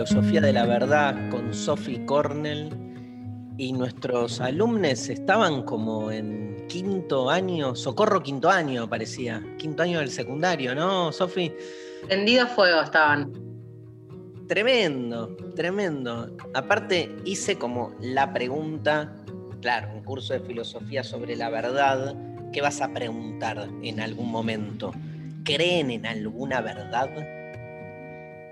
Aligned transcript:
Filosofía 0.00 0.40
de 0.40 0.54
la 0.54 0.64
Verdad 0.64 1.28
con 1.28 1.52
Sophie 1.52 2.06
Cornell 2.06 2.70
y 3.58 3.74
nuestros 3.74 4.40
alumnos 4.40 5.10
estaban 5.10 5.62
como 5.62 6.10
en 6.10 6.64
quinto 6.68 7.28
año, 7.28 7.76
socorro 7.76 8.22
quinto 8.22 8.48
año 8.48 8.88
parecía, 8.88 9.44
quinto 9.58 9.82
año 9.82 9.98
del 9.98 10.10
secundario, 10.10 10.74
¿no, 10.74 11.12
Sophie? 11.12 11.54
Tendido 12.08 12.46
fuego 12.46 12.80
estaban. 12.80 13.30
Tremendo, 14.48 15.36
tremendo. 15.54 16.34
Aparte 16.54 17.14
hice 17.26 17.58
como 17.58 17.94
la 18.00 18.32
pregunta, 18.32 19.14
claro, 19.60 19.90
un 19.94 20.02
curso 20.02 20.32
de 20.32 20.40
filosofía 20.40 21.04
sobre 21.04 21.36
la 21.36 21.50
verdad, 21.50 22.16
¿qué 22.54 22.62
vas 22.62 22.80
a 22.80 22.88
preguntar 22.88 23.68
en 23.82 24.00
algún 24.00 24.30
momento? 24.30 24.92
¿Creen 25.44 25.90
en 25.90 26.06
alguna 26.06 26.62
verdad? 26.62 27.10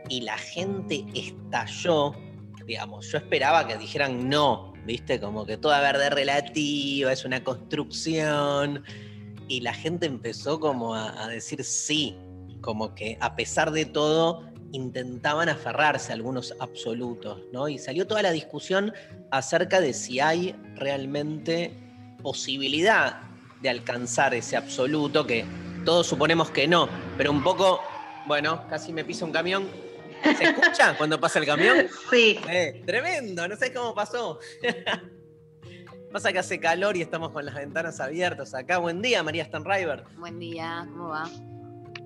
Y 0.08 0.22
la 0.22 0.38
gente 0.38 1.04
estalló, 1.14 2.14
digamos, 2.66 3.10
yo 3.10 3.18
esperaba 3.18 3.66
que 3.66 3.76
dijeran 3.76 4.28
no, 4.28 4.72
¿viste? 4.84 5.20
Como 5.20 5.44
que 5.44 5.56
toda 5.56 5.80
verdad 5.80 6.12
relativa, 6.12 7.12
es 7.12 7.24
una 7.24 7.42
construcción. 7.44 8.84
Y 9.48 9.60
la 9.60 9.74
gente 9.74 10.06
empezó 10.06 10.60
como 10.60 10.94
a, 10.94 11.24
a 11.24 11.28
decir 11.28 11.64
sí, 11.64 12.16
como 12.60 12.94
que 12.94 13.16
a 13.20 13.36
pesar 13.36 13.70
de 13.70 13.86
todo 13.86 14.48
intentaban 14.72 15.48
aferrarse 15.48 16.12
a 16.12 16.14
algunos 16.14 16.54
absolutos, 16.60 17.40
¿no? 17.52 17.68
Y 17.68 17.78
salió 17.78 18.06
toda 18.06 18.22
la 18.22 18.32
discusión 18.32 18.92
acerca 19.30 19.80
de 19.80 19.92
si 19.94 20.20
hay 20.20 20.54
realmente 20.74 21.72
posibilidad 22.22 23.20
de 23.62 23.70
alcanzar 23.70 24.34
ese 24.34 24.56
absoluto, 24.56 25.26
que 25.26 25.44
todos 25.84 26.06
suponemos 26.06 26.50
que 26.50 26.68
no, 26.68 26.88
pero 27.16 27.30
un 27.30 27.42
poco, 27.42 27.80
bueno, 28.26 28.66
casi 28.68 28.92
me 28.92 29.04
pisa 29.04 29.24
un 29.24 29.32
camión. 29.32 29.68
¿Se 30.22 30.44
escucha 30.44 30.96
cuando 30.96 31.20
pasa 31.20 31.38
el 31.38 31.46
camión? 31.46 31.86
Sí. 32.10 32.38
Eh, 32.48 32.82
tremendo, 32.86 33.46
no 33.48 33.56
sé 33.56 33.72
cómo 33.72 33.94
pasó. 33.94 34.38
Pasa 36.12 36.32
que 36.32 36.38
hace 36.38 36.58
calor 36.58 36.96
y 36.96 37.02
estamos 37.02 37.32
con 37.32 37.44
las 37.44 37.54
ventanas 37.54 38.00
abiertas 38.00 38.54
acá. 38.54 38.78
Buen 38.78 39.02
día, 39.02 39.22
María 39.22 39.44
Stanriver. 39.44 40.04
Buen 40.16 40.38
día, 40.38 40.86
¿cómo 40.90 41.08
va? 41.08 41.28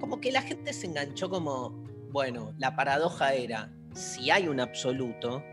Como 0.01 0.21
que 0.21 0.33
la 0.33 0.43
gente 0.43 0.73
se 0.73 0.89
enganchó 0.89 1.31
como, 1.31 1.71
bueno, 2.11 2.53
la 2.59 2.75
paradoja 2.75 3.33
era, 3.35 3.73
si 3.95 4.33
hay 4.33 4.49
un 4.49 4.59
absoluto, 4.59 5.45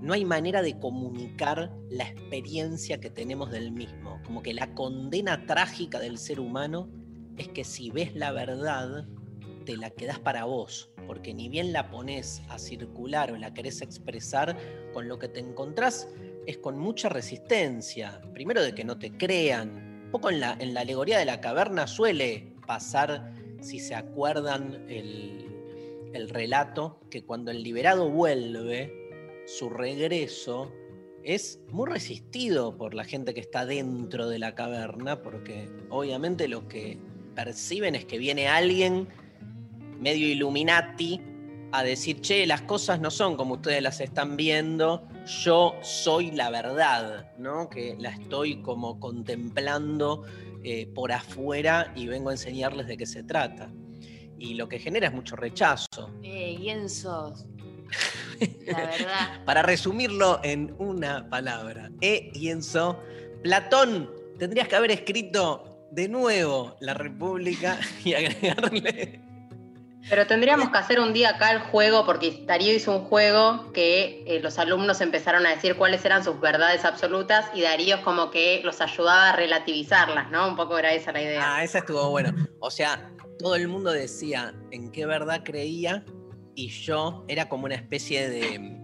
no 0.00 0.12
hay 0.12 0.24
manera 0.24 0.62
de 0.62 0.78
comunicar 0.78 1.72
la 1.88 2.04
experiencia 2.04 3.00
que 3.00 3.10
tenemos 3.10 3.50
del 3.50 3.72
mismo. 3.72 4.20
Como 4.24 4.40
que 4.40 4.54
la 4.54 4.72
condena 4.74 5.46
trágica 5.46 5.98
del 5.98 6.16
ser 6.16 6.38
humano 6.38 6.88
es 7.36 7.48
que 7.48 7.64
si 7.64 7.90
ves 7.90 8.14
la 8.14 8.30
verdad, 8.30 9.06
te 9.64 9.76
la 9.76 9.90
quedas 9.90 10.18
para 10.20 10.44
vos, 10.44 10.89
porque 11.10 11.34
ni 11.34 11.48
bien 11.48 11.72
la 11.72 11.90
pones 11.90 12.40
a 12.50 12.56
circular 12.56 13.32
o 13.32 13.36
la 13.36 13.52
querés 13.52 13.82
expresar, 13.82 14.56
con 14.92 15.08
lo 15.08 15.18
que 15.18 15.26
te 15.26 15.40
encontrás 15.40 16.06
es 16.46 16.58
con 16.58 16.78
mucha 16.78 17.08
resistencia. 17.08 18.20
Primero 18.32 18.62
de 18.62 18.76
que 18.76 18.84
no 18.84 18.96
te 18.96 19.10
crean. 19.16 20.04
Un 20.04 20.10
poco 20.12 20.30
en 20.30 20.38
la, 20.38 20.56
en 20.60 20.72
la 20.72 20.82
alegoría 20.82 21.18
de 21.18 21.24
la 21.24 21.40
caverna 21.40 21.88
suele 21.88 22.52
pasar, 22.64 23.34
si 23.60 23.80
se 23.80 23.96
acuerdan, 23.96 24.86
el, 24.88 25.48
el 26.12 26.28
relato, 26.28 27.00
que 27.10 27.24
cuando 27.24 27.50
el 27.50 27.64
liberado 27.64 28.08
vuelve, 28.08 29.42
su 29.48 29.68
regreso 29.68 30.70
es 31.24 31.58
muy 31.72 31.90
resistido 31.90 32.76
por 32.76 32.94
la 32.94 33.02
gente 33.02 33.34
que 33.34 33.40
está 33.40 33.66
dentro 33.66 34.28
de 34.28 34.38
la 34.38 34.54
caverna, 34.54 35.22
porque 35.22 35.68
obviamente 35.88 36.46
lo 36.46 36.68
que 36.68 36.98
perciben 37.34 37.96
es 37.96 38.04
que 38.04 38.18
viene 38.18 38.46
alguien 38.46 39.08
medio 40.00 40.26
Illuminati 40.26 41.20
a 41.72 41.82
decir, 41.82 42.20
che, 42.20 42.46
las 42.46 42.62
cosas 42.62 43.00
no 43.00 43.10
son 43.10 43.36
como 43.36 43.54
ustedes 43.54 43.82
las 43.82 44.00
están 44.00 44.36
viendo, 44.36 45.06
yo 45.44 45.76
soy 45.82 46.32
la 46.32 46.50
verdad, 46.50 47.32
¿no? 47.38 47.68
Que 47.68 47.96
la 47.98 48.10
estoy 48.10 48.60
como 48.62 48.98
contemplando 48.98 50.24
eh, 50.64 50.86
por 50.94 51.12
afuera 51.12 51.92
y 51.94 52.08
vengo 52.08 52.30
a 52.30 52.32
enseñarles 52.32 52.86
de 52.86 52.96
qué 52.96 53.06
se 53.06 53.22
trata. 53.22 53.70
Y 54.38 54.54
lo 54.54 54.68
que 54.68 54.78
genera 54.78 55.08
es 55.08 55.14
mucho 55.14 55.36
rechazo. 55.36 56.10
Eh, 56.22 56.56
¿quién 56.58 56.88
sos? 56.88 57.46
La 58.66 58.76
verdad. 58.86 59.44
Para 59.44 59.62
resumirlo 59.62 60.40
en 60.42 60.74
una 60.78 61.28
palabra, 61.28 61.90
E. 62.00 62.32
Ienzo, 62.34 62.98
Platón, 63.42 64.10
tendrías 64.38 64.66
que 64.66 64.76
haber 64.76 64.90
escrito 64.90 65.86
de 65.92 66.08
nuevo 66.08 66.76
la 66.80 66.94
República 66.94 67.78
y 68.04 68.14
agregarle 68.14 69.29
Pero 70.08 70.26
tendríamos 70.26 70.70
que 70.70 70.78
hacer 70.78 70.98
un 70.98 71.12
día 71.12 71.30
acá 71.30 71.52
el 71.52 71.60
juego, 71.60 72.06
porque 72.06 72.42
Darío 72.46 72.72
hizo 72.72 72.96
un 72.96 73.04
juego 73.04 73.70
que 73.72 74.24
eh, 74.26 74.40
los 74.40 74.58
alumnos 74.58 75.00
empezaron 75.00 75.46
a 75.46 75.50
decir 75.50 75.76
cuáles 75.76 76.04
eran 76.04 76.24
sus 76.24 76.40
verdades 76.40 76.84
absolutas 76.84 77.46
y 77.54 77.62
Darío 77.62 77.96
es 77.96 78.02
como 78.02 78.30
que 78.30 78.60
los 78.64 78.80
ayudaba 78.80 79.30
a 79.30 79.36
relativizarlas, 79.36 80.30
¿no? 80.30 80.48
Un 80.48 80.56
poco 80.56 80.78
era 80.78 80.92
esa 80.92 81.12
la 81.12 81.22
idea. 81.22 81.56
Ah, 81.56 81.64
esa 81.64 81.78
estuvo 81.78 82.08
bueno. 82.10 82.34
O 82.60 82.70
sea, 82.70 83.10
todo 83.38 83.54
el 83.56 83.68
mundo 83.68 83.92
decía 83.92 84.54
en 84.70 84.90
qué 84.90 85.06
verdad 85.06 85.42
creía 85.44 86.04
y 86.54 86.68
yo 86.68 87.24
era 87.28 87.48
como 87.48 87.66
una 87.66 87.74
especie 87.74 88.28
de, 88.28 88.78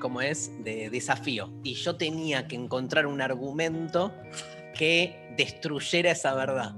¿cómo 0.00 0.20
es? 0.20 0.50
De 0.64 0.90
desafío. 0.90 1.52
Y 1.62 1.74
yo 1.74 1.96
tenía 1.96 2.48
que 2.48 2.56
encontrar 2.56 3.06
un 3.06 3.20
argumento 3.20 4.12
que 4.76 5.34
destruyera 5.36 6.10
esa 6.10 6.34
verdad. 6.34 6.74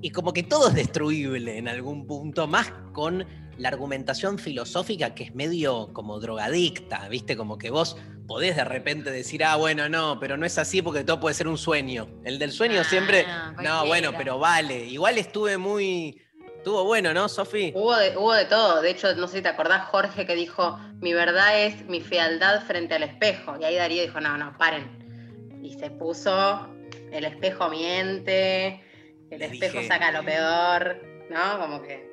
Y 0.00 0.10
como 0.10 0.32
que 0.32 0.42
todo 0.42 0.68
es 0.68 0.74
destruible 0.74 1.58
en 1.58 1.68
algún 1.68 2.06
punto, 2.06 2.46
más 2.46 2.72
con 2.92 3.26
la 3.58 3.68
argumentación 3.68 4.38
filosófica 4.38 5.14
que 5.14 5.24
es 5.24 5.34
medio 5.34 5.92
como 5.92 6.20
drogadicta, 6.20 7.08
¿viste? 7.08 7.36
Como 7.36 7.58
que 7.58 7.70
vos 7.70 7.96
podés 8.28 8.56
de 8.56 8.64
repente 8.64 9.10
decir, 9.10 9.42
ah, 9.42 9.56
bueno, 9.56 9.88
no, 9.88 10.18
pero 10.20 10.36
no 10.36 10.46
es 10.46 10.58
así 10.58 10.82
porque 10.82 11.02
todo 11.02 11.18
puede 11.18 11.34
ser 11.34 11.48
un 11.48 11.58
sueño. 11.58 12.08
El 12.24 12.38
del 12.38 12.52
sueño 12.52 12.80
Ah, 12.80 12.84
siempre, 12.84 13.26
no, 13.62 13.86
bueno, 13.86 14.12
pero 14.16 14.38
vale. 14.38 14.86
Igual 14.86 15.18
estuve 15.18 15.58
muy... 15.58 16.22
Estuvo 16.58 16.84
bueno, 16.84 17.14
¿no, 17.14 17.28
Sofi? 17.28 17.72
Hubo 17.74 17.96
de, 17.96 18.16
hubo 18.16 18.34
de 18.34 18.44
todo. 18.44 18.82
De 18.82 18.90
hecho, 18.90 19.14
no 19.14 19.26
sé 19.28 19.38
si 19.38 19.42
te 19.42 19.48
acordás, 19.48 19.86
Jorge, 19.86 20.26
que 20.26 20.34
dijo, 20.34 20.78
mi 21.00 21.14
verdad 21.14 21.60
es 21.60 21.86
mi 21.86 22.00
fealdad 22.00 22.62
frente 22.66 22.94
al 22.94 23.04
espejo. 23.04 23.56
Y 23.60 23.64
ahí 23.64 23.76
Darío 23.76 24.02
dijo, 24.02 24.20
no, 24.20 24.36
no, 24.36 24.56
paren. 24.58 25.60
Y 25.62 25.78
se 25.78 25.90
puso, 25.90 26.68
el 27.12 27.24
espejo 27.24 27.70
miente, 27.70 28.82
el 29.30 29.38
Le 29.40 29.46
espejo 29.46 29.78
dije- 29.78 29.88
saca 29.88 30.12
lo 30.12 30.24
peor, 30.24 31.02
¿no? 31.30 31.58
Como 31.60 31.82
que... 31.82 32.08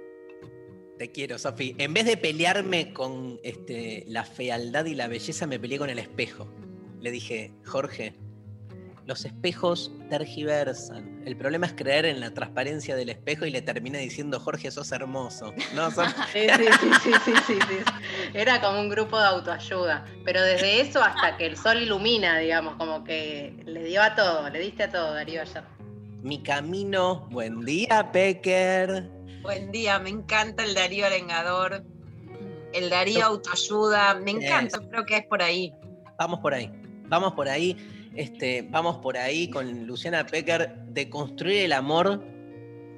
Te 0.97 1.12
quiero, 1.12 1.38
Sofi. 1.38 1.75
En 1.77 1.94
vez 1.94 2.06
de 2.06 2.15
pelearme 2.15 2.94
con 2.94 3.39
este, 3.44 4.06
la 4.07 4.23
fealdad 4.23 4.85
y 4.85 4.95
la 4.95 5.07
belleza, 5.07 5.45
me 5.45 5.59
peleé 5.59 5.77
con 5.77 5.89
el 5.89 6.00
espejo. 6.00 6.47
Le 7.01 7.12
dije, 7.12 7.51
Jorge, 7.65 8.15
los 9.06 9.25
espejos 9.25 9.91
tergiversan. 10.09 11.21
El 11.25 11.35
problema 11.35 11.65
es 11.65 11.73
creer 11.73 12.06
en 12.06 12.19
la 12.21 12.33
transparencia 12.33 12.95
del 12.95 13.09
espejo 13.09 13.45
y 13.45 13.51
le 13.51 13.62
terminé 13.62 13.97
diciendo, 14.00 14.39
Jorge, 14.39 14.71
sos 14.71 14.91
hermoso. 14.94 15.53
¿No, 15.73 15.91
sí, 15.91 16.06
sí, 16.33 16.65
sí, 17.03 17.12
sí, 17.25 17.33
sí, 17.45 17.59
sí. 17.67 17.83
Era 18.33 18.62
como 18.62 18.79
un 18.79 18.89
grupo 18.89 19.19
de 19.19 19.25
autoayuda. 19.27 20.06
Pero 20.23 20.41
desde 20.41 20.79
eso 20.79 21.03
hasta 21.03 21.35
que 21.38 21.45
el 21.45 21.57
sol 21.57 21.81
ilumina, 21.81 22.39
digamos, 22.39 22.75
como 22.77 23.03
que 23.03 23.53
le 23.65 23.83
dio 23.83 24.01
a 24.01 24.15
todo, 24.15 24.50
le 24.50 24.59
diste 24.59 24.83
a 24.83 24.91
todo, 24.91 25.13
Darío, 25.13 25.41
ayer. 25.41 25.63
Mi 26.25 26.42
camino. 26.42 27.27
Buen 27.30 27.62
día, 27.62 28.12
Pecker. 28.12 29.12
Buen 29.44 29.72
día, 29.72 30.00
me 30.00 30.10
encanta 30.10 30.63
el 30.63 30.74
Darío 30.74 31.06
Arengador, 31.06 31.83
el 32.74 32.89
Darío 32.89 33.25
Autoayuda, 33.25 34.16
me 34.16 34.31
encanta, 34.31 34.80
Eso. 34.80 34.89
creo 34.89 35.06
que 35.06 35.18
es 35.18 35.27
por 35.27 35.44
ahí. 35.44 35.72
Vamos 36.18 36.39
por 36.39 36.56
ahí. 36.56 36.72
Vamos 37.10 37.33
por 37.33 37.48
ahí. 37.48 37.77
este, 38.16 38.63
vamos 38.72 38.98
por 38.98 39.19
ahí 39.19 39.51
con 39.51 39.86
Luciana 39.86 40.25
Pecker, 40.25 40.75
de 40.88 41.12
construir 41.12 41.57
el 41.57 41.74
amor. 41.74 42.24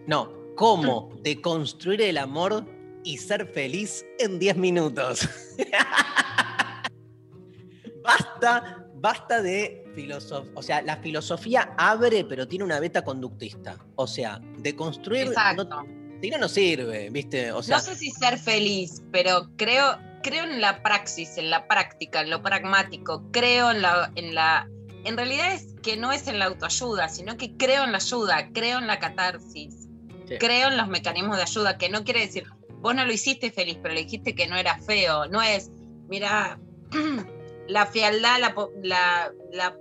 No, 0.08 0.32
¿cómo 0.56 1.12
deconstruir 1.22 2.04
el 2.04 2.20
amor 2.20 2.64
y 3.04 3.18
ser 3.18 3.46
feliz 3.48 4.06
en 4.20 4.40
10 4.40 4.56
minutos? 4.56 5.28
basta, 8.06 8.88
basta 8.96 9.42
de 9.42 9.84
filosofía. 10.02 10.52
O 10.56 10.62
sea, 10.62 10.82
la 10.84 10.98
filosofía 10.98 11.74
abre, 11.78 12.24
pero 12.24 12.48
tiene 12.48 12.64
una 12.64 12.80
beta 12.80 13.04
conductista. 13.04 13.76
O 13.96 14.06
sea, 14.06 14.40
deconstruir. 14.60 15.28
Exacto. 15.28 15.64
No, 15.66 15.86
si 16.22 16.30
no, 16.30 16.38
no 16.38 16.48
sirve, 16.48 17.10
¿viste? 17.10 17.52
O 17.52 17.64
sea, 17.64 17.78
no 17.78 17.84
sé 17.84 17.96
si 17.96 18.12
ser 18.12 18.38
feliz, 18.38 19.02
pero 19.12 19.50
creo, 19.58 19.98
creo 20.22 20.44
en 20.44 20.62
la 20.62 20.84
praxis, 20.84 21.38
en 21.38 21.50
la 21.50 21.68
práctica, 21.68 22.22
en 22.22 22.30
lo 22.30 22.42
pragmático. 22.44 23.24
Creo 23.32 23.72
en 23.72 23.82
la, 23.82 24.12
en 24.16 24.36
la. 24.36 24.70
En 25.04 25.18
realidad 25.18 25.54
es 25.54 25.76
que 25.82 25.98
no 25.98 26.12
es 26.12 26.28
en 26.28 26.38
la 26.38 26.46
autoayuda, 26.46 27.10
sino 27.10 27.38
que 27.38 27.56
creo 27.58 27.84
en 27.84 27.92
la 27.92 27.98
ayuda, 27.98 28.50
creo 28.54 28.78
en 28.78 28.88
la 28.88 29.00
catarsis, 29.00 29.88
Sí. 30.28 30.36
creo 30.40 30.68
en 30.68 30.76
los 30.78 30.90
mecanismos 30.90 31.38
de 31.38 31.44
ayuda, 31.44 31.78
que 31.78 31.88
no 31.90 32.04
quiere 32.04 32.20
decir, 32.20 32.44
vos 32.82 32.94
no 32.94 33.06
lo 33.06 33.14
hiciste 33.14 33.50
feliz, 33.50 33.80
pero 33.82 33.94
le 33.94 34.02
dijiste 34.04 34.36
que 34.36 34.46
no 34.48 34.58
era 34.58 34.78
feo. 34.80 35.26
No 35.28 35.42
es, 35.42 35.72
mira, 36.10 36.60
la 37.70 37.86
fealdad, 37.86 38.40
la, 38.42 38.54
po- 38.54 38.72
la, 38.84 39.32
la 39.54 39.76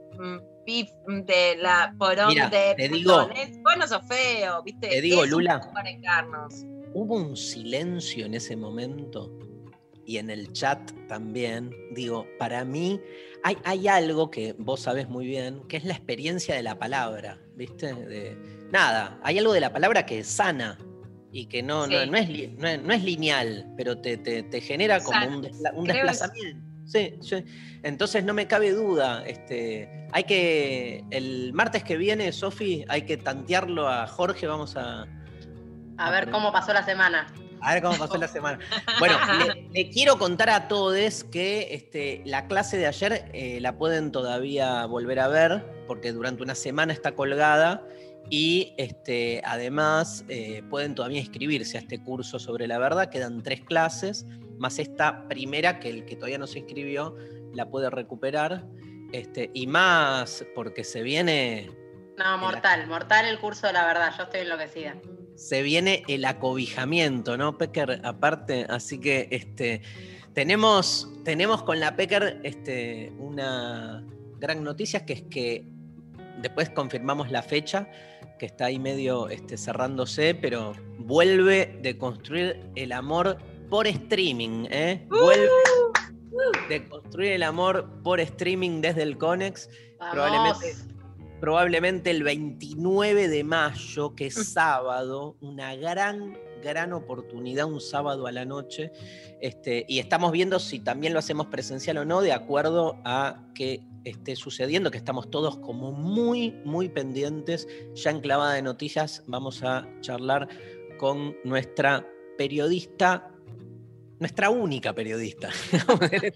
pif 0.64 0.88
de 1.06 1.56
la 1.58 1.94
porón 1.98 2.28
Mira, 2.28 2.48
de 2.48 2.74
te 2.76 2.88
digo- 2.88 3.26
putón. 3.28 3.36
Es, 3.36 3.62
vos 3.62 3.76
no 3.78 3.86
sos 3.86 4.06
feo, 4.06 4.62
¿viste? 4.62 4.88
Te 4.88 5.00
digo, 5.00 5.24
Es 5.24 5.30
Lula. 5.30 5.60
hubo 6.94 7.16
un 7.16 7.36
silencio 7.36 8.26
en 8.26 8.34
ese 8.34 8.56
momento 8.56 9.30
y 10.04 10.18
en 10.18 10.30
el 10.30 10.52
chat 10.52 10.90
también. 11.08 11.70
Digo, 11.92 12.26
para 12.38 12.64
mí 12.64 13.00
hay, 13.44 13.56
hay 13.64 13.86
algo 13.88 14.30
que 14.30 14.54
vos 14.58 14.80
sabés 14.80 15.08
muy 15.08 15.26
bien, 15.26 15.60
que 15.68 15.76
es 15.76 15.84
la 15.84 15.92
experiencia 15.94 16.54
de 16.54 16.62
la 16.62 16.78
palabra, 16.78 17.38
¿viste? 17.54 17.92
De, 17.94 18.36
nada, 18.72 19.20
hay 19.22 19.38
algo 19.38 19.52
de 19.52 19.60
la 19.60 19.72
palabra 19.72 20.04
que 20.06 20.20
es 20.20 20.26
sana 20.26 20.78
y 21.32 21.46
que 21.46 21.62
no, 21.62 21.86
no, 21.86 22.00
Sí. 22.02 22.10
no 22.10 22.16
es, 22.16 22.28
no, 22.58 22.66
es, 22.68 22.82
no 22.82 22.92
es 22.92 23.04
lineal, 23.04 23.72
pero 23.76 23.98
te, 24.00 24.16
te- 24.16 24.42
te 24.44 24.60
genera 24.60 25.02
como 25.02 25.26
un, 25.26 25.42
desplazamiento. 25.86 26.65
Sí, 26.86 27.14
sí. 27.20 27.44
Entonces 27.82 28.24
no 28.24 28.32
me 28.32 28.46
cabe 28.46 28.70
duda. 28.72 29.24
Este, 29.26 30.06
hay 30.12 30.24
que. 30.24 31.04
El 31.10 31.52
martes 31.52 31.82
que 31.84 31.96
viene, 31.96 32.30
Sofi, 32.32 32.84
hay 32.88 33.02
que 33.02 33.16
tantearlo 33.16 33.88
a 33.88 34.06
Jorge. 34.06 34.46
Vamos 34.46 34.76
a, 34.76 35.04
A 35.98 36.10
ver 36.10 36.30
cómo 36.30 36.52
pasó 36.52 36.72
la 36.72 36.84
semana. 36.84 37.26
a 37.60 37.74
ver 37.74 37.82
cómo 37.82 37.98
pasó 37.98 38.16
la 38.16 38.28
semana. 38.28 38.58
Bueno, 39.00 39.16
le, 39.54 39.68
le 39.70 39.90
quiero 39.90 40.16
contar 40.18 40.48
a 40.50 40.68
todos 40.68 41.24
que 41.24 41.74
este, 41.74 42.22
la 42.24 42.46
clase 42.46 42.76
de 42.76 42.86
ayer 42.86 43.28
eh, 43.32 43.58
la 43.60 43.76
pueden 43.76 44.12
todavía 44.12 44.86
volver 44.86 45.18
a 45.18 45.28
ver, 45.28 45.64
porque 45.88 46.12
durante 46.12 46.42
una 46.42 46.54
semana 46.54 46.92
está 46.92 47.12
colgada. 47.12 47.82
Y 48.28 48.74
este, 48.76 49.40
además 49.44 50.24
eh, 50.28 50.62
pueden 50.68 50.94
todavía 50.96 51.20
inscribirse 51.20 51.76
a 51.78 51.80
este 51.80 52.02
curso 52.02 52.38
sobre 52.38 52.66
la 52.66 52.78
verdad. 52.78 53.08
Quedan 53.08 53.42
tres 53.42 53.60
clases, 53.62 54.26
más 54.58 54.78
esta 54.78 55.28
primera 55.28 55.80
que 55.80 55.90
el 55.90 56.04
que 56.04 56.16
todavía 56.16 56.38
no 56.38 56.46
se 56.46 56.60
inscribió 56.60 57.16
la 57.52 57.70
puede 57.70 57.90
recuperar. 57.90 58.66
Este, 59.12 59.50
y 59.54 59.66
más 59.66 60.44
porque 60.54 60.82
se 60.82 61.02
viene 61.02 61.70
No, 62.18 62.38
mortal, 62.38 62.86
mortal 62.88 63.26
el 63.26 63.38
curso 63.38 63.68
de 63.68 63.72
la 63.72 63.86
verdad. 63.86 64.12
Yo 64.16 64.24
estoy 64.24 64.40
enloquecida. 64.40 64.96
se 65.36 65.62
viene 65.62 66.02
el 66.08 66.24
acobijamiento, 66.24 67.36
¿no, 67.36 67.56
Pecker? 67.56 68.00
Aparte, 68.04 68.66
así 68.68 68.98
que 68.98 69.28
este, 69.30 69.82
tenemos, 70.32 71.08
tenemos 71.24 71.62
con 71.62 71.78
la 71.78 71.94
Pecker 71.96 72.40
este, 72.42 73.12
una 73.18 74.04
gran 74.38 74.64
noticia, 74.64 75.06
que 75.06 75.12
es 75.14 75.22
que 75.22 75.66
después 76.42 76.70
confirmamos 76.70 77.30
la 77.30 77.42
fecha, 77.42 77.88
que 78.38 78.46
está 78.46 78.66
ahí 78.66 78.78
medio 78.78 79.28
este, 79.28 79.56
cerrándose, 79.56 80.34
pero 80.34 80.74
vuelve 80.98 81.78
de 81.80 81.96
construir 81.96 82.60
el 82.74 82.92
amor 82.92 83.38
por 83.68 83.86
streaming, 83.86 84.66
¿eh? 84.70 85.06
Vuelve 85.08 85.50
de 86.68 86.88
construir 86.88 87.32
el 87.32 87.42
amor 87.42 87.88
por 88.02 88.20
streaming 88.20 88.80
desde 88.80 89.02
el 89.02 89.16
Conex 89.16 89.68
Vamos. 89.98 90.14
Probablemente. 90.14 90.94
probablemente 91.40 92.10
el 92.10 92.22
29 92.22 93.28
de 93.28 93.44
mayo, 93.44 94.14
que 94.14 94.26
es 94.26 94.34
sábado, 94.52 95.36
una 95.40 95.74
gran, 95.76 96.36
gran 96.62 96.92
oportunidad, 96.92 97.66
un 97.66 97.80
sábado 97.80 98.26
a 98.26 98.32
la 98.32 98.44
noche. 98.44 98.92
Este, 99.40 99.86
y 99.88 99.98
estamos 99.98 100.32
viendo 100.32 100.58
si 100.58 100.80
también 100.80 101.12
lo 101.12 101.18
hacemos 101.18 101.46
presencial 101.46 101.98
o 101.98 102.04
no, 102.04 102.20
de 102.20 102.32
acuerdo 102.32 102.96
a 103.04 103.46
que 103.54 103.80
esté 104.04 104.36
sucediendo, 104.36 104.90
que 104.90 104.98
estamos 104.98 105.30
todos 105.30 105.56
como 105.58 105.92
muy, 105.92 106.52
muy 106.64 106.88
pendientes. 106.88 107.66
Ya 107.94 108.10
en 108.10 108.20
clavada 108.20 108.54
de 108.54 108.62
noticias 108.62 109.22
vamos 109.26 109.62
a 109.62 109.88
charlar 110.00 110.48
con 110.98 111.36
nuestra 111.44 112.06
periodista. 112.36 113.32
Nuestra 114.18 114.50
única 114.50 114.94
periodista. 114.94 115.50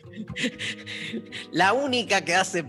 La 1.53 1.73
única 1.73 2.23
que 2.23 2.35
hace 2.35 2.65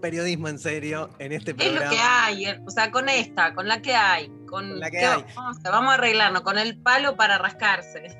periodismo 0.00 0.48
en 0.48 0.58
serio 0.58 1.10
en 1.18 1.32
este 1.32 1.50
Es 1.50 1.56
programa. 1.56 1.84
lo 1.84 1.90
que 1.90 1.98
hay, 1.98 2.46
eh, 2.46 2.60
o 2.66 2.70
sea, 2.70 2.90
con 2.90 3.08
esta, 3.08 3.54
con 3.54 3.68
la 3.68 3.82
que 3.82 3.94
hay, 3.94 4.28
con, 4.46 4.70
Con 4.70 4.80
la 4.80 4.90
que 4.90 4.98
¿qué 4.98 5.04
hay. 5.04 5.24
Vamos, 5.34 5.58
a, 5.64 5.70
vamos 5.70 5.90
a 5.90 5.94
arreglarnos, 5.94 6.42
con 6.42 6.58
el 6.58 6.80
palo 6.80 7.16
para 7.16 7.38
rascarse. 7.38 8.16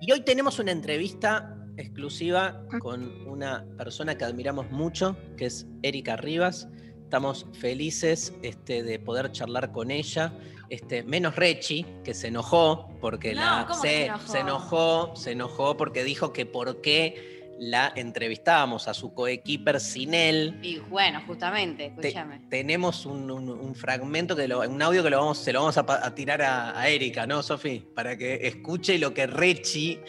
Y 0.00 0.12
hoy 0.12 0.20
tenemos 0.20 0.58
una 0.58 0.72
entrevista 0.72 1.52
exclusiva 1.78 2.62
con 2.80 3.26
una 3.26 3.64
persona 3.76 4.16
que 4.16 4.24
admiramos 4.24 4.70
mucho, 4.70 5.16
que 5.36 5.46
es 5.46 5.66
Erika 5.82 6.16
Rivas. 6.16 6.68
Estamos 7.06 7.46
felices 7.60 8.34
este, 8.42 8.82
de 8.82 8.98
poder 8.98 9.30
charlar 9.30 9.70
con 9.70 9.92
ella. 9.92 10.32
Este, 10.70 11.04
menos 11.04 11.36
Rechi, 11.36 11.86
que 12.02 12.14
se 12.14 12.26
enojó 12.26 12.90
porque 13.00 13.32
No, 13.32 13.40
la 13.42 13.66
¿cómo 13.68 13.80
que 13.80 13.88
se 13.88 14.04
enojó? 14.06 14.26
se 14.32 14.38
enojó, 14.40 15.12
se 15.16 15.30
enojó 15.30 15.76
porque 15.76 16.02
dijo 16.02 16.32
que 16.32 16.46
por 16.46 16.80
qué 16.80 17.54
la 17.60 17.92
entrevistábamos 17.94 18.88
a 18.88 18.92
su 18.92 19.14
coequiper 19.14 19.78
sin 19.78 20.14
él. 20.14 20.58
Y 20.62 20.78
bueno, 20.78 21.22
justamente, 21.28 21.94
Te- 22.00 22.08
escúchame. 22.08 22.40
tenemos 22.50 23.06
un, 23.06 23.30
un- 23.30 23.50
un 23.50 23.74
fragmento, 23.76 24.34
que 24.34 24.48
lo- 24.48 24.68
un 24.68 24.82
audio 24.82 25.04
que 25.04 25.10
lo 25.10 25.18
vamos, 25.20 25.38
se 25.38 25.52
lo 25.52 25.60
vamos 25.60 25.78
a, 25.78 25.82
a 25.88 26.12
tirar 26.12 26.42
a, 26.42 26.76
a 26.76 26.88
Erika, 26.88 27.24
¿no, 27.28 27.40
Sofi? 27.44 27.86
Para 27.94 28.16
que 28.18 28.48
escuche 28.48 28.98
lo 28.98 29.14
que 29.14 29.28
Rechi 29.28 30.00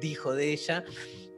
dijo 0.00 0.34
de 0.34 0.54
ella. 0.54 0.84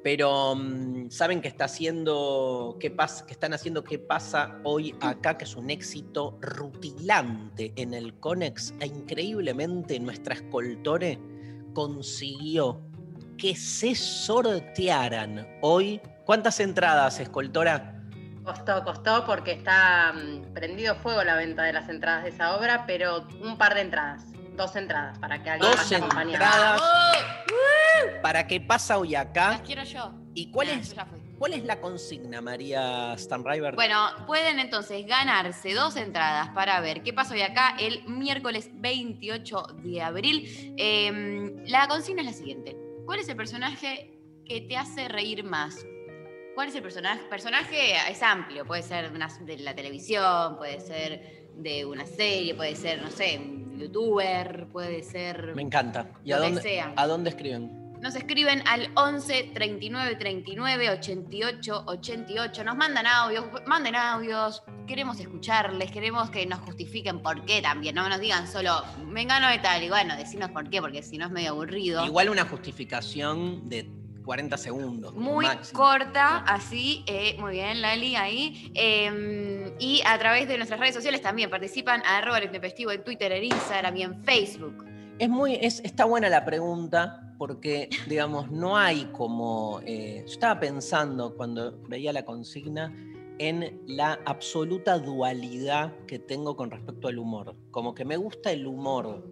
Pero 0.03 0.55
mm, 0.55 1.11
saben 1.11 1.41
que 1.41 1.49
está 1.49 1.65
haciendo 1.65 2.77
qué 2.79 2.91
pasa, 2.91 3.27
que 3.27 3.33
están 3.33 3.53
haciendo 3.53 3.83
qué 3.83 3.99
pasa 3.99 4.61
hoy 4.65 4.95
acá, 5.01 5.37
que 5.37 5.45
es 5.45 5.57
un 5.57 5.71
éxito 5.71 6.39
rutilante 6.41 7.73
en 7.77 7.95
el 7.95 8.15
Conex, 8.19 8.75
e 8.81 8.87
increíblemente 8.87 9.99
nuestra 9.99 10.35
escoltore 10.35 11.19
consiguió 11.75 12.81
que 13.37 13.55
se 13.55 13.95
sortearan 13.95 15.47
hoy. 15.63 16.01
¿Cuántas 16.25 16.61
entradas, 16.61 17.21
escoltora? 17.21 17.95
Costó, 18.45 18.83
costó 18.83 19.25
porque 19.27 19.53
está 19.53 20.13
mm, 20.13 20.53
prendido 20.55 20.95
fuego 20.97 21.23
la 21.23 21.37
venta 21.37 21.63
de 21.63 21.73
las 21.73 21.89
entradas 21.89 22.25
de 22.25 22.31
esa 22.31 22.57
obra, 22.57 22.85
pero 22.87 23.27
un 23.43 23.57
par 23.59 23.75
de 23.75 23.83
entradas, 23.83 24.25
dos 24.59 24.77
entradas 24.77 25.19
para 25.19 25.43
que 25.43 25.49
alguien 25.49 25.71
Dos 25.71 25.81
vaya 25.81 25.97
acompañado. 25.97 26.33
entradas. 26.45 26.83
¡Oh! 26.83 28.21
¿Para 28.23 28.47
qué 28.47 28.61
pasa 28.61 28.99
hoy 28.99 29.15
acá? 29.15 29.53
Las 29.53 29.61
quiero 29.63 29.83
yo. 29.85 30.13
¿Y 30.35 30.51
cuál 30.51 30.69
Nah, 30.69 30.75
es, 30.75 30.95
yo 30.95 31.03
cuál 31.39 31.53
es 31.55 31.65
la 31.65 31.81
consigna, 31.81 32.41
María 32.41 33.17
Stanriver? 33.17 33.75
Bueno, 33.75 34.09
pueden 34.27 34.59
entonces 34.59 35.07
ganarse 35.07 35.73
dos 35.73 35.97
entradas 35.97 36.51
para 36.51 36.81
ver 36.81 37.03
qué 37.03 37.13
pasó 37.13 37.35
hoy 37.35 37.43
acá 37.43 37.77
el 37.79 38.05
miércoles 38.07 38.71
28 38.75 39.63
de 39.83 40.03
abril. 40.03 40.75
Eh, 40.77 41.55
la 41.67 41.89
consigna 41.89 42.21
es 42.23 42.27
la 42.27 42.33
siguiente. 42.35 42.77
¿Cuál 43.07 43.21
es 43.21 43.29
el 43.29 43.37
personaje 43.37 44.21
que 44.45 44.61
te 44.63 44.77
hace 44.77 45.09
reír 45.09 45.45
más? 45.45 45.85
¿Cuál 46.55 46.69
es 46.69 46.75
el 46.75 46.83
personaje? 46.83 47.23
Personaje 47.31 47.95
es 48.11 48.23
amplio, 48.23 48.65
puede 48.67 48.83
ser 48.83 49.11
de 49.13 49.59
la 49.59 49.75
televisión, 49.75 50.57
puede 50.57 50.81
ser 50.81 51.48
de 51.59 51.85
una 51.85 52.07
serie, 52.07 52.55
puede 52.55 52.75
ser, 52.77 53.03
no 53.03 53.11
sé, 53.11 53.39
un 53.39 53.79
youtuber, 53.79 54.67
puede 54.73 55.03
ser 55.03 55.55
Me 55.55 55.63
encanta. 55.63 56.11
¿Y 56.25 56.33
a 56.33 56.39
dónde, 56.39 56.63
sea. 56.63 56.93
a 56.97 57.07
dónde 57.07 57.31
escriben? 57.31 57.89
Nos 58.01 58.15
escriben 58.15 58.63
al 58.69 58.91
11 58.95 59.51
39 59.55 60.17
39 60.17 60.91
88 60.91 61.83
88. 61.87 62.65
Nos 62.65 62.77
mandan 62.77 63.07
audios, 63.07 63.45
manden 63.67 63.97
audios. 63.97 64.63
Queremos 64.87 65.19
escucharles, 65.19 65.91
queremos 65.91 66.31
que 66.31 66.47
nos 66.47 66.61
justifiquen 66.61 67.21
por 67.21 67.45
qué 67.45 67.61
también. 67.61 67.97
No 67.97 68.09
nos 68.09 68.21
digan 68.21 68.47
solo, 68.47 68.85
me 69.05 69.23
engano 69.23 69.49
de 69.49 69.59
tal. 69.59 69.83
Y 69.83 69.89
bueno, 69.89 70.17
decinos 70.17 70.51
por 70.51 70.71
qué, 70.71 70.81
porque 70.81 71.03
si 71.03 71.19
no 71.19 71.27
es 71.27 71.33
medio 71.33 71.51
aburrido. 71.51 72.07
Igual 72.07 72.29
una 72.29 72.45
justificación 72.45 73.69
de 73.69 73.91
40 74.29 74.59
segundos. 74.59 75.15
Muy 75.15 75.47
máximo. 75.47 75.81
corta, 75.81 76.41
así, 76.41 77.03
eh, 77.07 77.35
muy 77.41 77.53
bien, 77.53 77.81
Lali, 77.81 78.15
ahí. 78.15 78.71
Eh, 78.75 79.73
y 79.79 80.03
a 80.05 80.19
través 80.19 80.47
de 80.47 80.59
nuestras 80.59 80.79
redes 80.79 80.95
sociales 80.95 81.23
también 81.23 81.49
participan 81.49 82.03
a 82.05 82.19
arroba 82.19 82.37
el 82.37 82.51
en 82.55 83.05
Twitter, 83.05 83.33
en 83.33 83.45
Instagram 83.45 83.97
y 83.97 84.03
en 84.03 84.23
Facebook. 84.25 84.85
Es 85.19 85.31
muy, 85.31 85.55
es, 85.55 85.81
está 85.81 86.05
buena 86.05 86.29
la 86.29 86.45
pregunta 86.45 87.33
porque, 87.39 87.89
digamos, 88.07 88.51
no 88.51 88.77
hay 88.77 89.07
como... 89.13 89.81
eh, 89.87 90.25
yo 90.27 90.33
estaba 90.35 90.61
pensando 90.61 91.35
cuando 91.35 91.79
veía 91.89 92.13
la 92.13 92.27
consigna 92.27 92.95
en 93.39 93.81
la 93.87 94.21
absoluta 94.27 94.99
dualidad 94.99 95.95
que 96.07 96.19
tengo 96.19 96.55
con 96.55 96.71
respecto 96.71 97.09
al 97.09 97.19
humor. 97.19 97.57
Como 97.71 97.95
que 97.95 98.05
me 98.05 98.19
gusta 98.19 98.53
el 98.53 98.67
humor 98.67 99.25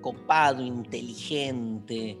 copado, 0.00 0.62
inteligente, 0.62 2.18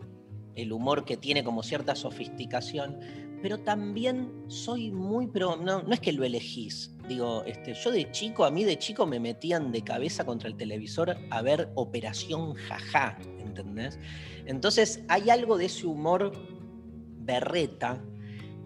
el 0.58 0.72
humor 0.72 1.04
que 1.04 1.16
tiene 1.16 1.44
como 1.44 1.62
cierta 1.62 1.94
sofisticación, 1.94 2.98
pero 3.40 3.58
también 3.58 4.32
soy 4.48 4.90
muy, 4.90 5.26
no, 5.26 5.56
no 5.56 5.92
es 5.92 6.00
que 6.00 6.12
lo 6.12 6.24
elegís. 6.24 6.94
Digo, 7.08 7.44
este, 7.44 7.72
yo 7.74 7.90
de 7.90 8.10
chico, 8.10 8.44
a 8.44 8.50
mí 8.50 8.64
de 8.64 8.76
chico 8.76 9.06
me 9.06 9.20
metían 9.20 9.70
de 9.70 9.82
cabeza 9.82 10.26
contra 10.26 10.48
el 10.48 10.56
televisor 10.56 11.16
a 11.30 11.42
ver 11.42 11.70
Operación 11.74 12.54
Jajá, 12.54 13.16
¿entendés? 13.38 13.98
Entonces 14.46 15.02
hay 15.08 15.30
algo 15.30 15.56
de 15.56 15.66
ese 15.66 15.86
humor 15.86 16.32
berreta 17.20 18.02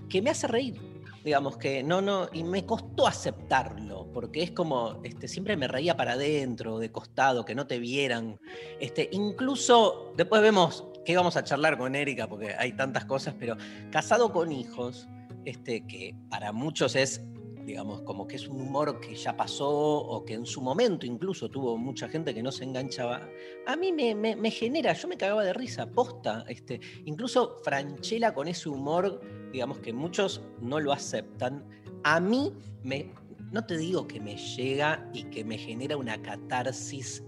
que 0.09 0.23
me 0.23 0.31
hace 0.31 0.47
reír. 0.47 0.81
Digamos 1.25 1.57
que 1.57 1.85
no, 1.85 2.01
no, 2.01 2.29
y 2.33 2.43
me 2.43 2.67
costó 2.67 3.07
aceptarlo, 3.07 4.11
porque 4.13 4.43
es 4.43 4.51
como, 4.51 5.01
este, 5.05 5.29
siempre 5.29 5.57
me 5.57 5.69
reía 5.69 5.97
para 5.97 6.15
adentro, 6.15 6.81
de 6.81 6.91
costado, 6.91 7.45
que 7.45 7.55
no 7.55 7.69
te 7.69 7.79
vieran. 7.79 8.41
Este, 8.81 9.09
incluso, 9.13 10.13
después 10.17 10.43
vemos 10.43 10.85
que 11.04 11.16
vamos 11.16 11.37
a 11.37 11.44
charlar 11.44 11.78
con 11.78 11.94
Erika, 11.94 12.28
porque 12.28 12.54
hay 12.59 12.73
tantas 12.73 13.04
cosas, 13.04 13.35
pero 13.38 13.56
casado 13.90 14.32
con 14.32 14.52
hijos, 14.52 15.09
este, 15.44 15.87
que 15.87 16.14
para 16.28 16.52
muchos 16.52 16.97
es 16.97 17.23
digamos, 17.64 18.02
como 18.02 18.26
que 18.26 18.37
es 18.37 18.49
un 18.49 18.61
humor 18.61 19.00
que 19.00 19.14
ya 19.14 19.37
pasó 19.37 19.71
o 19.71 20.25
que 20.25 20.35
en 20.35 20.47
su 20.47 20.61
momento 20.61 21.06
incluso 21.06 21.49
tuvo 21.49 21.76
mucha 21.76 22.09
gente 22.09 22.35
que 22.35 22.42
no 22.42 22.50
se 22.50 22.64
enganchaba, 22.64 23.28
a 23.66 23.76
mí 23.76 23.92
me 23.92 24.50
genera, 24.50 24.92
yo 24.92 25.09
me 25.09 25.16
cagaba 25.16 25.44
de 25.44 25.52
risa, 25.52 25.87
posta, 25.87 26.44
este, 26.49 26.80
incluso 27.04 27.59
Franchella 27.62 28.35
con 28.35 28.49
ese 28.49 28.68
humor, 28.68 29.21
digamos 29.52 29.78
que 29.78 29.92
muchos 29.92 30.42
no 30.61 30.80
lo 30.80 30.92
aceptan, 30.92 31.64
a 32.04 32.18
mí 32.21 32.52
me, 32.82 33.12
no 33.52 33.64
te 33.64 33.76
digo 33.76 34.06
que 34.06 34.21
me 34.21 34.37
llega 34.37 35.09
y 35.12 35.25
que 35.25 35.44
me 35.44 35.56
genera 35.56 35.97
una 35.97 36.21
catarsis 36.21 37.23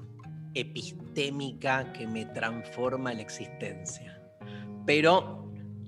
epistémica 0.54 1.92
que 1.92 2.06
me 2.06 2.26
transforma 2.26 3.12
la 3.12 3.22
existencia, 3.22 4.20
pero 4.86 5.44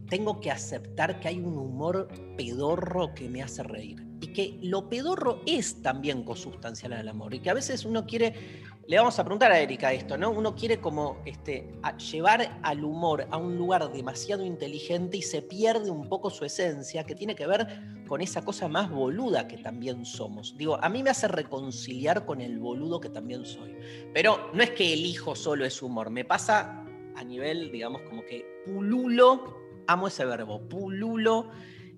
tengo 0.08 0.40
que 0.40 0.50
aceptar 0.50 1.20
que 1.20 1.28
hay 1.28 1.38
un 1.38 1.56
humor 1.56 2.08
pedorro 2.36 3.14
que 3.14 3.28
me 3.28 3.42
hace 3.42 3.62
reír. 3.62 4.04
Y 4.20 4.28
que 4.28 4.58
lo 4.62 4.88
pedorro 4.88 5.42
es 5.46 5.82
también 5.82 6.22
consustancial 6.22 6.94
al 6.94 7.08
amor. 7.08 7.34
Y 7.34 7.40
que 7.40 7.50
a 7.50 7.54
veces 7.54 7.84
uno 7.84 8.06
quiere, 8.06 8.62
le 8.88 8.98
vamos 8.98 9.18
a 9.18 9.24
preguntar 9.24 9.50
a 9.50 9.58
Erika 9.58 9.92
esto, 9.92 10.16
¿no? 10.16 10.30
Uno 10.30 10.54
quiere 10.54 10.80
como 10.80 11.20
este, 11.24 11.72
llevar 12.10 12.60
al 12.62 12.84
humor 12.84 13.26
a 13.30 13.36
un 13.36 13.56
lugar 13.56 13.90
demasiado 13.92 14.44
inteligente 14.44 15.16
y 15.16 15.22
se 15.22 15.42
pierde 15.42 15.90
un 15.90 16.08
poco 16.08 16.30
su 16.30 16.44
esencia, 16.44 17.04
que 17.04 17.16
tiene 17.16 17.34
que 17.34 17.46
ver 17.46 17.66
con 18.06 18.20
esa 18.20 18.44
cosa 18.44 18.68
más 18.68 18.88
boluda 18.90 19.48
que 19.48 19.58
también 19.58 20.04
somos. 20.04 20.56
Digo, 20.56 20.78
a 20.82 20.88
mí 20.88 21.02
me 21.02 21.10
hace 21.10 21.26
reconciliar 21.26 22.24
con 22.24 22.40
el 22.40 22.60
boludo 22.60 23.00
que 23.00 23.08
también 23.08 23.44
soy. 23.44 23.76
Pero 24.14 24.50
no 24.54 24.62
es 24.62 24.70
que 24.70 24.92
elijo 24.92 25.34
solo 25.34 25.64
ese 25.64 25.84
humor, 25.84 26.10
me 26.10 26.24
pasa 26.24 26.84
a 27.16 27.24
nivel, 27.24 27.72
digamos, 27.72 28.02
como 28.02 28.24
que 28.24 28.44
pululo, 28.64 29.56
amo 29.88 30.06
ese 30.06 30.24
verbo, 30.24 30.60
pululo 30.60 31.50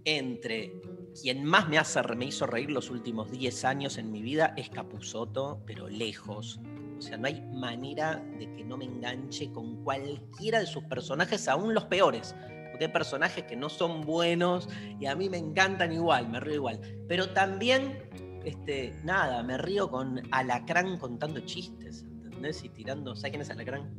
entre 0.04 0.80
quien 1.20 1.44
más 1.44 1.68
me, 1.68 1.78
hace, 1.78 2.00
me 2.16 2.26
hizo 2.26 2.46
reír 2.46 2.70
los 2.70 2.90
últimos 2.90 3.30
10 3.30 3.64
años 3.64 3.98
en 3.98 4.10
mi 4.10 4.22
vida 4.22 4.54
es 4.56 4.70
Capuzoto, 4.70 5.60
pero 5.66 5.88
lejos. 5.88 6.60
O 6.98 7.00
sea, 7.00 7.16
no 7.16 7.28
hay 7.28 7.40
manera 7.40 8.16
de 8.38 8.52
que 8.52 8.64
no 8.64 8.76
me 8.76 8.84
enganche 8.84 9.52
con 9.52 9.84
cualquiera 9.84 10.58
de 10.58 10.66
sus 10.66 10.82
personajes, 10.84 11.46
aún 11.46 11.72
los 11.72 11.84
peores. 11.84 12.34
Porque 12.70 12.86
hay 12.86 12.92
personajes 12.92 13.44
que 13.44 13.54
no 13.54 13.68
son 13.68 14.02
buenos 14.02 14.68
y 14.98 15.06
a 15.06 15.14
mí 15.14 15.28
me 15.30 15.38
encantan 15.38 15.92
igual, 15.92 16.28
me 16.28 16.40
río 16.40 16.54
igual. 16.56 16.80
Pero 17.06 17.30
también, 17.30 18.08
este, 18.44 18.94
nada, 19.04 19.42
me 19.44 19.58
río 19.58 19.90
con 19.90 20.20
Alacrán 20.32 20.98
contando 20.98 21.40
chistes, 21.40 22.04
¿entendés? 22.24 22.64
Y 22.64 22.68
tirando, 22.70 23.14
¿sabes 23.14 23.30
quién 23.30 23.42
es 23.42 23.50
Alacrán? 23.50 23.94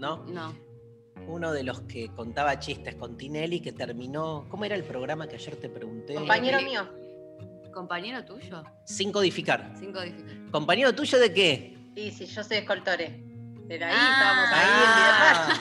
¿No? 0.00 0.24
No. 0.24 0.54
Uno 1.26 1.52
de 1.52 1.64
los 1.64 1.82
que 1.82 2.08
contaba 2.08 2.58
chistes 2.58 2.94
con 2.94 3.16
Tinelli 3.16 3.60
que 3.60 3.72
terminó. 3.72 4.46
¿Cómo 4.48 4.64
era 4.64 4.76
el 4.76 4.84
programa 4.84 5.26
que 5.26 5.36
ayer 5.36 5.56
te 5.56 5.68
pregunté? 5.68 6.14
Compañero 6.14 6.62
mío. 6.62 6.88
¿Compañero 7.72 8.24
tuyo? 8.24 8.62
Sin 8.84 9.10
codificar. 9.10 9.72
Sin 9.78 9.92
codificar. 9.92 10.50
¿Compañero 10.50 10.94
tuyo 10.94 11.18
de 11.18 11.32
qué? 11.32 11.81
Y 11.94 12.10
si 12.10 12.26
yo 12.26 12.42
soy 12.44 12.58
escoltore. 12.58 13.22
Pero 13.68 13.86
ahí 13.86 13.92
Ah. 13.94 14.12
estábamos 14.12 14.50
ahí 14.52 14.68
en 14.84 14.90
Ah. 15.24 15.58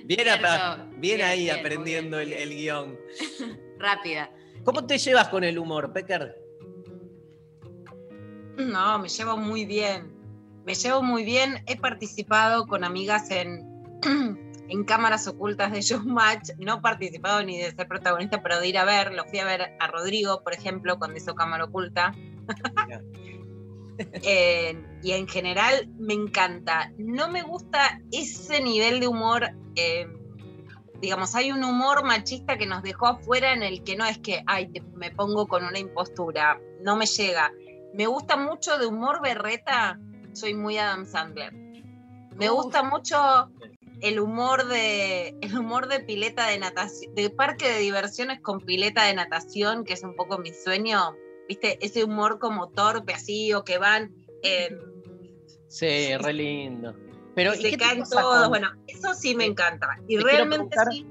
Bien, 0.04 0.28
apa- 0.28 0.76
bien 0.96 1.00
Bien, 1.00 1.22
ahí 1.22 1.42
bien, 1.44 1.58
aprendiendo 1.60 2.18
bien, 2.18 2.32
el, 2.32 2.38
el 2.38 2.50
guion. 2.56 2.98
Rápida. 3.78 4.30
¿Cómo 4.64 4.84
te 4.86 4.98
llevas 4.98 5.28
con 5.28 5.44
el 5.44 5.58
humor, 5.58 5.92
Pecker? 5.92 6.36
No, 8.58 8.98
me 8.98 9.08
llevo 9.08 9.36
muy 9.36 9.64
bien. 9.64 10.12
Me 10.66 10.74
llevo 10.74 11.02
muy 11.02 11.24
bien. 11.24 11.62
He 11.66 11.76
participado 11.78 12.66
con 12.66 12.84
amigas 12.84 13.30
en, 13.30 13.64
en 14.68 14.84
cámaras 14.84 15.26
ocultas 15.28 15.72
de 15.72 15.80
Showmatch. 15.80 16.50
No 16.58 16.78
he 16.78 16.80
participado 16.80 17.42
ni 17.42 17.58
de 17.58 17.70
ser 17.72 17.88
protagonista, 17.88 18.42
pero 18.42 18.60
de 18.60 18.68
ir 18.68 18.78
a 18.78 18.84
ver. 18.84 19.14
Lo 19.14 19.24
fui 19.26 19.38
a 19.38 19.44
ver 19.46 19.76
a 19.78 19.86
Rodrigo, 19.86 20.42
por 20.42 20.52
ejemplo, 20.52 20.98
cuando 20.98 21.16
hizo 21.16 21.34
cámara 21.34 21.64
oculta. 21.64 22.12
Eh, 24.22 24.82
y 25.02 25.12
en 25.12 25.28
general 25.28 25.88
me 25.98 26.14
encanta. 26.14 26.92
No 26.98 27.28
me 27.30 27.42
gusta 27.42 28.00
ese 28.12 28.60
nivel 28.62 29.00
de 29.00 29.08
humor. 29.08 29.50
eh, 29.76 30.06
digamos, 31.00 31.34
hay 31.34 31.50
un 31.50 31.64
humor 31.64 32.04
machista 32.04 32.58
que 32.58 32.66
nos 32.66 32.82
dejó 32.82 33.06
afuera 33.06 33.54
en 33.54 33.62
el 33.62 33.82
que 33.84 33.96
no 33.96 34.04
es 34.04 34.18
que, 34.18 34.42
ay, 34.46 34.70
te- 34.70 34.82
me 34.94 35.10
pongo 35.10 35.46
con 35.46 35.64
una 35.64 35.78
impostura. 35.78 36.60
No 36.82 36.94
me 36.96 37.06
llega. 37.06 37.50
Me 37.94 38.06
gusta 38.06 38.36
mucho 38.36 38.76
de 38.78 38.86
humor 38.86 39.22
berreta. 39.22 39.98
Soy 40.34 40.52
muy 40.54 40.76
Adam 40.76 41.06
Sandler. 41.06 41.52
Me 42.36 42.50
Uf. 42.50 42.64
gusta 42.64 42.82
mucho 42.82 43.16
el 44.02 44.20
humor 44.20 44.66
de 44.66 45.34
el 45.40 45.58
humor 45.58 45.88
de 45.88 46.00
pileta 46.00 46.46
de 46.48 46.58
natación, 46.58 47.14
de 47.14 47.30
parque 47.30 47.68
de 47.70 47.78
diversiones 47.80 48.40
con 48.40 48.60
pileta 48.60 49.04
de 49.04 49.14
natación, 49.14 49.84
que 49.84 49.94
es 49.94 50.02
un 50.04 50.14
poco 50.14 50.38
mi 50.38 50.52
sueño. 50.52 51.14
¿Viste? 51.50 51.84
Ese 51.84 52.04
humor 52.04 52.38
como 52.38 52.68
torpe 52.68 53.12
así 53.12 53.52
o 53.54 53.64
que 53.64 53.76
van 53.78 54.14
eh, 54.44 54.68
Sí, 55.66 56.16
re 56.16 56.32
lindo. 56.32 56.94
Pero, 57.34 57.54
y 57.56 57.66
¿y 57.66 57.70
se 57.72 57.76
caen 57.76 58.04
todos. 58.08 58.42
con- 58.42 58.48
Bueno, 58.50 58.68
eso 58.86 59.14
sí 59.14 59.34
me 59.34 59.46
encanta. 59.46 59.88
Y 60.06 60.16
te 60.16 60.22
realmente 60.22 60.76
sí. 60.92 61.04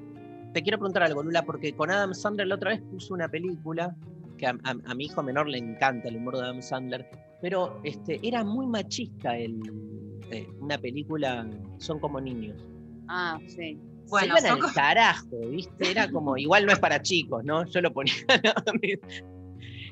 Te 0.53 0.63
quiero 0.63 0.77
preguntar 0.77 1.03
algo, 1.03 1.23
Lula, 1.23 1.43
porque 1.43 1.73
con 1.75 1.91
Adam 1.91 2.13
Sandler 2.13 2.47
la 2.47 2.55
otra 2.55 2.69
vez 2.71 2.81
puso 2.89 3.13
una 3.13 3.27
película 3.27 3.93
que 4.37 4.47
a, 4.47 4.51
a- 4.63 4.75
a 4.85 4.95
mi 4.95 5.07
hijo 5.07 5.21
menor 5.21 5.49
le 5.49 5.57
encanta 5.57 6.07
el 6.07 6.15
humor 6.15 6.37
de 6.37 6.43
Adam 6.43 6.61
Sandler, 6.61 7.05
pero 7.41 7.81
este, 7.83 8.25
era 8.25 8.45
muy 8.45 8.65
machista 8.65 9.37
el, 9.37 9.59
eh, 10.31 10.47
una 10.61 10.77
película 10.77 11.45
Son 11.79 11.99
como 11.99 12.21
niños. 12.21 12.65
Ah, 13.09 13.37
sí. 13.47 13.77
Bueno, 14.07 14.35
Se 14.37 14.39
iban 14.39 14.41
son 14.43 14.51
al 14.51 14.61
co- 14.61 14.73
carajo, 14.73 15.37
¿viste? 15.51 15.91
Era 15.91 16.09
como, 16.09 16.37
igual 16.37 16.65
no 16.65 16.71
es 16.71 16.79
para 16.79 17.01
chicos, 17.01 17.43
¿no? 17.43 17.65
Yo 17.65 17.81
lo 17.81 17.91
ponía. 17.91 18.13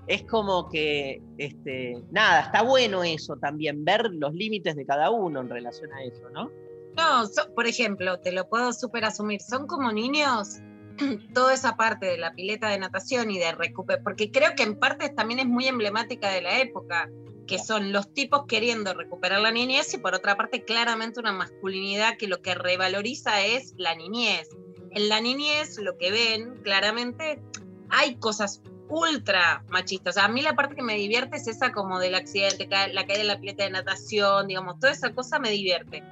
es 0.07 0.23
como 0.23 0.69
que, 0.69 1.21
este, 1.37 2.01
nada, 2.11 2.41
está 2.41 2.61
bueno 2.61 3.03
eso 3.03 3.35
también, 3.35 3.83
ver 3.83 4.09
los 4.13 4.33
límites 4.33 4.75
de 4.75 4.85
cada 4.85 5.09
uno 5.11 5.41
en 5.41 5.49
relación 5.49 5.91
a 5.93 6.03
eso, 6.03 6.29
¿no? 6.29 6.49
No, 6.95 7.27
so- 7.27 7.53
por 7.53 7.67
ejemplo, 7.67 8.19
te 8.19 8.31
lo 8.31 8.47
puedo 8.47 8.71
súper 8.73 9.05
asumir. 9.05 9.41
Son 9.41 9.67
como 9.67 9.91
niños, 9.91 10.57
toda 11.33 11.53
esa 11.53 11.75
parte 11.75 12.05
de 12.05 12.17
la 12.17 12.33
pileta 12.33 12.69
de 12.69 12.79
natación 12.79 13.29
y 13.31 13.37
de 13.37 13.51
recuperar, 13.51 14.01
porque 14.03 14.31
creo 14.31 14.55
que 14.55 14.63
en 14.63 14.79
parte 14.79 15.09
también 15.09 15.39
es 15.41 15.45
muy 15.45 15.67
emblemática 15.67 16.31
de 16.31 16.41
la 16.41 16.59
época, 16.59 17.09
que 17.45 17.59
son 17.59 17.91
los 17.93 18.13
tipos 18.13 18.45
queriendo 18.47 18.93
recuperar 18.93 19.39
la 19.41 19.51
niñez 19.51 19.93
y 19.93 19.97
por 19.97 20.13
otra 20.13 20.35
parte 20.35 20.63
claramente 20.65 21.19
una 21.19 21.31
masculinidad 21.31 22.17
que 22.17 22.27
lo 22.27 22.41
que 22.41 22.55
revaloriza 22.55 23.45
es 23.45 23.73
la 23.77 23.95
niñez. 23.95 24.49
En 24.91 25.09
la 25.09 25.21
niñez 25.21 25.77
lo 25.77 25.97
que 25.97 26.11
ven 26.11 26.61
claramente 26.63 27.41
hay 27.89 28.15
cosas 28.15 28.61
ultra 28.89 29.63
machistas. 29.69 30.15
O 30.15 30.19
sea, 30.19 30.25
a 30.25 30.29
mí 30.29 30.41
la 30.41 30.55
parte 30.55 30.75
que 30.75 30.83
me 30.83 30.95
divierte 30.95 31.37
es 31.37 31.47
esa 31.47 31.71
como 31.71 31.99
del 31.99 32.15
accidente, 32.15 32.67
la 32.67 33.05
caída 33.05 33.19
de 33.19 33.23
la 33.23 33.39
pileta 33.39 33.63
de 33.63 33.69
natación, 33.71 34.47
digamos, 34.47 34.79
toda 34.79 34.91
esa 34.91 35.13
cosa 35.13 35.39
me 35.39 35.51
divierte 35.51 36.03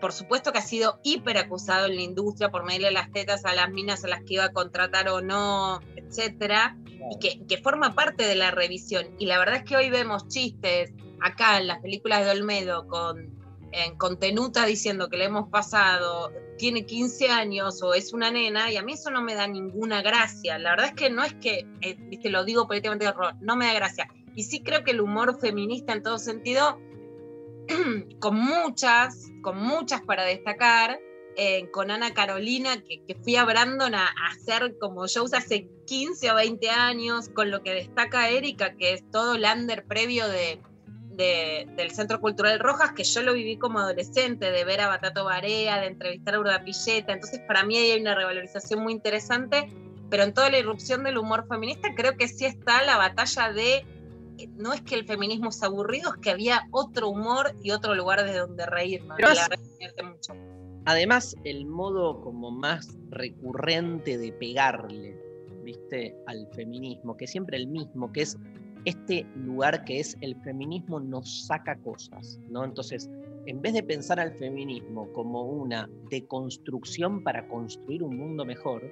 por 0.00 0.12
supuesto 0.12 0.52
que 0.52 0.58
ha 0.58 0.62
sido 0.62 1.00
hiper 1.02 1.38
acusado 1.38 1.86
en 1.86 1.96
la 1.96 2.02
industria 2.02 2.50
por 2.50 2.64
medirle 2.64 2.90
las 2.90 3.10
tetas 3.12 3.44
a 3.44 3.54
las 3.54 3.70
minas 3.70 4.04
a 4.04 4.08
las 4.08 4.22
que 4.22 4.34
iba 4.34 4.44
a 4.44 4.52
contratar 4.52 5.08
o 5.08 5.20
no, 5.20 5.80
etcétera, 5.96 6.76
y 7.10 7.18
que, 7.18 7.46
que 7.46 7.58
forma 7.58 7.94
parte 7.94 8.26
de 8.26 8.34
la 8.34 8.50
revisión. 8.50 9.06
Y 9.18 9.26
la 9.26 9.38
verdad 9.38 9.56
es 9.56 9.64
que 9.64 9.76
hoy 9.76 9.90
vemos 9.90 10.28
chistes 10.28 10.92
acá 11.20 11.58
en 11.58 11.66
las 11.66 11.80
películas 11.80 12.24
de 12.24 12.30
Olmedo 12.30 12.86
con, 12.86 13.35
en- 13.76 13.96
con 13.96 14.18
Tenuta 14.18 14.64
diciendo 14.66 15.08
que 15.08 15.16
le 15.16 15.26
hemos 15.26 15.48
pasado, 15.50 16.32
tiene 16.56 16.86
15 16.86 17.28
años 17.28 17.82
o 17.82 17.94
es 17.94 18.12
una 18.12 18.30
nena, 18.30 18.70
y 18.72 18.76
a 18.76 18.82
mí 18.82 18.94
eso 18.94 19.10
no 19.10 19.22
me 19.22 19.34
da 19.34 19.46
ninguna 19.46 20.02
gracia. 20.02 20.58
La 20.58 20.70
verdad 20.70 20.86
es 20.86 20.94
que 20.94 21.10
no 21.10 21.22
es 21.22 21.34
que, 21.34 21.66
eh, 21.82 21.96
viste, 21.98 22.30
lo 22.30 22.44
digo 22.44 22.66
políticamente, 22.66 23.06
no 23.40 23.56
me 23.56 23.66
da 23.66 23.74
gracia. 23.74 24.08
Y 24.34 24.44
sí 24.44 24.62
creo 24.62 24.82
que 24.84 24.92
el 24.92 25.00
humor 25.00 25.38
feminista 25.40 25.92
en 25.92 26.02
todo 26.02 26.18
sentido 26.18 26.80
con 28.20 28.36
muchas, 28.36 29.30
con 29.42 29.58
muchas 29.58 30.00
para 30.02 30.24
destacar, 30.24 30.98
eh, 31.36 31.70
con 31.70 31.90
Ana 31.90 32.14
Carolina, 32.14 32.82
que, 32.82 33.14
fui 33.22 33.36
a 33.36 33.44
Brandon 33.44 33.94
a, 33.94 34.06
a 34.06 34.28
hacer 34.32 34.78
como 34.78 35.06
shows 35.06 35.34
hace 35.34 35.68
15 35.86 36.30
o 36.30 36.34
20 36.34 36.70
años, 36.70 37.28
con 37.28 37.50
lo 37.50 37.62
que 37.62 37.72
destaca 37.74 38.30
Erika, 38.30 38.74
que 38.76 38.94
es 38.94 39.10
todo 39.10 39.34
el 39.34 39.44
under 39.44 39.84
previo 39.84 40.28
de, 40.28 40.60
de- 41.16 41.66
del 41.76 41.90
Centro 41.90 42.20
Cultural 42.20 42.58
Rojas, 42.58 42.92
que 42.92 43.04
yo 43.04 43.22
lo 43.22 43.32
viví 43.32 43.56
como 43.56 43.78
adolescente, 43.78 44.50
de 44.50 44.64
ver 44.64 44.80
a 44.80 44.88
Batato 44.88 45.24
Barea, 45.24 45.80
de 45.80 45.86
entrevistar 45.86 46.34
a 46.34 46.40
Urda 46.40 46.62
Pilleta, 46.64 47.12
entonces 47.12 47.40
para 47.46 47.64
mí 47.64 47.76
ahí 47.76 47.90
hay 47.92 48.00
una 48.00 48.14
revalorización 48.14 48.82
muy 48.82 48.92
interesante, 48.92 49.68
pero 50.10 50.22
en 50.22 50.34
toda 50.34 50.50
la 50.50 50.58
irrupción 50.58 51.02
del 51.04 51.18
humor 51.18 51.46
feminista 51.48 51.94
creo 51.94 52.16
que 52.16 52.28
sí 52.28 52.44
está 52.44 52.82
la 52.84 52.96
batalla 52.96 53.52
de, 53.52 53.84
no 54.56 54.72
es 54.72 54.82
que 54.82 54.94
el 54.94 55.06
feminismo 55.06 55.48
es 55.48 55.62
aburrido, 55.62 56.14
es 56.14 56.20
que 56.20 56.30
había 56.30 56.68
otro 56.70 57.08
humor 57.08 57.54
y 57.62 57.70
otro 57.70 57.94
lugar 57.94 58.22
desde 58.24 58.38
donde 58.38 58.66
reírnos. 58.66 59.16
Mucho. 60.04 60.34
Además, 60.84 61.34
el 61.42 61.66
modo 61.66 62.20
como 62.20 62.50
más 62.52 62.96
recurrente 63.10 64.18
de 64.18 64.32
pegarle, 64.32 65.18
¿viste? 65.64 66.14
Al 66.26 66.46
feminismo, 66.54 67.16
que 67.16 67.26
siempre 67.26 67.56
el 67.56 67.66
mismo, 67.66 68.12
que 68.12 68.22
es 68.22 68.36
este 68.86 69.26
lugar 69.34 69.84
que 69.84 70.00
es 70.00 70.16
el 70.22 70.34
feminismo 70.42 70.98
nos 71.00 71.46
saca 71.46 71.76
cosas, 71.80 72.38
¿no? 72.48 72.64
Entonces, 72.64 73.10
en 73.46 73.60
vez 73.60 73.74
de 73.74 73.82
pensar 73.82 74.18
al 74.18 74.32
feminismo 74.38 75.12
como 75.12 75.42
una 75.42 75.88
deconstrucción 76.10 77.22
para 77.22 77.46
construir 77.48 78.02
un 78.02 78.16
mundo 78.16 78.44
mejor, 78.44 78.82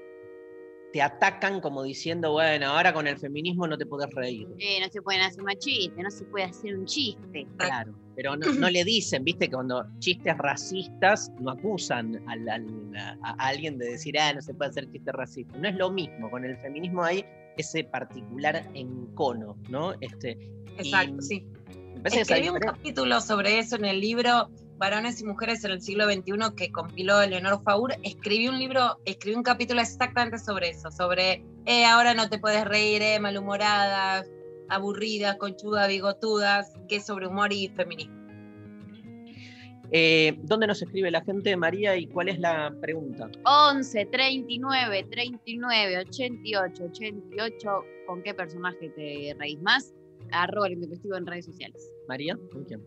te 0.93 1.03
atacan 1.03 1.61
como 1.61 1.83
diciendo, 1.83 2.33
bueno, 2.33 2.67
ahora 2.69 2.93
con 2.93 3.07
el 3.09 3.19
feminismo 3.19 3.67
no 3.67 3.77
te 3.77 3.85
podés 3.87 4.11
reír. 4.15 4.47
Eh, 4.59 4.79
no 4.81 4.89
se 4.89 5.03
pueden 5.03 5.23
hacer 5.23 5.43
más 5.43 5.59
chistes, 5.59 5.97
no 6.03 6.11
se 6.11 6.25
puede 6.27 6.45
hacer 6.45 6.77
un 6.79 6.87
chiste. 6.87 7.49
Claro, 7.57 7.95
pero 8.15 8.37
no, 8.37 8.47
no 8.61 8.71
le 8.71 8.85
dicen, 8.85 9.25
viste, 9.25 9.47
que 9.49 9.55
cuando 9.55 9.85
chistes 9.99 10.37
racistas 10.39 11.33
no 11.41 11.51
acusan 11.53 12.23
al- 12.29 12.49
al- 12.49 12.97
a, 12.97 13.17
a 13.23 13.49
alguien 13.49 13.77
de 13.79 13.91
decir, 13.91 14.17
ah, 14.19 14.33
no 14.35 14.41
se 14.43 14.55
puede 14.55 14.71
hacer 14.71 14.89
chistes 14.91 15.15
racistas. 15.15 15.59
No 15.61 15.69
es 15.69 15.75
lo 15.77 15.91
mismo, 15.91 16.31
con 16.31 16.45
el 16.45 16.57
feminismo 16.59 17.03
hay 17.03 17.25
ese 17.57 17.85
particular 17.85 18.69
encono, 18.75 19.57
¿no? 19.69 19.95
Este, 20.01 20.39
Exacto, 20.79 21.17
Y- 21.21 21.23
sí. 21.23 21.47
Escribí 22.05 22.49
un 22.49 22.59
capítulo 22.59 23.21
sobre 23.21 23.59
eso 23.59 23.77
en 23.77 23.85
el 23.85 24.01
libro 24.01 24.51
Varones 24.77 25.21
y 25.21 25.25
Mujeres 25.25 25.65
en 25.65 25.71
el 25.71 25.81
siglo 25.81 26.05
XXI 26.05 26.55
que 26.57 26.71
compiló 26.71 27.23
Eleonor 27.23 27.63
Faur. 27.63 27.95
Escribí 28.03 28.49
un 28.49 28.59
libro, 28.59 28.99
escribí 29.05 29.37
un 29.37 29.43
capítulo 29.43 29.81
exactamente 29.81 30.39
sobre 30.39 30.71
eso, 30.71 30.91
sobre 30.91 31.45
eh, 31.65 31.85
ahora 31.87 32.13
no 32.15 32.29
te 32.29 32.39
puedes 32.39 32.65
reír, 32.65 33.01
eh, 33.01 33.21
malhumoradas, 33.21 34.29
aburridas, 34.69 35.37
conchudas, 35.37 35.89
bigotudas, 35.89 36.73
que 36.89 36.97
es 36.97 37.07
sobre 37.07 37.29
humor 37.29 37.53
y 37.53 37.69
feminismo. 37.69 38.24
Eh, 39.97 40.37
¿Dónde 40.43 40.67
nos 40.67 40.83
escribe 40.83 41.09
la 41.13 41.23
gente, 41.23 41.57
María, 41.57 41.97
y 41.97 42.09
cuál 42.09 42.29
es 42.29 42.41
la 42.41 42.75
pregunta? 42.81 43.31
11, 43.45 44.07
39, 44.07 45.07
39, 45.09 45.99
88, 45.99 46.85
88. 46.87 47.85
¿Con 48.05 48.21
qué 48.25 48.35
personaje 48.35 48.91
te 48.91 49.37
reís 49.39 49.63
más? 49.63 49.95
Arroba 50.33 50.67
el 50.67 50.83
en 50.83 51.27
redes 51.27 51.45
sociales. 51.45 51.93
María, 52.09 52.37
¿con 52.51 52.65
quién? 52.65 52.83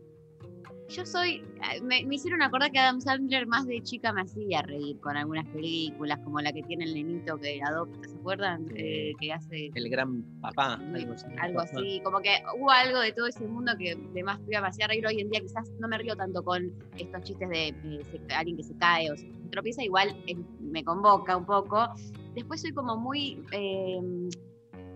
Yo 0.89 1.05
soy. 1.05 1.43
eh, 1.73 1.81
Me, 1.83 2.05
me 2.05 2.15
hicieron 2.15 2.41
acordar 2.41 2.71
que 2.71 2.79
Adam 2.79 3.01
Sandler 3.01 3.45
más 3.45 3.65
de 3.65 3.81
chica 3.81 4.13
me 4.13 4.21
hacía 4.21 4.61
reír 4.61 4.99
con 5.01 5.17
algunas 5.17 5.45
películas, 5.49 6.19
como 6.23 6.39
la 6.39 6.51
que 6.53 6.63
tiene 6.63 6.85
el 6.85 6.93
nenito 6.93 7.37
que 7.37 7.59
adopta, 7.61 8.07
¿se 8.07 8.15
acuerdan? 8.17 8.65
Eh, 8.75 9.11
que 9.19 9.33
hace. 9.33 9.69
El 9.75 9.89
gran 9.89 10.23
papá, 10.41 10.75
algo 10.93 11.13
así. 11.13 11.25
Algo 11.39 11.59
así, 11.59 12.01
como 12.03 12.19
que 12.19 12.37
hubo 12.57 12.71
algo 12.71 12.99
de 13.01 13.11
todo 13.11 13.27
ese 13.27 13.45
mundo 13.47 13.73
que 13.77 13.95
de 13.95 14.23
más 14.23 14.39
piba 14.41 14.61
me 14.61 14.67
hacía 14.67 14.87
reír 14.87 15.05
hoy 15.05 15.19
en 15.19 15.29
día. 15.29 15.41
Quizás 15.41 15.69
no 15.79 15.87
me 15.89 15.97
río 15.97 16.15
tanto 16.15 16.41
con 16.43 16.71
estos 16.97 17.21
chistes 17.23 17.49
de 17.49 17.67
eh, 17.67 18.01
se- 18.09 18.33
alguien 18.33 18.55
que 18.57 18.63
se 18.63 18.75
cae 18.77 19.11
o 19.11 19.17
se 19.17 19.27
tropieza, 19.51 19.83
igual 19.83 20.15
eh, 20.27 20.35
me 20.61 20.83
convoca 20.83 21.35
un 21.35 21.45
poco. 21.45 21.89
Después 22.33 22.61
soy 22.61 22.71
como 22.71 22.95
muy 22.97 23.43
eh, 23.51 23.99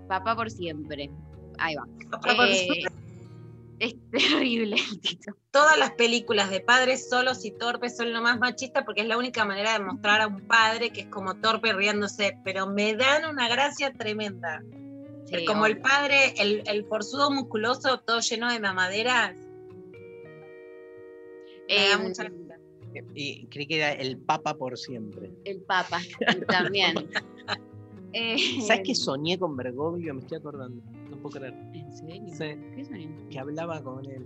papá 0.07 0.35
por 0.35 0.49
siempre. 0.49 1.09
Ahí 1.57 1.75
va. 1.75 1.85
Papá 2.11 2.35
por 2.35 2.47
siempre. 2.55 2.91
Es 3.81 3.95
terrible 4.11 4.75
el 4.75 5.01
título. 5.01 5.37
Todas 5.49 5.77
las 5.77 5.91
películas 5.93 6.49
de 6.49 6.61
padres 6.61 7.09
solos 7.09 7.43
y 7.43 7.51
torpes 7.51 7.97
son 7.97 8.13
lo 8.13 8.21
más 8.21 8.39
machista 8.39 8.85
porque 8.85 9.01
es 9.01 9.07
la 9.07 9.17
única 9.17 9.43
manera 9.43 9.73
de 9.73 9.83
mostrar 9.83 10.21
a 10.21 10.27
un 10.27 10.41
padre 10.41 10.91
que 10.91 11.01
es 11.01 11.07
como 11.07 11.35
torpe 11.37 11.73
riéndose, 11.73 12.37
pero 12.43 12.67
me 12.67 12.95
dan 12.95 13.25
una 13.25 13.49
gracia 13.49 13.91
tremenda. 13.91 14.63
Sí, 15.25 15.45
como 15.45 15.65
el 15.65 15.79
padre, 15.79 16.33
el, 16.37 16.63
el 16.67 16.85
forzudo 16.85 17.31
musculoso, 17.31 17.99
todo 17.99 18.19
lleno 18.19 18.51
de 18.51 18.59
mamaderas. 18.59 19.35
Me 21.67 21.89
da 21.89 21.97
mucha 21.97 22.23
gracia. 22.23 22.59
Y 23.15 23.47
creí 23.47 23.65
que 23.65 23.77
era 23.77 23.93
el 23.93 24.17
papa 24.17 24.55
por 24.55 24.77
siempre. 24.77 25.31
El 25.45 25.61
Papa 25.61 26.01
también. 26.47 27.09
Eh, 28.13 28.61
¿Sabes 28.67 28.83
que 28.85 28.93
soñé 28.93 29.39
con 29.39 29.55
Bergoglio? 29.55 30.13
Me 30.13 30.19
estoy 30.19 30.39
acordando. 30.39 30.83
No 31.21 31.29
puedo 31.29 31.39
creer. 31.39 31.53
¿En 31.73 31.93
serio? 31.93 32.33
Sí. 32.33 32.59
¿Qué 32.75 32.83
soñé? 32.85 33.09
que 33.29 33.39
hablaba 33.39 33.81
con 33.83 34.03
él. 34.09 34.25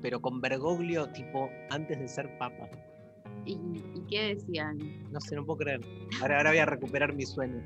Pero 0.00 0.20
con 0.20 0.40
Bergoglio, 0.40 1.08
tipo, 1.10 1.48
antes 1.70 1.98
de 2.00 2.08
ser 2.08 2.36
papa. 2.38 2.68
¿Y, 3.44 3.52
y 3.52 4.02
qué 4.10 4.34
decían? 4.34 4.78
No 5.12 5.20
sé, 5.20 5.36
no 5.36 5.44
puedo 5.46 5.58
creer. 5.58 5.80
Ahora, 6.20 6.38
ahora 6.38 6.50
voy 6.50 6.58
a 6.58 6.66
recuperar 6.66 7.12
mi 7.14 7.24
sueño. 7.24 7.62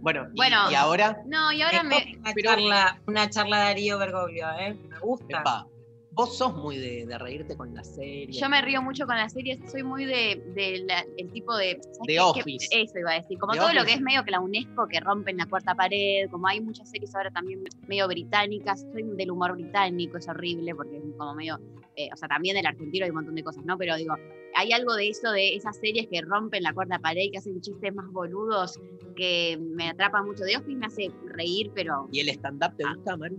Bueno, 0.00 0.26
y- 0.32 0.36
Bueno. 0.36 0.70
y, 0.70 0.74
ahora, 0.74 1.22
No, 1.26 1.52
y 1.52 1.60
ahora 1.62 1.82
Me 1.82 2.16
una, 2.18 2.34
charla, 2.34 3.00
una 3.06 3.28
charla 3.30 3.58
de 3.58 3.64
Darío 3.66 3.98
Bergoglio, 3.98 4.46
¿eh? 4.58 4.74
Me 4.88 4.98
gusta. 5.00 5.40
epa, 5.40 5.66
vos 6.12 6.36
sos 6.36 6.54
muy 6.56 6.76
de, 6.76 7.06
de 7.06 7.18
reírte 7.18 7.56
con 7.56 7.72
la 7.74 7.84
serie. 7.84 8.32
Yo 8.32 8.48
me 8.48 8.60
río 8.62 8.82
mucho 8.82 9.06
con 9.06 9.16
las 9.16 9.32
series, 9.32 9.60
soy 9.70 9.82
muy 9.84 10.04
de, 10.04 10.42
de 10.54 10.84
la- 10.86 11.06
el 11.16 11.30
tipo 11.32 11.56
de... 11.56 11.80
Que- 12.06 12.20
Office. 12.20 12.66
eso 12.72 12.98
iba 12.98 13.12
a 13.12 13.14
decir, 13.20 13.38
como 13.38 13.52
The 13.52 13.58
todo 13.60 13.72
lo 13.72 13.84
que 13.84 13.92
es 13.94 14.00
medio 14.00 14.24
que 14.24 14.30
la 14.32 14.40
UNESCO, 14.40 14.86
que 14.88 15.00
rompen 15.00 15.36
la 15.36 15.46
cuarta 15.46 15.74
pared, 15.74 16.28
como 16.30 16.48
hay 16.48 16.60
muchas 16.60 16.90
series 16.90 17.14
ahora 17.14 17.30
también 17.30 17.62
medio 17.86 18.08
británicas, 18.08 18.84
soy 18.92 19.04
del 19.16 19.30
humor 19.30 19.52
británico, 19.52 20.18
es 20.18 20.28
horrible, 20.28 20.74
porque 20.74 20.96
es 20.96 21.02
como 21.16 21.34
medio... 21.34 21.58
eh, 21.96 22.08
o 22.12 22.16
sea, 22.16 22.28
también 22.28 22.56
del 22.56 22.66
argentino 22.66 23.04
hay 23.04 23.10
un 23.10 23.16
montón 23.16 23.34
de 23.36 23.44
cosas, 23.44 23.64
¿no? 23.64 23.78
Pero 23.78 23.96
digo, 23.96 24.14
hay 24.56 24.72
algo 24.72 24.94
de 24.94 25.08
eso, 25.10 25.30
de 25.30 25.54
esas 25.54 25.76
series 25.78 26.08
que 26.08 26.20
rompen 26.22 26.62
la 26.64 26.72
cuarta 26.72 26.98
pared 26.98 27.22
y 27.22 27.30
que 27.30 27.38
hacen 27.38 27.60
chistes 27.60 27.94
más 27.94 28.10
boludos, 28.10 28.78
que 29.16 29.58
me 29.60 29.88
atrapa 29.88 30.22
mucho. 30.22 30.44
The 30.44 30.56
Office 30.56 30.76
me 30.76 30.86
hace 30.86 31.10
reír, 31.26 31.70
pero 31.74 32.08
¿Y 32.10 32.20
el 32.20 32.28
stand-up 32.30 32.76
te 32.76 32.84
Ah. 32.84 32.94
gusta, 32.94 33.16
Mari? 33.16 33.36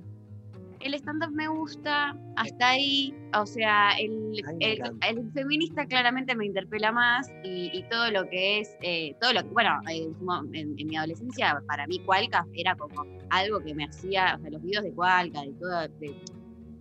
El 0.83 0.93
stand-up 0.95 1.31
me 1.31 1.47
gusta, 1.47 2.15
hasta 2.35 2.69
ahí, 2.69 3.13
o 3.37 3.45
sea, 3.45 3.91
el, 3.99 4.41
feminista 5.33 5.85
claramente 5.85 6.35
me 6.35 6.45
interpela 6.45 6.91
más 6.91 7.29
y, 7.43 7.69
y 7.73 7.83
todo 7.89 8.09
lo 8.11 8.27
que 8.29 8.59
es, 8.59 8.75
eh, 8.81 9.15
todo 9.21 9.33
lo 9.33 9.43
que, 9.43 9.49
bueno, 9.49 9.79
en- 9.87 10.75
en 10.77 10.87
mi 10.87 10.95
adolescencia, 10.95 11.61
para 11.67 11.87
mí 11.87 11.99
Cualca 12.05 12.45
era 12.53 12.75
como 12.75 13.05
algo 13.29 13.59
que 13.59 13.73
me 13.73 13.85
hacía, 13.85 14.35
o 14.37 14.41
sea, 14.41 14.49
los 14.49 14.61
videos 14.61 14.83
de 14.83 14.93
Cualca, 14.93 15.41
de 15.41 15.53
todo, 15.53 15.87
de 15.99 16.15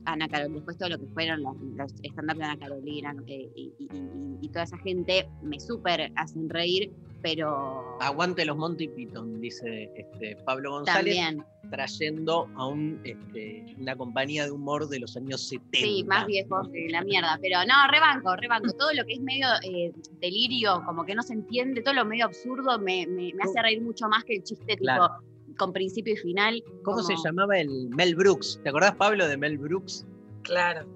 Ana 0.05 0.29
Carolina, 0.29 0.57
después 0.57 0.79
todo 0.79 0.89
lo 0.91 0.99
que 0.99 1.07
fueron 1.07 1.43
los, 1.43 1.57
los 1.77 1.93
stand-up 1.93 2.37
de 2.39 2.45
Ana 2.45 2.59
Carolina 2.59 3.15
eh, 3.27 3.51
y, 3.55 3.73
y- 3.79 3.89
y- 3.93 4.39
y 4.41 4.49
toda 4.49 4.65
esa 4.65 4.79
gente 4.79 5.29
me 5.43 5.61
súper 5.61 6.11
hacen 6.17 6.49
reír, 6.49 6.91
pero 7.23 7.99
Aguante 8.01 8.45
los 8.47 8.57
Monty 8.57 8.89
Python, 8.89 9.41
dice 9.41 9.91
este, 9.95 10.37
Pablo 10.45 10.71
González, 10.73 11.17
también, 11.17 11.45
trayendo 11.71 12.49
a 12.57 12.67
un, 12.67 12.99
este, 13.05 13.65
una 13.79 13.95
compañía 13.95 14.45
de 14.45 14.51
humor 14.51 14.89
de 14.89 15.01
los 15.01 15.17
años 15.17 15.47
70. 15.49 15.79
Sí, 15.79 16.05
más 16.05 16.27
viejos 16.27 16.69
que 16.73 16.89
la 16.89 17.03
mierda. 17.05 17.39
Pero 17.43 17.59
no, 17.69 17.75
rebanco, 17.91 18.35
rebanco. 18.37 18.73
Todo 18.73 18.93
lo 18.95 19.05
que 19.05 19.13
es 19.15 19.21
medio 19.21 19.47
eh, 19.63 19.93
delirio, 20.21 20.83
como 20.87 21.05
que 21.05 21.15
no 21.15 21.23
se 21.23 21.35
entiende, 21.35 21.83
todo 21.83 21.95
lo 21.95 22.05
medio 22.07 22.25
absurdo 22.25 22.79
me, 22.79 23.07
me- 23.07 23.33
me 23.35 23.43
hace 23.43 23.61
reír 23.63 23.83
mucho 23.83 24.09
más 24.09 24.25
que 24.25 24.37
el 24.37 24.43
chiste 24.43 24.77
Claro. 24.79 25.09
tipo 25.09 25.30
con 25.59 25.73
principio 25.73 26.15
y 26.15 26.17
final. 26.17 26.63
¿Cómo 26.85 27.03
se 27.03 27.15
llamaba 27.25 27.59
el 27.59 27.89
Mel 27.91 28.15
Brooks? 28.15 28.61
¿Te 28.63 28.69
acordás, 28.71 28.95
Pablo, 28.97 29.27
de 29.29 29.37
Mel 29.37 29.59
Brooks? 29.59 30.07
Claro. 30.43 30.87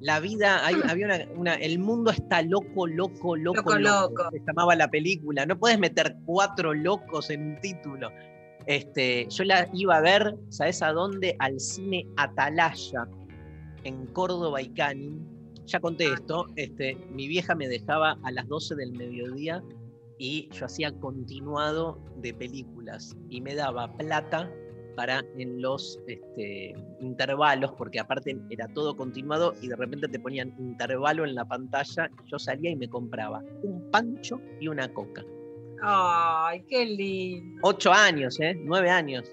La 0.00 0.18
vida, 0.18 0.64
hay- 0.66 0.76
había 0.88 1.06
una, 1.06 1.18
una- 1.36 1.54
El 1.54 1.78
mundo 1.78 2.10
está 2.10 2.42
loco, 2.42 2.86
loco, 2.86 3.36
loco, 3.36 3.56
Loco, 3.74 3.78
loco. 3.78 4.30
Se 4.32 4.40
llamaba 4.46 4.74
la 4.74 4.88
película. 4.88 5.44
No 5.46 5.58
puedes 5.58 5.78
meter 5.78 6.16
cuatro 6.24 6.72
locos 6.74 7.28
en 7.30 7.42
un 7.54 7.60
título. 7.60 8.08
Este, 8.66 9.26
yo 9.28 9.44
la 9.44 9.68
iba 9.74 9.96
a 9.96 10.00
ver, 10.00 10.36
¿sabes 10.48 10.82
a 10.82 10.92
dónde? 10.92 11.36
Al 11.38 11.60
cine 11.60 12.06
Atalaya, 12.16 13.08
en 13.84 14.06
Córdoba 14.06 14.60
y 14.62 14.68
Canin. 14.70 15.26
Ya 15.66 15.80
conté 15.80 16.06
Ah. 16.08 16.14
esto. 16.14 16.46
Este, 16.56 16.96
mi 17.12 17.28
vieja 17.28 17.54
me 17.54 17.68
dejaba 17.68 18.18
a 18.22 18.30
las 18.32 18.48
12 18.48 18.74
del 18.76 18.92
mediodía 18.92 19.62
y 20.20 20.50
yo 20.52 20.66
hacía 20.66 20.92
continuado 21.00 21.98
de 22.16 22.34
películas 22.34 23.16
y 23.30 23.40
me 23.40 23.54
daba 23.54 23.90
plata 23.96 24.52
para 24.94 25.24
en 25.38 25.62
los 25.62 25.98
este, 26.06 26.74
intervalos, 27.00 27.72
porque 27.72 27.98
aparte 27.98 28.38
era 28.50 28.68
todo 28.68 28.94
continuado 28.94 29.54
y 29.62 29.68
de 29.68 29.76
repente 29.76 30.08
te 30.08 30.20
ponían 30.20 30.54
intervalo 30.58 31.24
en 31.24 31.34
la 31.34 31.46
pantalla, 31.46 32.10
yo 32.26 32.38
salía 32.38 32.70
y 32.70 32.76
me 32.76 32.86
compraba 32.86 33.42
un 33.62 33.90
pancho 33.90 34.38
y 34.60 34.68
una 34.68 34.92
coca. 34.92 35.24
Ay, 35.82 36.64
qué 36.68 36.84
lindo. 36.84 37.58
Ocho 37.62 37.90
años, 37.90 38.38
¿eh? 38.40 38.54
Nueve 38.62 38.90
años. 38.90 39.24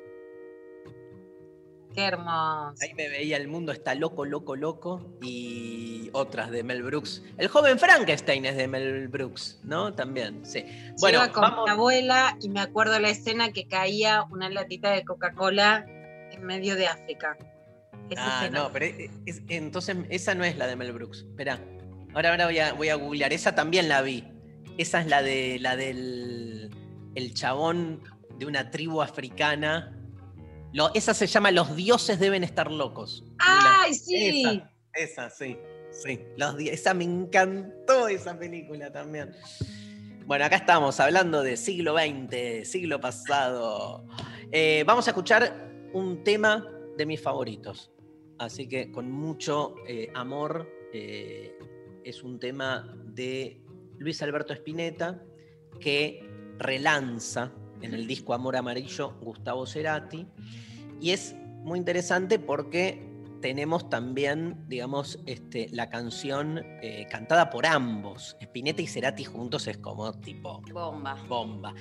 Qué 1.98 2.06
hermoso. 2.06 2.76
Ahí 2.82 2.94
me 2.94 3.10
veía 3.10 3.38
El 3.38 3.48
mundo 3.48 3.72
está 3.72 3.96
loco, 3.96 4.24
loco, 4.24 4.56
loco. 4.56 5.18
Y 5.22 6.10
otras 6.14 6.52
de 6.52 6.64
Mel 6.64 6.84
Brooks. 6.84 7.24
El 7.38 7.48
joven 7.48 7.80
Frankenstein 7.80 8.46
es 8.46 8.56
de 8.56 8.68
Mel 8.68 9.08
Brooks, 9.08 9.60
¿no? 9.64 9.94
También, 9.94 10.46
sí. 10.46 10.64
Yo 10.64 10.94
Bueno, 11.00 11.18
iba 11.24 11.32
con 11.34 11.42
vamos. 11.42 11.66
mi 11.66 11.72
abuela 11.72 12.38
y 12.40 12.50
me 12.50 12.60
acuerdo 12.62 13.00
la 13.00 13.10
escena 13.10 13.52
que 13.52 13.68
caía 13.68 14.24
una 14.30 14.48
latita 14.50 14.92
de 14.92 15.04
Coca-Cola 15.04 15.86
en 16.32 16.44
medio 16.44 16.76
de 16.76 16.88
África. 16.88 17.36
Esa 18.12 18.22
Ah, 18.26 18.42
escena. 18.44 18.60
no, 18.64 18.72
pero 18.72 18.86
es- 18.86 19.10
es- 19.26 19.42
entonces 19.50 19.98
esa 20.10 20.36
no 20.36 20.44
es 20.46 20.56
la 20.56 20.68
de 20.68 20.76
Mel 20.76 20.92
Brooks. 20.94 21.26
Espera. 21.30 21.60
Ahora, 22.14 22.30
ahora 22.30 22.46
voy, 22.46 22.60
a, 22.60 22.74
voy 22.74 22.90
a 22.90 22.96
googlear. 22.96 23.34
Esa 23.34 23.56
también 23.56 23.90
la 23.90 24.02
vi. 24.04 24.24
Esa 24.78 25.02
es 25.02 25.08
la 25.08 25.24
de 25.24 25.58
la 25.60 25.76
del 25.76 26.70
el 27.16 27.34
chabón 27.34 28.04
de 28.38 28.46
una 28.46 28.70
tribu 28.70 29.02
africana. 29.02 29.97
Lo- 30.74 30.94
esa 30.94 31.14
se 31.14 31.28
llama 31.28 31.52
Los 31.52 31.76
dioses 31.76 32.20
deben 32.20 32.44
estar 32.44 32.72
locos. 32.72 33.24
¡Ay, 33.40 33.94
sí! 33.94 34.44
Esa, 34.46 34.72
esa, 34.94 35.30
sí. 35.30 35.58
Sí. 35.92 36.20
Los 36.38 36.60
esa 36.60 36.94
me 36.94 37.06
encantó 37.06 38.08
esa 38.08 38.38
película 38.38 38.92
también. 38.92 39.32
Bueno, 40.26 40.46
acá 40.46 40.58
estamos 40.58 41.00
hablando 41.00 41.42
de 41.42 41.56
siglo 41.58 41.96
XX, 41.98 42.68
siglo 42.70 43.00
pasado. 43.00 44.06
Eh, 44.52 44.84
vamos 44.86 45.08
a 45.08 45.12
escuchar 45.12 45.72
un 45.94 46.24
tema 46.24 46.68
de 46.98 47.06
mis 47.06 47.22
favoritos. 47.22 47.92
Así 48.38 48.68
que 48.68 48.92
con 48.92 49.10
mucho 49.10 49.76
eh, 49.88 50.12
amor 50.14 50.70
eh, 50.94 51.58
es 52.04 52.22
un 52.24 52.40
tema 52.40 52.94
de 53.06 53.62
Luis 53.98 54.22
Alberto 54.22 54.54
Spinetta 54.54 55.24
que 55.80 56.28
relanza 56.58 57.52
en 57.82 57.94
el 57.94 58.08
disco 58.08 58.34
Amor 58.34 58.56
Amarillo 58.56 59.14
Gustavo 59.22 59.66
Cerati. 59.66 60.26
Y 61.00 61.12
es 61.12 61.36
muy 61.64 61.80
interesante 61.80 62.40
porque 62.40 63.08
tenemos 63.42 63.90
también, 63.90 64.58
digamos, 64.68 65.20
este, 65.26 65.68
la 65.72 65.90
canción 65.90 66.62
eh, 66.82 67.08
cantada 67.10 67.50
por 67.50 67.66
ambos. 67.66 68.36
Spinetta 68.42 68.82
y 68.82 68.88
Cerati 68.88 69.24
juntos 69.24 69.68
es 69.68 69.78
como 69.78 70.12
tipo 70.14 70.62
Bomba. 70.72 71.16
bomba. 71.28 71.74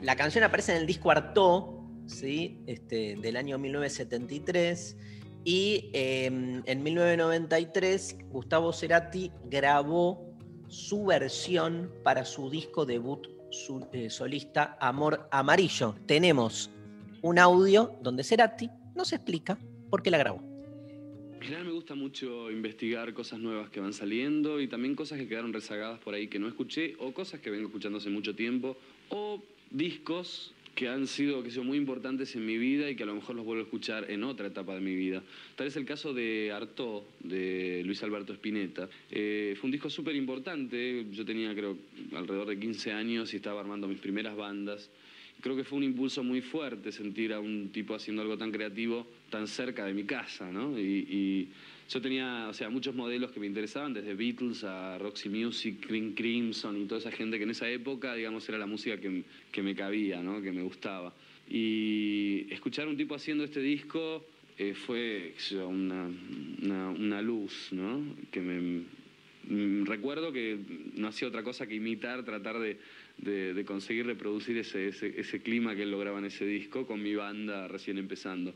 La 0.00 0.16
canción 0.16 0.44
aparece 0.44 0.72
en 0.72 0.78
el 0.78 0.86
disco 0.86 1.10
Artaud, 1.10 1.80
¿sí? 2.06 2.62
este, 2.66 3.16
del 3.16 3.36
año 3.36 3.58
1973. 3.58 4.96
Y 5.44 5.90
eh, 5.92 6.26
en 6.26 6.82
1993 6.82 8.16
Gustavo 8.30 8.72
Cerati 8.72 9.32
grabó 9.44 10.32
su 10.68 11.04
versión 11.04 11.92
para 12.02 12.24
su 12.24 12.48
disco 12.48 12.86
debut 12.86 13.28
su- 13.52 13.86
eh, 13.92 14.10
solista 14.10 14.76
Amor 14.80 15.28
Amarillo. 15.30 15.94
Tenemos 16.06 16.70
un 17.22 17.38
audio 17.38 17.96
donde 18.02 18.24
Cerati 18.24 18.68
nos 18.96 19.12
explica 19.12 19.58
por 19.90 20.02
qué 20.02 20.10
la 20.10 20.18
grabó. 20.18 20.42
En 21.40 21.66
me 21.66 21.72
gusta 21.72 21.94
mucho 21.94 22.50
investigar 22.50 23.12
cosas 23.14 23.38
nuevas 23.40 23.68
que 23.68 23.80
van 23.80 23.92
saliendo 23.92 24.60
y 24.60 24.68
también 24.68 24.94
cosas 24.94 25.18
que 25.18 25.26
quedaron 25.28 25.52
rezagadas 25.52 25.98
por 26.00 26.14
ahí 26.14 26.28
que 26.28 26.38
no 26.38 26.46
escuché 26.48 26.94
o 27.00 27.12
cosas 27.12 27.40
que 27.40 27.50
vengo 27.50 27.66
escuchando 27.66 27.98
hace 27.98 28.10
mucho 28.10 28.34
tiempo 28.34 28.76
o 29.10 29.42
discos 29.70 30.54
que 30.74 30.88
han 30.88 31.06
sido, 31.06 31.42
que 31.42 31.50
son 31.50 31.66
muy 31.66 31.76
importantes 31.76 32.34
en 32.34 32.46
mi 32.46 32.56
vida 32.56 32.88
y 32.88 32.96
que 32.96 33.02
a 33.02 33.06
lo 33.06 33.14
mejor 33.14 33.36
los 33.36 33.44
vuelvo 33.44 33.62
a 33.62 33.64
escuchar 33.64 34.10
en 34.10 34.24
otra 34.24 34.46
etapa 34.46 34.74
de 34.74 34.80
mi 34.80 34.94
vida. 34.94 35.22
Tal 35.54 35.66
es 35.66 35.76
el 35.76 35.84
caso 35.84 36.14
de 36.14 36.50
Artaud, 36.52 37.02
de 37.20 37.82
Luis 37.84 38.02
Alberto 38.02 38.32
Spinetta. 38.32 38.88
Eh, 39.10 39.54
fue 39.60 39.68
un 39.68 39.72
disco 39.72 39.90
súper 39.90 40.16
importante, 40.16 41.06
yo 41.12 41.24
tenía 41.24 41.54
creo 41.54 41.76
alrededor 42.14 42.48
de 42.48 42.58
15 42.58 42.92
años 42.92 43.32
y 43.32 43.36
estaba 43.36 43.60
armando 43.60 43.86
mis 43.86 43.98
primeras 43.98 44.36
bandas. 44.36 44.90
Creo 45.40 45.56
que 45.56 45.64
fue 45.64 45.78
un 45.78 45.84
impulso 45.84 46.22
muy 46.22 46.40
fuerte 46.40 46.92
sentir 46.92 47.32
a 47.32 47.40
un 47.40 47.70
tipo 47.72 47.94
haciendo 47.94 48.22
algo 48.22 48.38
tan 48.38 48.52
creativo 48.52 49.06
tan 49.28 49.48
cerca 49.48 49.84
de 49.84 49.94
mi 49.94 50.04
casa, 50.04 50.52
¿no? 50.52 50.78
Yo 51.92 52.00
tenía, 52.00 52.46
o 52.48 52.54
sea, 52.54 52.70
muchos 52.70 52.94
modelos 52.94 53.32
que 53.32 53.40
me 53.40 53.46
interesaban, 53.46 53.92
desde 53.92 54.14
Beatles 54.14 54.64
a 54.64 54.98
Roxy 54.98 55.28
Music, 55.28 55.86
Green 55.86 56.14
Crimson 56.14 56.80
y 56.80 56.86
toda 56.86 57.00
esa 57.00 57.10
gente 57.10 57.36
que 57.38 57.44
en 57.44 57.50
esa 57.50 57.68
época, 57.68 58.14
digamos, 58.14 58.48
era 58.48 58.58
la 58.58 58.66
música 58.66 58.98
que, 58.98 59.24
que 59.50 59.62
me 59.62 59.74
cabía, 59.74 60.22
¿no? 60.22 60.40
Que 60.40 60.52
me 60.52 60.62
gustaba. 60.62 61.12
Y 61.48 62.46
escuchar 62.50 62.86
a 62.86 62.90
un 62.90 62.96
tipo 62.96 63.14
haciendo 63.14 63.44
este 63.44 63.60
disco 63.60 64.24
eh, 64.58 64.74
fue 64.74 65.34
una, 65.66 66.10
una, 66.62 66.90
una 66.90 67.20
luz, 67.22 67.68
¿no? 67.72 68.16
Que 68.30 68.40
me, 68.40 68.82
mm, 69.48 69.84
recuerdo 69.86 70.32
que 70.32 70.58
no 70.94 71.08
hacía 71.08 71.28
otra 71.28 71.42
cosa 71.42 71.66
que 71.66 71.74
imitar, 71.74 72.24
tratar 72.24 72.58
de, 72.58 72.78
de- 73.18 73.54
de 73.54 73.64
conseguir 73.64 74.06
reproducir 74.06 74.56
ese, 74.58 74.88
ese, 74.88 75.18
ese 75.20 75.42
clima 75.42 75.74
que 75.76 75.82
él 75.82 75.90
lograba 75.90 76.18
en 76.20 76.24
ese 76.26 76.46
disco 76.46 76.86
con 76.86 77.02
mi 77.02 77.14
banda 77.14 77.68
recién 77.68 77.98
empezando. 77.98 78.54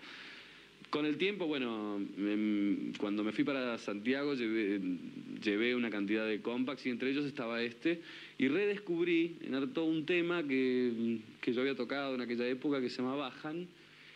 Con 0.91 1.05
el 1.05 1.17
tiempo, 1.17 1.47
bueno, 1.47 2.01
em, 2.17 2.93
cuando 2.95 3.25
me 3.25 3.33
fui 3.33 3.45
para 3.45 3.77
Santiago 3.79 4.35
llevé, 4.35 5.75
una 5.75 5.91
cantidad 5.91 6.27
de 6.27 6.41
compacts 6.41 6.87
y 6.87 6.91
entre 6.91 7.11
ellos 7.11 7.27
estaba 7.27 7.63
este 7.63 8.01
y 8.39 8.49
redescubrí 8.49 9.37
en 9.43 9.55
Arto 9.55 9.85
un 9.85 10.07
tema 10.07 10.47
que, 10.47 11.19
que 11.41 11.53
yo 11.53 11.61
había 11.61 11.75
tocado 11.75 12.15
en 12.15 12.21
aquella 12.21 12.47
época 12.49 12.81
que 12.81 12.89
se 12.89 13.03
llama 13.03 13.17
Bajan 13.17 13.67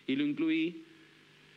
y 0.07 0.17
lo 0.17 0.25
incluí 0.25 0.83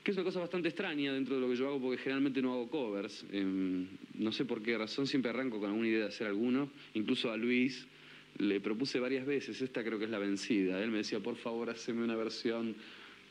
que 0.03 0.11
es 0.11 0.17
una 0.17 0.25
cosa 0.25 0.41
bastante 0.41 0.67
extraña 0.67 1.13
dentro 1.13 1.35
de 1.35 1.41
lo 1.41 1.49
que 1.49 1.55
yo 1.55 1.67
hago 1.69 1.79
porque 1.79 1.97
generalmente 1.97 2.41
no 2.41 2.51
hago 2.51 2.69
covers. 2.69 3.25
Em, 3.31 3.87
no 4.15 4.31
sé 4.33 4.43
por 4.43 4.61
qué 4.61 4.77
razón, 4.77 5.07
siempre 5.07 5.29
arranco 5.29 5.59
con 5.59 5.69
alguna 5.69 5.87
idea 5.87 5.99
de 5.99 6.07
hacer 6.07 6.27
alguno. 6.27 6.69
Incluso 6.93 7.31
a 7.31 7.37
Luis 7.37 7.87
le 8.37 8.59
propuse 8.59 8.99
varias 8.99 9.25
veces, 9.25 9.61
esta 9.61 9.83
creo 9.83 9.97
que 9.99 10.05
es 10.05 10.11
la 10.11 10.19
vencida. 10.19 10.83
Él 10.83 10.91
me 10.91 10.97
decía, 10.97 11.21
por 11.21 11.37
favor, 11.37 11.69
haceme 11.69 12.03
una 12.03 12.17
versión, 12.17 12.75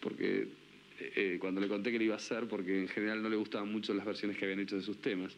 porque 0.01 0.49
eh, 1.15 1.39
cuando 1.41 1.61
le 1.61 1.69
conté 1.69 1.91
que 1.91 1.99
lo 1.99 2.05
iba 2.05 2.15
a 2.15 2.19
hacer, 2.19 2.47
porque 2.47 2.81
en 2.81 2.89
general 2.89 3.23
no 3.23 3.29
le 3.29 3.37
gustaban 3.37 3.71
mucho 3.71 3.95
las 3.95 4.05
versiones 4.05 4.37
que 4.37 4.45
habían 4.45 4.61
hecho 4.61 4.77
de 4.77 4.83
sus 4.83 4.99
temas. 5.01 5.35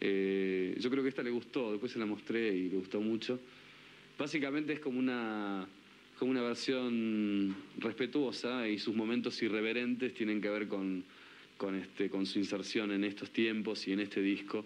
Eh, 0.00 0.76
yo 0.78 0.90
creo 0.90 1.02
que 1.02 1.10
esta 1.10 1.22
le 1.22 1.30
gustó, 1.30 1.72
después 1.72 1.92
se 1.92 1.98
la 1.98 2.06
mostré 2.06 2.54
y 2.54 2.70
le 2.70 2.76
gustó 2.76 3.00
mucho. 3.00 3.38
Básicamente 4.18 4.72
es 4.72 4.80
como 4.80 4.98
una, 4.98 5.66
como 6.18 6.30
una 6.30 6.42
versión 6.42 7.54
respetuosa 7.78 8.68
y 8.68 8.78
sus 8.78 8.94
momentos 8.94 9.40
irreverentes 9.42 10.14
tienen 10.14 10.40
que 10.40 10.48
ver 10.48 10.68
con, 10.68 11.04
con, 11.56 11.74
este, 11.74 12.08
con 12.08 12.26
su 12.26 12.38
inserción 12.38 12.92
en 12.92 13.04
estos 13.04 13.30
tiempos 13.30 13.86
y 13.88 13.92
en 13.92 14.00
este 14.00 14.22
disco. 14.22 14.64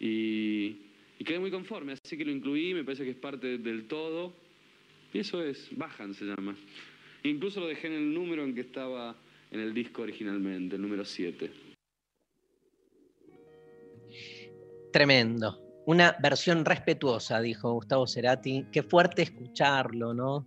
Y, 0.00 0.76
y 1.18 1.24
quedé 1.24 1.38
muy 1.38 1.50
conforme, 1.50 1.92
así 1.92 2.16
que 2.16 2.24
lo 2.24 2.32
incluí, 2.32 2.74
me 2.74 2.84
parece 2.84 3.04
que 3.04 3.10
es 3.10 3.16
parte 3.16 3.58
del 3.58 3.84
todo. 3.84 4.32
Y 5.14 5.18
eso 5.18 5.42
es, 5.44 5.68
Bajan 5.76 6.14
se 6.14 6.24
llama. 6.24 6.56
Incluso 7.22 7.60
lo 7.60 7.68
dejé 7.68 7.86
en 7.86 7.92
el 7.92 8.14
número 8.14 8.42
en 8.44 8.54
que 8.54 8.62
estaba 8.62 9.16
en 9.52 9.60
el 9.60 9.74
disco 9.74 10.02
originalmente, 10.02 10.76
el 10.76 10.82
número 10.82 11.04
7. 11.04 11.52
Tremendo. 14.92 15.58
Una 15.86 16.16
versión 16.22 16.64
respetuosa, 16.64 17.40
dijo 17.40 17.72
Gustavo 17.72 18.06
Cerati. 18.06 18.66
Qué 18.72 18.82
fuerte 18.82 19.22
escucharlo, 19.22 20.14
¿no? 20.14 20.46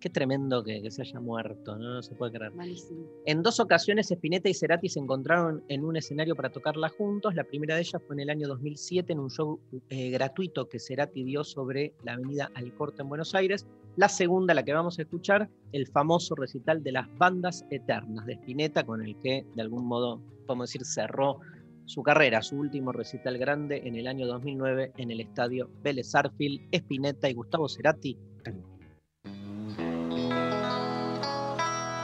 Qué 0.00 0.10
tremendo 0.10 0.62
que, 0.62 0.82
que 0.82 0.90
se 0.90 1.02
haya 1.02 1.20
muerto, 1.20 1.76
¿no? 1.76 1.94
No 1.94 2.02
se 2.02 2.14
puede 2.14 2.32
creer. 2.32 2.52
Malísimo. 2.52 3.06
En 3.24 3.42
dos 3.42 3.60
ocasiones 3.60 4.10
Spinetta 4.10 4.48
y 4.48 4.54
Cerati 4.54 4.88
se 4.88 5.00
encontraron 5.00 5.64
en 5.68 5.84
un 5.84 5.96
escenario 5.96 6.36
para 6.36 6.50
tocarla 6.50 6.90
juntos. 6.90 7.34
La 7.34 7.44
primera 7.44 7.74
de 7.74 7.80
ellas 7.80 8.02
fue 8.06 8.14
en 8.16 8.20
el 8.20 8.30
año 8.30 8.46
2007 8.48 9.12
en 9.12 9.18
un 9.20 9.30
show 9.30 9.58
eh, 9.88 10.10
gratuito 10.10 10.68
que 10.68 10.78
Cerati 10.78 11.24
dio 11.24 11.44
sobre 11.44 11.94
la 12.04 12.12
avenida 12.12 12.50
Alcorte 12.54 13.02
en 13.02 13.08
Buenos 13.08 13.34
Aires. 13.34 13.66
La 13.96 14.10
segunda, 14.10 14.52
la 14.52 14.62
que 14.62 14.74
vamos 14.74 14.98
a 14.98 15.02
escuchar, 15.02 15.48
el 15.72 15.86
famoso 15.86 16.34
recital 16.34 16.82
de 16.82 16.92
las 16.92 17.08
bandas 17.16 17.64
eternas 17.70 18.26
de 18.26 18.34
Spinetta, 18.34 18.84
con 18.84 19.02
el 19.02 19.16
que 19.20 19.46
de 19.54 19.62
algún 19.62 19.86
modo, 19.86 20.20
podemos 20.46 20.68
decir, 20.68 20.84
cerró 20.84 21.40
su 21.86 22.02
carrera, 22.02 22.42
su 22.42 22.58
último 22.58 22.92
recital 22.92 23.38
grande 23.38 23.80
en 23.84 23.96
el 23.96 24.06
año 24.06 24.26
2009 24.26 24.92
en 24.98 25.10
el 25.10 25.20
estadio 25.20 25.70
Vélez 25.82 26.14
Arfield, 26.14 26.60
Spinetta 26.72 27.30
y 27.30 27.34
Gustavo 27.34 27.68
Cerati. 27.68 28.18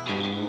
Tengo 0.06 0.22
tiempo 0.22 0.41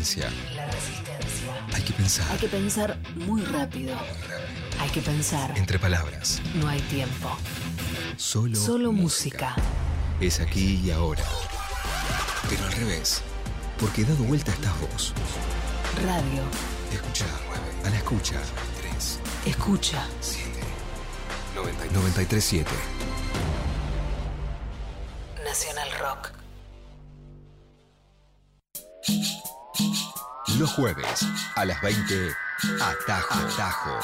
resistencia. 0.00 0.30
La 0.54 0.66
resistencia. 0.66 1.76
Hay 1.76 1.82
que 1.82 1.92
pensar. 1.92 2.26
Hay 2.32 2.38
que 2.38 2.48
pensar 2.48 2.98
muy 3.16 3.42
rápido. 3.42 3.94
Hay 4.80 4.88
que 4.90 5.00
pensar. 5.02 5.52
Entre 5.56 5.78
palabras. 5.78 6.40
No 6.54 6.68
hay 6.68 6.80
tiempo. 6.82 7.36
Solo, 8.16 8.56
Solo 8.56 8.92
música. 8.92 9.54
Es 10.20 10.40
aquí 10.40 10.80
y 10.82 10.90
ahora. 10.90 11.24
Pero 12.48 12.64
al 12.64 12.72
revés. 12.72 13.22
Porque 13.78 14.04
dado 14.04 14.24
vuelta 14.24 14.52
estás 14.52 14.72
vos. 14.80 15.12
Radio. 16.04 16.42
Escucha. 16.92 17.26
A 17.84 17.90
la 17.90 17.96
escucha. 17.96 18.40
3, 18.80 19.20
Escucha. 19.46 20.06
7, 20.20 20.50
937. 21.92 22.70
A 31.54 31.64
las 31.64 31.80
20. 31.82 32.30
Atajo. 32.82 33.34
Atajo. 33.34 33.98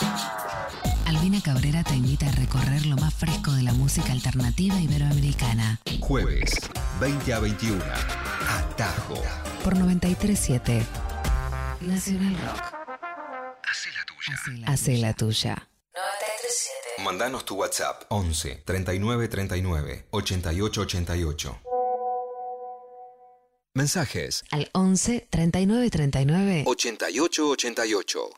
Albina 1.06 1.40
Cabrera 1.42 1.84
te 1.84 1.94
invita 1.94 2.26
a 2.26 2.32
recorrer 2.32 2.86
lo 2.86 2.96
más 2.96 3.14
fresco 3.14 3.52
de 3.52 3.62
la 3.62 3.72
música 3.72 4.12
alternativa 4.12 4.76
iberoamericana. 4.80 5.80
Jueves, 6.00 6.52
20 7.00 7.34
a 7.34 7.40
21. 7.40 7.84
Atajo. 8.48 9.22
Por 9.62 9.76
937. 9.76 10.84
Nacional 11.82 12.36
Rock. 12.46 12.62
Hacé 13.68 13.90
la 13.92 14.04
tuya. 14.04 14.66
Hace 14.72 14.96
la 14.96 15.12
tuya. 15.12 15.68
937. 15.94 17.04
Mandanos 17.04 17.44
tu 17.44 17.54
WhatsApp 17.56 18.02
11 18.08 18.62
39 18.64 19.28
39 19.28 20.06
88 20.10 20.80
88. 20.80 21.60
Mensajes 23.76 24.42
Al 24.52 24.70
11 24.72 25.28
39 25.28 25.90
39. 25.90 26.64
88 26.66 27.48
88. 27.50 28.30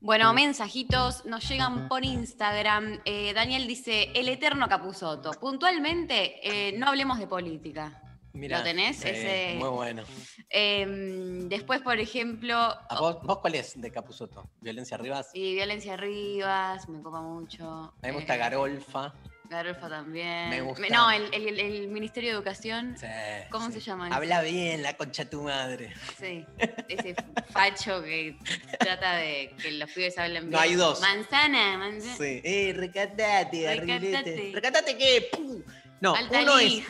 Bueno, 0.00 0.32
mensajitos 0.32 1.26
nos 1.26 1.46
llegan 1.46 1.88
por 1.88 2.06
Instagram. 2.06 3.00
Eh, 3.04 3.34
Daniel 3.34 3.66
dice, 3.66 4.12
el 4.14 4.30
eterno 4.30 4.66
Capuzoto. 4.66 5.32
Puntualmente, 5.32 6.40
eh, 6.70 6.72
no 6.78 6.86
hablemos 6.88 7.18
de 7.18 7.26
política. 7.26 8.02
Mirá, 8.32 8.58
¿Lo 8.60 8.64
tenés? 8.64 8.96
sí, 8.96 9.08
Ese- 9.10 9.56
Muy 9.58 9.68
bueno. 9.68 10.04
Em, 10.48 11.50
después, 11.50 11.82
por 11.82 11.98
ejemplo, 12.00 12.56
¿A 12.56 12.98
vos, 12.98 13.18
vos 13.24 13.40
cuál 13.40 13.56
es 13.56 13.78
de 13.78 13.90
Capuzoto? 13.90 14.48
¿Violencia 14.62 14.96
Rivas? 14.96 15.28
y 15.34 15.52
Violencia 15.54 15.98
Rivas, 15.98 16.88
me 16.88 17.02
copa 17.02 17.20
mucho. 17.20 17.64
A 17.68 17.92
mí 18.06 18.08
me 18.08 18.12
gusta 18.12 18.36
Eh, 18.36 18.38
Garolfa. 18.38 19.12
Garolfa 19.48 19.88
también. 19.88 20.50
Me 20.50 20.60
gusta. 20.60 20.86
No, 20.90 21.10
el, 21.10 21.32
el- 21.32 21.58
el 21.58 21.88
Ministerio 21.88 22.30
de 22.30 22.36
Educación. 22.36 22.96
Sí, 22.98 23.06
¿Cómo 23.50 23.66
sí. 23.68 23.72
se 23.74 23.80
llama? 23.80 24.08
Habla 24.14 24.42
bien, 24.42 24.82
la 24.82 24.96
concha 24.96 25.24
de 25.24 25.30
tu 25.30 25.42
madre. 25.42 25.94
Sí, 26.18 26.44
ese 26.88 27.14
facho 27.50 28.02
que 28.02 28.36
trata 28.78 29.16
de 29.16 29.54
que 29.60 29.72
los 29.72 29.90
pibes 29.90 30.18
hablen 30.18 30.44
bien. 30.44 30.52
No, 30.52 30.58
hay 30.60 30.74
dos. 30.74 31.00
Manzana, 31.00 31.78
manzana. 31.78 32.16
Sí. 32.16 32.40
Eh, 32.44 32.72
recatate, 32.76 33.74
Recatate. 33.80 34.52
¿Recatate 34.54 34.96
qué? 34.98 35.28
¡Pum! 35.32 35.62
No, 36.00 36.14
Alta 36.14 36.42
uno 36.42 36.58
es. 36.58 36.84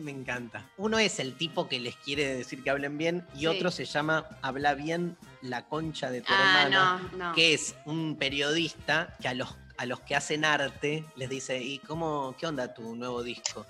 Me 0.00 0.10
encanta. 0.10 0.70
Uno 0.78 0.98
es 0.98 1.18
el 1.20 1.36
tipo 1.36 1.68
que 1.68 1.78
les 1.78 1.96
quiere 1.96 2.34
decir 2.36 2.62
que 2.64 2.70
hablen 2.70 2.96
bien 2.96 3.26
y 3.34 3.40
Sí. 3.40 3.46
otro 3.46 3.70
se 3.70 3.84
llama 3.84 4.26
Habla 4.40 4.72
bien 4.74 5.18
la 5.42 5.66
concha 5.66 6.10
de 6.10 6.22
tu 6.22 6.32
Ah, 6.32 6.62
hermana. 6.64 7.08
no, 7.12 7.18
no. 7.28 7.34
que 7.34 7.52
es 7.52 7.74
un 7.84 8.16
periodista 8.16 9.14
que 9.20 9.28
a 9.28 9.34
los, 9.34 9.54
a 9.76 9.86
los 9.86 10.00
que 10.00 10.14
hacen 10.14 10.44
arte 10.44 11.04
les 11.16 11.28
dice, 11.28 11.60
¿y 11.60 11.78
cómo, 11.78 12.36
qué 12.38 12.46
onda 12.46 12.74
tu 12.74 12.94
nuevo 12.94 13.20
disco? 13.22 13.66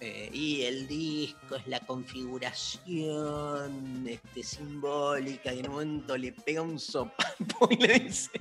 Eh, 0.00 0.30
y 0.32 0.62
el 0.62 0.88
disco 0.88 1.54
es 1.54 1.66
la 1.68 1.78
configuración 1.78 4.04
este, 4.08 4.42
simbólica 4.42 5.54
y 5.54 5.60
en 5.60 5.68
un 5.68 5.72
momento 5.72 6.16
le 6.16 6.32
pega 6.32 6.60
un 6.60 6.80
sopapo 6.80 7.68
y 7.70 7.76
le 7.76 8.00
dice. 8.00 8.32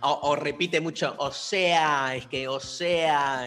O, 0.00 0.20
o 0.22 0.36
repite 0.36 0.80
mucho, 0.80 1.14
o 1.18 1.30
sea, 1.30 2.16
es 2.16 2.26
que, 2.26 2.48
o 2.48 2.58
sea, 2.58 3.46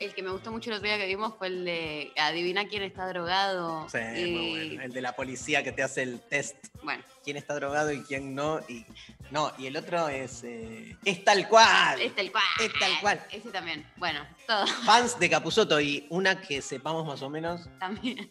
El 0.00 0.14
que 0.14 0.22
me 0.22 0.30
gustó 0.30 0.50
mucho 0.50 0.70
el 0.70 0.76
otro 0.76 0.88
día 0.88 0.96
que 0.96 1.04
vimos 1.06 1.34
fue 1.36 1.48
el 1.48 1.62
de 1.66 2.10
adivina 2.16 2.66
quién 2.66 2.82
está 2.82 3.06
drogado. 3.06 3.86
sí, 3.90 3.98
y, 3.98 4.30
muy 4.32 4.50
bueno. 4.68 4.82
el 4.82 4.92
de 4.92 5.00
la 5.02 5.12
policía 5.14 5.62
que 5.62 5.72
te 5.72 5.82
hace 5.82 6.02
el 6.02 6.20
test, 6.22 6.56
bueno, 6.82 7.04
quién 7.22 7.36
está 7.36 7.54
drogado 7.54 7.92
y 7.92 8.02
quién 8.04 8.34
no, 8.34 8.60
y 8.66 8.86
no, 9.30 9.52
y 9.58 9.66
el 9.66 9.76
otro 9.76 10.08
es, 10.08 10.42
eh, 10.42 10.96
es 11.04 11.22
tal 11.22 11.46
cual. 11.48 12.00
es 12.00 12.14
tal 12.16 12.32
cual. 12.32 12.44
Es 12.60 12.72
tal 12.80 13.00
cual. 13.02 13.26
Ese 13.30 13.50
también. 13.50 13.86
Bueno, 13.96 14.26
todo 14.46 14.66
fans 14.86 15.18
de 15.18 15.28
Capuzoto 15.28 15.78
y 15.78 16.06
una 16.08 16.40
que 16.40 16.62
sepamos 16.62 17.06
más 17.06 17.20
o 17.20 17.28
menos, 17.28 17.68
también. 17.78 18.30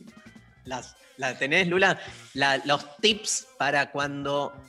las, 0.64 0.98
¿la 1.18 1.38
tenés, 1.38 1.68
Lula? 1.68 2.00
La- 2.34 2.58
los 2.66 2.98
tips 2.98 3.48
para 3.60 3.92
cuando 3.92 4.60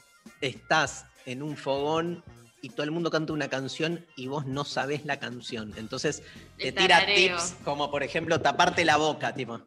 estás 0.42 1.06
en 1.24 1.42
un 1.42 1.56
fogón 1.56 2.22
y 2.62 2.70
todo 2.70 2.82
el 2.84 2.90
mundo 2.90 3.10
canta 3.10 3.32
una 3.32 3.48
canción 3.48 4.04
y 4.16 4.26
vos 4.26 4.46
no 4.46 4.64
sabés 4.64 5.04
la 5.04 5.18
canción. 5.18 5.72
Entonces 5.76 6.22
te 6.58 6.68
El 6.68 6.74
tira 6.74 7.00
tarareo. 7.00 7.36
tips 7.38 7.56
como, 7.64 7.90
por 7.90 8.02
ejemplo, 8.02 8.40
taparte 8.40 8.84
la 8.84 8.96
boca, 8.96 9.32
tipo. 9.34 9.60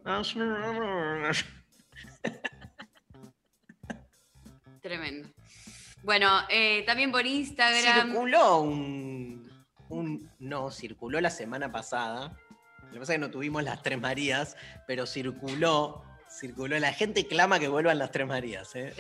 Tremendo. 4.82 5.30
Bueno, 6.04 6.30
eh, 6.50 6.84
también 6.86 7.12
por 7.12 7.26
Instagram. 7.26 8.08
Circuló 8.12 8.60
un, 8.60 9.50
un- 9.90 10.30
No, 10.40 10.70
circuló 10.72 11.22
la 11.22 11.30
semana 11.30 11.72
pasada. 11.72 12.38
Lo 12.88 12.92
que 12.94 13.00
pasa 13.00 13.14
es 13.14 13.20
que 13.20 13.26
no 13.26 13.32
tuvimos 13.32 13.64
las 13.64 13.82
Tres 13.82 14.00
Marías, 14.00 14.58
pero 14.86 15.06
circuló. 15.06 16.04
Circuló. 16.30 16.78
La 16.80 16.94
gente 16.94 17.28
clama 17.28 17.60
que 17.60 17.68
vuelvan 17.70 17.98
las 18.00 18.12
Tres 18.12 18.28
Marías. 18.28 18.76
¿eh? 18.76 18.94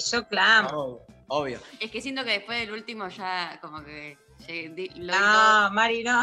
Sí, 0.00 0.10
yo 0.10 0.26
clamo. 0.28 0.68
Oh, 0.72 1.06
obvio. 1.28 1.60
Es 1.80 1.90
que 1.90 2.00
siento 2.00 2.24
que 2.24 2.30
después 2.32 2.60
del 2.60 2.72
último 2.72 3.08
ya 3.08 3.58
como 3.60 3.82
que 3.84 4.18
llegué- 4.46 4.90
lo 4.96 5.12
No, 5.18 5.70
Mari, 5.72 6.02
no. 6.04 6.22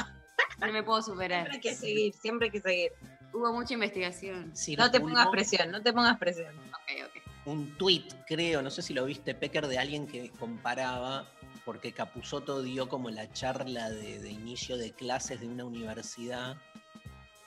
no 0.59 0.71
me 0.71 0.83
puedo 0.83 1.01
superar. 1.01 1.49
Siempre 1.49 1.55
hay 1.55 1.61
que 1.61 1.75
seguir, 1.75 2.13
siempre 2.13 2.45
hay 2.47 2.51
que 2.51 2.61
seguir. 2.61 2.91
Hubo 3.33 3.51
mucha 3.53 3.73
investigación. 3.73 4.53
No 4.77 4.91
te 4.91 4.99
pongas 4.99 5.27
presión, 5.29 5.71
no 5.71 5.81
te 5.81 5.91
pongas 5.91 6.17
presión. 6.17 6.55
Ok, 6.69 7.05
ok. 7.07 7.23
Un 7.45 7.77
tweet, 7.77 8.05
creo, 8.27 8.61
no 8.61 8.69
sé 8.69 8.81
si 8.81 8.93
lo 8.93 9.03
viste, 9.05 9.33
Pecker, 9.35 9.67
de 9.67 9.77
alguien 9.79 10.07
que 10.07 10.29
comparaba 10.31 11.27
porque 11.65 11.91
Capusotto 11.93 12.61
dio 12.61 12.87
como 12.87 13.09
la 13.09 13.31
charla 13.31 13.89
de, 13.89 14.19
de 14.19 14.29
inicio 14.29 14.77
de 14.77 14.91
clases 14.91 15.39
de 15.39 15.47
una 15.47 15.65
universidad 15.65 16.57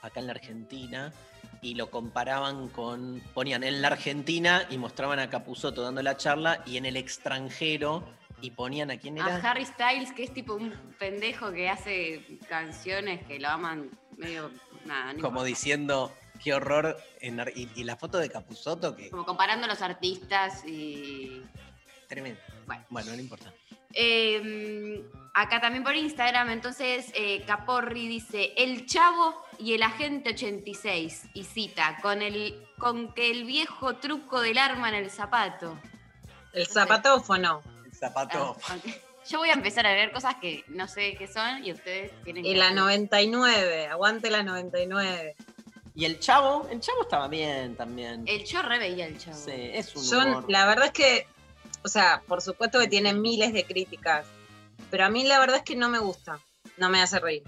acá 0.02 0.20
en 0.20 0.26
la 0.26 0.32
Argentina 0.32 1.12
y 1.62 1.74
lo 1.74 1.90
comparaban 1.90 2.68
con, 2.68 3.22
ponían 3.34 3.64
en 3.64 3.82
la 3.82 3.88
Argentina 3.88 4.66
y 4.70 4.78
mostraban 4.78 5.18
a 5.18 5.30
Capusotto 5.30 5.82
dando 5.82 6.02
la 6.02 6.16
charla 6.16 6.62
y 6.66 6.76
en 6.76 6.86
el 6.86 6.96
extranjero 6.96 8.04
y 8.40 8.50
ponían 8.50 8.90
a 8.90 8.98
quién 8.98 9.18
A 9.20 9.26
era. 9.26 9.50
Harry 9.50 9.64
Styles, 9.64 10.12
que 10.12 10.24
es 10.24 10.32
tipo 10.32 10.54
un 10.54 10.72
pendejo 10.98 11.52
que 11.52 11.68
hace 11.68 12.38
canciones 12.48 13.24
que 13.26 13.38
lo 13.38 13.48
aman 13.48 13.90
medio. 14.16 14.50
Nada, 14.84 15.12
no 15.14 15.20
como 15.20 15.28
importa. 15.28 15.46
diciendo, 15.46 16.14
qué 16.42 16.54
horror. 16.54 16.96
en 17.20 17.40
y, 17.56 17.68
y 17.74 17.84
la 17.84 17.96
foto 17.96 18.18
de 18.18 18.28
Capusotto, 18.28 18.94
que 18.94 19.10
Como 19.10 19.24
comparando 19.24 19.64
a 19.64 19.68
los 19.68 19.82
artistas 19.82 20.64
y. 20.64 21.42
tremendo. 22.06 22.40
Bueno. 22.66 22.84
Bueno, 22.90 23.12
no 23.12 23.20
importa. 23.20 23.52
Eh, 23.98 25.02
acá 25.32 25.60
también 25.60 25.82
por 25.82 25.96
Instagram, 25.96 26.50
entonces 26.50 27.10
eh, 27.14 27.42
Caporri 27.46 28.08
dice, 28.08 28.52
el 28.56 28.84
chavo 28.86 29.42
y 29.58 29.72
el 29.74 29.82
agente 29.82 30.30
86, 30.30 31.24
y 31.32 31.44
cita, 31.44 31.98
con, 32.02 32.20
el, 32.20 32.62
con 32.78 33.14
que 33.14 33.30
el 33.30 33.44
viejo 33.44 33.96
truco 33.96 34.40
del 34.42 34.58
arma 34.58 34.90
en 34.90 34.96
el 34.96 35.10
zapato. 35.10 35.78
El 36.52 36.66
zapatófono. 36.66 37.62
El 37.86 37.94
zapato. 37.94 38.56
Ah. 38.68 38.76
Yo 39.28 39.38
voy 39.38 39.48
a 39.48 39.54
empezar 39.54 39.86
a 39.86 39.92
ver 39.92 40.12
cosas 40.12 40.36
que 40.36 40.62
no 40.68 40.86
sé 40.86 41.16
qué 41.16 41.26
son 41.26 41.64
y 41.64 41.72
ustedes 41.72 42.12
tienen 42.22 42.44
Y 42.44 42.52
que... 42.52 42.58
la 42.58 42.70
99, 42.72 43.88
aguante 43.88 44.30
la 44.30 44.42
99. 44.42 45.34
Y 45.96 46.04
el 46.04 46.20
chavo, 46.20 46.68
el 46.70 46.80
chavo 46.80 47.02
estaba 47.02 47.26
bien 47.26 47.74
también. 47.76 48.24
El 48.26 48.44
yo 48.44 48.60
re 48.62 48.78
veía 48.78 49.06
el 49.06 49.18
chavo. 49.18 49.36
Sí, 49.36 49.52
es 49.54 49.96
un 49.96 50.04
Yo, 50.04 50.18
humor. 50.18 50.44
la 50.48 50.66
verdad 50.66 50.86
es 50.86 50.92
que, 50.92 51.26
o 51.86 51.88
sea, 51.88 52.20
por 52.26 52.42
supuesto 52.42 52.80
que 52.80 52.88
tiene 52.88 53.14
miles 53.14 53.52
de 53.52 53.64
críticas, 53.64 54.26
pero 54.90 55.04
a 55.04 55.08
mí 55.08 55.22
la 55.22 55.38
verdad 55.38 55.58
es 55.58 55.62
que 55.62 55.76
no 55.76 55.88
me 55.88 56.00
gusta, 56.00 56.40
no 56.78 56.90
me 56.90 57.00
hace 57.00 57.20
reír. 57.20 57.44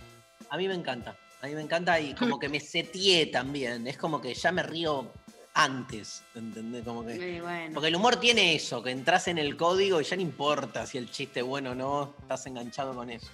A 0.49 0.57
mí 0.57 0.69
me 0.69 0.75
encanta. 0.75 1.17
A 1.43 1.49
mí 1.49 1.55
me 1.57 1.61
encanta 1.61 1.99
y 1.99 2.15
como 2.15 2.39
que 2.39 2.49
me 2.49 2.61
setié 2.61 3.27
también. 3.27 3.89
Es 3.89 3.99
como 3.99 4.21
que 4.21 4.35
ya 4.35 4.53
me 4.53 4.63
río 4.63 5.11
antes, 5.55 6.23
¿entendés? 6.37 6.85
Como 6.85 7.05
que... 7.05 7.41
Bueno. 7.41 7.75
Porque 7.75 7.89
el 7.89 7.97
humor 7.97 8.17
tiene 8.17 8.55
eso, 8.55 8.81
que 8.81 8.93
entras 8.93 9.27
en 9.27 9.39
el 9.39 9.57
código 9.57 10.01
y 10.01 10.05
ya 10.05 10.15
no 10.15 10.23
importa 10.23 10.87
si 10.87 10.99
el 10.99 11.11
chiste 11.11 11.41
es 11.41 11.47
bueno 11.47 11.73
o 11.73 11.75
no, 11.75 12.15
estás 12.21 12.47
enganchado 12.47 12.95
con 12.95 13.11
eso. 13.11 13.27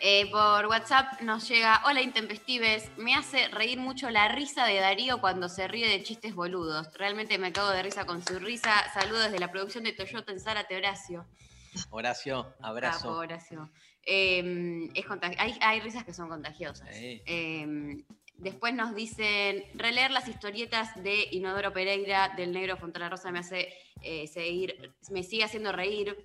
Eh, 0.00 0.30
por 0.30 0.66
WhatsApp 0.66 1.20
nos 1.22 1.48
llega, 1.48 1.82
hola 1.86 2.02
intempestives, 2.02 2.90
me 2.98 3.14
hace 3.14 3.48
reír 3.48 3.78
mucho 3.78 4.10
la 4.10 4.28
risa 4.28 4.66
de 4.66 4.76
Darío 4.76 5.20
cuando 5.20 5.48
se 5.48 5.66
ríe 5.68 5.88
de 5.88 6.02
chistes 6.02 6.34
boludos. 6.34 6.92
Realmente 6.94 7.38
me 7.38 7.52
cago 7.52 7.70
de 7.70 7.82
risa 7.82 8.04
con 8.04 8.24
su 8.24 8.38
risa. 8.38 8.72
Saludos 8.92 9.24
desde 9.24 9.38
la 9.38 9.50
producción 9.50 9.84
de 9.84 9.92
Toyota 9.92 10.32
en 10.32 10.40
Zárate, 10.40 10.76
Horacio. 10.76 11.26
Horacio, 11.90 12.54
abrazo. 12.60 13.12
Horacio. 13.12 13.70
Eh, 14.02 14.88
es 14.94 15.04
hay, 15.38 15.58
hay 15.60 15.80
risas 15.80 16.04
que 16.04 16.12
son 16.12 16.28
contagiosas. 16.28 16.88
Sí. 16.94 17.22
Eh, 17.26 18.04
después 18.38 18.74
nos 18.74 18.94
dicen, 18.94 19.64
releer 19.74 20.10
las 20.10 20.28
historietas 20.28 21.02
de 21.02 21.28
Inodoro 21.32 21.72
Pereira, 21.72 22.32
del 22.36 22.52
negro 22.52 22.76
Fontana 22.76 23.08
Rosa 23.08 23.30
me 23.30 23.40
hace 23.40 23.72
eh, 24.02 24.26
seguir, 24.26 24.94
me 25.10 25.22
sigue 25.22 25.44
haciendo 25.44 25.72
reír. 25.72 26.16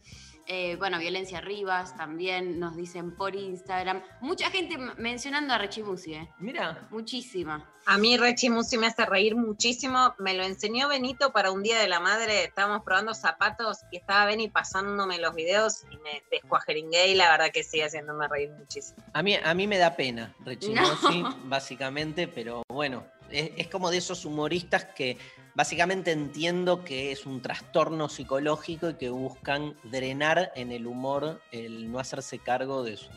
Eh, 0.48 0.76
bueno, 0.78 1.00
Violencia 1.00 1.40
Rivas 1.42 1.96
también 1.96 2.60
nos 2.60 2.76
dicen 2.76 3.16
por 3.16 3.36
Instagram. 3.36 4.02
Mucha 4.22 4.50
gente 4.50 4.78
mencionando 4.98 5.54
a 5.54 5.58
Rechimusi, 5.58 6.16
¿eh? 6.16 6.30
Mira, 6.40 6.88
Muchísima. 6.92 7.68
A 7.88 7.98
mí 7.98 8.16
Rechi 8.16 8.48
Musi 8.50 8.78
me 8.78 8.86
hace 8.86 9.06
reír 9.08 9.36
muchísimo, 9.36 10.14
me 10.20 10.36
lo 10.36 10.44
enseñó 10.44 10.88
Benito 10.88 11.32
para 11.34 11.50
un 11.52 11.64
día 11.64 11.80
de 11.80 11.88
la 11.88 12.00
madre, 12.00 12.44
estábamos 12.44 12.84
probando 12.84 13.16
zapatos 13.16 13.80
y 13.92 13.98
estaba 13.98 14.26
Beni 14.26 14.50
pasándome 14.50 15.18
los 15.18 15.34
videos 15.34 15.84
y 15.92 15.98
me 15.98 16.22
descuajeringué 16.30 17.08
y 17.08 17.16
la 17.16 17.32
verdad 17.32 17.48
que 17.52 17.64
sigue 17.64 17.86
haciéndome 17.86 18.28
reír 18.28 18.52
muchísimo. 18.52 18.98
a 19.14 19.24
mí, 19.24 19.36
a 19.36 19.54
mí 19.56 19.66
me 19.66 19.80
da 19.80 19.96
pena 19.96 20.32
Rechimosi, 20.46 21.22
No. 21.24 21.36
básicamente, 21.46 22.28
pero 22.28 22.62
bueno, 22.70 23.04
es, 23.32 23.52
es 23.58 23.68
como 23.68 23.90
de 23.92 23.98
esos 23.98 24.26
humoristas 24.26 24.86
que 24.86 25.18
básicamente 25.56 26.12
entiendo 26.12 26.84
que 26.84 27.12
es 27.12 27.26
un 27.26 27.42
trastorno 27.42 28.10
psicológico 28.10 28.90
y 28.90 28.94
que 28.96 29.10
buscan 29.10 29.76
drenar 29.84 30.52
en 30.56 30.72
el 30.72 30.88
humor 30.88 31.42
el 31.52 31.92
no 31.92 32.00
hacerse 32.00 32.40
cargo 32.40 32.84
de 32.84 32.98
sus 32.98 33.12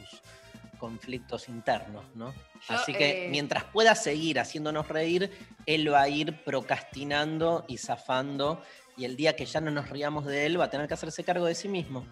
conflictos 0.78 1.48
internos, 1.48 2.04
¿no? 2.14 2.32
Yo, 2.68 2.74
Así 2.74 2.92
que 2.92 3.26
eh, 3.26 3.28
mientras 3.30 3.64
pueda 3.64 3.94
seguir 3.94 4.38
haciéndonos 4.38 4.88
reír, 4.88 5.30
él 5.66 5.92
va 5.92 6.02
a 6.02 6.08
ir 6.08 6.42
procrastinando 6.44 7.64
y 7.68 7.78
zafando, 7.78 8.62
y 8.96 9.04
el 9.04 9.16
día 9.16 9.34
que 9.36 9.46
ya 9.46 9.60
no 9.60 9.70
nos 9.70 9.88
riamos 9.90 10.24
de 10.26 10.46
él 10.46 10.60
va 10.60 10.64
a 10.64 10.70
tener 10.70 10.86
que 10.88 10.94
hacerse 10.94 11.24
cargo 11.24 11.46
de 11.46 11.54
sí 11.54 11.68
mismo. 11.68 12.06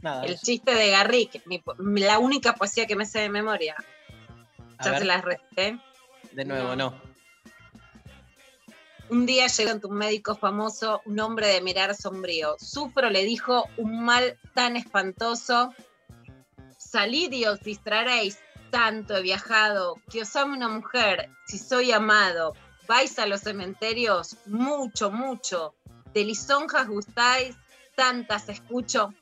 Nada. 0.00 0.24
El 0.24 0.34
eso. 0.34 0.42
chiste 0.44 0.74
de 0.74 0.90
Garrick, 0.90 1.42
mi 1.46 1.62
la 2.00 2.18
única 2.18 2.54
poesía 2.54 2.86
que 2.86 2.96
me 2.96 3.06
sé 3.06 3.20
de 3.20 3.28
memoria, 3.28 3.74
A 4.78 4.84
ya 4.84 4.90
ver, 4.92 5.00
se 5.00 5.04
las 5.06 5.22
recité. 5.24 5.78
de 6.32 6.44
nuevo, 6.44 6.68
No. 6.76 6.90
no. 6.90 7.13
Un 9.10 9.26
día 9.26 9.48
llega 9.48 9.72
ante 9.72 9.86
un 9.86 9.96
médico 9.96 10.34
famoso, 10.34 11.02
un 11.04 11.20
hombre 11.20 11.48
de 11.48 11.60
mirar 11.60 11.94
sombrío. 11.94 12.56
Sufro, 12.58 13.10
le 13.10 13.24
dijo, 13.24 13.68
un 13.76 14.02
mal 14.02 14.38
tan 14.54 14.76
espantoso. 14.76 15.74
Salid 16.78 17.30
y 17.32 17.44
os 17.44 17.60
distraeréis, 17.60 18.38
tanto 18.70 19.16
he 19.16 19.22
viajado, 19.22 19.96
que 20.10 20.22
os 20.22 20.34
ame 20.36 20.56
una 20.56 20.68
mujer, 20.68 21.28
si 21.46 21.58
soy 21.58 21.92
amado. 21.92 22.54
Vais 22.88 23.18
a 23.18 23.26
los 23.26 23.42
cementerios, 23.42 24.36
mucho, 24.46 25.10
mucho. 25.10 25.74
De 26.14 26.24
lisonjas 26.24 26.88
gustáis, 26.88 27.56
tantas 27.96 28.48
escucho. 28.48 29.12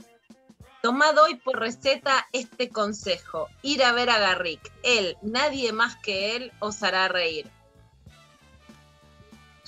Tomad 0.81 1.19
hoy 1.19 1.37
por 1.37 1.59
receta 1.59 2.29
este 2.33 2.69
consejo, 2.69 3.49
ir 3.63 3.83
a 3.83 3.93
ver 3.93 4.11
a 4.11 4.19
Garrick. 4.19 4.73
Él, 4.85 5.17
nadie 5.23 5.73
más 5.73 5.97
que 5.97 6.37
él, 6.37 6.53
os 6.61 6.83
hará 6.83 7.09
reír. 7.09 7.51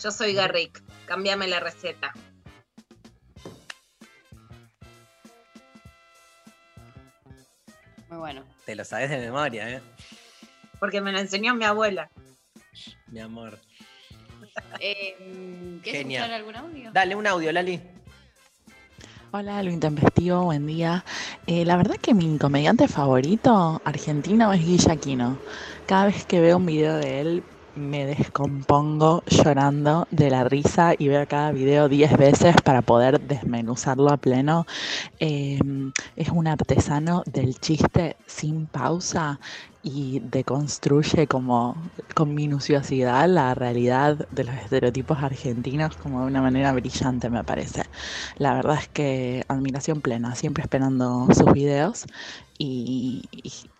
Yo 0.04 0.10
soy 0.10 0.34
Garrick, 0.34 0.82
cambiame 1.06 1.48
la 1.48 1.60
receta. 1.60 2.12
Muy 8.10 8.18
bueno. 8.18 8.44
Te 8.66 8.76
lo 8.76 8.84
sabes 8.84 9.08
de 9.08 9.16
memoria, 9.16 9.70
¿eh? 9.70 9.80
Porque 10.78 11.00
me 11.00 11.10
lo 11.10 11.20
enseñó 11.20 11.54
mi 11.54 11.64
abuela. 11.64 12.10
Mi 13.06 13.20
amor. 13.20 13.58
Eh, 14.78 15.80
¿Quieres 15.82 16.02
Genial. 16.02 16.24
escuchar 16.24 16.32
algún 16.32 16.56
audio? 16.56 16.92
Dale 16.92 17.14
un 17.14 17.26
audio, 17.26 17.50
Lali. 17.50 17.80
Hola, 19.30 19.62
lo 19.62 19.70
intempestivo, 19.70 20.44
buen 20.44 20.66
día. 20.66 21.02
Eh, 21.46 21.64
la 21.64 21.78
verdad 21.78 21.96
que 21.96 22.12
mi 22.12 22.36
comediante 22.36 22.88
favorito 22.88 23.80
argentino 23.86 24.52
es 24.52 24.60
Guille 24.60 24.92
Aquino. 24.92 25.38
Cada 25.86 26.06
vez 26.06 26.26
que 26.26 26.40
veo 26.40 26.58
un 26.58 26.66
video 26.66 26.94
de 26.96 27.20
él 27.22 27.44
me 27.76 28.06
descompongo 28.06 29.22
llorando 29.26 30.06
de 30.10 30.30
la 30.30 30.44
risa 30.44 30.94
y 30.96 31.08
veo 31.08 31.26
cada 31.26 31.52
video 31.52 31.88
10 31.88 32.16
veces 32.16 32.56
para 32.62 32.82
poder 32.82 33.20
desmenuzarlo 33.20 34.10
a 34.10 34.16
pleno. 34.16 34.66
Eh, 35.18 35.58
es 36.16 36.28
un 36.28 36.46
artesano 36.46 37.22
del 37.26 37.58
chiste 37.58 38.16
sin 38.26 38.66
pausa 38.66 39.40
y 39.84 40.20
deconstruye 40.20 41.26
como 41.26 41.76
con 42.14 42.34
minuciosidad 42.34 43.28
la 43.28 43.54
realidad 43.54 44.26
de 44.30 44.44
los 44.44 44.54
estereotipos 44.56 45.18
argentinos 45.22 45.94
como 45.96 46.22
de 46.22 46.26
una 46.26 46.40
manera 46.40 46.72
brillante, 46.72 47.28
me 47.28 47.44
parece. 47.44 47.82
La 48.38 48.54
verdad 48.54 48.78
es 48.80 48.88
que 48.88 49.44
admiración 49.46 50.00
plena, 50.00 50.34
siempre 50.34 50.62
esperando 50.62 51.28
sus 51.34 51.52
videos 51.52 52.06
y, 52.58 53.28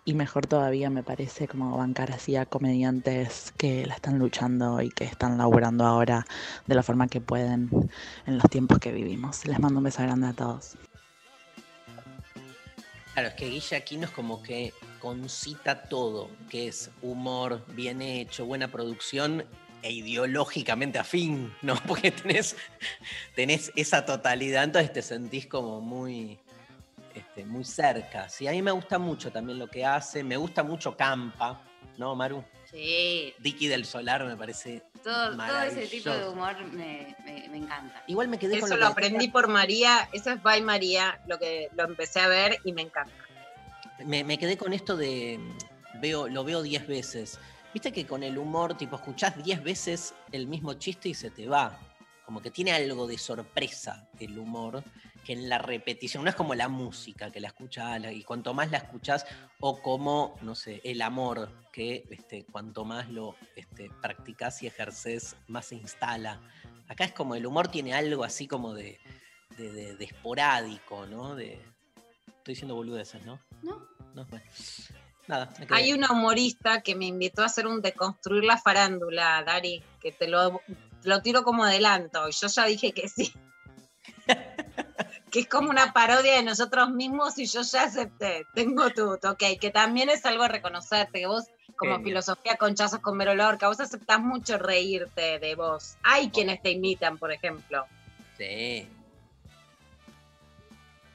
mejor 0.05 0.45
todavía 0.45 0.89
me 0.89 1.03
parece 1.03 1.47
como 1.47 1.75
bancar 1.77 2.11
así 2.11 2.35
a 2.35 2.45
comediantes 2.45 3.51
que 3.57 3.85
la 3.85 3.95
están 3.95 4.19
luchando 4.19 4.81
y 4.81 4.89
que 4.89 5.05
están 5.05 5.37
laburando 5.37 5.85
ahora 5.85 6.25
de 6.67 6.75
la 6.75 6.83
forma 6.83 7.07
que 7.07 7.19
pueden 7.19 7.69
en 8.27 8.37
los 8.37 8.49
tiempos 8.49 8.79
que 8.79 8.91
vivimos. 8.91 9.45
Les 9.45 9.59
mando 9.59 9.79
un 9.79 9.85
beso 9.85 10.03
grande 10.03 10.27
a 10.27 10.33
todos. 10.33 10.77
Claro, 13.15 13.29
es 13.29 13.35
que 13.35 13.47
Guille 13.47 13.77
Aquino 13.77 14.03
es 14.07 14.11
como 14.11 14.43
que 14.43 14.73
concita 14.99 15.83
todo, 15.83 16.29
que 16.49 16.67
es 16.67 16.91
humor, 17.01 17.63
bien 17.67 18.01
hecho, 18.01 18.45
buena 18.45 18.67
producción 18.67 19.45
e 19.81 19.93
ideológicamente 19.93 20.99
afín, 20.99 21.55
¿no? 21.61 21.75
Porque 21.87 22.11
tenés, 22.11 22.57
tenés 23.33 23.71
esa 23.77 24.05
totalidad, 24.05 24.65
entonces 24.65 24.91
te 24.91 25.01
sentís 25.01 25.47
como 25.47 25.79
muy, 25.79 26.37
este, 27.13 27.45
muy 27.45 27.63
cerca. 27.63 28.27
Sí, 28.27 28.49
a 28.49 28.51
mí 28.51 28.61
me 28.61 28.71
gusta 28.71 28.99
mucho 28.99 29.31
también 29.31 29.59
lo 29.59 29.69
que 29.69 29.85
hace, 29.85 30.21
me 30.21 30.35
gusta 30.35 30.61
mucho 30.61 30.97
Campa, 30.97 31.61
¿no, 31.97 32.15
Maru? 32.15 32.43
Sí, 32.75 33.33
Dicky 33.39 33.67
del 33.69 33.85
Solar 33.85 34.25
me 34.25 34.35
parece. 34.35 34.83
todo, 35.01 35.37
todo 35.37 35.61
ese 35.61 35.87
tipo 35.87 36.09
de 36.09 36.27
humor 36.27 36.57
me, 36.73 37.15
me- 37.23 37.47
me 37.49 37.57
encanta. 37.57 38.03
Igual 38.07 38.27
me 38.27 38.37
quedé 38.37 38.59
con 38.59 38.67
Eso 38.67 38.75
lo 38.75 38.81
lo 38.89 38.93
que 38.95 39.05
aprendí 39.05 39.29
por 39.29 39.47
María, 39.47 40.09
eso 40.11 40.31
es 40.31 40.43
by 40.43 40.61
María, 40.61 41.17
lo 41.25 41.39
que 41.39 41.69
lo 41.73 41.83
empecé 41.85 42.19
a 42.19 42.27
ver 42.27 42.57
y 42.65 42.73
me 42.73 42.81
encanta. 42.81 43.13
me, 44.03 44.25
me 44.25 44.37
quedé 44.37 44.57
con 44.57 44.73
esto 44.73 44.97
de 44.97 45.39
veo, 46.01 46.27
lo 46.27 46.43
veo 46.43 46.61
10 46.63 46.85
veces. 46.85 47.39
Viste 47.73 47.93
que 47.93 48.05
con 48.05 48.23
el 48.23 48.37
humor, 48.37 48.75
tipo, 48.75 48.97
escuchás 48.97 49.41
10 49.41 49.63
veces 49.63 50.13
el 50.33 50.47
mismo 50.47 50.73
chiste 50.73 51.07
y 51.07 51.13
se 51.13 51.29
te 51.29 51.47
va. 51.47 51.79
Como 52.25 52.41
que 52.41 52.51
tiene 52.51 52.71
algo 52.71 53.07
de 53.07 53.17
sorpresa 53.17 54.09
el 54.19 54.37
humor, 54.39 54.83
que 55.23 55.33
en 55.33 55.47
la 55.49 55.57
repetición, 55.57 56.23
no 56.23 56.29
es 56.29 56.35
como 56.35 56.55
la 56.55 56.67
música, 56.69 57.31
que 57.31 57.39
la 57.39 57.47
escuchas 57.49 58.01
y 58.11 58.23
cuanto 58.23 58.53
más 58.53 58.71
la 58.71 58.77
escuchás, 58.79 59.25
o 59.59 59.81
como, 59.81 60.35
no 60.41 60.55
sé, 60.55 60.81
el 60.83 61.01
amor, 61.01 61.51
que 61.71 62.05
este, 62.09 62.45
cuanto 62.45 62.83
más 62.85 63.09
lo 63.09 63.35
este, 63.55 63.89
practicás 64.01 64.61
y 64.63 64.67
ejerces, 64.67 65.35
más 65.47 65.67
se 65.67 65.75
instala. 65.75 66.39
Acá 66.87 67.05
es 67.05 67.13
como 67.13 67.35
el 67.35 67.45
humor 67.45 67.67
tiene 67.67 67.93
algo 67.93 68.23
así 68.23 68.47
como 68.47 68.73
de, 68.73 68.99
de, 69.57 69.71
de- 69.71 69.95
de 69.95 70.05
esporádico, 70.05 71.05
¿no? 71.07 71.35
De, 71.35 71.53
estoy 72.27 72.53
diciendo 72.53 72.75
boludeces, 72.75 73.23
¿no? 73.25 73.39
¿No? 73.63 73.87
No, 74.13 74.25
bueno. 74.25 74.45
Nada. 75.27 75.51
Hay 75.71 75.91
una 75.91 76.11
humorista 76.11 76.81
que 76.81 76.93
me 76.93 77.05
invitó 77.07 77.41
a 77.41 77.47
hacer 77.47 77.65
un 77.65 77.81
deconstruir 77.81 78.43
la 78.43 78.57
farándula, 78.59 79.41
Dari, 79.43 79.81
que 79.99 80.11
te 80.11 80.27
lo, 80.27 80.61
lo 81.05 81.21
tiro 81.21 81.43
como 81.43 81.63
adelanto. 81.63 82.27
Y 82.27 82.31
yo 82.31 82.47
ya 82.47 82.65
dije 82.65 82.91
que 82.91 83.07
sí. 83.07 83.33
que 85.31 85.41
es 85.41 85.49
como 85.49 85.69
una 85.69 85.93
parodia 85.93 86.35
de 86.35 86.43
nosotros 86.43 86.89
mismos 86.91 87.37
y 87.37 87.45
yo 87.45 87.61
ya 87.61 87.83
acepté. 87.83 88.45
Tengo 88.53 88.89
tu 88.91 89.13
ok, 89.13 89.43
que 89.59 89.71
también 89.71 90.09
es 90.09 90.25
algo 90.25 90.43
a 90.43 90.47
reconocerte, 90.47 91.19
que 91.19 91.27
vos, 91.27 91.45
como 91.75 92.01
filosofía 92.01 92.57
conchazos 92.57 92.99
con 92.99 93.17
Vero 93.17 93.35
Lorca, 93.35 93.67
vos 93.67 93.79
aceptás 93.79 94.19
mucho 94.19 94.57
reírte 94.57 95.39
de 95.39 95.55
vos. 95.55 95.97
Hay 96.03 96.29
quienes 96.29 96.61
te 96.61 96.71
imitan, 96.71 97.17
por 97.17 97.31
ejemplo. 97.31 97.85
Sí. 98.37 98.87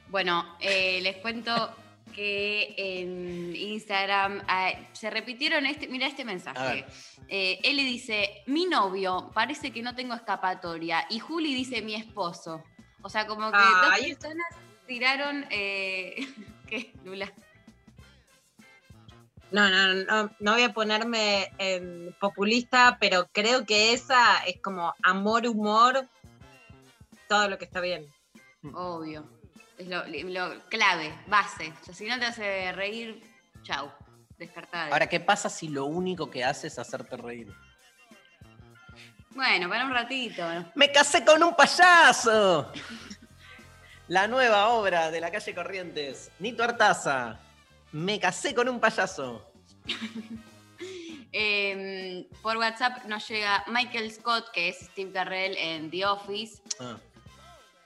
Bueno, 0.09 0.57
eh, 0.61 1.01
les 1.03 1.17
cuento 1.19 1.75
que 2.15 2.75
en 2.77 3.55
Instagram 3.55 4.43
ah, 4.49 4.73
se 4.93 5.11
repitieron 5.11 5.67
este, 5.67 5.89
mira 5.89 6.07
este 6.07 6.25
mensaje. 6.25 6.85
Eh, 7.29 7.59
Eli 7.63 7.85
dice, 7.85 8.43
mi 8.47 8.67
novio, 8.67 9.31
parece 9.33 9.73
que 9.73 9.83
no 9.83 9.95
tengo 9.95 10.15
escapatoria. 10.15 11.07
Y 11.11 11.21
Juli 11.21 11.55
dice, 11.55 11.83
mi 11.83 11.95
esposo. 11.95 12.63
O 13.03 13.09
sea, 13.09 13.27
como 13.27 13.51
que 13.51 13.59
Ay. 13.59 14.11
dos 14.11 14.19
personas 14.19 14.57
tiraron... 14.87 15.47
Eh, 15.51 16.27
¿Qué, 16.67 16.93
Lula? 17.05 17.33
No, 19.51 19.69
no, 19.69 19.95
no, 19.95 20.31
no 20.39 20.53
voy 20.53 20.63
a 20.63 20.73
ponerme 20.73 21.51
en 21.59 22.15
populista, 22.21 22.99
pero 23.01 23.29
creo 23.33 23.67
que 23.67 23.93
esa 23.93 24.45
es 24.45 24.61
como 24.61 24.95
amor, 25.03 25.47
humor, 25.49 26.07
todo 27.29 27.49
lo 27.49 27.59
que 27.59 27.65
está 27.65 27.81
bien. 27.81 28.07
Obvio. 28.75 29.40
Es 29.81 29.89
lo, 29.89 30.05
lo 30.07 30.61
clave, 30.69 31.11
base. 31.27 31.73
O 31.81 31.85
sea, 31.87 31.95
si 31.95 32.07
no 32.07 32.19
te 32.19 32.27
hace 32.27 32.71
reír, 32.73 33.23
chau. 33.63 33.91
Descartada. 34.37 34.93
Ahora, 34.93 35.07
¿qué 35.07 35.21
pasa 35.21 35.49
si 35.49 35.69
lo 35.69 35.87
único 35.87 36.31
que 36.31 36.45
hace 36.45 36.67
es 36.67 36.79
hacerte 36.79 37.17
reír? 37.17 37.51
Bueno, 39.31 39.71
para 39.71 39.87
un 39.87 39.93
ratito. 39.93 40.43
¡Me 40.75 40.93
casé 40.93 41.25
con 41.25 41.43
un 41.43 41.57
payaso! 41.57 42.71
La 44.09 44.29
nueva 44.29 44.69
obra 44.69 45.11
de 45.11 45.19
la 45.19 45.31
calle 45.31 45.55
Corrientes. 45.55 46.31
Nito 46.41 46.63
Artaza. 46.63 47.41
Me 47.93 48.21
casé 48.21 48.55
con 48.55 48.69
un 48.69 48.81
payaso. 48.81 49.51
Eh, 51.33 52.27
por 52.43 52.57
WhatsApp 52.57 53.05
nos 53.05 53.29
llega 53.29 53.63
Michael 53.69 54.11
Scott, 54.11 54.51
que 54.53 54.71
es 54.71 54.81
Steve 54.81 55.13
Carrell 55.13 55.57
en 55.57 55.89
The 55.89 56.05
Office. 56.05 56.61
Ah, 56.81 56.97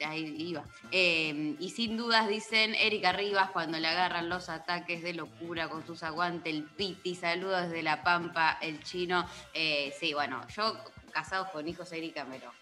Ahí 0.04 0.34
iba. 0.38 0.64
Eh, 0.90 1.56
y 1.58 1.70
sin 1.70 1.96
dudas 1.96 2.28
dicen 2.28 2.74
Erika 2.74 3.12
Rivas 3.12 3.50
cuando 3.50 3.78
le 3.78 3.88
agarran 3.88 4.28
los 4.28 4.48
ataques 4.48 5.02
de 5.02 5.14
locura 5.14 5.68
con 5.68 5.86
sus 5.86 6.02
aguantes, 6.02 6.52
el 6.52 6.64
piti, 6.64 7.14
saludos 7.14 7.62
desde 7.68 7.82
La 7.82 8.02
Pampa, 8.02 8.58
el 8.60 8.82
chino. 8.82 9.26
Eh, 9.54 9.94
sí, 9.98 10.12
bueno, 10.14 10.46
yo 10.54 10.76
casados 11.12 11.48
con 11.50 11.66
hijos 11.66 11.90
Erika, 11.92 12.26
pero, 12.30 12.52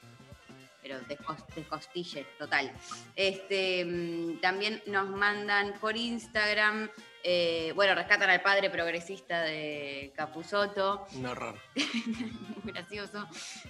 pero 0.83 1.01
descos- 1.09 1.47
descostille, 1.55 2.25
total. 2.39 2.71
Este, 3.17 3.85
mm, 3.85 4.41
también 4.41 4.83
nos 4.87 5.09
mandan 5.09 5.75
por 5.81 5.97
Instagram, 5.97 6.91
eh, 7.25 7.73
bueno, 7.75 7.95
rescatan 7.95 8.29
al 8.31 8.43
padre 8.43 8.69
progresista 8.69 9.43
de 9.43 10.13
Capusoto. 10.17 11.07
un 11.15 11.27
horror. 11.27 11.57
Muy 12.65 12.73
gracioso. 12.73 13.27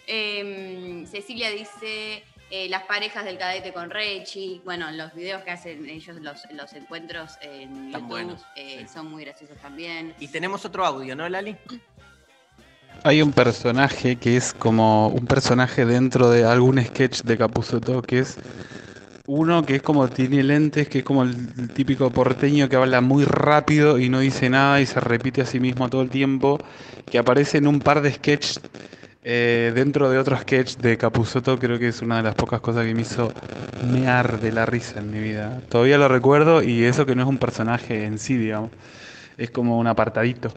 Eh, 0.07 1.05
Cecilia 1.11 1.51
dice 1.51 2.25
eh, 2.55 2.69
las 2.69 2.83
parejas 2.83 3.25
del 3.25 3.39
cadete 3.39 3.73
con 3.73 3.89
Rechi. 3.89 4.61
Bueno, 4.63 4.91
los 4.91 5.15
videos 5.15 5.43
que 5.43 5.53
hacen 5.53 5.89
ellos, 5.89 6.19
los, 6.21 6.43
los 6.53 6.71
encuentros 6.75 7.39
en 7.41 7.87
Están 7.87 7.93
YouTube, 7.93 8.09
buenos, 8.09 8.43
eh, 8.57 8.81
sí. 8.81 8.93
son 8.93 9.11
muy 9.11 9.25
graciosos 9.25 9.57
también. 9.57 10.15
Y 10.21 10.29
tenemos 10.29 10.63
otro 10.67 10.85
audio, 10.85 11.17
¿no, 11.17 11.27
Lali? 11.31 11.57
Hay 13.05 13.23
un 13.23 13.33
personaje 13.33 14.17
que 14.17 14.37
es 14.37 14.53
como 14.53 15.09
un 15.09 15.27
personaje 15.27 15.87
dentro 15.87 16.29
de 16.29 16.45
algún 16.45 16.79
sketch 16.85 17.23
de 17.23 17.39
Capuzotto, 17.39 18.03
que 18.03 18.19
es 18.19 18.37
uno 19.27 19.65
que 19.65 19.77
es 19.77 19.83
como 19.83 20.07
tiene 20.09 20.43
lentes, 20.43 20.89
que 20.89 20.99
es 20.99 21.05
como 21.05 21.23
el 21.23 21.73
típico 21.73 22.11
porteño 22.11 22.69
que 22.69 22.77
habla 22.77 23.01
muy 23.01 23.25
rápido 23.25 23.99
y 23.99 24.11
no 24.11 24.21
dice 24.21 24.51
nada 24.51 24.79
y 24.83 24.85
se 24.85 25.01
repite 25.01 25.41
a 25.41 25.47
sí 25.47 25.59
mismo 25.59 25.89
todo 25.89 26.03
el 26.03 26.11
tiempo, 26.11 26.59
que 27.11 27.17
aparece 27.17 27.57
en 27.57 27.67
un 27.67 27.81
par 27.81 28.03
de 28.03 28.13
sketches 28.13 28.61
eh, 29.23 29.73
dentro 29.75 30.11
de 30.11 30.19
otro 30.19 30.37
sketch 30.37 30.77
de 30.79 30.99
Capuzotto, 30.99 31.59
creo 31.59 31.79
que 31.79 31.89
es 31.89 32.03
una 32.03 32.17
de 32.17 32.25
las 32.25 32.35
pocas 32.35 32.61
cosas 32.61 32.85
que 32.85 32.95
me 32.95 33.03
hizo 33.03 33.33
mear 33.85 34.41
de 34.41 34.51
la 34.51 34.67
risa 34.67 34.99
en 34.99 35.13
mi 35.13 35.21
vida. 35.21 35.61
Todavía 35.69 35.97
lo 35.97 36.09
recuerdo 36.09 36.63
y 36.63 36.85
eso 36.85 37.07
que 37.07 37.15
no 37.15 37.23
es 37.23 37.29
un 37.29 37.39
personaje 37.39 38.05
en 38.05 38.19
sí, 38.19 38.37
digamos, 38.37 38.73
es 39.37 39.51
como 39.51 39.79
un 39.79 39.87
apartadito. 39.87 40.53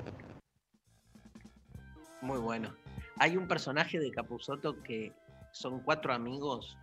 Muy 2.22 2.39
bueno. 2.39 2.76
Hay 3.18 3.38
un 3.38 3.47
personaje 3.47 3.99
de 3.99 4.09
Capuzotto 4.09 4.82
que 4.82 5.13
son 5.51 5.80
cuatro 5.82 6.11
amigos 6.13 6.76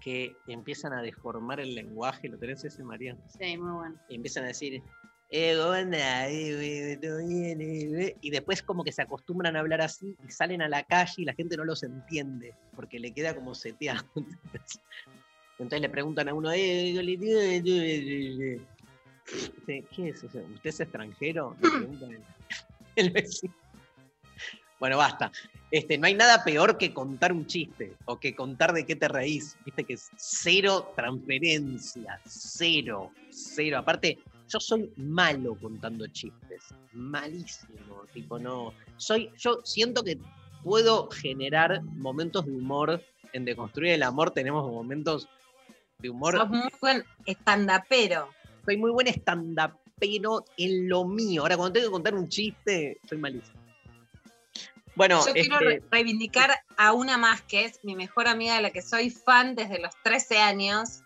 que 0.00 0.36
empiezan 0.46 0.92
a 0.92 1.02
deformar 1.02 1.58
el 1.58 1.74
lenguaje. 1.74 2.28
¿Lo 2.28 2.38
tenés 2.38 2.64
ese, 2.64 2.84
María? 2.84 3.16
Sí, 3.26 3.58
muy 3.58 3.72
bueno. 3.72 3.96
Y 4.08 4.14
empiezan 4.14 4.44
a 4.44 4.48
decir, 4.48 4.82
eh. 5.30 5.52
Eh. 5.92 6.98
Eh, 7.00 8.00
eh". 8.00 8.16
Y 8.20 8.30
después 8.30 8.62
como 8.62 8.84
que 8.84 8.92
se 8.92 9.02
acostumbran 9.02 9.56
a 9.56 9.60
hablar 9.60 9.80
así 9.80 10.16
y 10.26 10.30
salen 10.30 10.62
a 10.62 10.68
la 10.68 10.84
calle 10.84 11.14
y 11.18 11.24
la 11.24 11.34
gente 11.34 11.56
no 11.56 11.64
los 11.64 11.82
entiende 11.82 12.54
porque 12.74 12.98
le 12.98 13.12
queda 13.12 13.34
como 13.34 13.54
seteado. 13.54 14.06
Entonces 15.58 15.80
le 15.80 15.88
preguntan 15.88 16.28
a 16.28 16.34
uno, 16.34 16.52
eh, 16.52 16.92
colectivo, 16.94 17.40
eh, 17.40 17.62
eh, 17.64 18.54
eh". 18.54 18.60
Dice, 19.66 19.84
¿qué 19.94 20.08
es 20.08 20.22
eso? 20.22 20.38
¿Usted 20.38 20.70
es 20.70 20.80
extranjero? 20.80 21.56
El. 22.96 23.12
Bueno, 24.80 24.96
basta. 24.96 25.32
Este, 25.72 25.98
no 25.98 26.06
hay 26.06 26.14
nada 26.14 26.44
peor 26.44 26.78
que 26.78 26.94
contar 26.94 27.32
un 27.32 27.46
chiste 27.46 27.96
o 28.04 28.20
que 28.20 28.36
contar 28.36 28.72
de 28.72 28.86
qué 28.86 28.94
te 28.94 29.08
reís. 29.08 29.56
Viste 29.64 29.82
que 29.84 29.94
es 29.94 30.08
cero 30.16 30.92
transferencia, 30.94 32.20
cero, 32.24 33.10
cero. 33.28 33.78
Aparte, 33.78 34.18
yo 34.48 34.60
soy 34.60 34.92
malo 34.96 35.54
contando 35.60 36.06
chistes, 36.08 36.62
malísimo. 36.92 38.04
Tipo, 38.12 38.38
no. 38.38 38.72
Soy, 38.96 39.30
yo 39.36 39.60
siento 39.64 40.02
que 40.02 40.18
puedo 40.62 41.08
generar 41.10 41.82
momentos 41.82 42.46
de 42.46 42.52
humor. 42.52 43.02
En 43.32 43.44
Deconstruir 43.44 43.92
el 43.92 44.02
Amor 44.02 44.30
tenemos 44.30 44.70
momentos 44.70 45.28
de 45.98 46.10
humor. 46.10 46.36
Sos 46.36 46.48
muy 46.48 46.70
buen 46.80 47.04
estandapero. 47.26 48.28
Soy 48.64 48.76
muy 48.76 48.90
buen 48.90 49.06
stand-upero 49.08 50.44
en 50.56 50.88
lo 50.88 51.04
mío. 51.04 51.42
Ahora, 51.42 51.56
cuando 51.56 51.74
tengo 51.74 51.86
que 51.88 51.92
contar 51.92 52.14
un 52.14 52.28
chiste, 52.28 52.98
soy 53.08 53.18
malísimo. 53.18 53.58
Bueno, 54.94 55.24
Yo 55.24 55.32
quiero 55.32 55.54
este, 55.54 55.64
re- 55.64 55.82
reivindicar 55.90 56.50
a 56.76 56.92
una 56.92 57.18
más 57.18 57.42
que 57.42 57.64
es 57.64 57.78
mi 57.84 57.94
mejor 57.94 58.26
amiga 58.26 58.56
de 58.56 58.62
la 58.62 58.70
que 58.70 58.82
soy 58.82 59.10
fan 59.10 59.54
desde 59.54 59.78
los 59.80 59.92
13 60.02 60.38
años, 60.38 61.02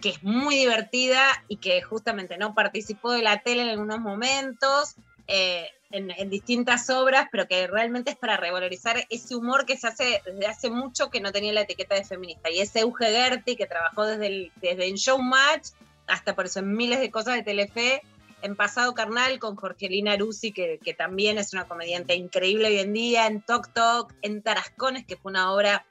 que 0.00 0.10
es 0.10 0.22
muy 0.22 0.56
divertida 0.56 1.24
y 1.48 1.56
que 1.56 1.82
justamente 1.82 2.38
no 2.38 2.54
participó 2.54 3.12
de 3.12 3.22
la 3.22 3.40
tele 3.42 3.62
en 3.62 3.68
algunos 3.70 4.00
momentos, 4.00 4.94
eh, 5.26 5.68
en, 5.90 6.30
distintas 6.30 6.90
obras, 6.90 7.28
pero 7.32 7.48
que 7.48 7.66
realmente 7.66 8.10
es 8.10 8.16
para 8.16 8.36
revalorizar 8.36 9.06
ese 9.08 9.34
humor 9.34 9.64
que 9.64 9.76
se 9.76 9.88
hace 9.88 10.22
desde 10.24 10.46
hace 10.46 10.70
mucho 10.70 11.10
que 11.10 11.20
no 11.20 11.32
tenía 11.32 11.52
la 11.52 11.62
etiqueta 11.62 11.94
de 11.94 12.04
feminista. 12.04 12.50
Y 12.50 12.60
ese 12.60 12.80
Euge 12.80 13.06
Gerti 13.06 13.56
que 13.56 13.66
trabajó 13.66 14.04
desde, 14.04 14.26
el, 14.26 14.52
desde 14.56 14.86
en 14.86 14.96
Showmatch 14.96 15.68
hasta 16.06 16.34
por 16.34 16.46
eso 16.46 16.60
en 16.60 16.74
miles 16.74 17.00
de 17.00 17.10
cosas 17.10 17.34
de 17.34 17.42
Telefe, 17.42 18.02
en 18.42 18.56
Pasado 18.56 18.94
Carnal 18.94 19.38
con 19.38 19.56
Jorgelina 19.56 20.12
Aruzzi, 20.12 20.52
que, 20.52 20.78
que 20.82 20.94
también 20.94 21.38
es 21.38 21.52
una 21.52 21.66
comediante 21.66 22.14
increíble 22.14 22.68
hoy 22.68 22.78
en 22.78 22.92
día, 22.92 23.26
en 23.26 23.42
Tok 23.42 23.72
Tok, 23.72 24.12
en 24.22 24.42
Tarascones, 24.42 25.06
que 25.06 25.16
fue 25.16 25.30
una 25.30 25.52
obra, 25.52 25.84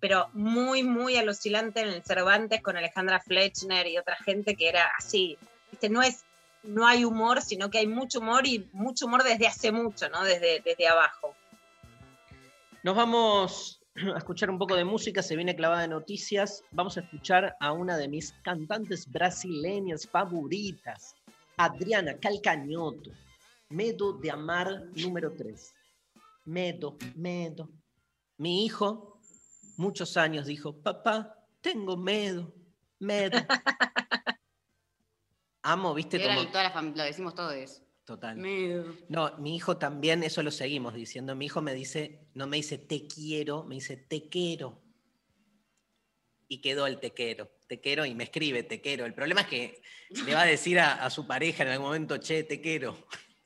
pero 0.00 0.28
muy, 0.32 0.82
muy 0.82 1.16
alucinante 1.16 1.80
en 1.80 1.88
el 1.88 2.02
Cervantes 2.02 2.62
con 2.62 2.76
Alejandra 2.76 3.20
Fletchner 3.20 3.86
y 3.86 3.98
otra 3.98 4.16
gente 4.16 4.54
que 4.54 4.68
era 4.68 4.90
así. 4.96 5.36
¿Viste? 5.70 5.88
No 5.88 6.02
es, 6.02 6.24
no 6.62 6.86
hay 6.86 7.04
humor, 7.04 7.42
sino 7.42 7.70
que 7.70 7.78
hay 7.78 7.86
mucho 7.86 8.20
humor 8.20 8.46
y 8.46 8.68
mucho 8.72 9.06
humor 9.06 9.24
desde 9.24 9.46
hace 9.46 9.72
mucho, 9.72 10.08
¿no? 10.08 10.24
Desde, 10.24 10.60
desde 10.60 10.88
abajo. 10.88 11.34
Nos 12.82 12.96
vamos 12.96 13.80
a 14.14 14.18
escuchar 14.18 14.50
un 14.50 14.58
poco 14.58 14.76
de 14.76 14.84
música, 14.84 15.22
se 15.22 15.36
viene 15.36 15.56
clavada 15.56 15.82
de 15.82 15.88
noticias. 15.88 16.62
Vamos 16.70 16.96
a 16.96 17.00
escuchar 17.00 17.56
a 17.60 17.72
una 17.72 17.96
de 17.96 18.08
mis 18.08 18.32
cantantes 18.42 19.10
brasileñas 19.10 20.06
favoritas, 20.06 21.14
Adriana 21.56 22.16
Calcañoto. 22.18 23.10
Medo 23.70 24.14
de 24.14 24.30
amar 24.30 24.84
número 24.94 25.32
3. 25.36 25.74
Medo, 26.46 26.96
medo. 27.16 27.68
Mi 28.38 28.64
hijo 28.64 29.17
muchos 29.78 30.16
años 30.16 30.46
dijo, 30.46 30.82
papá, 30.82 31.34
tengo 31.60 31.96
miedo, 31.96 32.52
miedo. 32.98 33.38
Amo, 35.62 35.94
viste, 35.94 36.22
como... 36.22 36.46
toda 36.48 36.64
la 36.64 36.72
fam- 36.74 36.94
lo 36.94 37.02
decimos 37.02 37.34
todos. 37.34 37.82
Total. 38.04 38.36
Miedo. 38.36 38.94
No, 39.08 39.36
mi 39.38 39.54
hijo 39.54 39.76
también, 39.76 40.22
eso 40.22 40.42
lo 40.42 40.50
seguimos 40.50 40.94
diciendo. 40.94 41.34
Mi 41.34 41.46
hijo 41.46 41.60
me 41.60 41.74
dice, 41.74 42.26
no 42.34 42.46
me 42.46 42.56
dice 42.56 42.78
te 42.78 43.06
quiero, 43.06 43.64
me 43.64 43.76
dice 43.76 43.96
te 43.96 44.28
quiero. 44.28 44.82
Y 46.48 46.60
quedó 46.62 46.86
el 46.86 46.98
te 46.98 47.12
quiero, 47.12 47.50
te 47.66 47.80
quiero 47.80 48.06
y 48.06 48.14
me 48.14 48.24
escribe 48.24 48.62
te 48.62 48.80
quiero. 48.80 49.04
El 49.04 49.12
problema 49.14 49.42
es 49.42 49.46
que 49.48 49.82
le 50.24 50.34
va 50.34 50.42
a 50.42 50.46
decir 50.46 50.80
a, 50.80 51.04
a 51.04 51.10
su 51.10 51.26
pareja 51.26 51.64
en 51.64 51.68
algún 51.68 51.88
momento, 51.88 52.16
che, 52.16 52.44
te 52.44 52.60
quiero. 52.62 52.96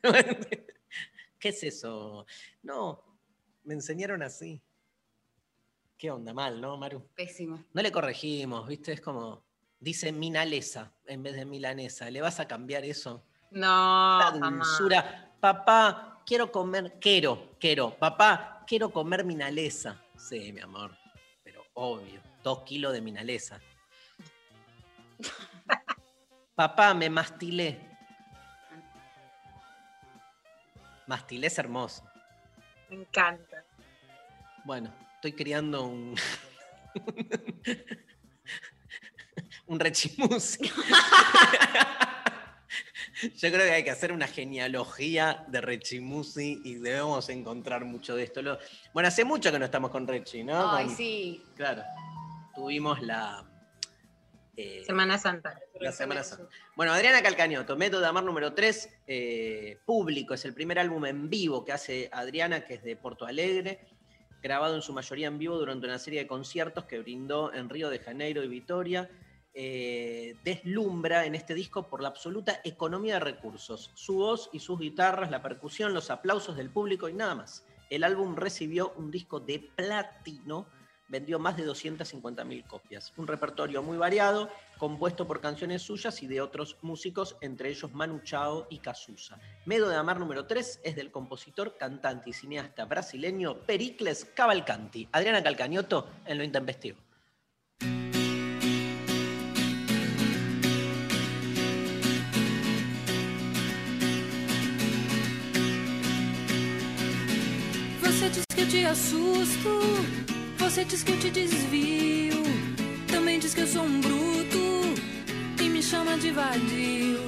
¿Qué 1.40 1.48
es 1.48 1.62
eso? 1.64 2.24
No, 2.62 3.18
me 3.64 3.74
enseñaron 3.74 4.22
así. 4.22 4.62
¿Qué 6.02 6.10
onda? 6.10 6.34
Mal, 6.34 6.60
¿no, 6.60 6.76
Maru? 6.76 7.06
Pésimo. 7.14 7.62
No 7.72 7.80
le 7.80 7.92
corregimos, 7.92 8.66
¿viste? 8.66 8.92
Es 8.92 9.00
como, 9.00 9.44
dice 9.78 10.10
minalesa 10.10 10.92
en 11.06 11.22
vez 11.22 11.36
de 11.36 11.44
milanesa. 11.44 12.10
¿Le 12.10 12.20
vas 12.20 12.40
a 12.40 12.48
cambiar 12.48 12.84
eso? 12.84 13.24
No, 13.52 14.18
La 14.18 14.32
jamás. 14.32 14.66
dulzura. 14.66 15.32
Papá, 15.38 16.20
quiero 16.26 16.50
comer, 16.50 16.98
quiero, 17.00 17.52
quiero. 17.60 17.94
Papá, 17.96 18.64
quiero 18.66 18.90
comer 18.90 19.24
minalesa. 19.24 20.02
Sí, 20.16 20.52
mi 20.52 20.58
amor, 20.58 20.90
pero 21.44 21.62
obvio, 21.74 22.20
dos 22.42 22.62
kilos 22.64 22.92
de 22.94 23.00
minalesa. 23.00 23.60
Papá, 26.56 26.94
me 26.94 27.08
mastilé. 27.10 27.78
Mastilé 31.06 31.46
es 31.46 31.56
hermoso. 31.58 32.02
Me 32.90 32.96
encanta. 32.96 33.62
Bueno, 34.64 34.92
estoy 35.22 35.32
criando 35.34 35.84
un. 35.84 36.16
un 39.66 39.78
rechimusi. 39.78 40.68
Yo 43.36 43.52
creo 43.52 43.60
que 43.66 43.70
hay 43.70 43.84
que 43.84 43.92
hacer 43.92 44.10
una 44.10 44.26
genealogía 44.26 45.44
de 45.46 45.60
Rechimusi 45.60 46.60
y 46.64 46.74
debemos 46.74 47.28
encontrar 47.28 47.84
mucho 47.84 48.16
de 48.16 48.24
esto. 48.24 48.40
Bueno, 48.92 49.06
hace 49.08 49.24
mucho 49.24 49.52
que 49.52 49.60
no 49.60 49.64
estamos 49.64 49.92
con 49.92 50.08
Rechi, 50.08 50.42
¿no? 50.42 50.72
Ay, 50.72 50.86
Con- 50.86 50.96
sí. 50.96 51.40
Claro. 51.54 51.84
Tuvimos 52.52 53.00
la. 53.00 53.48
eh, 54.56 54.82
Semana 54.84 55.18
Santa. 55.18 55.56
la 55.78 55.92
Semana 55.92 56.24
Santa. 56.24 56.48
Bueno, 56.74 56.92
Adriana 56.92 57.22
Calcañoto, 57.22 57.76
Método 57.76 58.00
de 58.00 58.08
Amar 58.08 58.24
número 58.24 58.54
3, 58.54 58.88
público, 59.86 60.34
es 60.34 60.44
el 60.44 60.52
primer 60.52 60.80
álbum 60.80 61.06
en 61.06 61.30
vivo 61.30 61.64
que 61.64 61.70
hace 61.70 62.08
Adriana, 62.12 62.64
que 62.64 62.74
es 62.74 62.82
de 62.82 62.96
Porto 62.96 63.24
Alegre, 63.24 63.86
grabado 64.42 64.74
en 64.74 64.82
su 64.82 64.92
mayoría 64.92 65.28
en 65.28 65.38
vivo 65.38 65.56
durante 65.56 65.86
una 65.86 65.98
serie 65.98 66.20
de 66.20 66.26
conciertos 66.26 66.84
que 66.84 66.98
brindó 66.98 67.54
en 67.54 67.68
Río 67.68 67.88
de 67.88 68.00
Janeiro 68.00 68.42
y 68.42 68.48
Vitoria. 68.48 69.08
Eh, 69.54 70.34
deslumbra 70.44 71.26
en 71.26 71.34
este 71.34 71.54
disco 71.54 71.86
por 71.86 72.02
la 72.02 72.08
absoluta 72.08 72.60
economía 72.64 73.14
de 73.14 73.20
recursos, 73.20 73.90
su 73.94 74.14
voz 74.14 74.48
y 74.52 74.60
sus 74.60 74.78
guitarras, 74.78 75.30
la 75.30 75.42
percusión, 75.42 75.92
los 75.92 76.10
aplausos 76.10 76.56
del 76.56 76.70
público 76.70 77.08
y 77.08 77.12
nada 77.12 77.34
más. 77.34 77.66
El 77.90 78.02
álbum 78.02 78.34
recibió 78.34 78.94
un 78.96 79.10
disco 79.10 79.40
de 79.40 79.70
platino, 79.76 80.66
vendió 81.12 81.38
más 81.38 81.58
de 81.58 81.66
250.000 81.66 82.66
copias. 82.66 83.12
Un 83.18 83.26
repertorio 83.26 83.82
muy 83.82 83.98
variado, 83.98 84.48
compuesto 84.78 85.26
por 85.26 85.42
canciones 85.42 85.82
suyas 85.82 86.22
y 86.22 86.26
de 86.26 86.40
otros 86.40 86.78
músicos, 86.80 87.36
entre 87.42 87.68
ellos 87.68 87.92
Manu 87.92 88.20
Chao 88.20 88.66
y 88.70 88.78
Cazuza. 88.78 89.38
Medo 89.66 89.90
de 89.90 89.96
Amar 89.96 90.18
número 90.18 90.46
3 90.46 90.80
es 90.82 90.96
del 90.96 91.12
compositor, 91.12 91.76
cantante 91.76 92.30
y 92.30 92.32
cineasta 92.32 92.86
brasileño 92.86 93.58
Pericles 93.58 94.24
Cavalcanti. 94.34 95.06
Adriana 95.12 95.42
Calcañoto 95.42 96.08
en 96.24 96.38
lo 96.38 96.44
intempestivo. 96.44 96.98
Você 108.00 108.30
você 110.62 110.84
diz 110.84 111.02
que 111.02 111.12
eu 111.12 111.18
te 111.18 111.30
desvio. 111.30 112.42
Também 113.08 113.38
diz 113.38 113.52
que 113.52 113.60
eu 113.60 113.66
sou 113.66 113.82
um 113.82 114.00
bruto 114.00 114.94
e 115.60 115.68
me 115.68 115.82
chama 115.82 116.16
de 116.16 116.30
vadio. 116.30 117.18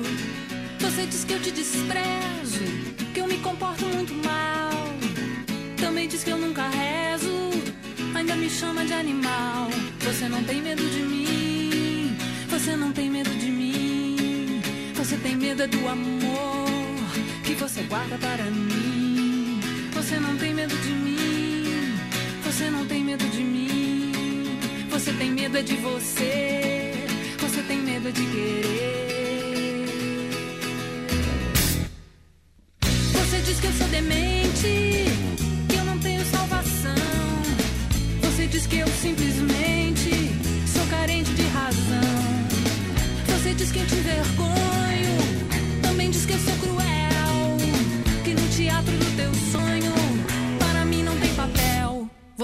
Você 0.80 1.07
diz 1.07 1.24
que 1.24 1.32
eu 1.32 1.41
te 1.41 1.51
desprezo, 1.51 2.64
que 3.12 3.20
eu 3.20 3.26
me 3.26 3.39
comporto 3.39 3.85
muito 3.87 4.14
mal. 4.24 4.70
Também 5.76 6.07
diz 6.09 6.22
que 6.22 6.30
eu 6.30 6.39
nunca 6.39 6.68
rezo, 6.68 7.51
ainda 8.14 8.37
me 8.37 8.49
chama 8.49 8.85
de 8.85 8.93
animal. 8.93 9.68
Você 10.01 10.28
não 10.28 10.43
tem 10.45 10.62
medo 10.62 10.85
de 10.89 11.03
mim, 11.03 12.16
você 12.49 12.76
não 12.76 12.93
tem 12.93 13.11
medo 13.11 13.30
de 13.30 13.51
mim. 13.51 14.62
Você 14.95 15.16
tem 15.18 15.37
medo 15.37 15.62
é 15.62 15.66
do 15.66 15.87
amor 15.87 16.66
que 17.45 17.55
você 17.55 17.82
guarda 17.82 18.16
para 18.16 18.45
mim. 18.45 19.61
Você 19.93 20.18
não 20.18 20.35
tem 20.37 20.55
medo 20.55 20.74
de 20.76 20.91
mim, 20.91 21.24
você 22.55 22.71
não 22.71 22.87
tem 22.87 23.03
medo 23.03 23.29
de 23.31 23.43
mim. 23.43 24.13
Você 24.89 25.13
tem 25.15 25.33
medo 25.33 25.59
é 25.59 25.63
de 25.63 25.75
você, 25.75 26.93
você 27.37 27.63
tem 27.63 27.79
medo 27.79 28.13
de 28.13 28.25
querer. 28.27 29.14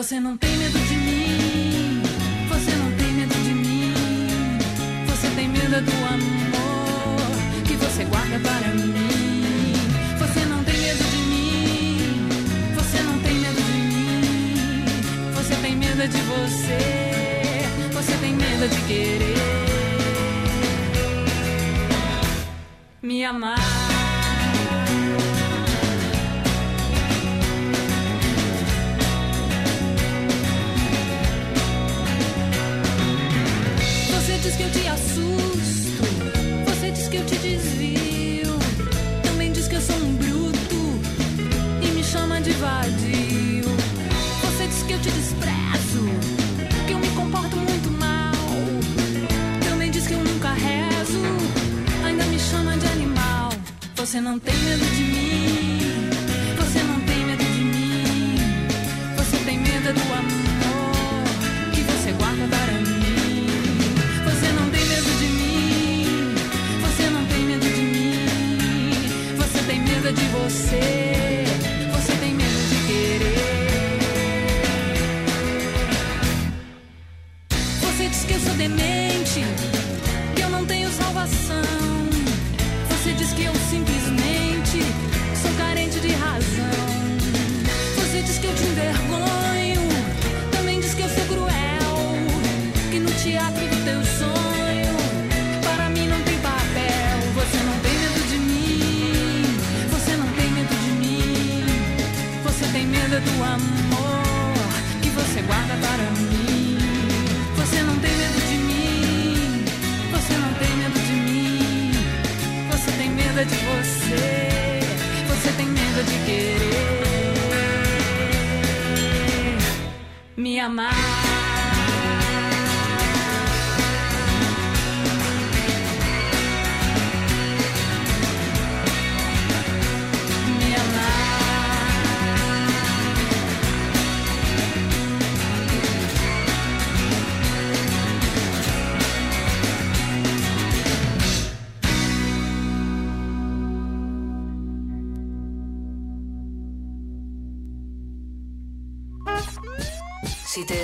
Você 0.01 0.19
não 0.19 0.35
tem 0.35 0.57
medo 0.57 0.79
de 0.79 0.97
mim, 0.97 2.03
você 2.49 2.71
não 2.71 2.91
tem 2.97 3.13
medo 3.13 3.35
de 3.35 3.53
mim. 3.53 3.93
Você 5.07 5.29
tem 5.37 5.47
medo 5.47 5.79
do 5.85 5.93
amor 5.93 7.63
que 7.67 7.75
você 7.75 8.05
guarda 8.05 8.39
para 8.39 8.69
mim. 8.77 9.75
Você 10.19 10.47
não 10.47 10.65
tem 10.65 10.81
medo 10.81 11.05
de 11.05 11.17
mim, 11.19 12.29
você 12.75 13.03
não 13.03 13.19
tem 13.19 13.35
medo 13.41 13.61
de 13.61 13.73
mim. 13.73 14.85
Você 15.35 15.55
tem 15.57 15.77
medo 15.77 16.09
de 16.09 16.21
você, 16.33 16.79
você 17.93 18.17
tem 18.23 18.33
medo 18.33 18.69
de 18.71 18.81
querer 18.87 19.37
me 23.03 23.23
amar. 23.23 23.90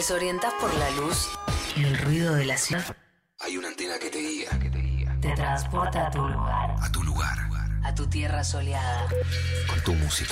Desorientas 0.08 0.54
por 0.60 0.72
la 0.74 0.88
luz 0.92 1.28
y 1.74 1.82
el 1.82 1.98
ruido 1.98 2.36
de 2.36 2.44
la 2.44 2.56
ciudad, 2.56 2.96
Hay 3.40 3.56
una 3.56 3.66
antena 3.66 3.98
que 3.98 4.08
te 4.08 4.20
guía. 4.20 4.50
te 5.20 5.32
transporta 5.34 6.06
a 6.06 6.10
tu 6.12 6.20
lugar, 6.28 6.76
A 6.80 6.92
tu 6.92 7.02
lugar. 7.02 7.36
a 7.82 7.92
tu 7.92 8.06
tierra 8.06 8.44
soleada. 8.44 9.08
Con 9.68 9.80
tu 9.80 9.94
música. 9.94 10.25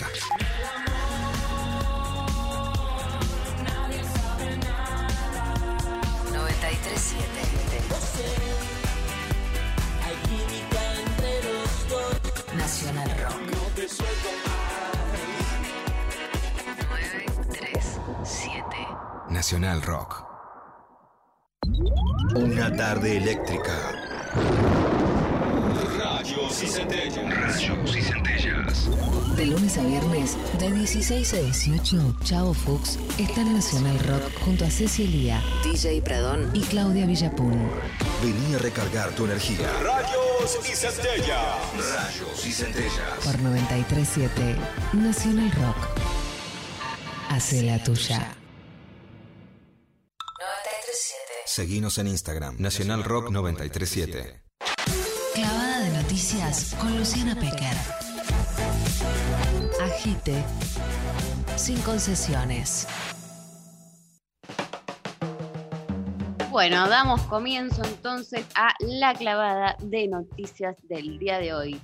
Y 26.64 26.66
centellas. 26.66 27.30
Rayos 27.30 27.96
y 27.96 28.02
centellas. 28.02 29.36
De 29.36 29.46
lunes 29.46 29.76
a 29.76 29.82
viernes, 29.82 30.36
de 30.58 30.72
16 30.72 31.34
a 31.34 31.36
18, 31.38 32.16
Chavo 32.24 32.54
Fuchs 32.54 32.98
está 33.18 33.42
en 33.42 33.54
Nacional 33.54 33.98
Rock 33.98 34.32
junto 34.44 34.64
a 34.64 34.70
Ceci 34.70 35.06
Lía, 35.06 35.42
DJ 35.62 36.00
Pradón 36.02 36.50
y 36.54 36.60
Claudia 36.62 37.06
Villapun. 37.06 37.70
Vení 38.22 38.54
a 38.54 38.58
recargar 38.58 39.10
tu 39.10 39.26
energía. 39.26 39.68
Rayos 39.82 40.58
y 40.70 40.74
centellas. 40.74 41.38
Rayos 41.76 42.46
y 42.46 42.52
centellas. 42.52 43.24
Por 43.24 43.38
937, 43.40 44.56
Nacional 44.94 45.50
Rock. 45.52 45.76
Hace 47.28 47.62
la 47.62 47.82
tuya. 47.82 48.18
937. 50.38 51.34
Seguinos 51.46 51.98
en 51.98 52.08
Instagram. 52.08 52.56
Nacional 52.58 53.04
Rock 53.04 53.30
937. 53.30 54.43
Noticias 56.04 56.76
con 56.78 56.94
Luciana 56.98 57.34
Pecker. 57.34 57.74
Agite. 59.82 60.44
Sin 61.56 61.80
concesiones. 61.80 62.86
Bueno, 66.50 66.90
damos 66.90 67.22
comienzo 67.22 67.82
entonces 67.84 68.44
a 68.54 68.74
la 68.80 69.14
clavada 69.14 69.76
de 69.80 70.06
noticias 70.08 70.76
del 70.88 71.18
día 71.18 71.38
de 71.38 71.54
hoy. 71.54 71.80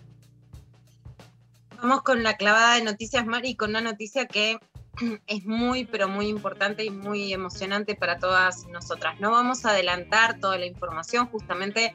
Vamos 1.80 2.02
con 2.02 2.22
la 2.22 2.36
clavada 2.36 2.74
de 2.74 2.82
noticias, 2.82 3.24
Mari, 3.24 3.54
con 3.54 3.70
una 3.70 3.80
noticia 3.80 4.26
que 4.26 4.58
es 5.26 5.46
muy, 5.46 5.86
pero 5.86 6.08
muy 6.08 6.26
importante 6.28 6.84
y 6.84 6.90
muy 6.90 7.32
emocionante 7.32 7.94
para 7.94 8.18
todas 8.18 8.66
nosotras. 8.66 9.18
No 9.18 9.30
vamos 9.30 9.64
a 9.64 9.70
adelantar 9.70 10.38
toda 10.38 10.58
la 10.58 10.66
información 10.66 11.26
justamente 11.26 11.94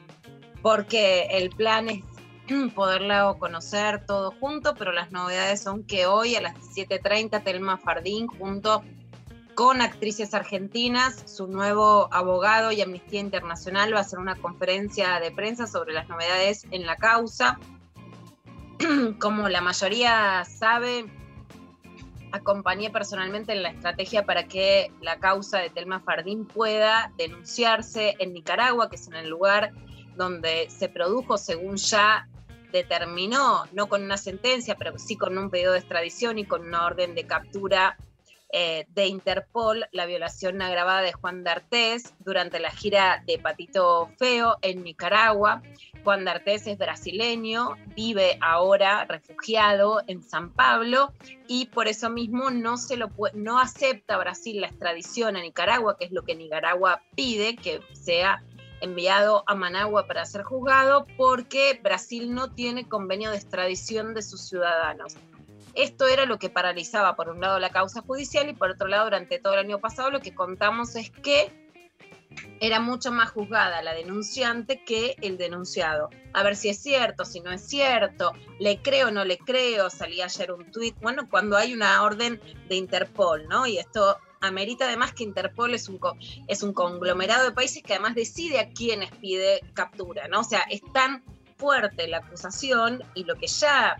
porque 0.60 1.28
el 1.30 1.50
plan 1.50 1.88
es 1.88 2.02
poderla 2.74 3.34
conocer 3.38 4.04
todo 4.06 4.32
junto, 4.32 4.74
pero 4.74 4.92
las 4.92 5.12
novedades 5.12 5.62
son 5.62 5.84
que 5.84 6.06
hoy 6.06 6.36
a 6.36 6.40
las 6.40 6.54
17.30 6.56 7.42
Telma 7.42 7.76
Fardín 7.76 8.26
junto 8.26 8.82
con 9.54 9.80
actrices 9.80 10.34
argentinas, 10.34 11.22
su 11.24 11.46
nuevo 11.46 12.08
abogado 12.12 12.72
y 12.72 12.82
Amnistía 12.82 13.20
Internacional 13.20 13.94
va 13.94 13.98
a 13.98 14.02
hacer 14.02 14.18
una 14.18 14.36
conferencia 14.36 15.18
de 15.18 15.30
prensa 15.30 15.66
sobre 15.66 15.94
las 15.94 16.08
novedades 16.08 16.66
en 16.70 16.84
la 16.84 16.96
causa. 16.96 17.58
Como 19.18 19.48
la 19.48 19.62
mayoría 19.62 20.44
sabe, 20.44 21.06
acompañé 22.32 22.90
personalmente 22.90 23.52
en 23.52 23.62
la 23.62 23.70
estrategia 23.70 24.26
para 24.26 24.46
que 24.46 24.92
la 25.00 25.18
causa 25.20 25.58
de 25.58 25.70
Telma 25.70 26.00
Fardín 26.00 26.46
pueda 26.46 27.10
denunciarse 27.16 28.14
en 28.18 28.34
Nicaragua, 28.34 28.90
que 28.90 28.96
es 28.96 29.08
en 29.08 29.14
el 29.14 29.30
lugar 29.30 29.72
donde 30.16 30.68
se 30.68 30.90
produjo, 30.90 31.38
según 31.38 31.76
ya 31.76 32.28
determinó, 32.72 33.64
no 33.72 33.88
con 33.88 34.02
una 34.02 34.16
sentencia, 34.16 34.76
pero 34.76 34.98
sí 34.98 35.16
con 35.16 35.36
un 35.38 35.50
pedido 35.50 35.72
de 35.72 35.78
extradición 35.78 36.38
y 36.38 36.44
con 36.44 36.62
una 36.62 36.86
orden 36.86 37.14
de 37.14 37.26
captura 37.26 37.96
eh, 38.52 38.86
de 38.94 39.06
Interpol, 39.06 39.86
la 39.90 40.06
violación 40.06 40.62
agravada 40.62 41.02
de 41.02 41.12
Juan 41.12 41.42
D'Artés 41.42 42.14
durante 42.20 42.60
la 42.60 42.70
gira 42.70 43.22
de 43.26 43.38
Patito 43.38 44.08
Feo 44.18 44.56
en 44.62 44.84
Nicaragua. 44.84 45.62
Juan 46.04 46.24
D'Artés 46.24 46.68
es 46.68 46.78
brasileño, 46.78 47.74
vive 47.96 48.38
ahora 48.40 49.04
refugiado 49.04 50.00
en 50.06 50.22
San 50.22 50.52
Pablo 50.52 51.12
y 51.48 51.66
por 51.66 51.88
eso 51.88 52.08
mismo 52.08 52.50
no, 52.50 52.76
se 52.76 52.96
lo 52.96 53.10
no 53.34 53.58
acepta 53.58 54.16
Brasil 54.16 54.60
la 54.60 54.68
extradición 54.68 55.36
a 55.36 55.42
Nicaragua, 55.42 55.98
que 55.98 56.04
es 56.04 56.12
lo 56.12 56.22
que 56.22 56.36
Nicaragua 56.36 57.02
pide, 57.16 57.56
que 57.56 57.80
sea 57.92 58.44
enviado 58.80 59.44
a 59.46 59.54
Managua 59.54 60.06
para 60.06 60.24
ser 60.26 60.42
juzgado, 60.42 61.06
porque 61.16 61.78
Brasil 61.82 62.34
no 62.34 62.52
tiene 62.52 62.88
convenio 62.88 63.30
de 63.30 63.36
extradición 63.36 64.14
de 64.14 64.22
sus 64.22 64.42
ciudadanos. 64.42 65.16
Esto 65.74 66.06
era 66.08 66.24
lo 66.24 66.38
que 66.38 66.48
paralizaba, 66.48 67.16
por 67.16 67.28
un 67.28 67.40
lado, 67.40 67.58
la 67.58 67.70
causa 67.70 68.00
judicial 68.00 68.48
y 68.48 68.54
por 68.54 68.70
otro 68.70 68.88
lado, 68.88 69.04
durante 69.04 69.38
todo 69.38 69.52
el 69.54 69.60
año 69.60 69.78
pasado, 69.78 70.10
lo 70.10 70.20
que 70.20 70.34
contamos 70.34 70.96
es 70.96 71.10
que 71.10 71.66
era 72.60 72.80
mucho 72.80 73.12
más 73.12 73.30
juzgada 73.30 73.82
la 73.82 73.94
denunciante 73.94 74.82
que 74.84 75.16
el 75.20 75.36
denunciado. 75.36 76.08
A 76.32 76.42
ver 76.42 76.56
si 76.56 76.68
es 76.68 76.82
cierto, 76.82 77.24
si 77.24 77.40
no 77.40 77.50
es 77.50 77.62
cierto, 77.66 78.32
le 78.58 78.80
creo 78.80 79.08
o 79.08 79.10
no 79.10 79.24
le 79.24 79.38
creo, 79.38 79.90
salía 79.90 80.24
ayer 80.24 80.52
un 80.52 80.70
tuit, 80.70 80.96
bueno, 81.00 81.28
cuando 81.28 81.56
hay 81.56 81.74
una 81.74 82.02
orden 82.02 82.40
de 82.68 82.76
Interpol, 82.76 83.46
¿no? 83.48 83.66
Y 83.66 83.78
esto 83.78 84.18
amerita 84.40 84.86
además 84.86 85.12
que 85.12 85.24
Interpol 85.24 85.74
es 85.74 85.88
un, 85.88 86.72
conglomerado 86.72 87.44
de 87.44 87.52
países 87.52 87.82
que 87.82 87.94
además 87.94 88.14
decide 88.14 88.60
a 88.60 88.68
quienes 88.68 89.10
pide 89.12 89.60
captura, 89.74 90.28
¿no? 90.28 90.40
O 90.40 90.44
sea, 90.44 90.60
es 90.70 90.80
tan 90.92 91.22
fuerte 91.56 92.06
la 92.06 92.18
acusación 92.18 93.02
y 93.14 93.24
lo 93.24 93.36
que 93.36 93.46
ya 93.46 93.96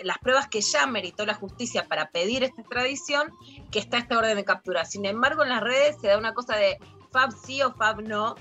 las 0.00 0.18
pruebas 0.18 0.48
que 0.48 0.60
ya 0.60 0.86
meritó 0.86 1.24
la 1.24 1.34
justicia 1.34 1.86
para 1.86 2.10
pedir 2.10 2.42
esta 2.42 2.60
extradición, 2.60 3.32
que 3.70 3.78
está 3.78 3.98
esta 3.98 4.18
orden 4.18 4.36
de 4.36 4.44
captura. 4.44 4.84
Sin 4.84 5.06
embargo, 5.06 5.44
en 5.44 5.50
las 5.50 5.62
redes 5.62 5.96
se 6.00 6.08
da 6.08 6.18
una 6.18 6.34
cosa 6.34 6.56
de 6.56 6.78
Fab 7.12 7.32
sí 7.32 7.62
o 7.62 7.72
Fab 7.74 8.02
no, 8.02 8.34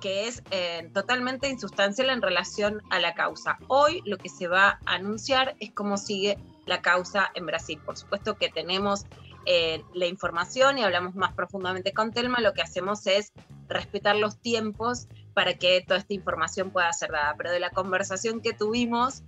que 0.00 0.28
es 0.28 0.42
eh, 0.50 0.88
totalmente 0.94 1.48
insustancial 1.48 2.10
en 2.10 2.22
relación 2.22 2.82
a 2.90 3.00
la 3.00 3.14
causa. 3.14 3.58
Hoy 3.68 4.02
lo 4.04 4.18
que 4.18 4.28
se 4.28 4.46
va 4.46 4.80
a 4.86 4.94
anunciar 4.94 5.56
es 5.60 5.72
cómo 5.72 5.96
sigue 5.96 6.38
la 6.66 6.80
causa 6.80 7.30
en 7.34 7.46
Brasil. 7.46 7.80
Por 7.84 7.96
supuesto 7.96 8.36
que 8.36 8.48
tenemos 8.48 9.04
eh, 9.46 9.82
la 9.94 10.06
información 10.06 10.78
y 10.78 10.82
hablamos 10.82 11.14
más 11.14 11.34
profundamente 11.34 11.92
con 11.92 12.12
Telma, 12.12 12.40
lo 12.40 12.52
que 12.52 12.62
hacemos 12.62 13.06
es 13.06 13.32
respetar 13.68 14.16
los 14.16 14.40
tiempos 14.40 15.08
para 15.34 15.54
que 15.54 15.82
toda 15.86 15.98
esta 15.98 16.14
información 16.14 16.70
pueda 16.70 16.92
ser 16.92 17.10
dada. 17.12 17.34
Pero 17.36 17.50
de 17.50 17.60
la 17.60 17.70
conversación 17.70 18.40
que 18.40 18.52
tuvimos 18.52 19.22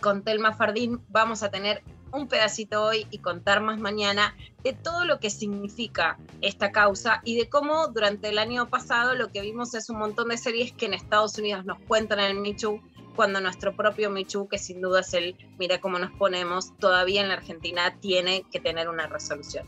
con 0.00 0.22
Telma 0.22 0.52
Fardín 0.52 1.00
vamos 1.08 1.42
a 1.42 1.50
tener 1.50 1.82
un 2.12 2.28
pedacito 2.28 2.84
hoy 2.84 3.06
y 3.10 3.18
contar 3.18 3.62
más 3.62 3.80
mañana 3.80 4.36
de 4.62 4.74
todo 4.74 5.04
lo 5.04 5.18
que 5.18 5.30
significa 5.30 6.18
esta 6.42 6.70
causa 6.70 7.22
y 7.24 7.36
de 7.36 7.48
cómo 7.48 7.88
durante 7.88 8.28
el 8.28 8.38
año 8.38 8.68
pasado 8.68 9.14
lo 9.14 9.28
que 9.28 9.40
vimos 9.40 9.74
es 9.74 9.88
un 9.88 9.98
montón 9.98 10.28
de 10.28 10.36
series 10.36 10.72
que 10.72 10.86
en 10.86 10.94
Estados 10.94 11.38
Unidos 11.38 11.64
nos 11.64 11.78
cuentan 11.80 12.20
el 12.20 12.38
Michu, 12.38 12.80
cuando 13.14 13.40
nuestro 13.40 13.76
propio 13.76 14.10
Michu, 14.10 14.48
que 14.48 14.58
sin 14.58 14.80
duda 14.80 15.00
es 15.00 15.14
el 15.14 15.36
mira 15.58 15.80
cómo 15.80 15.98
nos 15.98 16.12
ponemos, 16.12 16.76
todavía 16.78 17.20
en 17.20 17.28
la 17.28 17.34
Argentina 17.34 17.98
tiene 18.00 18.44
que 18.50 18.60
tener 18.60 18.88
una 18.88 19.06
resolución. 19.06 19.66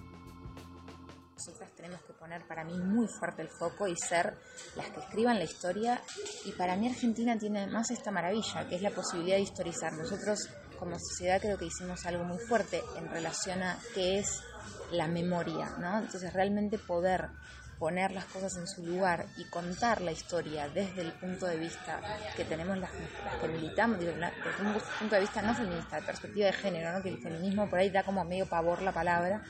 Nosotras 1.37 1.73
tenemos 1.75 2.01
que 2.03 2.13
poner 2.15 2.47
para 2.47 2.65
mí 2.65 2.79
muy 2.79 3.07
fuerte 3.09 3.43
el 3.43 3.49
foco 3.49 3.89
y 3.89 3.97
ser 3.97 4.39
las 4.77 4.89
que 4.91 5.01
escriban 5.01 5.39
la 5.39 5.45
historia. 5.45 6.01
Y 6.45 6.53
para 6.53 6.77
mí 6.77 6.89
Argentina 6.89 7.37
tiene 7.37 7.67
más 7.67 7.91
esta 7.91 8.11
maravilla, 8.11 8.69
que 8.69 8.77
es 8.77 8.83
la 8.83 8.91
posibilidad 8.91 9.37
de 9.37 9.43
historizar. 9.43 9.93
Nosotros 9.93 10.49
como 10.79 10.99
sociedad 10.99 11.41
creo 11.41 11.59
que 11.59 11.67
hicimos 11.67 12.05
algo 12.07 12.25
muy 12.25 12.39
fuerte 12.39 12.83
en 12.97 13.09
relación 13.09 13.63
a 13.63 13.79
qué 13.95 14.19
es 14.19 14.43
la 14.91 15.09
memoria, 15.09 15.77
¿no? 15.79 15.99
Entonces 15.99 16.33
realmente 16.33 16.79
poder 16.79 17.29
poner 17.79 18.12
las 18.12 18.25
cosas 18.27 18.57
en 18.57 18.66
su 18.66 18.85
lugar 18.85 19.27
y 19.37 19.45
contar 19.45 20.01
la 20.01 20.12
historia 20.12 20.68
desde 20.68 21.03
el 21.03 21.12
punto 21.12 21.47
de 21.47 21.57
vista 21.57 22.01
que 22.37 22.45
tenemos 22.45 22.79
las, 22.79 22.91
las 23.25 23.37
que 23.41 23.49
militamos, 23.49 23.99
desde 23.99 24.12
un 24.12 24.75
punto 24.99 25.14
de 25.14 25.20
vista 25.20 25.43
no 25.43 25.55
feminista, 25.55 25.97
de 25.97 26.03
perspectiva 26.03 26.47
de 26.47 26.53
género, 26.53 26.93
¿no? 26.93 27.03
que 27.03 27.11
el 27.11 27.18
feminismo 27.18 27.68
por 27.68 27.79
ahí 27.79 27.91
da 27.91 28.03
como 28.03 28.25
medio 28.25 28.47
pavor 28.47 28.83
la 28.83 28.93
palabra, 28.93 29.43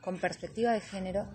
con 0.00 0.18
perspectiva 0.18 0.72
de 0.72 0.80
género, 0.80 1.26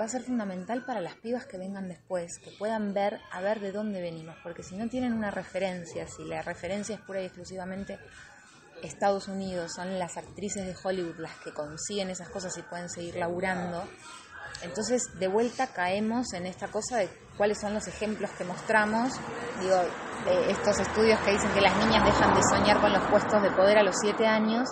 va 0.00 0.04
a 0.04 0.08
ser 0.08 0.22
fundamental 0.22 0.84
para 0.84 1.00
las 1.00 1.14
pibas 1.16 1.46
que 1.46 1.58
vengan 1.58 1.88
después, 1.88 2.38
que 2.38 2.50
puedan 2.52 2.94
ver 2.94 3.20
a 3.32 3.40
ver 3.40 3.60
de 3.60 3.72
dónde 3.72 4.00
venimos, 4.00 4.36
porque 4.42 4.62
si 4.62 4.76
no 4.76 4.88
tienen 4.88 5.12
una 5.12 5.30
referencia, 5.30 6.06
si 6.06 6.24
la 6.24 6.42
referencia 6.42 6.94
es 6.94 7.00
pura 7.00 7.20
y 7.20 7.24
exclusivamente 7.24 7.98
Estados 8.82 9.26
Unidos, 9.28 9.72
son 9.74 9.98
las 9.98 10.16
actrices 10.16 10.64
de 10.66 10.74
Hollywood 10.80 11.18
las 11.18 11.36
que 11.38 11.52
consiguen 11.52 12.10
esas 12.10 12.28
cosas 12.28 12.56
y 12.58 12.62
pueden 12.62 12.88
seguir 12.88 13.16
laburando, 13.16 13.88
entonces 14.62 15.02
de 15.18 15.28
vuelta 15.28 15.68
caemos 15.68 16.32
en 16.32 16.46
esta 16.46 16.68
cosa 16.68 16.96
de 16.96 17.08
cuáles 17.36 17.60
son 17.60 17.74
los 17.74 17.86
ejemplos 17.86 18.30
que 18.32 18.44
mostramos, 18.44 19.12
digo, 19.60 19.76
de 20.24 20.50
estos 20.50 20.78
estudios 20.80 21.18
que 21.20 21.32
dicen 21.32 21.50
que 21.52 21.60
las 21.60 21.76
niñas 21.76 22.04
dejan 22.04 22.34
de 22.34 22.42
soñar 22.42 22.80
con 22.80 22.92
los 22.92 23.02
puestos 23.08 23.42
de 23.42 23.50
poder 23.52 23.78
a 23.78 23.82
los 23.82 23.94
siete 24.00 24.26
años, 24.26 24.68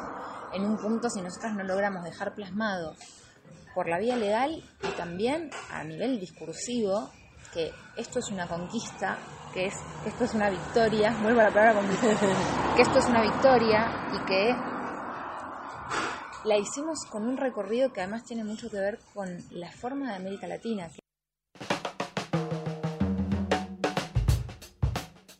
en 0.52 0.64
un 0.64 0.76
punto 0.76 1.08
si 1.08 1.20
nosotras 1.20 1.54
no 1.54 1.64
logramos 1.64 2.02
dejar 2.04 2.34
plasmado 2.34 2.94
por 3.74 3.88
la 3.88 3.98
vía 3.98 4.16
legal 4.16 4.64
y 4.82 4.88
también 4.96 5.50
a 5.70 5.84
nivel 5.84 6.18
discursivo 6.18 7.10
que 7.52 7.72
esto 7.96 8.18
es 8.18 8.30
una 8.30 8.46
conquista, 8.46 9.16
que 9.54 9.66
es 9.66 9.74
que 10.02 10.10
esto 10.10 10.24
es 10.24 10.34
una 10.34 10.50
victoria, 10.50 11.16
vuelvo 11.22 11.40
a 11.40 11.44
la 11.44 11.50
palabra 11.50 11.80
conquista, 11.80 12.08
que 12.76 12.82
esto 12.82 12.98
es 12.98 13.06
una 13.06 13.22
victoria 13.22 14.08
y 14.12 14.26
que 14.26 14.54
la 16.46 16.56
hicimos 16.56 17.04
con 17.06 17.26
un 17.26 17.36
recorrido 17.36 17.92
que 17.92 18.00
además 18.00 18.24
tiene 18.24 18.44
mucho 18.44 18.70
que 18.70 18.78
ver 18.78 19.00
con 19.12 19.28
la 19.50 19.70
forma 19.72 20.10
de 20.10 20.16
América 20.16 20.46
Latina. 20.46 20.88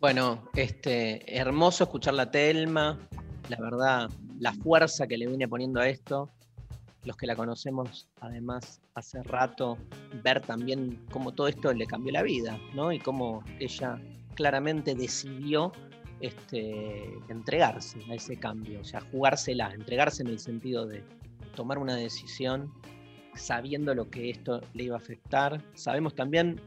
Bueno, 0.00 0.48
este, 0.54 1.38
hermoso 1.38 1.84
escuchar 1.84 2.14
la 2.14 2.30
Telma, 2.30 2.98
la 3.48 3.56
verdad, 3.60 4.10
la 4.40 4.52
fuerza 4.52 5.06
que 5.06 5.16
le 5.16 5.28
viene 5.28 5.46
poniendo 5.46 5.80
a 5.80 5.88
esto, 5.88 6.30
los 7.04 7.16
que 7.16 7.26
la 7.26 7.36
conocemos 7.36 8.08
además 8.20 8.80
hace 8.94 9.22
rato, 9.22 9.78
ver 10.24 10.40
también 10.40 11.06
cómo 11.12 11.32
todo 11.32 11.46
esto 11.46 11.72
le 11.72 11.86
cambió 11.86 12.12
la 12.12 12.22
vida, 12.22 12.58
¿no? 12.74 12.90
Y 12.90 12.98
cómo 12.98 13.44
ella 13.60 14.00
claramente 14.34 14.96
decidió 14.96 15.72
este, 16.20 17.12
entregarse 17.28 17.98
a 18.10 18.14
ese 18.14 18.36
cambio, 18.36 18.80
o 18.80 18.84
sea, 18.84 19.00
jugársela, 19.12 19.72
entregarse 19.72 20.22
en 20.22 20.28
el 20.28 20.38
sentido 20.38 20.86
de 20.86 21.02
tomar 21.54 21.78
una 21.78 21.96
decisión 21.96 22.72
sabiendo 23.34 23.94
lo 23.94 24.08
que 24.10 24.30
esto 24.30 24.60
le 24.74 24.84
iba 24.84 24.96
a 24.96 24.98
afectar. 24.98 25.62
Sabemos 25.74 26.14
también 26.14 26.60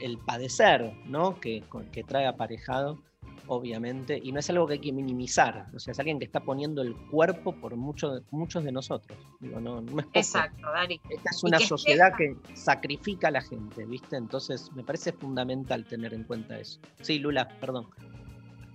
el 0.00 0.18
padecer, 0.18 0.92
¿no? 1.06 1.38
Que, 1.38 1.62
que 1.92 2.02
trae 2.02 2.26
aparejado, 2.26 2.98
obviamente, 3.46 4.18
y 4.22 4.32
no 4.32 4.40
es 4.40 4.48
algo 4.50 4.66
que 4.66 4.74
hay 4.74 4.78
que 4.78 4.92
minimizar, 4.92 5.66
o 5.74 5.78
sea, 5.78 5.92
es 5.92 5.98
alguien 5.98 6.18
que 6.18 6.24
está 6.24 6.40
poniendo 6.40 6.82
el 6.82 6.96
cuerpo 7.10 7.54
por 7.54 7.76
muchos 7.76 8.22
muchos 8.30 8.64
de 8.64 8.72
nosotros. 8.72 9.18
Digo, 9.40 9.60
no, 9.60 9.82
no 9.82 10.00
es. 10.00 10.06
Exacto, 10.14 10.66
Dari. 10.72 11.00
Esta 11.10 11.30
es 11.30 11.44
una 11.44 11.58
que 11.58 11.66
sociedad 11.66 12.14
que 12.16 12.36
sacrifica 12.54 13.28
a 13.28 13.30
la 13.30 13.42
gente, 13.42 13.84
¿viste? 13.84 14.16
Entonces, 14.16 14.70
me 14.74 14.82
parece 14.82 15.12
fundamental 15.12 15.84
tener 15.84 16.14
en 16.14 16.24
cuenta 16.24 16.58
eso. 16.58 16.80
Sí, 17.02 17.18
Lula, 17.18 17.48
perdón. 17.60 17.86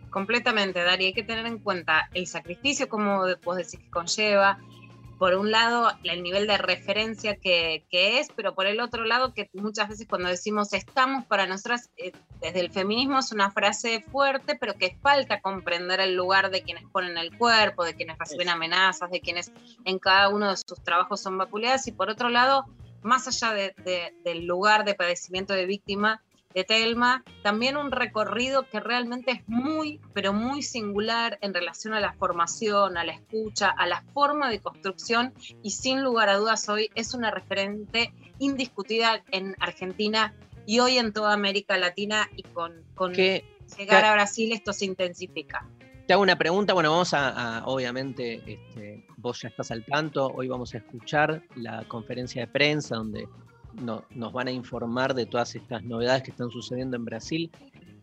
Completamente, 0.09 0.83
Dari. 0.83 1.05
Hay 1.07 1.13
que 1.13 1.23
tener 1.23 1.45
en 1.45 1.59
cuenta 1.59 2.09
el 2.13 2.27
sacrificio, 2.27 2.89
como 2.89 3.23
vos 3.43 3.57
decís 3.57 3.79
que 3.79 3.89
conlleva. 3.89 4.59
Por 5.19 5.35
un 5.35 5.51
lado, 5.51 5.91
el 6.05 6.23
nivel 6.23 6.47
de 6.47 6.57
referencia 6.57 7.35
que, 7.35 7.83
que 7.91 8.19
es, 8.19 8.29
pero 8.37 8.55
por 8.55 8.67
el 8.67 8.79
otro 8.79 9.03
lado, 9.03 9.33
que 9.33 9.49
muchas 9.53 9.89
veces 9.89 10.07
cuando 10.07 10.29
decimos 10.29 10.71
estamos 10.71 11.25
para 11.25 11.45
nosotras, 11.45 11.89
eh, 11.97 12.13
desde 12.39 12.61
el 12.61 12.71
feminismo 12.71 13.19
es 13.19 13.33
una 13.33 13.51
frase 13.51 14.01
fuerte, 14.01 14.55
pero 14.55 14.75
que 14.75 14.95
falta 15.01 15.41
comprender 15.41 15.99
el 15.99 16.15
lugar 16.15 16.51
de 16.51 16.61
quienes 16.61 16.85
ponen 16.85 17.17
el 17.17 17.37
cuerpo, 17.37 17.83
de 17.83 17.95
quienes 17.95 18.17
reciben 18.17 18.47
amenazas, 18.47 19.11
de 19.11 19.19
quienes 19.19 19.51
en 19.83 19.99
cada 19.99 20.29
uno 20.29 20.51
de 20.51 20.55
sus 20.55 20.81
trabajos 20.85 21.19
son 21.19 21.37
vapuleadas. 21.37 21.85
Y 21.87 21.91
por 21.91 22.09
otro 22.09 22.29
lado, 22.29 22.63
más 23.01 23.27
allá 23.27 23.53
de- 23.53 23.75
de- 23.83 24.13
del 24.23 24.45
lugar 24.45 24.85
de 24.85 24.95
padecimiento 24.95 25.53
de 25.53 25.65
víctima, 25.65 26.21
de 26.53 26.63
Telma, 26.63 27.23
también 27.43 27.77
un 27.77 27.91
recorrido 27.91 28.67
que 28.67 28.79
realmente 28.79 29.31
es 29.31 29.47
muy, 29.47 29.99
pero 30.13 30.33
muy 30.33 30.63
singular 30.63 31.37
en 31.41 31.53
relación 31.53 31.93
a 31.93 31.99
la 31.99 32.13
formación, 32.13 32.97
a 32.97 33.03
la 33.03 33.13
escucha, 33.13 33.69
a 33.69 33.85
la 33.85 34.01
forma 34.13 34.49
de 34.49 34.59
construcción 34.59 35.33
y 35.61 35.71
sin 35.71 36.01
lugar 36.03 36.27
a 36.29 36.37
dudas 36.37 36.67
hoy 36.67 36.89
es 36.95 37.13
una 37.13 37.29
referente 37.29 38.11
indiscutida 38.39 39.23
en 39.31 39.55
Argentina 39.59 40.33
y 40.65 40.79
hoy 40.79 40.97
en 40.97 41.13
toda 41.13 41.33
América 41.33 41.77
Latina 41.77 42.27
y 42.35 42.43
con, 42.43 42.73
con 42.95 43.13
¿Qué- 43.13 43.45
llegar 43.77 44.03
a 44.05 44.13
Brasil 44.13 44.51
esto 44.51 44.73
se 44.73 44.85
intensifica. 44.85 45.63
Te 46.07 46.13
hago 46.13 46.23
una 46.23 46.35
pregunta, 46.39 46.73
bueno, 46.73 46.89
vamos 46.89 47.13
a, 47.13 47.59
a- 47.59 47.65
obviamente, 47.67 48.41
este, 48.47 49.05
vos 49.17 49.39
ya 49.43 49.49
estás 49.49 49.69
al 49.69 49.85
tanto, 49.85 50.25
hoy 50.25 50.47
vamos 50.47 50.73
a 50.73 50.79
escuchar 50.79 51.43
la 51.55 51.87
conferencia 51.87 52.41
de 52.41 52.47
prensa 52.51 52.95
donde 52.95 53.27
no- 53.79 54.03
nos 54.15 54.33
van 54.33 54.47
a 54.47 54.51
informar 54.51 55.13
de 55.13 55.25
todas 55.25 55.55
estas 55.55 55.83
novedades 55.83 56.23
que 56.23 56.31
están 56.31 56.49
sucediendo 56.49 56.95
en 56.97 57.05
Brasil. 57.05 57.51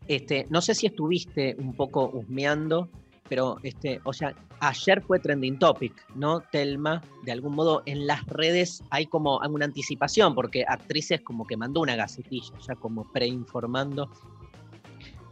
Este, 0.09 0.47
no 0.51 0.61
sé 0.61 0.75
si 0.75 0.87
estuviste 0.87 1.57
un 1.59 1.75
poco 1.75 2.11
husmeando, 2.13 2.89
pero 3.29 3.59
este, 3.63 4.01
o 4.05 4.13
sea, 4.13 4.35
ayer 4.61 5.03
fue 5.03 5.19
trending 5.19 5.59
topic, 5.59 5.93
¿no? 6.15 6.41
Telma, 6.41 7.03
de 7.25 7.33
algún 7.33 7.55
modo 7.55 7.83
en 7.87 8.07
las 8.07 8.25
redes 8.27 8.83
hay 8.91 9.07
como 9.07 9.39
una 9.39 9.65
anticipación, 9.65 10.35
porque 10.35 10.65
actrices 10.67 11.21
como 11.23 11.47
que 11.47 11.57
mandó 11.57 11.81
una 11.81 11.97
gacetilla, 11.97 12.53
ya 12.67 12.75
como 12.77 13.05
preinformando 13.13 14.09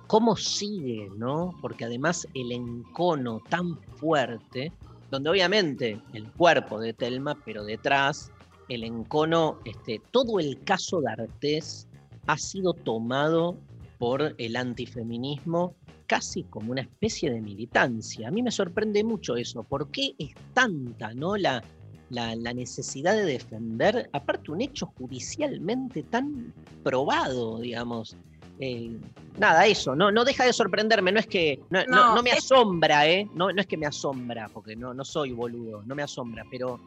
cómo 0.06 0.36
sigue, 0.36 1.08
¿no? 1.16 1.54
Porque 1.60 1.84
además 1.84 2.26
el 2.34 2.52
encono 2.52 3.40
tan 3.48 3.76
fuerte, 3.96 4.72
donde 5.10 5.30
obviamente 5.30 6.00
el 6.12 6.30
cuerpo 6.32 6.80
de 6.80 6.92
Telma, 6.92 7.36
pero 7.44 7.64
detrás 7.64 8.30
el 8.68 8.84
encono, 8.84 9.58
este, 9.64 10.00
todo 10.10 10.38
el 10.40 10.62
caso 10.64 11.00
de 11.00 11.10
Artés 11.12 11.86
ha 12.26 12.38
sido 12.38 12.72
tomado 12.72 13.56
por 13.98 14.34
el 14.38 14.56
antifeminismo 14.56 15.74
casi 16.06 16.42
como 16.44 16.72
una 16.72 16.82
especie 16.82 17.30
de 17.30 17.40
militancia. 17.40 18.28
A 18.28 18.30
mí 18.30 18.42
me 18.42 18.50
sorprende 18.50 19.02
mucho 19.04 19.36
eso. 19.36 19.62
¿Por 19.62 19.90
qué 19.90 20.14
es 20.18 20.30
tanta, 20.52 21.14
¿no? 21.14 21.36
La, 21.36 21.62
la, 22.10 22.34
la 22.36 22.52
necesidad 22.52 23.14
de 23.14 23.24
defender, 23.24 24.08
aparte 24.12 24.50
un 24.50 24.60
hecho 24.60 24.86
judicialmente 24.86 26.02
tan 26.02 26.52
probado, 26.82 27.58
digamos. 27.58 28.16
Eh, 28.60 28.90
nada, 29.38 29.66
eso, 29.66 29.96
no, 29.96 30.12
no 30.12 30.24
deja 30.24 30.44
de 30.44 30.52
sorprenderme, 30.52 31.10
no 31.10 31.18
es 31.18 31.26
que, 31.26 31.58
no, 31.70 31.84
no- 31.86 31.96
No, 31.96 32.14
no 32.16 32.22
me 32.22 32.30
asombra, 32.30 33.08
¿eh? 33.08 33.28
No, 33.34 33.50
no 33.52 33.60
es 33.60 33.66
que 33.66 33.76
me 33.76 33.86
asombra, 33.86 34.48
porque 34.52 34.76
no, 34.76 34.94
no 34.94 35.04
soy 35.04 35.32
boludo, 35.32 35.82
no 35.82 35.94
me 35.96 36.02
asombra, 36.02 36.44
pero 36.50 36.78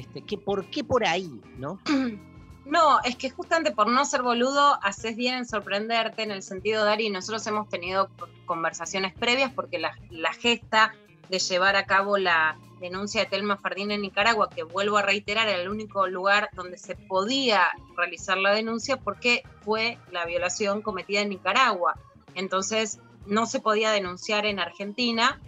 este, 0.00 0.22
¿qué, 0.22 0.38
¿por 0.38 0.66
qué 0.66 0.84
por 0.84 1.04
ahí, 1.04 1.40
no? 1.58 1.78
No, 2.66 3.00
es 3.02 3.16
que 3.16 3.30
justamente 3.30 3.72
por 3.72 3.88
no 3.88 4.04
ser 4.04 4.22
boludo, 4.22 4.78
haces 4.84 5.16
bien 5.16 5.34
en 5.34 5.46
sorprenderte 5.46 6.22
en 6.22 6.30
el 6.30 6.42
sentido, 6.42 6.84
Dari, 6.84 7.10
nosotros 7.10 7.44
hemos 7.48 7.68
tenido 7.68 8.10
conversaciones 8.46 9.12
previas 9.12 9.50
porque 9.52 9.80
la, 9.80 9.98
la 10.10 10.32
gesta 10.34 10.94
de 11.30 11.38
llevar 11.40 11.74
a 11.74 11.86
cabo 11.86 12.16
la 12.16 12.58
denuncia 12.80 13.22
de 13.22 13.26
Telma 13.26 13.56
Fardín 13.56 13.90
en 13.90 14.02
Nicaragua, 14.02 14.50
que 14.50 14.62
vuelvo 14.62 14.98
a 14.98 15.02
reiterar, 15.02 15.48
era 15.48 15.60
el 15.60 15.68
único 15.68 16.06
lugar 16.06 16.50
donde 16.54 16.78
se 16.78 16.94
podía 16.96 17.62
realizar 17.96 18.38
la 18.38 18.52
denuncia 18.52 18.98
porque 18.98 19.42
fue 19.62 19.98
la 20.10 20.24
violación 20.24 20.80
cometida 20.82 21.20
en 21.20 21.30
Nicaragua. 21.30 21.94
Entonces, 22.34 23.00
no 23.26 23.46
se 23.46 23.60
podía 23.60 23.90
denunciar 23.90 24.46
en 24.46 24.60
Argentina 24.60 25.40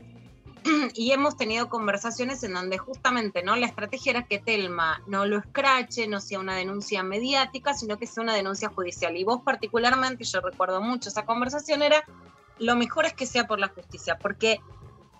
y 0.94 1.12
hemos 1.12 1.36
tenido 1.36 1.68
conversaciones 1.68 2.42
en 2.42 2.54
donde 2.54 2.78
justamente 2.78 3.42
no 3.42 3.56
la 3.56 3.66
estrategia 3.66 4.10
era 4.10 4.26
que 4.26 4.38
Telma 4.38 5.02
no 5.06 5.26
lo 5.26 5.38
escrache, 5.38 6.06
no 6.08 6.20
sea 6.20 6.40
una 6.40 6.56
denuncia 6.56 7.02
mediática, 7.02 7.74
sino 7.74 7.98
que 7.98 8.06
sea 8.06 8.22
una 8.22 8.34
denuncia 8.34 8.68
judicial. 8.68 9.16
Y 9.16 9.24
vos 9.24 9.40
particularmente, 9.44 10.24
yo 10.24 10.40
recuerdo 10.40 10.80
mucho 10.80 11.08
esa 11.08 11.24
conversación, 11.24 11.82
era 11.82 12.04
lo 12.58 12.76
mejor 12.76 13.06
es 13.06 13.14
que 13.14 13.26
sea 13.26 13.46
por 13.46 13.58
la 13.58 13.68
justicia, 13.68 14.18
porque 14.18 14.60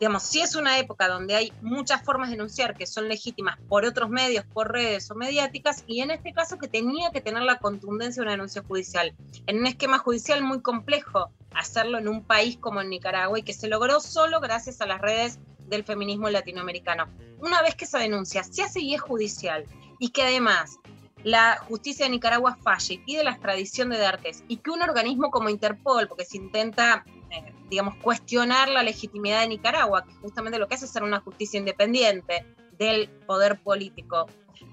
digamos, 0.02 0.24
si 0.24 0.40
es 0.40 0.56
una 0.56 0.80
época 0.80 1.06
donde 1.06 1.36
hay 1.36 1.52
muchas 1.62 2.02
formas 2.02 2.28
de 2.28 2.34
denunciar 2.34 2.76
que 2.76 2.88
son 2.88 3.06
legítimas 3.06 3.56
por 3.68 3.84
otros 3.84 4.10
medios, 4.10 4.44
por 4.52 4.72
redes 4.72 5.08
o 5.12 5.14
mediáticas, 5.14 5.84
y 5.86 6.00
en 6.00 6.10
este 6.10 6.32
caso 6.32 6.58
que 6.58 6.66
tenía 6.66 7.12
que 7.12 7.20
tener 7.20 7.44
la 7.44 7.60
contundencia 7.60 8.20
de 8.20 8.24
una 8.24 8.32
denuncia 8.32 8.64
judicial. 8.66 9.14
En 9.46 9.60
un 9.60 9.66
esquema 9.68 9.98
judicial 9.98 10.42
muy 10.42 10.60
complejo, 10.60 11.30
hacerlo 11.54 11.98
en 11.98 12.08
un 12.08 12.24
país 12.24 12.56
como 12.56 12.80
en 12.80 12.90
Nicaragua 12.90 13.38
y 13.38 13.44
que 13.44 13.54
se 13.54 13.68
logró 13.68 14.00
solo 14.00 14.40
gracias 14.40 14.80
a 14.80 14.86
las 14.86 15.00
redes 15.00 15.38
del 15.68 15.84
feminismo 15.84 16.28
latinoamericano. 16.28 17.06
Una 17.38 17.62
vez 17.62 17.76
que 17.76 17.84
esa 17.84 18.00
denuncia 18.00 18.42
se 18.42 18.64
hace 18.64 18.80
y 18.80 18.94
es 18.96 19.00
judicial, 19.00 19.66
y 20.00 20.08
que 20.08 20.24
además 20.24 20.80
la 21.22 21.58
justicia 21.68 22.06
de 22.06 22.10
Nicaragua 22.10 22.58
falle 22.60 22.94
y 22.94 22.98
pide 22.98 23.22
la 23.22 23.30
extradición 23.30 23.90
de 23.90 23.98
D'Artes, 23.98 24.42
y 24.48 24.56
que 24.56 24.72
un 24.72 24.82
organismo 24.82 25.30
como 25.30 25.48
Interpol, 25.48 26.08
porque 26.08 26.24
se 26.24 26.38
intenta 26.38 27.04
eh, 27.32 27.52
digamos, 27.70 27.96
cuestionar 27.96 28.68
la 28.68 28.82
legitimidad 28.82 29.40
de 29.40 29.48
Nicaragua, 29.48 30.04
que 30.04 30.12
justamente 30.14 30.58
lo 30.58 30.68
que 30.68 30.74
hace 30.74 30.84
es 30.84 30.90
ser 30.90 31.02
una 31.02 31.20
justicia 31.20 31.58
independiente 31.58 32.44
del 32.78 33.08
poder 33.26 33.60
político. 33.60 34.26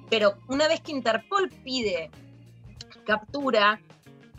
Pero 0.10 0.36
una 0.48 0.68
vez 0.68 0.82
que 0.82 0.92
Interpol 0.92 1.50
pide 1.64 2.12
captura 3.06 3.80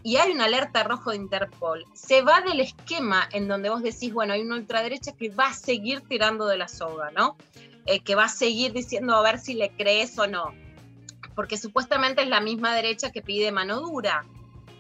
y 0.03 0.17
hay 0.17 0.33
una 0.33 0.45
alerta 0.45 0.83
rojo 0.83 1.11
de 1.11 1.17
Interpol, 1.17 1.85
se 1.95 2.23
va 2.23 2.41
del 2.41 2.61
esquema 2.61 3.29
en 3.33 3.49
donde 3.49 3.71
vos 3.71 3.83
decís, 3.83 4.13
bueno, 4.13 4.33
hay 4.33 4.43
una 4.43 4.57
ultraderecha 4.57 5.13
que 5.13 5.31
va 5.31 5.49
a 5.49 5.55
seguir 5.55 6.01
tirando 6.03 6.47
de 6.47 6.59
la 6.59 6.69
soga, 6.69 7.11
¿no? 7.11 7.37
Eh, 7.87 8.01
que 8.01 8.15
va 8.15 8.25
a 8.25 8.29
seguir 8.29 8.73
diciendo 8.73 9.15
a 9.15 9.23
ver 9.23 9.39
si 9.39 9.55
le 9.55 9.71
crees 9.71 10.19
o 10.19 10.27
no. 10.27 10.55
Porque 11.35 11.57
supuestamente 11.57 12.23
es 12.23 12.29
la 12.29 12.41
misma 12.41 12.75
derecha 12.75 13.11
que 13.11 13.23
pide 13.23 13.53
mano 13.53 13.81
dura, 13.81 14.25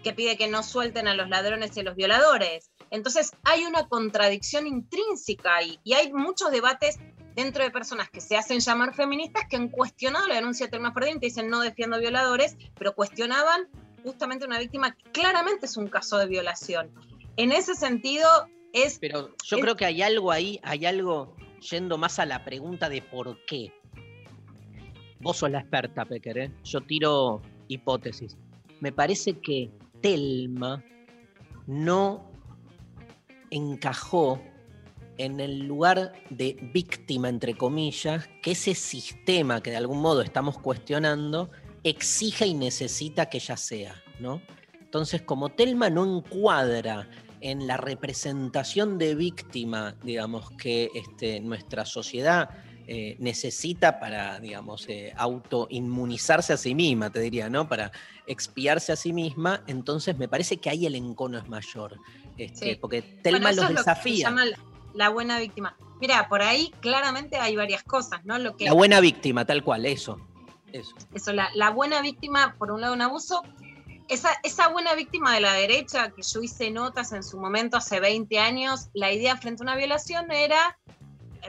que 0.02 0.12
pide 0.12 0.36
que 0.36 0.48
no 0.48 0.62
suelten 0.62 1.08
a 1.08 1.14
los 1.14 1.28
ladrones 1.28 1.76
y 1.76 1.80
a 1.80 1.82
los 1.82 1.96
violadores. 1.96 2.70
Entonces 2.90 3.32
hay 3.44 3.64
una 3.64 3.88
contradicción 3.88 4.66
intrínseca 4.66 5.56
ahí 5.56 5.78
y 5.84 5.92
hay 5.94 6.12
muchos 6.12 6.50
debates 6.50 6.98
dentro 7.36 7.62
de 7.62 7.70
personas 7.70 8.10
que 8.10 8.20
se 8.20 8.36
hacen 8.36 8.60
llamar 8.60 8.94
feministas 8.94 9.44
que 9.48 9.56
han 9.56 9.68
cuestionado 9.68 10.26
la 10.26 10.34
denuncia 10.34 10.66
de 10.66 10.72
Telma 10.72 10.92
Fardín, 10.92 11.16
y 11.16 11.20
dicen 11.20 11.48
no 11.48 11.60
defiendo 11.60 11.98
violadores, 12.00 12.56
pero 12.76 12.94
cuestionaban 12.94 13.68
justamente 14.02 14.44
una 14.44 14.58
víctima 14.58 14.94
que 14.94 15.10
claramente 15.12 15.66
es 15.66 15.76
un 15.76 15.88
caso 15.88 16.18
de 16.18 16.26
violación. 16.26 16.90
En 17.36 17.52
ese 17.52 17.74
sentido 17.74 18.28
es... 18.72 18.98
Pero 18.98 19.30
yo 19.44 19.56
es- 19.56 19.62
creo 19.62 19.76
que 19.76 19.84
hay 19.84 20.02
algo 20.02 20.32
ahí, 20.32 20.58
hay 20.62 20.86
algo 20.86 21.36
yendo 21.70 21.98
más 21.98 22.18
a 22.18 22.26
la 22.26 22.44
pregunta 22.44 22.88
de 22.88 23.00
por 23.02 23.38
qué. 23.46 23.72
Vos 25.20 25.36
sos 25.36 25.50
la 25.50 25.60
experta, 25.60 26.04
Pecker, 26.04 26.38
¿eh? 26.38 26.52
Yo 26.64 26.80
tiro 26.80 27.42
hipótesis. 27.68 28.36
Me 28.80 28.90
parece 28.90 29.38
que 29.38 29.70
Telma 30.00 30.82
no 31.66 32.29
encajó 33.50 34.40
en 35.18 35.38
el 35.40 35.66
lugar 35.66 36.12
de 36.30 36.56
víctima, 36.72 37.28
entre 37.28 37.54
comillas, 37.54 38.28
que 38.42 38.52
ese 38.52 38.74
sistema 38.74 39.62
que 39.62 39.70
de 39.70 39.76
algún 39.76 40.00
modo 40.00 40.22
estamos 40.22 40.58
cuestionando 40.58 41.50
exige 41.84 42.46
y 42.46 42.54
necesita 42.54 43.26
que 43.26 43.38
ella 43.38 43.56
sea, 43.56 44.02
¿no? 44.18 44.40
Entonces, 44.80 45.22
como 45.22 45.50
Telma 45.50 45.90
no 45.90 46.04
encuadra 46.04 47.08
en 47.40 47.66
la 47.66 47.76
representación 47.76 48.98
de 48.98 49.14
víctima, 49.14 49.94
digamos, 50.02 50.50
que 50.52 50.90
este, 50.94 51.40
nuestra 51.40 51.84
sociedad 51.84 52.50
eh, 52.86 53.16
necesita 53.20 54.00
para, 54.00 54.40
digamos, 54.40 54.88
eh, 54.88 55.12
autoinmunizarse 55.16 56.52
a 56.52 56.56
sí 56.56 56.74
misma, 56.74 57.10
te 57.10 57.20
diría, 57.20 57.48
¿no? 57.48 57.68
Para 57.68 57.92
expiarse 58.26 58.90
a 58.90 58.96
sí 58.96 59.12
misma, 59.12 59.62
entonces 59.68 60.18
me 60.18 60.28
parece 60.28 60.56
que 60.56 60.70
ahí 60.70 60.86
el 60.86 60.96
encono 60.96 61.38
es 61.38 61.48
mayor, 61.48 61.98
este, 62.36 62.72
Sí. 62.72 62.78
porque 62.80 63.00
Bueno, 63.00 63.22
Telma 63.22 63.50
eso 63.50 63.62
los 63.62 63.70
lo 63.70 63.76
desafía. 63.78 64.34
la, 64.94 65.08
buena 65.08 65.38
víctima. 65.38 65.76
Mira, 66.00 66.28
por 66.28 66.42
ahí 66.42 66.72
claramente 66.80 67.36
hay 67.36 67.56
varias 67.56 67.82
cosas, 67.82 68.24
¿no? 68.24 68.38
Lo 68.38 68.56
que 68.56 68.64
La 68.64 68.72
buena 68.72 69.00
víctima, 69.00 69.44
tal 69.44 69.62
cual, 69.62 69.86
eso. 69.86 70.18
Eso. 70.72 70.94
eso, 71.14 71.32
la, 71.32 71.50
la 71.54 71.70
buena 71.70 72.00
víctima, 72.00 72.54
por 72.58 72.70
un 72.70 72.80
lado, 72.80 72.94
un 72.94 73.02
abuso. 73.02 73.42
Esa, 74.08 74.30
esa 74.42 74.68
buena 74.68 74.94
víctima 74.94 75.34
de 75.34 75.40
la 75.40 75.52
derecha, 75.54 76.10
que 76.10 76.22
yo 76.22 76.42
hice 76.42 76.70
notas 76.70 77.12
en 77.12 77.22
su 77.22 77.38
momento 77.38 77.76
hace 77.76 78.00
20 78.00 78.38
años, 78.38 78.88
la 78.92 79.12
idea 79.12 79.36
frente 79.36 79.62
a 79.62 79.64
una 79.64 79.76
violación 79.76 80.30
era, 80.32 80.78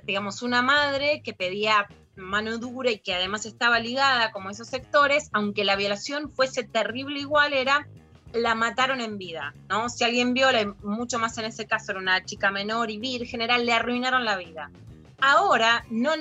digamos, 0.03 0.41
una 0.43 0.61
madre 0.61 1.21
que 1.23 1.33
pedía 1.33 1.87
mano 2.15 2.57
dura 2.57 2.91
y 2.91 2.99
que 2.99 3.13
además 3.15 3.45
estaba 3.45 3.79
ligada 3.79 4.31
como 4.31 4.49
esos 4.49 4.67
sectores, 4.67 5.29
aunque 5.33 5.63
la 5.63 5.75
violación 5.75 6.29
fuese 6.29 6.63
terrible 6.63 7.19
igual, 7.19 7.53
era 7.53 7.87
la 8.33 8.55
mataron 8.55 9.01
en 9.01 9.17
vida, 9.17 9.53
¿no? 9.69 9.89
Si 9.89 10.03
alguien 10.03 10.33
viola, 10.33 10.75
mucho 10.83 11.19
más 11.19 11.37
en 11.37 11.45
ese 11.45 11.65
caso 11.65 11.91
era 11.91 11.99
una 11.99 12.23
chica 12.25 12.51
menor 12.51 12.89
y 12.91 12.97
virgen, 12.97 13.41
era, 13.41 13.57
le 13.57 13.73
arruinaron 13.73 14.25
la 14.25 14.37
vida. 14.37 14.71
Ahora 15.19 15.85
no 15.91 16.15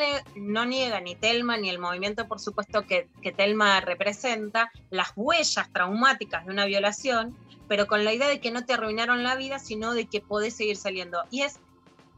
niega 0.67 1.01
ni 1.01 1.15
Telma 1.15 1.57
ni 1.57 1.71
el 1.71 1.79
movimiento, 1.79 2.29
por 2.29 2.39
supuesto, 2.39 2.87
que, 2.87 3.09
que 3.23 3.33
Telma 3.33 3.81
representa, 3.81 4.71
las 4.91 5.13
huellas 5.17 5.73
traumáticas 5.73 6.45
de 6.45 6.53
una 6.53 6.67
violación, 6.67 7.35
pero 7.67 7.87
con 7.87 8.05
la 8.05 8.13
idea 8.13 8.29
de 8.29 8.41
que 8.41 8.51
no 8.51 8.67
te 8.67 8.75
arruinaron 8.75 9.23
la 9.23 9.37
vida, 9.37 9.59
sino 9.59 9.95
de 9.95 10.07
que 10.07 10.21
podés 10.21 10.55
seguir 10.55 10.77
saliendo. 10.77 11.23
Y 11.31 11.43
es, 11.43 11.61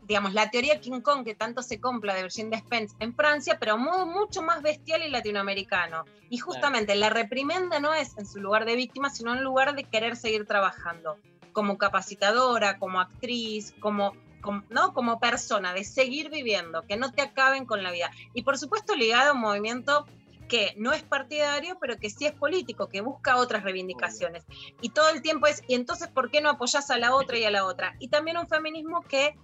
digamos, 0.02 0.34
la 0.34 0.50
teoría 0.50 0.80
King 0.80 1.00
Kong 1.00 1.24
que 1.24 1.34
tanto 1.34 1.62
se 1.62 1.80
compra 1.80 2.14
de 2.14 2.22
Virgin 2.22 2.50
Despens 2.50 2.94
en 2.98 3.14
Francia, 3.14 3.56
pero 3.60 3.74
a 3.74 3.76
modo 3.76 4.04
mucho 4.06 4.42
más 4.42 4.60
bestial 4.62 5.02
y 5.02 5.10
latinoamericano. 5.10 6.04
Y 6.28 6.38
justamente 6.38 6.94
la 6.96 7.08
reprimenda 7.08 7.78
no 7.80 7.94
es 7.94 8.16
en 8.18 8.26
su 8.26 8.40
lugar 8.40 8.64
de 8.64 8.76
víctima, 8.76 9.10
sino 9.10 9.32
en 9.32 9.42
lugar 9.44 9.74
de 9.74 9.84
querer 9.84 10.16
seguir 10.16 10.46
trabajando 10.46 11.18
como 11.52 11.78
capacitadora, 11.78 12.78
como 12.78 13.00
actriz, 13.00 13.74
como, 13.80 14.12
como- 14.40 14.64
¿no? 14.70 14.92
como 14.92 15.20
persona, 15.20 15.72
de 15.72 15.84
seguir 15.84 16.30
viviendo, 16.30 16.82
que 16.82 16.96
no 16.96 17.12
te 17.12 17.22
acaben 17.22 17.64
con 17.66 17.82
la 17.82 17.90
vida. 17.92 18.10
Y 18.34 18.42
por 18.42 18.58
supuesto 18.58 18.94
ligado 18.96 19.30
a 19.30 19.34
un 19.34 19.40
movimiento 19.40 20.06
que 20.48 20.74
no 20.76 20.92
es 20.92 21.02
partidario, 21.02 21.78
pero 21.80 21.96
que 21.96 22.10
sí 22.10 22.26
es 22.26 22.32
político, 22.32 22.88
que 22.88 23.00
busca 23.00 23.36
otras 23.36 23.62
reivindicaciones. 23.62 24.44
Y 24.80 24.90
todo 24.90 25.08
el 25.10 25.22
tiempo 25.22 25.46
es, 25.46 25.62
y 25.68 25.74
entonces, 25.74 26.08
¿por 26.08 26.30
qué 26.30 26.40
no 26.40 26.50
apoyás 26.50 26.90
a 26.90 26.98
la 26.98 27.14
otra 27.14 27.38
y 27.38 27.44
a 27.44 27.50
la 27.50 27.64
otra? 27.64 27.94
Y 28.00 28.08
también 28.08 28.36
un 28.36 28.46
feminismo 28.46 29.00
que 29.02 29.34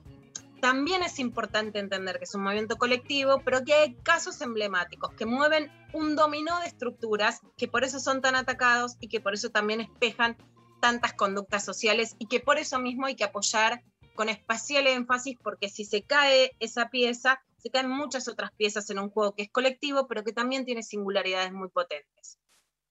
también 0.60 1.02
es 1.02 1.18
importante 1.18 1.78
entender 1.78 2.18
que 2.18 2.24
es 2.24 2.34
un 2.34 2.42
movimiento 2.42 2.76
colectivo, 2.76 3.42
pero 3.44 3.64
que 3.64 3.74
hay 3.74 3.94
casos 3.96 4.40
emblemáticos 4.40 5.12
que 5.14 5.26
mueven 5.26 5.70
un 5.92 6.16
dominó 6.16 6.58
de 6.60 6.66
estructuras 6.66 7.40
que 7.56 7.68
por 7.68 7.84
eso 7.84 8.00
son 8.00 8.20
tan 8.20 8.34
atacados 8.34 8.96
y 9.00 9.08
que 9.08 9.20
por 9.20 9.34
eso 9.34 9.50
también 9.50 9.80
espejan 9.80 10.36
tantas 10.80 11.14
conductas 11.14 11.64
sociales 11.64 12.14
y 12.18 12.26
que 12.26 12.40
por 12.40 12.58
eso 12.58 12.78
mismo 12.78 13.06
hay 13.06 13.16
que 13.16 13.24
apoyar 13.24 13.82
con 14.14 14.28
espacial 14.28 14.86
énfasis 14.86 15.36
porque 15.42 15.68
si 15.68 15.84
se 15.84 16.02
cae 16.02 16.52
esa 16.60 16.90
pieza, 16.90 17.40
se 17.56 17.70
caen 17.70 17.88
muchas 17.88 18.28
otras 18.28 18.52
piezas 18.52 18.88
en 18.90 18.98
un 18.98 19.10
juego 19.10 19.34
que 19.34 19.42
es 19.42 19.50
colectivo, 19.50 20.06
pero 20.08 20.24
que 20.24 20.32
también 20.32 20.64
tiene 20.64 20.82
singularidades 20.82 21.52
muy 21.52 21.68
potentes. 21.68 22.38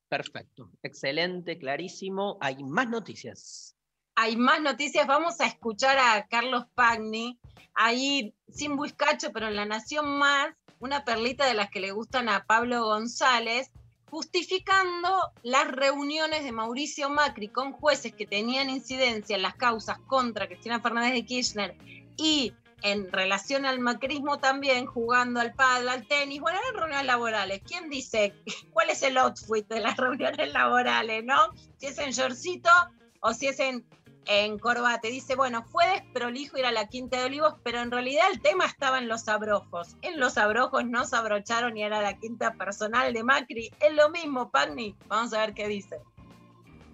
Perfecto. 0.09 0.71
Excelente, 0.83 1.57
clarísimo. 1.57 2.37
Hay 2.41 2.63
más 2.63 2.89
noticias. 2.89 3.76
Hay 4.19 4.35
más 4.35 4.59
noticias. 4.61 5.05
Vamos 5.05 5.39
a 5.39 5.45
escuchar 5.45 5.99
a 5.99 6.25
Carlos 6.27 6.65
Pagni, 6.73 7.37
ahí 7.75 8.33
sin 8.51 8.75
Buiscacho, 8.75 9.31
pero 9.31 9.47
en 9.47 9.55
La 9.55 9.65
Nación 9.65 10.17
Más, 10.17 10.47
una 10.79 11.05
perlita 11.05 11.45
de 11.45 11.53
las 11.53 11.69
que 11.69 11.79
le 11.79 11.91
gustan 11.91 12.27
a 12.27 12.43
Pablo 12.45 12.83
González, 12.83 13.69
justificando 14.09 15.31
las 15.43 15.67
reuniones 15.67 16.43
de 16.43 16.51
Mauricio 16.51 17.11
Macri 17.11 17.49
con 17.49 17.73
jueces 17.73 18.11
que 18.11 18.25
tenían 18.25 18.71
incidencia 18.71 19.35
en 19.35 19.43
las 19.43 19.53
causas 19.53 19.99
contra 20.07 20.47
Cristina 20.47 20.81
Fernández 20.81 21.13
de 21.13 21.25
Kirchner 21.25 21.77
y 22.17 22.53
en 22.81 23.11
relación 23.11 23.67
al 23.67 23.79
macrismo 23.79 24.39
también, 24.39 24.87
jugando 24.87 25.41
al 25.41 25.53
pádel, 25.53 25.89
al 25.89 26.07
tenis, 26.07 26.41
bueno, 26.41 26.57
eran 26.57 26.73
reuniones 26.73 27.05
laborales. 27.05 27.61
¿Quién 27.67 27.91
dice 27.91 28.33
cuál 28.71 28.89
es 28.89 29.03
el 29.03 29.15
outfit 29.19 29.67
de 29.67 29.79
las 29.79 29.95
reuniones 29.97 30.51
laborales, 30.51 31.23
no? 31.23 31.53
Si 31.77 31.85
es 31.85 31.99
en 31.99 32.09
shortcito 32.09 32.71
o 33.19 33.33
si 33.33 33.47
es 33.47 33.59
en, 33.59 33.85
en 34.27 34.59
corbate. 34.59 35.09
Dice, 35.09 35.35
bueno, 35.35 35.63
fue 35.63 35.85
desprolijo 35.87 36.57
ir 36.57 36.65
a 36.65 36.71
la 36.71 36.87
Quinta 36.87 37.19
de 37.19 37.25
Olivos, 37.25 37.55
pero 37.63 37.79
en 37.81 37.91
realidad 37.91 38.25
el 38.31 38.41
tema 38.41 38.65
estaba 38.65 38.99
en 38.99 39.07
los 39.07 39.27
abrojos. 39.27 39.95
En 40.01 40.19
los 40.19 40.37
abrojos 40.37 40.85
no 40.85 41.05
se 41.05 41.15
abrocharon 41.15 41.77
y 41.77 41.83
era 41.83 42.01
la 42.01 42.17
quinta 42.17 42.53
personal 42.53 43.13
de 43.13 43.23
Macri. 43.23 43.71
Es 43.79 43.93
lo 43.93 44.09
mismo, 44.09 44.51
Pagni. 44.51 44.95
Vamos 45.07 45.33
a 45.33 45.39
ver 45.39 45.53
qué 45.53 45.67
dice. 45.67 45.99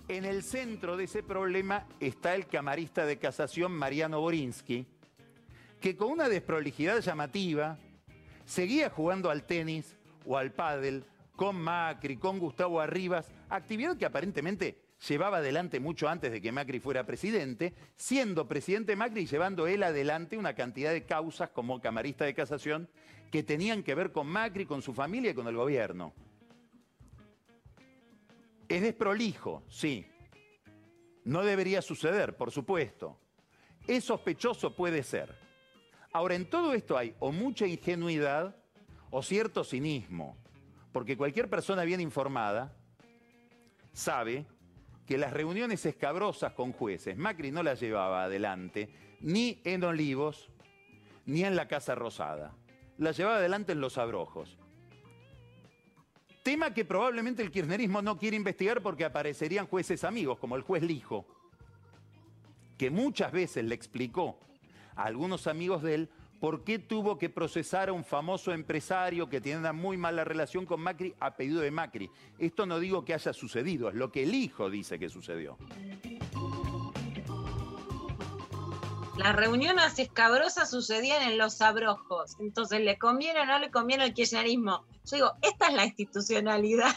En 0.07 0.25
el 0.25 0.43
centro 0.43 0.97
de 0.97 1.05
ese 1.05 1.23
problema 1.23 1.87
está 1.99 2.35
el 2.35 2.45
camarista 2.47 3.05
de 3.05 3.17
casación 3.17 3.71
Mariano 3.71 4.19
Borinsky, 4.19 4.85
que 5.79 5.95
con 5.95 6.11
una 6.11 6.27
desprolijidad 6.27 6.99
llamativa 6.99 7.77
seguía 8.45 8.89
jugando 8.89 9.29
al 9.29 9.45
tenis 9.45 9.97
o 10.25 10.37
al 10.37 10.51
pádel 10.51 11.05
con 11.35 11.55
Macri, 11.55 12.17
con 12.17 12.37
Gustavo 12.39 12.79
Arribas, 12.79 13.31
actividad 13.49 13.97
que 13.97 14.05
aparentemente 14.05 14.82
llevaba 15.07 15.37
adelante 15.37 15.79
mucho 15.79 16.07
antes 16.07 16.31
de 16.31 16.41
que 16.41 16.51
Macri 16.51 16.79
fuera 16.79 17.05
presidente, 17.05 17.73
siendo 17.95 18.47
presidente 18.47 18.95
Macri 18.95 19.21
y 19.21 19.27
llevando 19.27 19.67
él 19.67 19.83
adelante 19.83 20.37
una 20.37 20.55
cantidad 20.55 20.91
de 20.91 21.03
causas 21.03 21.49
como 21.49 21.81
camarista 21.81 22.25
de 22.25 22.33
casación 22.33 22.89
que 23.31 23.43
tenían 23.43 23.83
que 23.83 23.95
ver 23.95 24.11
con 24.11 24.27
Macri, 24.27 24.65
con 24.65 24.81
su 24.81 24.93
familia 24.93 25.31
y 25.31 25.33
con 25.33 25.47
el 25.47 25.55
gobierno. 25.55 26.13
Es 28.69 28.81
desprolijo, 28.81 29.63
sí. 29.67 30.05
No 31.25 31.43
debería 31.43 31.81
suceder, 31.81 32.37
por 32.37 32.51
supuesto. 32.51 33.19
Es 33.87 34.03
sospechoso, 34.05 34.75
puede 34.75 35.03
ser. 35.03 35.35
Ahora, 36.11 36.35
en 36.35 36.49
todo 36.49 36.73
esto 36.73 36.97
hay 36.97 37.15
o 37.19 37.31
mucha 37.31 37.65
ingenuidad 37.65 38.55
o 39.09 39.21
cierto 39.21 39.63
cinismo, 39.63 40.37
porque 40.91 41.17
cualquier 41.17 41.49
persona 41.49 41.83
bien 41.83 42.01
informada 42.01 42.75
sabe 43.93 44.45
que 45.05 45.17
las 45.17 45.33
reuniones 45.33 45.85
escabrosas 45.85 46.53
con 46.53 46.71
jueces, 46.71 47.17
Macri 47.17 47.51
no 47.51 47.63
las 47.63 47.79
llevaba 47.79 48.23
adelante 48.23 48.89
ni 49.19 49.61
en 49.63 49.83
Olivos 49.83 50.49
ni 51.25 51.43
en 51.43 51.55
la 51.55 51.67
Casa 51.67 51.95
Rosada. 51.95 52.53
Las 52.97 53.17
llevaba 53.17 53.37
adelante 53.37 53.71
en 53.71 53.81
los 53.81 53.97
abrojos. 53.97 54.57
Tema 56.43 56.73
que 56.73 56.83
probablemente 56.83 57.41
el 57.41 57.51
kirchnerismo 57.51 58.01
no 58.01 58.17
quiere 58.17 58.35
investigar 58.35 58.81
porque 58.81 59.05
aparecerían 59.05 59.67
jueces 59.67 60.03
amigos, 60.03 60.39
como 60.39 60.57
el 60.57 60.61
juez 60.61 60.83
Lijo, 60.83 61.25
que 62.77 62.89
muchas 62.89 63.31
veces 63.31 63.63
le 63.63 63.75
explicó 63.75 64.37
a 64.95 65.05
algunos 65.05 65.47
amigos 65.47 65.83
de 65.83 65.95
él 65.95 66.09
por 66.43 66.65
qué 66.65 66.77
tuvo 66.77 67.17
que 67.17 67.29
procesar 67.29 67.87
a 67.87 67.93
un 67.93 68.03
famoso 68.03 68.51
empresario 68.51 69.29
que 69.29 69.39
tiene 69.39 69.59
una 69.59 69.71
muy 69.71 69.95
mala 69.95 70.25
relación 70.25 70.65
con 70.65 70.81
Macri 70.81 71.15
a 71.21 71.37
pedido 71.37 71.61
de 71.61 71.71
Macri. 71.71 72.11
Esto 72.37 72.65
no 72.65 72.79
digo 72.79 73.05
que 73.05 73.13
haya 73.13 73.31
sucedido, 73.31 73.87
es 73.87 73.95
lo 73.95 74.11
que 74.11 74.23
el 74.23 74.35
hijo 74.35 74.69
dice 74.69 74.99
que 74.99 75.07
sucedió. 75.07 75.57
Las 79.15 79.33
reuniones 79.37 79.97
escabrosas 79.97 80.69
sucedían 80.69 81.31
en 81.31 81.37
los 81.37 81.61
abrojos. 81.61 82.35
Entonces, 82.41 82.81
¿le 82.81 82.97
conviene 82.97 83.39
o 83.39 83.45
no 83.45 83.59
le 83.59 83.71
conviene 83.71 84.03
el 84.03 84.13
kirchnerismo? 84.13 84.85
Yo 85.05 85.15
digo, 85.15 85.31
esta 85.43 85.67
es 85.67 85.73
la 85.75 85.85
institucionalidad. 85.85 86.93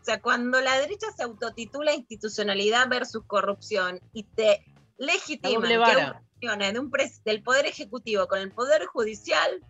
O 0.00 0.04
sea, 0.04 0.20
cuando 0.20 0.60
la 0.60 0.80
derecha 0.80 1.06
se 1.16 1.22
autotitula 1.22 1.94
institucionalidad 1.94 2.88
versus 2.88 3.22
corrupción 3.24 4.00
y 4.12 4.24
te 4.24 4.64
legitima 4.98 5.54
doble 5.54 5.78
vara. 5.78 6.24
De 6.40 6.78
un 6.80 6.90
pres- 6.90 7.22
del 7.24 7.42
Poder 7.42 7.66
Ejecutivo 7.66 8.26
con 8.26 8.38
el 8.40 8.50
Poder 8.50 8.86
Judicial, 8.86 9.60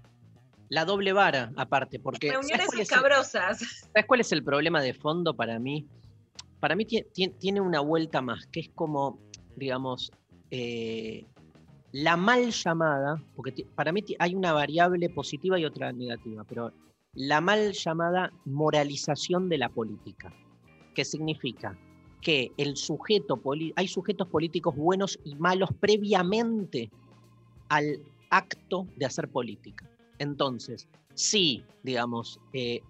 La 0.68 0.85
doble 0.85 1.12
vara, 1.12 1.51
aparte, 1.57 1.99
porque. 1.99 2.29
¿sabes 2.29 2.47
reuniones 2.49 2.73
es 2.75 2.81
escabrosas. 2.83 3.59
¿Sabes 3.93 4.07
cuál 4.07 4.21
es 4.21 4.31
el 4.31 4.45
problema 4.45 4.81
de 4.81 4.95
fondo 4.95 5.35
para 5.35 5.59
mí? 5.59 5.85
Para 6.61 6.77
mí 6.77 6.85
tie- 6.85 7.07
tie- 7.12 7.37
tiene 7.39 7.61
una 7.61 7.81
vuelta 7.81 8.21
más, 8.23 8.47
que 8.47 8.61
es 8.61 8.71
como, 8.77 9.18
digamos, 9.57 10.12
eh, 10.53 11.27
la 11.91 12.16
mal 12.16 12.51
llamada, 12.53 13.21
porque 13.35 13.66
para 13.75 13.91
mí 13.91 14.05
hay 14.21 14.37
una 14.37 14.53
variable 14.53 15.09
positiva 15.11 15.59
y 15.59 15.64
otra 15.64 15.91
negativa, 15.93 16.45
pero 16.49 16.73
la 17.14 17.41
mal 17.41 17.73
llamada 17.73 18.31
moralización 18.45 19.49
de 19.49 19.59
la 19.59 19.71
política, 19.71 20.33
que 20.95 21.05
significa 21.05 21.77
que 22.21 22.53
el 22.57 22.77
sujeto, 22.77 23.41
hay 23.77 23.89
sujetos 23.89 24.29
políticos 24.29 24.77
buenos 24.77 25.18
y 25.25 25.35
malos 25.37 25.71
previamente 25.79 26.91
al 27.68 28.01
acto 28.31 28.87
de 28.97 29.07
hacer 29.07 29.29
política. 29.29 29.89
Entonces, 30.18 30.89
si, 31.14 31.64
digamos, 31.83 32.41
eh, 32.53 32.83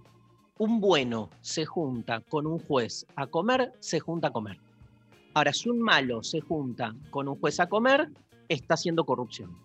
un 0.59 0.81
bueno 0.81 1.31
se 1.41 1.65
junta 1.65 2.21
con 2.21 2.47
un 2.47 2.59
juez 2.59 3.07
a 3.17 3.27
comer, 3.27 3.73
se 3.81 4.01
junta 4.01 4.29
a 4.29 4.33
comer. 4.33 4.59
Ahora, 5.35 5.53
si 5.53 5.69
un 5.69 5.81
malo 5.81 6.23
se 6.23 6.41
junta 6.41 6.95
con 7.11 7.29
un 7.29 7.37
juez 7.39 7.61
a 7.61 7.69
comer, 7.69 8.11
está 8.49 8.75
haciendo 8.75 9.05
corrupción. 9.05 9.57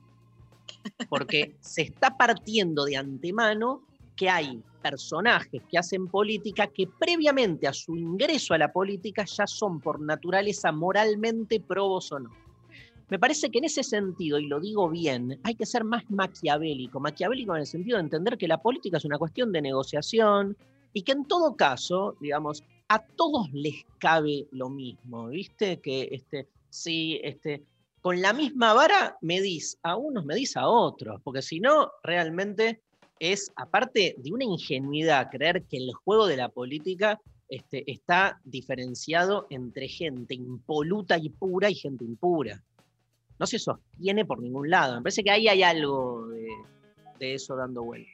Porque 1.10 1.56
se 1.60 1.82
está 1.82 2.16
partiendo 2.16 2.86
de 2.86 2.98
antemano 2.98 3.82
que 4.16 4.30
hay 4.30 4.64
personajes 4.90 5.64
que 5.68 5.80
hacen 5.80 6.08
política 6.08 6.68
que 6.68 6.86
previamente 6.86 7.68
a 7.68 7.74
su 7.74 7.96
ingreso 7.98 8.54
a 8.54 8.60
la 8.60 8.72
política 8.72 9.26
ya 9.26 9.48
son 9.48 9.80
por 9.80 10.00
naturaleza 10.00 10.72
moralmente 10.72 11.60
probos 11.60 12.12
o 12.12 12.20
no. 12.20 12.30
Me 13.10 13.18
parece 13.18 13.50
que 13.50 13.58
en 13.58 13.64
ese 13.64 13.82
sentido, 13.82 14.38
y 14.38 14.46
lo 14.46 14.60
digo 14.60 14.88
bien, 14.88 15.40
hay 15.44 15.56
que 15.56 15.66
ser 15.66 15.84
más 15.84 16.04
maquiavélico. 16.10 17.00
Maquiavélico 17.00 17.56
en 17.56 17.62
el 17.62 17.68
sentido 17.68 17.98
de 17.98 18.04
entender 18.04 18.38
que 18.38 18.48
la 18.48 18.62
política 18.62 18.98
es 18.98 19.06
una 19.06 19.18
cuestión 19.18 19.52
de 19.52 19.64
negociación 19.64 20.56
y 20.94 21.02
que 21.02 21.14
en 21.14 21.26
todo 21.26 21.56
caso, 21.56 22.16
digamos, 22.22 22.64
a 22.88 23.00
todos 23.00 23.52
les 23.54 23.86
cabe 23.98 24.48
lo 24.52 24.70
mismo, 24.70 25.30
¿viste? 25.30 25.82
Que 25.82 26.10
este, 26.12 26.48
si 26.70 27.20
este, 27.24 27.64
con 28.02 28.22
la 28.22 28.34
misma 28.34 28.74
vara 28.76 29.18
medís 29.22 29.80
a 29.82 29.96
unos, 29.96 30.26
medís 30.26 30.56
a 30.56 30.68
otros, 30.68 31.22
porque 31.24 31.42
si 31.42 31.60
no, 31.60 31.92
realmente 32.04 32.84
es, 33.20 33.52
aparte 33.56 34.16
de 34.18 34.32
una 34.32 34.44
ingenuidad, 34.44 35.30
creer 35.30 35.64
que 35.64 35.78
el 35.78 35.94
juego 35.94 36.28
de 36.28 36.38
la 36.38 36.50
política 36.50 37.20
este, 37.48 37.90
está 37.90 38.40
diferenciado 38.44 39.48
entre 39.50 39.88
gente 39.88 40.34
impoluta 40.34 41.18
y 41.18 41.30
pura 41.30 41.70
y 41.70 41.76
gente 41.76 42.04
impura. 42.04 42.64
No 43.38 43.46
se 43.46 43.60
sostiene 43.60 44.26
por 44.26 44.42
ningún 44.42 44.70
lado. 44.70 44.96
Me 44.96 45.04
parece 45.04 45.24
que 45.24 45.32
ahí 45.32 45.48
hay 45.48 45.64
algo 45.64 46.28
de, 46.28 46.48
de 47.20 47.34
eso 47.34 47.56
dando 47.56 47.84
vuelta. 47.84 48.10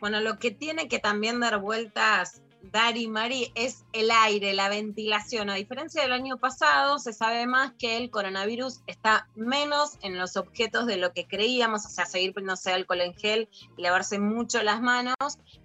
Bueno, 0.00 0.20
lo 0.20 0.38
que 0.38 0.50
tiene 0.50 0.88
que 0.88 0.98
también 0.98 1.38
dar 1.38 1.60
vueltas 1.60 2.41
Dari 2.62 3.08
Mari 3.08 3.50
es 3.54 3.84
el 3.92 4.10
aire, 4.10 4.54
la 4.54 4.68
ventilación. 4.68 5.50
A 5.50 5.54
diferencia 5.54 6.02
del 6.02 6.12
año 6.12 6.38
pasado, 6.38 6.98
se 6.98 7.12
sabe 7.12 7.46
más 7.46 7.72
que 7.78 7.96
el 7.96 8.10
coronavirus 8.10 8.80
está 8.86 9.28
menos 9.34 9.98
en 10.02 10.18
los 10.18 10.36
objetos 10.36 10.86
de 10.86 10.96
lo 10.96 11.12
que 11.12 11.26
creíamos, 11.26 11.84
o 11.84 11.88
sea, 11.88 12.06
seguir 12.06 12.32
poniéndose 12.32 12.72
alcohol 12.72 13.00
en 13.00 13.14
gel 13.14 13.48
y 13.76 13.82
lavarse 13.82 14.18
mucho 14.18 14.62
las 14.62 14.80
manos, 14.80 15.16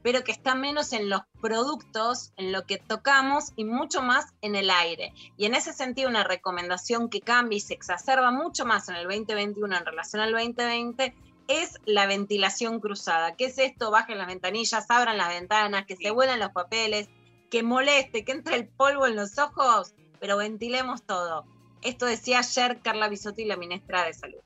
pero 0.01 0.23
que 0.23 0.31
está 0.31 0.55
menos 0.55 0.91
en 0.91 1.09
los 1.09 1.21
productos, 1.39 2.33
en 2.35 2.51
lo 2.51 2.65
que 2.65 2.77
tocamos 2.77 3.53
y 3.55 3.63
mucho 3.63 4.01
más 4.01 4.33
en 4.41 4.55
el 4.55 4.69
aire. 4.69 5.13
Y 5.37 5.45
en 5.45 5.53
ese 5.53 5.73
sentido, 5.73 6.09
una 6.09 6.23
recomendación 6.23 7.09
que 7.09 7.21
cambia 7.21 7.57
y 7.57 7.61
se 7.61 7.73
exacerba 7.75 8.31
mucho 8.31 8.65
más 8.65 8.89
en 8.89 8.95
el 8.95 9.03
2021 9.03 9.77
en 9.77 9.85
relación 9.85 10.21
al 10.21 10.31
2020 10.31 11.13
es 11.47 11.79
la 11.85 12.05
ventilación 12.05 12.79
cruzada. 12.79 13.35
¿Qué 13.35 13.45
es 13.45 13.57
esto? 13.57 13.91
Bajen 13.91 14.17
las 14.17 14.27
ventanillas, 14.27 14.89
abran 14.89 15.17
las 15.17 15.29
ventanas, 15.29 15.85
que 15.85 15.95
se 15.95 16.11
vuelan 16.11 16.39
los 16.39 16.51
papeles, 16.51 17.09
que 17.49 17.63
moleste, 17.63 18.25
que 18.25 18.31
entre 18.31 18.55
el 18.55 18.67
polvo 18.67 19.07
en 19.07 19.15
los 19.15 19.37
ojos, 19.37 19.93
pero 20.19 20.37
ventilemos 20.37 21.03
todo. 21.03 21.45
Esto 21.81 22.05
decía 22.05 22.39
ayer 22.39 22.79
Carla 22.81 23.07
Bisotti, 23.07 23.45
la 23.45 23.55
ministra 23.55 24.03
de 24.03 24.13
Salud. 24.13 24.39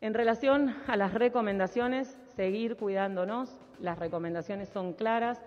En 0.00 0.14
relación 0.14 0.76
a 0.86 0.96
las 0.96 1.14
recomendaciones, 1.14 2.16
seguir 2.36 2.76
cuidándonos. 2.76 3.50
Las 3.80 3.98
recomendaciones 3.98 4.68
son 4.68 4.92
claras, 4.92 5.40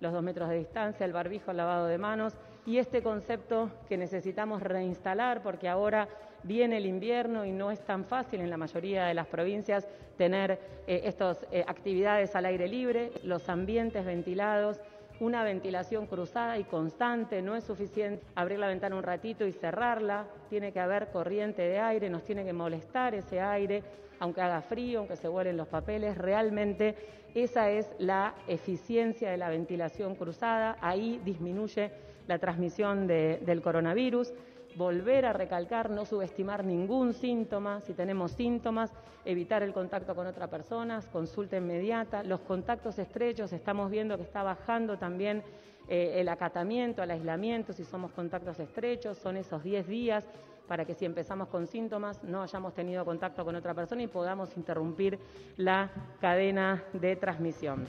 los 0.00 0.12
dos 0.12 0.22
metros 0.22 0.48
de 0.48 0.58
distancia, 0.58 1.04
el 1.04 1.12
barbijo, 1.12 1.50
el 1.50 1.56
lavado 1.56 1.86
de 1.86 1.98
manos 1.98 2.34
y 2.66 2.78
este 2.78 3.02
concepto 3.02 3.70
que 3.88 3.96
necesitamos 3.96 4.62
reinstalar 4.62 5.42
porque 5.42 5.68
ahora 5.68 6.08
viene 6.42 6.76
el 6.78 6.86
invierno 6.86 7.44
y 7.44 7.52
no 7.52 7.70
es 7.70 7.80
tan 7.80 8.04
fácil 8.04 8.40
en 8.40 8.50
la 8.50 8.56
mayoría 8.56 9.06
de 9.06 9.14
las 9.14 9.26
provincias 9.26 9.86
tener 10.16 10.58
eh, 10.86 11.02
estas 11.04 11.46
eh, 11.52 11.64
actividades 11.66 12.34
al 12.34 12.46
aire 12.46 12.68
libre, 12.68 13.10
los 13.24 13.48
ambientes 13.48 14.04
ventilados. 14.04 14.80
Una 15.20 15.42
ventilación 15.42 16.06
cruzada 16.06 16.58
y 16.58 16.64
constante 16.64 17.42
no 17.42 17.56
es 17.56 17.64
suficiente. 17.64 18.24
Abrir 18.36 18.60
la 18.60 18.68
ventana 18.68 18.94
un 18.94 19.02
ratito 19.02 19.44
y 19.46 19.52
cerrarla. 19.52 20.26
Tiene 20.48 20.72
que 20.72 20.78
haber 20.78 21.08
corriente 21.08 21.62
de 21.62 21.80
aire, 21.80 22.08
nos 22.08 22.22
tiene 22.22 22.44
que 22.44 22.52
molestar 22.52 23.14
ese 23.16 23.40
aire, 23.40 23.82
aunque 24.20 24.40
haga 24.42 24.62
frío, 24.62 25.00
aunque 25.00 25.16
se 25.16 25.26
vuelen 25.26 25.56
los 25.56 25.66
papeles. 25.66 26.16
Realmente 26.16 26.94
esa 27.34 27.68
es 27.70 27.90
la 27.98 28.34
eficiencia 28.46 29.30
de 29.30 29.36
la 29.38 29.48
ventilación 29.50 30.14
cruzada. 30.14 30.76
Ahí 30.80 31.20
disminuye 31.24 31.90
la 32.28 32.38
transmisión 32.38 33.06
de- 33.08 33.38
del 33.44 33.60
coronavirus 33.60 34.32
volver 34.78 35.26
a 35.26 35.32
recalcar, 35.32 35.90
no 35.90 36.06
subestimar 36.06 36.64
ningún 36.64 37.12
síntoma. 37.12 37.80
Si 37.80 37.92
tenemos 37.92 38.32
síntomas, 38.32 38.92
evitar 39.24 39.62
el 39.62 39.74
contacto 39.74 40.14
con 40.14 40.26
otras 40.26 40.48
personas, 40.48 41.06
consulta 41.08 41.56
inmediata. 41.56 42.22
Los 42.22 42.40
contactos 42.40 42.98
estrechos, 42.98 43.52
estamos 43.52 43.90
viendo 43.90 44.16
que 44.16 44.22
está 44.22 44.44
bajando 44.44 44.96
también 44.96 45.42
eh, 45.88 46.20
el 46.20 46.28
acatamiento, 46.28 47.02
el 47.02 47.10
aislamiento, 47.10 47.72
si 47.72 47.84
somos 47.84 48.12
contactos 48.12 48.60
estrechos, 48.60 49.18
son 49.18 49.36
esos 49.36 49.62
10 49.62 49.86
días 49.88 50.24
para 50.68 50.84
que 50.84 50.94
si 50.94 51.06
empezamos 51.06 51.48
con 51.48 51.66
síntomas 51.66 52.22
no 52.22 52.42
hayamos 52.42 52.74
tenido 52.74 53.02
contacto 53.04 53.42
con 53.42 53.56
otra 53.56 53.72
persona 53.72 54.02
y 54.02 54.06
podamos 54.06 54.54
interrumpir 54.56 55.18
la 55.56 55.90
cadena 56.20 56.84
de 56.92 57.16
transmisión. 57.16 57.86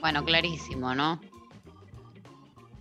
Bueno, 0.00 0.24
clarísimo, 0.24 0.94
¿no? 0.96 1.20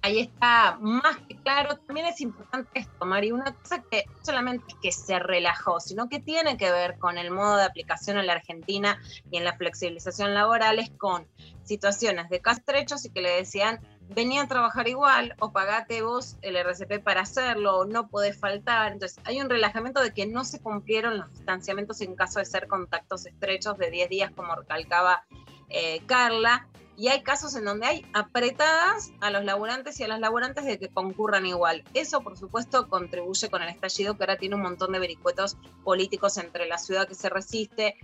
Ahí 0.02 0.20
está 0.20 0.78
más 0.80 1.18
que 1.28 1.36
claro. 1.36 1.78
También 1.78 2.08
es 2.08 2.22
importante 2.22 2.70
esto, 2.80 3.06
Mari, 3.06 3.32
una 3.32 3.54
cosa 3.54 3.84
que 3.84 4.06
no 4.08 4.26
solamente 4.26 4.76
que 4.82 4.92
se 4.92 5.20
relajó, 5.20 5.80
sino 5.80 6.08
que 6.08 6.20
tiene 6.20 6.58
que 6.58 6.72
ver 6.72 6.98
con 7.00 7.18
el 7.18 7.32
modo 7.32 7.58
de 7.58 7.64
aplicación 7.64 8.18
en 8.18 8.28
la 8.28 8.34
Argentina 8.34 8.98
y 9.30 9.38
en 9.38 9.44
la 9.44 9.58
flexibilización 9.58 10.34
laboral, 10.34 10.80
es 10.80 10.90
con 10.92 11.28
situaciones 11.64 12.30
de 12.30 12.40
casos 12.40 12.60
estrechos 12.60 13.06
y 13.06 13.10
que 13.12 13.22
le 13.22 13.30
decían, 13.30 13.80
venía 14.10 14.44
a 14.44 14.48
trabajar 14.48 14.88
igual 14.88 15.36
o 15.40 15.52
pagate 15.52 16.02
vos 16.02 16.38
el 16.42 16.56
RCP 16.56 17.04
para 17.04 17.22
hacerlo 17.22 17.78
o 17.78 17.86
no 17.86 18.08
podés 18.08 18.38
faltar. 18.38 18.92
Entonces 18.92 19.20
hay 19.24 19.40
un 19.40 19.50
relajamiento 19.50 20.02
de 20.02 20.14
que 20.14 20.26
no 20.26 20.44
se 20.44 20.60
cumplieron 20.60 21.18
los 21.18 21.32
distanciamientos 21.32 22.02
en 22.02 22.16
caso 22.16 22.40
de 22.40 22.46
ser 22.46 22.68
contactos 22.68 23.26
estrechos 23.26 23.78
de 23.78 23.92
10 23.92 24.10
días, 24.10 24.32
como 24.36 24.56
recalcaba 24.56 25.26
eh, 25.70 26.02
Carla. 26.06 26.68
Y 27.00 27.08
hay 27.08 27.22
casos 27.22 27.56
en 27.56 27.64
donde 27.64 27.86
hay 27.86 28.06
apretadas 28.14 29.14
a 29.22 29.32
los 29.32 29.46
laburantes 29.46 29.98
y 30.02 30.04
a 30.04 30.10
las 30.10 30.20
laburantes 30.20 30.66
de 30.66 30.78
que 30.78 30.90
concurran 30.90 31.46
igual. 31.46 31.86
Eso, 31.94 32.20
por 32.20 32.38
supuesto, 32.38 32.90
contribuye 32.90 33.50
con 33.50 33.62
el 33.62 33.70
estallido 33.70 34.18
que 34.18 34.24
ahora 34.24 34.36
tiene 34.36 34.56
un 34.56 34.64
montón 34.64 34.92
de 34.92 35.00
vericuetos 35.00 35.56
políticos 35.86 36.38
entre 36.38 36.68
la 36.68 36.78
ciudad 36.78 37.08
que 37.08 37.16
se 37.16 37.30
resiste. 37.30 37.96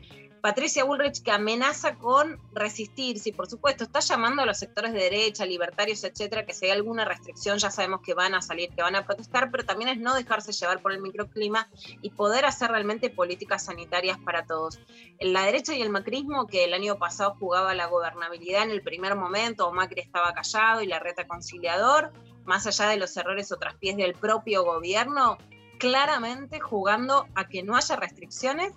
Patricia 0.46 0.84
Bullrich 0.84 1.24
que 1.24 1.32
amenaza 1.32 1.96
con 1.96 2.40
resistir, 2.54 3.18
sí, 3.18 3.32
por 3.32 3.50
supuesto, 3.50 3.84
está 3.84 4.00
llamando 4.00 4.44
a 4.44 4.46
los 4.46 4.60
sectores 4.60 4.94
de 4.94 5.00
derecha, 5.00 5.44
libertarios, 5.44 6.04
etcétera, 6.04 6.46
que 6.46 6.54
si 6.54 6.66
hay 6.66 6.72
alguna 6.72 7.04
restricción 7.04 7.58
ya 7.58 7.72
sabemos 7.72 8.02
que 8.02 8.14
van 8.14 8.36
a 8.36 8.44
salir, 8.44 8.70
que 8.70 8.84
van 8.84 8.96
a 8.96 9.08
protestar, 9.08 9.50
pero 9.50 9.66
también 9.66 9.90
es 9.90 9.98
no 9.98 10.14
dejarse 10.14 10.52
llevar 10.52 10.84
por 10.84 10.92
el 10.92 11.02
microclima 11.02 11.68
y 12.04 12.12
poder 12.12 12.46
hacer 12.46 12.70
realmente 12.70 13.10
políticas 13.10 13.66
sanitarias 13.66 14.20
para 14.20 14.46
todos. 14.46 14.80
La 15.20 15.42
derecha 15.46 15.74
y 15.74 15.82
el 15.82 15.90
macrismo, 15.90 16.46
que 16.46 16.64
el 16.64 16.76
año 16.76 17.00
pasado 17.00 17.36
jugaba 17.40 17.74
la 17.74 17.88
gobernabilidad 17.88 18.62
en 18.62 18.70
el 18.70 18.84
primer 18.84 19.16
momento, 19.16 19.68
o 19.68 19.74
Macri 19.74 20.02
estaba 20.02 20.32
callado 20.34 20.84
y 20.84 20.86
la 20.86 21.00
reta 21.00 21.26
conciliador, 21.26 22.14
más 22.44 22.68
allá 22.68 22.88
de 22.90 22.98
los 22.98 23.18
errores 23.18 23.52
o 23.52 23.58
traspiés 23.58 23.98
del 23.98 24.14
propio 24.14 24.64
gobierno, 24.64 25.40
claramente 25.80 26.60
jugando 26.60 27.26
a 27.34 27.48
que 27.48 27.64
no 27.64 27.76
haya 27.76 27.96
restricciones 27.96 28.74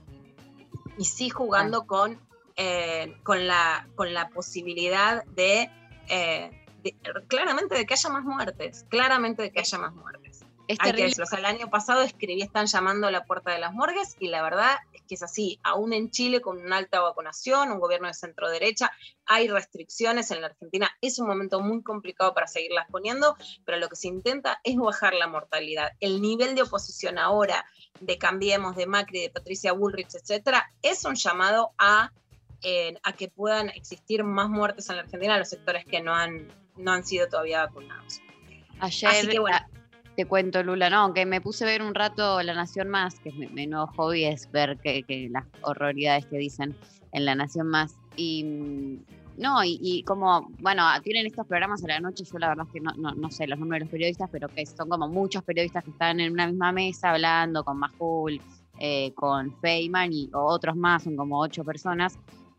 y 0.99 1.05
sí 1.05 1.31
jugando 1.31 1.87
con, 1.87 2.21
eh, 2.57 3.17
con, 3.23 3.47
la, 3.47 3.89
con 3.95 4.13
la 4.13 4.29
posibilidad 4.29 5.25
de, 5.27 5.71
eh, 6.09 6.67
de- 6.83 6.97
claramente 7.29 7.75
de 7.77 7.87
que 7.87 7.95
haya 7.95 8.11
más 8.11 8.25
muertes, 8.25 8.85
claramente 8.89 9.43
de 9.43 9.53
que 9.53 9.61
haya 9.61 9.79
más 9.79 9.95
muertes. 9.95 10.45
Es 10.67 10.77
Hay 10.81 10.91
que 10.91 10.91
terrible. 10.91 11.05
decirlo, 11.07 11.25
o 11.25 11.29
sea, 11.29 11.39
el 11.39 11.45
año 11.47 11.71
pasado 11.71 12.03
escribí 12.03 12.43
Están 12.43 12.67
llamando 12.67 13.07
a 13.07 13.11
la 13.11 13.25
puerta 13.25 13.51
de 13.53 13.59
las 13.59 13.73
morgues 13.73 14.17
y 14.19 14.29
la 14.29 14.43
verdad 14.43 14.77
es 14.93 15.01
que 15.09 15.15
es 15.15 15.23
así, 15.23 15.59
aún 15.63 15.95
en 15.95 16.11
Chile 16.11 16.43
con 16.43 16.59
una 16.59 16.77
alta 16.77 17.01
vacunación, 17.01 17.73
un 17.73 17.81
gobierno 17.81 18.07
de 18.07 18.13
centro 18.13 18.51
derecha, 18.51 18.93
hay 19.25 19.49
restricciones 19.49 20.31
en 20.31 20.43
la 20.43 20.49
Argentina, 20.49 20.91
es 21.01 21.19
un 21.21 21.27
momento 21.27 21.61
muy 21.61 21.83
complicado 21.83 22.35
para 22.35 22.47
seguirlas 22.49 22.87
poniendo, 22.91 23.35
pero 23.65 23.79
lo 23.79 23.89
que 23.89 23.97
se 23.97 24.09
intenta 24.09 24.61
es 24.63 24.77
bajar 24.77 25.15
la 25.15 25.27
mortalidad. 25.27 25.93
El 26.01 26.21
nivel 26.21 26.55
de 26.55 26.61
oposición 26.63 27.17
ahora 27.17 27.65
de 28.01 28.19
Cambiemos, 28.19 28.77
de 28.77 28.87
Macri, 28.87 29.23
de 29.23 29.31
Patricia 29.31 29.73
Bullrich, 29.73 30.15
etcétera, 30.15 30.71
es 30.83 31.05
un 31.05 31.15
llamado 31.15 31.73
a, 31.79 32.13
eh, 32.63 32.95
a 33.03 33.13
que 33.13 33.29
puedan 33.29 33.69
existir 33.71 34.25
más 34.25 34.49
muertes 34.49 34.89
en 34.91 34.97
la 34.97 35.03
Argentina 35.03 35.39
los 35.39 35.49
sectores 35.49 35.85
que 35.85 36.01
no 36.01 36.15
han, 36.15 36.49
no 36.77 36.93
han 36.93 37.05
sido 37.05 37.29
todavía 37.29 37.67
vacunados. 37.67 38.21
Ayer, 38.81 39.11
Así 39.11 39.29
que 39.29 39.39
bueno. 39.41 39.57
ah, 39.61 39.67
te 40.17 40.27
cuento, 40.27 40.63
Lula, 40.63 40.91
no, 40.91 41.13
que 41.13 41.27
me 41.27 41.41
puse 41.41 41.65
a 41.65 41.67
ver 41.67 41.83
un 41.83 41.95
rato 41.95 42.43
La 42.43 42.55
Nación 42.55 42.89
Más, 42.89 43.19
que 43.21 43.31
es 43.31 43.35
mi, 43.35 43.47
mi 43.49 43.67
nuevo 43.67 43.87
hobby, 43.97 44.25
es 44.25 44.51
ver 44.51 44.79
que, 44.79 45.03
que 45.03 45.29
las 45.31 45.45
horroridades 45.63 46.27
que 46.27 46.39
dicen 46.39 46.77
en 47.13 47.25
La 47.25 47.35
Nación 47.35 47.69
Más. 47.69 47.95
Y 48.17 49.01
no, 49.39 49.63
y, 49.65 49.79
y 49.81 50.03
como, 50.05 50.49
bueno, 50.59 50.83
tienen 51.03 51.27
estos 51.27 51.47
programas 51.47 51.83
a 51.85 51.89
la 51.89 52.01
noche, 52.01 52.25
yo 52.25 52.39
la 52.39 52.49
verdad 52.49 52.67
es 52.67 52.73
que 52.73 52.81
no, 52.81 52.93
no, 52.97 53.15
no 53.15 53.31
sé 53.31 53.47
los 53.47 53.59
números 53.59 53.81
de 53.81 53.85
los 53.87 53.91
periodistas, 53.91 54.29
pero 54.31 54.49
que 54.55 54.67
son 54.67 54.89
como 54.89 55.09
muchos 55.09 55.43
periodistas 55.45 55.85
que 55.85 55.91
están 55.91 56.21
en 56.21 56.33
una 56.33 56.47
misma 56.47 56.73
mesa 56.73 57.11
hablando 57.11 57.65
con 57.65 57.79
Majul, 57.79 58.41
eh, 58.81 59.13
con 59.15 59.53
Feynman 59.61 60.13
y 60.13 60.29
otros 60.33 60.77
más, 60.77 61.03
son 61.05 61.17
como 61.17 61.41
ocho 61.41 61.65
personas, 61.65 62.19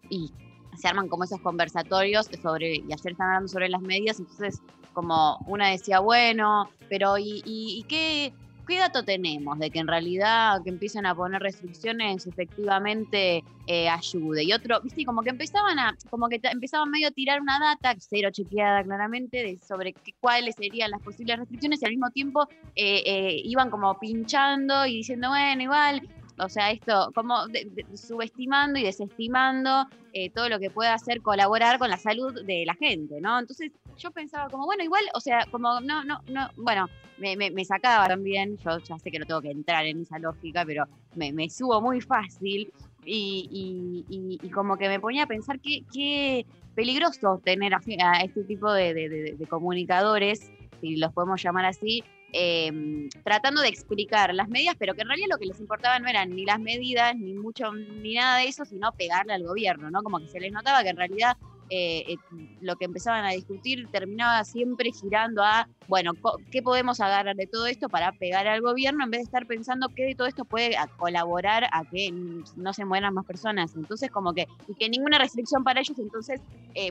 y 0.09 0.33
se 0.77 0.87
arman 0.87 1.07
como 1.07 1.23
esos 1.23 1.39
conversatorios 1.41 2.27
sobre, 2.41 2.75
y 2.77 2.91
ayer 2.93 3.11
están 3.11 3.27
hablando 3.27 3.47
sobre 3.47 3.69
las 3.69 3.81
medidas, 3.81 4.19
entonces 4.19 4.61
como 4.93 5.37
una 5.47 5.69
decía, 5.69 5.99
bueno, 5.99 6.69
pero 6.89 7.17
¿y, 7.17 7.41
y- 7.45 7.79
y 7.79 7.83
qué, 7.83 8.33
qué 8.69 8.79
dato 8.79 9.03
tenemos 9.03 9.59
de 9.59 9.71
que 9.71 9.79
en 9.79 9.87
realidad 9.87 10.59
que 10.63 10.69
empiecen 10.71 11.05
a 11.05 11.15
poner 11.15 11.41
restricciones 11.41 12.25
efectivamente 12.27 13.43
eh, 13.65 13.89
ayude? 13.89 14.43
Y 14.45 14.53
otro, 14.53 14.79
viste, 14.83 15.03
como 15.05 15.23
que 15.23 15.31
empezaban 15.31 15.79
a, 15.79 15.95
como 16.09 16.27
que 16.29 16.39
empezaban 16.43 16.89
medio 16.89 17.09
a 17.09 17.11
tirar 17.11 17.41
una 17.41 17.59
data, 17.59 17.95
cero 17.99 18.29
chequeada 18.31 18.83
claramente, 18.83 19.37
de 19.43 19.59
sobre 19.59 19.93
qué- 20.03 20.13
cuáles 20.19 20.55
serían 20.55 20.91
las 20.91 21.01
posibles 21.01 21.37
restricciones 21.39 21.81
y 21.81 21.85
al 21.85 21.91
mismo 21.91 22.09
tiempo 22.11 22.47
eh, 22.75 23.03
eh, 23.05 23.41
iban 23.43 23.69
como 23.69 23.97
pinchando 23.99 24.85
y 24.85 24.95
diciendo, 24.97 25.29
bueno, 25.29 25.61
igual, 25.63 26.01
o 26.39 26.49
sea, 26.49 26.71
esto, 26.71 27.11
como 27.13 27.47
de- 27.47 27.85
subestimando 27.95 28.79
y 28.79 28.83
desestimando 28.83 29.85
eh, 30.13 30.29
todo 30.31 30.49
lo 30.49 30.59
que 30.59 30.71
pueda 30.71 30.93
hacer 30.93 31.21
colaborar 31.21 31.77
con 31.77 31.89
la 31.89 31.97
salud 31.97 32.33
de 32.45 32.63
la 32.65 32.73
gente, 32.75 33.21
¿no? 33.21 33.39
Entonces 33.39 33.71
yo 33.97 34.11
pensaba 34.11 34.49
como, 34.49 34.65
bueno, 34.65 34.83
igual, 34.83 35.03
o 35.13 35.19
sea, 35.19 35.45
como, 35.51 35.79
no, 35.81 36.03
no, 36.03 36.19
no, 36.27 36.49
bueno, 36.57 36.87
me, 37.17 37.35
sacaba 37.65 38.07
también, 38.07 38.57
yo 38.57 38.79
ya 38.79 38.97
sé 38.97 39.11
que 39.11 39.19
no 39.19 39.25
tengo 39.25 39.41
que 39.41 39.51
entrar 39.51 39.85
en 39.85 40.01
esa 40.01 40.17
lógica, 40.19 40.63
pero 40.65 40.85
me, 41.15 41.31
subo 41.49 41.81
muy 41.81 42.01
fácil 42.01 42.71
y, 43.05 43.47
y- 43.51 44.05
y- 44.09 44.39
y 44.41 44.49
como 44.49 44.77
que 44.77 44.87
me 44.87 44.99
ponía 44.99 45.23
a 45.23 45.27
pensar 45.27 45.59
qué, 45.59 45.81
qué 45.93 46.45
peligroso 46.73 47.41
tener 47.43 47.73
a, 47.73 47.79
este 48.23 48.43
tipo 48.45 48.71
de- 48.71 48.93
de 49.37 49.47
comunicadores, 49.47 50.39
si 50.79 50.95
los 50.95 51.11
podemos 51.13 51.41
llamar 51.43 51.65
así, 51.65 52.03
eh, 52.33 53.09
tratando 53.23 53.61
de 53.61 53.69
explicar 53.69 54.33
las 54.33 54.49
medidas, 54.49 54.75
pero 54.77 54.93
que 54.93 55.01
en 55.01 55.07
realidad 55.07 55.27
lo 55.31 55.37
que 55.37 55.45
les 55.45 55.59
importaba 55.59 55.99
no 55.99 56.07
eran 56.07 56.35
ni 56.35 56.45
las 56.45 56.59
medidas, 56.59 57.15
ni 57.15 57.33
mucho, 57.33 57.71
ni 57.73 58.15
nada 58.15 58.37
de 58.37 58.47
eso, 58.47 58.65
sino 58.65 58.91
pegarle 58.93 59.33
al 59.33 59.43
gobierno, 59.43 59.89
¿no? 59.89 60.03
Como 60.03 60.19
que 60.19 60.27
se 60.27 60.39
les 60.39 60.51
notaba 60.51 60.83
que 60.83 60.89
en 60.89 60.97
realidad 60.97 61.37
eh, 61.69 62.13
eh, 62.13 62.17
lo 62.61 62.75
que 62.75 62.85
empezaban 62.85 63.25
a 63.25 63.31
discutir 63.31 63.87
terminaba 63.91 64.43
siempre 64.43 64.91
girando 64.91 65.43
a, 65.43 65.67
bueno, 65.87 66.13
¿qué 66.51 66.61
podemos 66.61 66.99
agarrar 66.99 67.35
de 67.35 67.47
todo 67.47 67.67
esto 67.67 67.89
para 67.89 68.11
pegar 68.13 68.47
al 68.47 68.61
gobierno 68.61 69.03
en 69.03 69.11
vez 69.11 69.19
de 69.19 69.25
estar 69.25 69.45
pensando 69.45 69.89
qué 69.95 70.05
de 70.05 70.15
todo 70.15 70.27
esto 70.27 70.45
puede 70.45 70.75
colaborar 70.97 71.65
a 71.71 71.83
que 71.85 72.11
no 72.11 72.73
se 72.73 72.85
mueran 72.85 73.13
más 73.13 73.25
personas? 73.25 73.75
Entonces, 73.75 74.09
como 74.09 74.33
que, 74.33 74.47
y 74.67 74.73
que 74.75 74.89
ninguna 74.89 75.17
restricción 75.17 75.63
para 75.63 75.81
ellos, 75.81 75.97
entonces, 75.99 76.41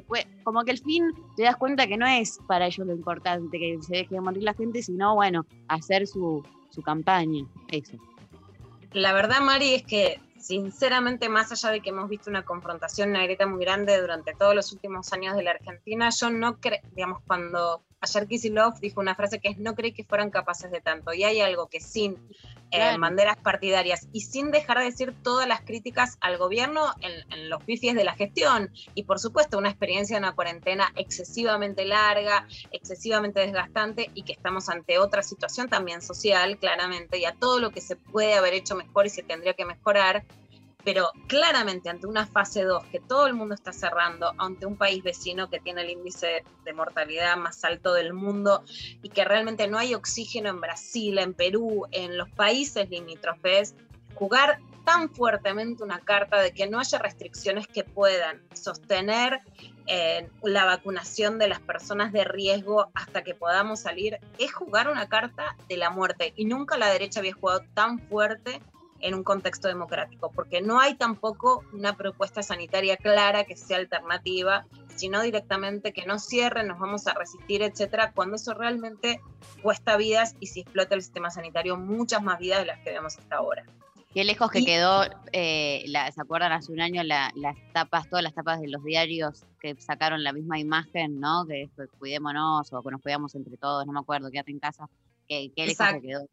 pues, 0.07 0.27
como 0.45 0.63
que 0.65 0.73
al 0.73 0.79
fin 0.79 1.05
te 1.37 1.45
das 1.45 1.57
cuenta 1.57 1.87
que 1.87 1.97
no 1.97 2.07
es 2.07 2.39
para 2.47 2.67
ellos 2.67 2.87
lo 2.87 2.95
importante 2.95 3.59
que 3.59 3.79
se 3.83 3.97
deje 3.97 4.15
de 4.15 4.21
morir 4.21 4.43
la 4.43 4.55
gente, 4.55 4.83
sino, 4.83 5.15
bueno, 5.15 5.45
hacer 5.69 6.07
su, 6.07 6.45
su 6.71 6.83
campaña, 6.83 7.45
eso. 7.69 7.97
La 8.93 9.13
verdad, 9.13 9.41
Mari, 9.41 9.75
es 9.75 9.83
que 9.83 10.21
sinceramente, 10.49 11.29
más 11.29 11.53
allá 11.53 11.71
de 11.71 11.83
que 11.83 11.91
hemos 11.91 12.09
visto 12.09 12.31
una 12.31 12.43
confrontación, 12.43 13.11
una 13.11 13.23
grieta 13.23 13.47
muy 13.47 13.63
grande 13.63 14.01
durante 14.01 14.33
todos 14.33 14.55
los 14.55 14.73
últimos 14.73 15.13
años 15.13 15.37
de 15.37 15.43
la 15.43 15.51
Argentina, 15.51 16.09
yo 16.09 16.31
no 16.31 16.59
creo, 16.59 16.81
digamos, 16.95 17.23
cuando 17.27 17.83
ayer 18.01 18.27
Kisilov 18.27 18.79
dijo 18.81 19.01
una 19.01 19.15
frase 19.15 19.41
que 19.41 19.49
es 19.49 19.59
no 19.59 19.75
creí 19.75 19.93
que 19.93 20.05
fueran 20.05 20.31
capaces 20.31 20.71
de 20.71 20.81
tanto. 20.81 21.13
Y 21.13 21.25
hay 21.25 21.41
algo 21.41 21.69
que 21.69 21.81
sin 21.81 22.13
eh, 22.71 22.77
Claro. 22.77 23.01
banderas 23.01 23.37
partidarias 23.39 24.09
y 24.13 24.21
sin 24.21 24.51
dejar 24.51 24.79
de 24.79 24.85
decir 24.85 25.15
todas 25.23 25.49
las 25.49 25.63
críticas 25.63 26.19
al 26.21 26.37
gobierno 26.37 26.93
en, 27.01 27.33
en 27.33 27.49
los 27.49 27.63
pifies 27.65 27.95
de 27.95 28.05
la 28.05 28.15
gestión. 28.15 28.71
Y 28.95 29.05
por 29.05 29.19
supuesto, 29.19 29.57
una 29.57 29.71
experiencia 29.71 30.17
de 30.17 30.21
una 30.21 30.35
cuarentena 30.35 30.93
excesivamente 30.97 31.87
larga, 31.87 32.47
excesivamente 32.71 33.41
desgastante 33.41 34.11
y 34.15 34.23
que 34.23 34.33
estamos 34.33 34.69
ante 34.69 34.99
otra 34.99 35.23
situación 35.23 35.69
también 35.69 36.03
social, 36.03 36.59
claramente, 36.59 37.19
y 37.19 37.25
a 37.25 37.35
todo 37.35 37.59
lo 37.59 37.71
que 37.71 37.81
se 37.81 37.97
puede 37.97 38.35
haber 38.35 38.53
hecho 38.55 38.75
mejor 38.75 39.07
y 39.07 39.11
se 39.11 39.23
tendría 39.23 39.55
que 39.55 39.65
mejorar. 39.65 40.25
Pero 40.89 41.13
claramente 41.27 41.91
ante 41.91 42.07
una 42.07 42.25
fase 42.25 42.65
2 42.65 42.83
que 42.87 42.99
todo 42.99 43.27
el 43.27 43.35
mundo 43.35 43.55
está 43.55 43.75
cerrando, 43.75 44.33
ante 44.39 44.65
un 44.65 44.75
país 44.75 45.03
vecino 45.03 45.51
que 45.51 45.61
tiene 45.61 45.83
el 45.83 45.91
índice 45.91 46.45
de 46.65 46.73
mortalidad 46.73 47.37
más 47.37 47.63
alto 47.63 47.93
del 47.93 48.15
mundo 48.15 48.65
y 49.03 49.11
que 49.11 49.27
realmente 49.27 49.69
no 49.69 49.77
hay 49.77 49.95
oxígeno 49.95 50.49
en 50.49 50.63
Brasil, 50.63 51.19
en 51.19 51.35
Perú, 51.35 51.85
en 51.91 52.17
los 52.17 52.31
países 52.31 52.89
limítrofes, 52.89 53.75
jugar 54.15 54.61
tan 54.87 55.11
fuertemente 55.11 55.85
una 55.85 56.01
carta 56.01 56.41
de 56.41 56.53
que 56.53 56.67
no 56.67 56.81
haya 56.81 56.97
restricciones 56.97 57.67
que 57.67 57.85
puedan 57.85 58.41
sostener 58.55 59.41
eh, 59.89 60.31
la 60.43 60.65
vacunación 60.65 61.39
de 61.39 61.49
las 61.49 61.61
personas 61.61 62.15
de 62.15 62.25
riesgo 62.25 62.91
hasta 62.95 63.23
que 63.23 63.35
podamos 63.35 63.81
salir, 63.81 64.21
es 64.39 64.55
jugar 64.55 64.89
una 64.89 65.07
carta 65.07 65.55
de 65.69 65.77
la 65.77 65.91
muerte. 65.91 66.33
Y 66.35 66.47
nunca 66.47 66.79
la 66.79 66.89
derecha 66.89 67.21
había 67.21 67.35
jugado 67.35 67.61
tan 67.75 67.99
fuerte 67.99 68.63
en 69.01 69.15
un 69.15 69.23
contexto 69.25 69.69
democrático, 69.69 70.31
porque 70.35 70.61
no 70.61 70.81
hay 70.81 70.95
tampoco 70.97 71.65
una 71.73 71.97
propuesta 71.97 72.43
sanitaria 72.43 72.97
clara 72.97 73.45
que 73.45 73.57
sea 73.57 73.77
alternativa, 73.79 74.67
sino 74.97 75.23
directamente 75.23 75.93
que 75.93 76.05
no 76.07 76.19
cierren, 76.19 76.67
nos 76.69 76.79
vamos 76.79 77.07
a 77.07 77.15
resistir, 77.15 77.63
etcétera, 77.63 78.13
cuando 78.13 78.37
eso 78.37 78.55
realmente 78.55 79.21
cuesta 79.63 79.97
vidas 79.97 80.35
y 80.41 80.47
si 80.47 80.61
explota 80.61 80.95
el 80.95 81.03
sistema 81.03 81.31
sanitario, 81.31 81.77
muchas 81.77 82.23
más 82.23 82.39
vidas 82.39 82.61
de 82.61 82.67
las 82.67 82.79
que 82.81 82.91
vemos 82.91 83.17
hasta 83.19 83.37
ahora. 83.37 83.65
Qué 84.15 84.25
lejos 84.25 84.51
que 84.51 84.61
Y- 84.61 84.65
quedó, 84.65 85.05
eh, 85.33 85.85
la- 85.87 86.11
¿se 86.11 86.21
acuerdan 86.21 86.51
hace 86.51 86.73
un 86.73 86.81
año 86.81 87.03
la- 87.05 87.31
las 87.37 87.57
tapas, 87.73 88.09
todas 88.09 88.23
las 88.25 88.35
tapas 88.35 88.59
de 88.61 88.67
los 88.69 88.83
diarios 88.83 89.45
que 89.61 89.77
sacaron 89.77 90.25
la 90.25 90.33
misma 90.33 90.59
imagen, 90.59 91.21
¿no? 91.21 91.45
Que 91.47 91.69
fue, 91.77 91.89
cuidémonos 91.89 92.73
o 92.73 92.83
que 92.83 92.91
nos 92.91 93.03
cuidamos 93.03 93.35
entre 93.35 93.57
todos, 93.59 93.87
no 93.87 93.93
me 93.93 94.01
acuerdo, 94.01 94.31
quédate 94.31 94.51
en 94.51 94.59
casa. 94.61 94.89
Qué, 95.29 95.53
qué 95.55 95.67
lejos 95.67 95.87
que 95.93 96.01
quedó. 96.01 96.27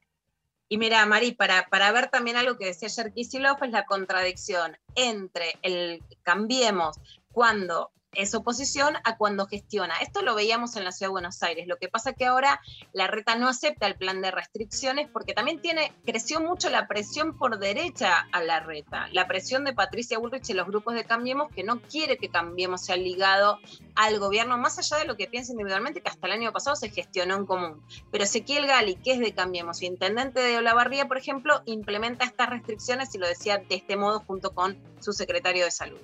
Y 0.67 0.77
mira, 0.77 1.05
Mari, 1.05 1.33
para, 1.33 1.67
para 1.67 1.91
ver 1.91 2.09
también 2.09 2.37
algo 2.37 2.57
que 2.57 2.65
decía 2.65 2.87
ayer 2.87 3.13
Kicillof, 3.13 3.61
es 3.61 3.71
la 3.71 3.85
contradicción 3.85 4.77
entre 4.95 5.53
el 5.61 6.03
cambiemos 6.23 6.99
cuando 7.31 7.91
es 8.15 8.33
oposición 8.33 8.95
a 9.03 9.17
cuando 9.17 9.47
gestiona. 9.47 9.95
Esto 10.01 10.21
lo 10.21 10.35
veíamos 10.35 10.75
en 10.75 10.83
la 10.83 10.91
Ciudad 10.91 11.09
de 11.09 11.13
Buenos 11.13 11.43
Aires. 11.43 11.67
Lo 11.67 11.77
que 11.77 11.87
pasa 11.87 12.13
que 12.13 12.25
ahora 12.25 12.59
la 12.93 13.07
reta 13.07 13.35
no 13.35 13.47
acepta 13.47 13.87
el 13.87 13.95
plan 13.95 14.21
de 14.21 14.31
restricciones 14.31 15.09
porque 15.11 15.33
también 15.33 15.61
tiene, 15.61 15.93
creció 16.05 16.39
mucho 16.39 16.69
la 16.69 16.87
presión 16.87 17.37
por 17.37 17.59
derecha 17.59 18.27
a 18.31 18.41
la 18.41 18.59
reta. 18.59 19.07
La 19.11 19.27
presión 19.27 19.63
de 19.63 19.73
Patricia 19.73 20.17
Bullrich 20.17 20.49
y 20.49 20.53
los 20.53 20.67
grupos 20.67 20.95
de 20.95 21.05
Cambiemos 21.05 21.51
que 21.51 21.63
no 21.63 21.81
quiere 21.81 22.17
que 22.17 22.29
Cambiemos 22.29 22.85
sea 22.85 22.97
ligado 22.97 23.59
al 23.95 24.19
gobierno, 24.19 24.57
más 24.57 24.77
allá 24.77 24.97
de 24.97 25.05
lo 25.05 25.15
que 25.15 25.27
piensa 25.27 25.51
individualmente, 25.51 26.01
que 26.01 26.09
hasta 26.09 26.27
el 26.27 26.33
año 26.33 26.51
pasado 26.51 26.75
se 26.75 26.89
gestionó 26.89 27.35
en 27.35 27.45
común. 27.45 27.81
Pero 28.11 28.23
Ezequiel 28.23 28.67
Gali, 28.67 28.95
que 28.95 29.13
es 29.13 29.19
de 29.19 29.33
Cambiemos, 29.33 29.81
intendente 29.81 30.41
de 30.41 30.57
Olavarría, 30.57 31.07
por 31.07 31.17
ejemplo, 31.17 31.61
implementa 31.65 32.25
estas 32.25 32.49
restricciones 32.49 33.13
y 33.15 33.17
lo 33.17 33.27
decía 33.27 33.57
de 33.57 33.75
este 33.75 33.95
modo 33.95 34.19
junto 34.21 34.51
con 34.53 34.77
su 34.99 35.13
secretario 35.13 35.65
de 35.65 35.71
salud. 35.71 35.99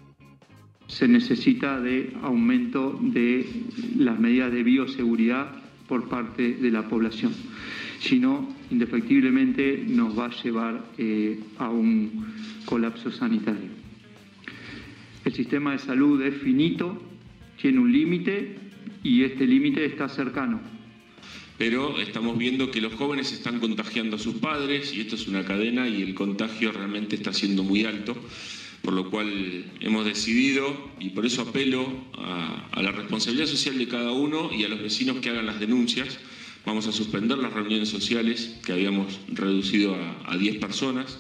Se 0.92 1.08
necesita 1.08 1.80
de 1.80 2.12
aumento 2.22 3.00
de 3.02 3.46
las 3.98 4.20
medidas 4.20 4.52
de 4.52 4.62
bioseguridad 4.62 5.50
por 5.88 6.10
parte 6.10 6.54
de 6.56 6.70
la 6.70 6.88
población. 6.90 7.34
Si 8.00 8.20
no, 8.20 8.54
indefectiblemente 8.70 9.86
nos 9.88 10.18
va 10.20 10.26
a 10.26 10.44
llevar 10.44 10.86
eh, 10.98 11.40
a 11.60 11.70
un 11.70 12.26
colapso 12.66 13.10
sanitario. 13.10 13.70
El 15.24 15.34
sistema 15.34 15.72
de 15.72 15.80
salud 15.80 16.22
es 16.24 16.36
finito, 16.42 17.02
tiene 17.62 17.80
un 17.80 17.92
límite 17.92 18.56
y 19.02 19.24
este 19.24 19.48
límite 19.48 19.86
está 19.86 20.10
cercano. 20.10 20.60
pero 21.58 22.00
estamos 22.00 22.38
viendo 22.38 22.72
que 22.72 22.82
los 22.82 22.94
jóvenes 22.96 23.32
están 23.32 23.60
contagiando 23.60 24.16
a 24.16 24.20
sus 24.20 24.36
padres 24.36 24.94
y 24.96 25.02
esto 25.02 25.16
es 25.16 25.28
una 25.28 25.46
cadena 25.46 25.88
y 25.88 26.02
el 26.02 26.16
contagio 26.16 26.72
realmente 26.72 27.16
está 27.16 27.32
siendo 27.32 27.64
muy 27.64 27.86
alto, 27.86 28.16
por 28.82 28.94
lo 28.94 29.10
cual 29.10 29.66
hemos 29.80 30.06
decidido 30.06 30.92
y 31.00 31.10
por 31.10 31.26
eso 31.26 31.44
apelo 31.44 31.86
a, 32.18 32.82
la 32.82 32.92
responsabilidad 32.92 33.46
social 33.46 33.78
de 33.78 33.88
cada 33.88 34.12
uno 34.12 34.50
y 34.52 34.64
a 34.64 34.70
los 34.70 34.82
vecinos 34.82 35.18
que 35.18 35.30
hagan 35.30 35.46
las 35.46 35.60
denuncias. 35.60 36.18
Vamos 36.66 36.88
a 36.88 36.92
suspender 36.92 37.38
las 37.38 37.54
reuniones 37.54 37.90
sociales 37.90 38.58
que 38.66 38.74
habíamos 38.74 39.20
reducido 39.28 39.96
a, 39.96 40.34
a 40.34 40.38
10 40.38 40.58
personas. 40.58 41.20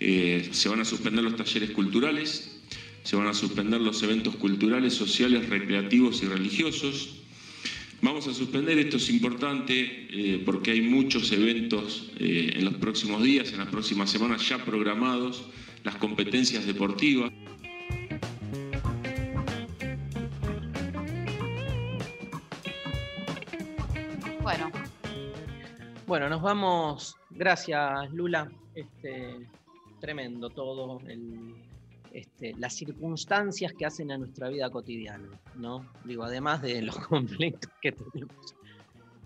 Eh, 0.00 0.48
se 0.50 0.68
van 0.68 0.80
a 0.80 0.84
suspender 0.84 1.22
los 1.22 1.36
talleres 1.36 1.70
culturales, 1.70 2.60
se 3.04 3.14
van 3.14 3.28
a 3.28 3.34
suspender 3.34 3.80
los 3.80 4.02
eventos 4.02 4.34
culturales, 4.34 4.94
sociales, 4.94 5.48
recreativos 5.48 6.24
y 6.24 6.26
religiosos. 6.26 7.18
Vamos 8.00 8.26
a 8.26 8.34
suspender, 8.34 8.80
esto 8.80 8.96
es 8.96 9.08
importante 9.10 10.08
eh, 10.10 10.42
porque 10.44 10.72
hay 10.72 10.80
muchos 10.80 11.30
eventos 11.30 12.10
eh, 12.18 12.50
en 12.56 12.64
los 12.64 12.74
próximos 12.74 13.22
días, 13.22 13.52
en 13.52 13.58
las 13.58 13.68
próximas 13.68 14.10
semanas 14.10 14.48
ya 14.48 14.64
programados, 14.64 15.44
las 15.84 15.96
competencias 15.96 16.66
deportivas. 16.66 17.32
Bueno, 24.42 24.70
Bueno, 26.06 26.28
nos 26.28 26.42
vamos. 26.42 27.16
Gracias, 27.30 28.12
Lula. 28.12 28.50
Este, 28.74 29.48
tremendo 30.00 30.50
todo. 30.50 31.00
el- 31.08 31.54
este, 32.12 32.52
las 32.58 32.74
circunstancias 32.74 33.72
que 33.72 33.86
hacen 33.86 34.12
a 34.12 34.18
nuestra 34.18 34.50
vida 34.50 34.68
cotidiana, 34.68 35.30
¿no? 35.54 35.86
Digo, 36.04 36.24
además 36.24 36.60
de 36.60 36.82
los 36.82 36.96
conflictos 37.08 37.70
que 37.80 37.92
tenemos 37.92 38.54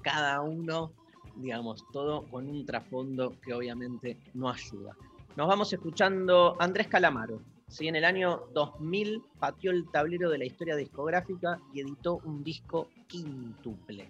cada 0.02 0.40
uno, 0.42 0.92
digamos, 1.34 1.84
todo 1.92 2.22
con 2.30 2.48
un 2.48 2.64
trasfondo 2.64 3.34
que 3.44 3.52
obviamente 3.54 4.16
no 4.34 4.48
ayuda. 4.50 4.94
Nos 5.36 5.48
vamos 5.48 5.72
escuchando 5.72 6.56
Andrés 6.58 6.88
Calamaro. 6.88 7.42
¿sí? 7.68 7.88
En 7.88 7.96
el 7.96 8.04
año 8.04 8.44
2000 8.54 9.22
pateó 9.38 9.70
el 9.70 9.88
tablero 9.90 10.30
de 10.30 10.38
la 10.38 10.46
historia 10.46 10.76
discográfica 10.76 11.60
y 11.74 11.80
editó 11.80 12.20
un 12.24 12.42
disco 12.42 12.88
quíntuple 13.06 14.08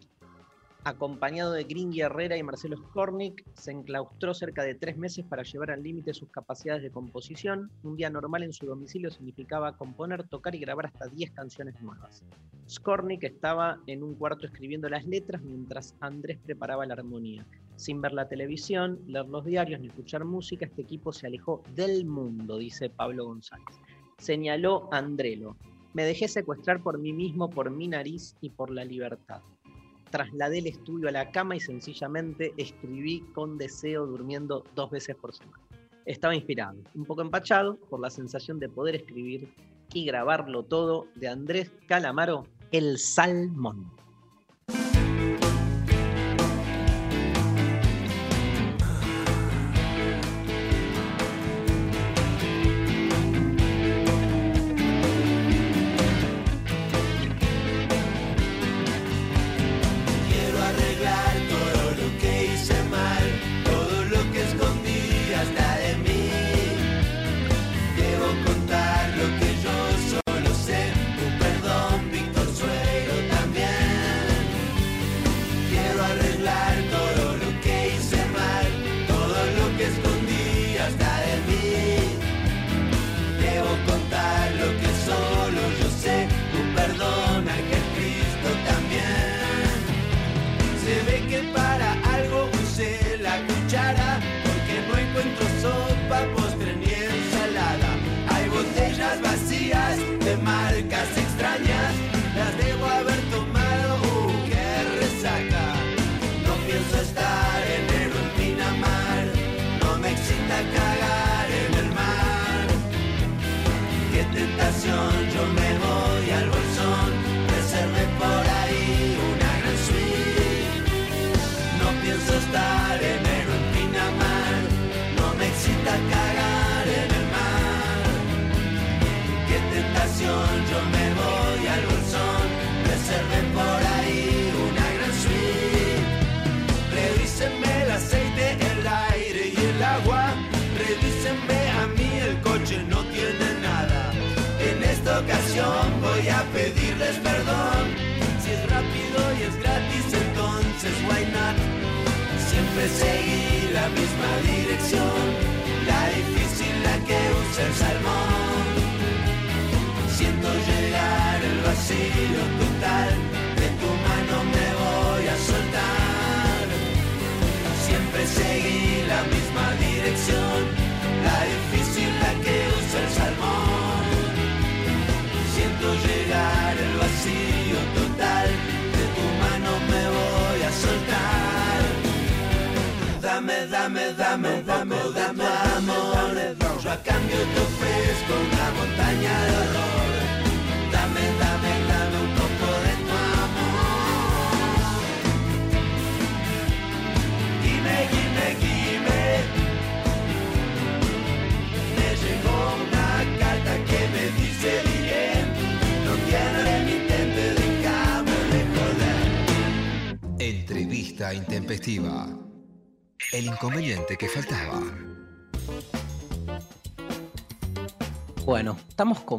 acompañado 0.87 1.53
de 1.53 1.65
Gringy 1.65 2.01
Herrera 2.01 2.37
y 2.37 2.45
Marcelo 2.45 2.77
Skornik, 2.77 3.45
se 3.55 3.73
enclaustró 3.73 4.35
cerca 4.35 4.63
de 4.63 4.77
tres 4.77 4.97
meses 4.97 5.25
para 5.25 5.43
llevar 5.43 5.73
al 5.73 5.83
límite 5.83 6.15
sus 6.15 6.31
capacidades 6.31 6.85
de 6.85 6.93
composición. 6.93 7.73
Un 7.83 7.97
día 7.97 8.09
normal 8.09 8.45
en 8.45 8.53
su 8.53 8.67
domicilio 8.67 9.11
significaba 9.11 9.77
componer, 9.77 10.29
tocar 10.29 10.55
y 10.55 10.61
grabar 10.61 10.87
hasta 10.87 11.09
10 11.09 11.33
canciones 11.33 11.83
nuevas. 11.83 12.23
Skornik 12.71 13.25
estaba 13.25 13.81
en 13.89 14.05
un 14.05 14.15
cuarto 14.15 14.47
escribiendo 14.47 14.89
las 14.89 15.05
letras 15.05 15.43
mientras 15.43 15.97
Andrés 15.99 16.39
preparaba 16.45 16.87
la 16.87 16.95
armonía. 16.95 17.45
Sin 17.77 18.01
ver 18.01 18.13
la 18.13 18.29
televisión, 18.29 18.99
leer 19.07 19.29
los 19.29 19.45
diarios 19.45 19.81
ni 19.81 19.89
escuchar 19.89 20.25
música, 20.25 20.67
este 20.67 20.83
equipo 20.83 21.13
se 21.13 21.27
alejó 21.27 21.63
del 21.75 22.05
mundo, 22.07 22.59
dice 22.59 22.91
Pablo 22.91 23.27
González. 23.27 23.81
Señaló 24.19 24.89
Andrelo. 24.93 25.57
Me 25.93 26.05
dejé 26.05 26.29
secuestrar 26.29 26.83
por 26.83 26.99
mí 26.99 27.13
mismo, 27.13 27.49
por 27.49 27.71
mi 27.71 27.89
nariz 27.89 28.37
y 28.41 28.51
por 28.51 28.71
la 28.71 28.85
libertad 28.85 29.41
trasladé 30.11 30.59
el 30.59 30.67
estudio 30.67 31.09
a 31.09 31.13
la 31.13 31.31
cama 31.31 31.57
y 31.57 31.61
sencillamente 31.61 32.55
escribí 32.57 33.21
con 33.35 33.59
deseo 33.59 34.07
durmiendo 34.07 34.65
dos 34.75 34.91
veces 34.91 35.17
por 35.17 35.35
semana. 35.35 35.63
Estaba 36.05 36.35
inspirado, 36.35 36.79
un 36.95 37.05
poco 37.05 37.23
empachado 37.23 37.77
por 37.91 38.01
la 38.01 38.11
sensación 38.11 38.59
de 38.59 38.69
poder 38.69 38.95
escribir 38.95 39.53
y 39.93 40.07
grabarlo 40.07 40.63
todo 40.63 41.07
de 41.17 41.29
Andrés 41.29 41.71
Calamaro, 41.87 42.47
El 42.71 42.99
Salmón. 42.99 43.91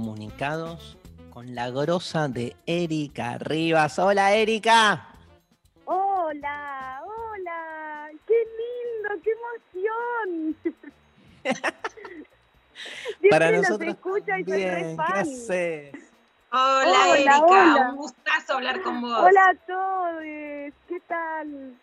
Comunicados 0.02 0.96
con 1.32 1.56
la 1.56 1.72
grosa 1.72 2.28
de 2.28 2.56
Erika 2.68 3.40
Rivas. 3.40 3.98
Hola, 3.98 4.36
Erika. 4.36 5.08
Hola, 5.86 7.02
Hola, 7.04 8.10
qué 8.28 8.36
lindo, 8.60 9.10
qué 9.24 9.32
emoción. 9.40 10.56
Para 13.32 13.50
nosotros 13.52 13.90
escucho 13.90 14.38
y 14.38 14.44
Bien, 14.44 14.98
¿qué? 14.98 15.92
Hola, 16.52 16.84
Hola, 16.86 17.16
Erika, 17.18 17.40
hola. 17.40 17.90
un 17.90 17.96
gustazo 17.96 18.54
hablar 18.54 18.82
con 18.84 19.02
vos. 19.02 19.20
Hola 19.20 19.50
a 19.50 19.56
todos, 19.66 20.22
¿qué 20.88 21.00
tal? 21.08 21.74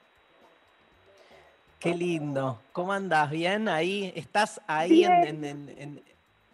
Qué 1.81 1.95
lindo. 1.97 2.61
¿Cómo 2.71 2.93
andás? 2.93 3.29
¿Bien? 3.29 3.69
Ahí, 3.69 4.13
estás 4.15 4.61
ahí 4.69 5.03
en, 5.05 5.21
Bien. 5.21 5.45
en- 5.45 5.69
en- 5.69 5.79
en- 5.79 6.03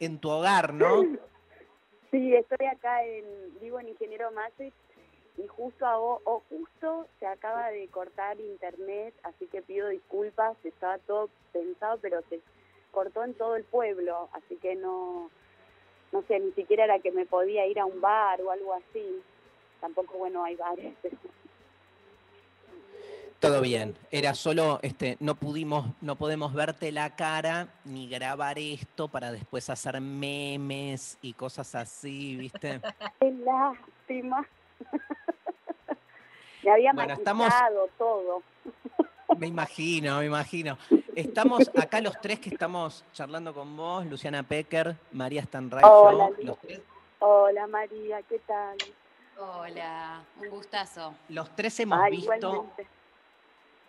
en 0.00 0.18
tu 0.18 0.30
hogar, 0.30 0.72
¿no? 0.72 1.02
Sí, 2.10 2.34
estoy 2.34 2.66
acá 2.66 3.04
en, 3.04 3.24
vivo 3.60 3.78
en 3.78 3.88
Ingeniero 3.88 4.32
Matrix 4.32 4.74
y 5.36 5.46
justo 5.46 5.86
a 5.86 5.98
o 5.98 6.42
justo 6.48 7.06
se 7.18 7.26
acaba 7.26 7.68
de 7.70 7.86
cortar 7.88 8.40
internet, 8.40 9.14
así 9.22 9.46
que 9.46 9.62
pido 9.62 9.88
disculpas, 9.88 10.56
estaba 10.64 10.98
todo 10.98 11.30
pensado, 11.52 11.98
pero 12.02 12.20
se 12.28 12.40
cortó 12.90 13.22
en 13.24 13.34
todo 13.34 13.56
el 13.56 13.64
pueblo, 13.64 14.28
así 14.32 14.56
que 14.56 14.74
no, 14.74 15.30
no 16.12 16.22
sé, 16.22 16.40
ni 16.40 16.52
siquiera 16.52 16.84
era 16.84 16.98
que 16.98 17.12
me 17.12 17.26
podía 17.26 17.66
ir 17.66 17.78
a 17.78 17.86
un 17.86 18.00
bar 18.00 18.40
o 18.42 18.50
algo 18.50 18.74
así. 18.74 19.22
Tampoco, 19.80 20.18
bueno, 20.18 20.44
hay 20.44 20.56
bares, 20.56 20.94
Todo 23.40 23.62
bien. 23.62 23.96
Era 24.10 24.34
solo, 24.34 24.78
este, 24.82 25.16
no 25.20 25.34
pudimos, 25.34 25.86
no 26.02 26.16
podemos 26.16 26.52
verte 26.52 26.92
la 26.92 27.16
cara 27.16 27.68
ni 27.84 28.06
grabar 28.06 28.58
esto 28.58 29.08
para 29.08 29.32
después 29.32 29.70
hacer 29.70 29.98
memes 30.00 31.16
y 31.22 31.32
cosas 31.32 31.74
así, 31.74 32.36
¿viste? 32.36 32.80
qué 33.18 33.30
lástima. 33.32 34.46
me 36.62 36.70
había 36.70 36.92
Bueno, 36.92 37.14
estamos- 37.14 37.52
todo. 37.96 38.42
Me 39.38 39.46
imagino, 39.46 40.18
me 40.18 40.26
imagino. 40.26 40.76
Estamos 41.14 41.70
acá 41.80 42.00
los 42.02 42.20
tres 42.20 42.40
que 42.40 42.50
estamos 42.50 43.04
charlando 43.14 43.54
con 43.54 43.74
vos, 43.74 44.04
Luciana 44.04 44.42
Pecker, 44.42 44.96
María 45.12 45.42
Stanray, 45.44 45.82
Hola, 45.86 46.28
yo, 46.30 46.36
Lu. 46.36 46.44
los 46.46 46.58
tres, 46.58 46.80
Hola 47.20 47.66
María, 47.68 48.20
¿qué 48.22 48.38
tal? 48.40 48.76
Hola, 49.38 50.22
un 50.40 50.50
gustazo. 50.50 51.14
los 51.30 51.54
tres 51.56 51.78
hemos 51.80 51.98
Ay, 52.02 52.16
visto 52.16 52.34
igualmente. 52.36 52.86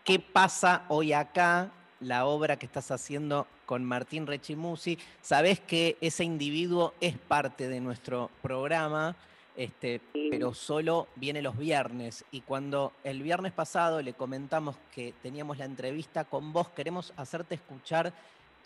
Qué 0.04 0.20
pasa 0.20 0.84
hoy 0.88 1.14
acá, 1.14 1.70
la 2.00 2.26
obra 2.26 2.58
que 2.58 2.66
estás 2.66 2.92
haciendo 2.92 3.48
con 3.66 3.86
Martín 3.86 4.28
Rechimusi. 4.28 4.98
Sabés 5.22 5.60
que 5.60 5.98
ese 6.02 6.24
individuo 6.24 6.94
es 7.00 7.18
parte 7.18 7.70
de 7.70 7.80
nuestro 7.80 8.30
programa, 8.42 9.16
este, 9.56 10.02
pero 10.30 10.54
solo 10.54 11.08
viene 11.16 11.42
los 11.42 11.58
viernes. 11.58 12.26
Y 12.32 12.42
cuando 12.42 12.94
el 13.04 13.22
viernes 13.22 13.52
pasado 13.52 14.02
le 14.02 14.14
comentamos 14.14 14.76
que 14.94 15.14
teníamos 15.22 15.58
la 15.58 15.66
entrevista 15.66 16.24
con 16.26 16.52
vos, 16.52 16.70
queremos 16.70 17.14
hacerte 17.18 17.56
escuchar 17.56 18.14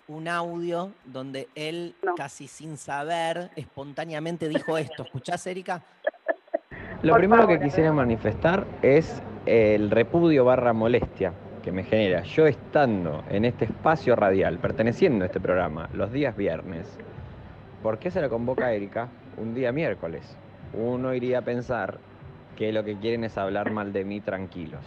un 0.08 0.28
audio 0.28 0.92
donde 1.04 1.50
él, 1.56 1.96
casi 2.16 2.48
sin 2.48 2.78
saber, 2.78 3.50
espontáneamente 3.56 4.48
dijo 4.48 4.78
esto. 4.78 5.04
¿Escuchás, 5.04 5.46
Erika? 5.48 5.82
Lo 7.02 7.16
primero 7.16 7.48
que 7.48 7.60
quisiera 7.60 7.92
manifestar 7.92 8.66
es 8.82 9.22
el 9.46 9.92
repudio 9.92 10.44
barra 10.44 10.74
molestia 10.74 11.34
que 11.64 11.72
me 11.72 11.84
genera 11.84 12.24
yo 12.24 12.48
estando 12.48 13.24
en 13.30 13.46
este 13.46 13.66
espacio 13.66 14.16
radial, 14.16 14.60
perteneciendo 14.60 15.24
a 15.24 15.28
este 15.28 15.40
programa, 15.40 15.90
los 15.94 16.12
días 16.12 16.36
viernes. 16.36 16.88
¿Por 17.84 18.00
qué 18.00 18.12
se 18.12 18.22
lo 18.22 18.30
convoca 18.30 18.66
a 18.66 18.74
Erika 18.74 19.08
un 19.38 19.54
día 19.54 19.72
miércoles? 19.72 20.38
Uno 20.74 21.14
iría 21.14 21.40
a 21.40 21.42
pensar 21.42 22.00
que 22.56 22.72
lo 22.72 22.84
que 22.84 22.98
quieren 22.98 23.24
es 23.24 23.38
hablar 23.38 23.72
mal 23.72 23.94
de 23.94 24.04
mí 24.04 24.20
tranquilos. 24.20 24.82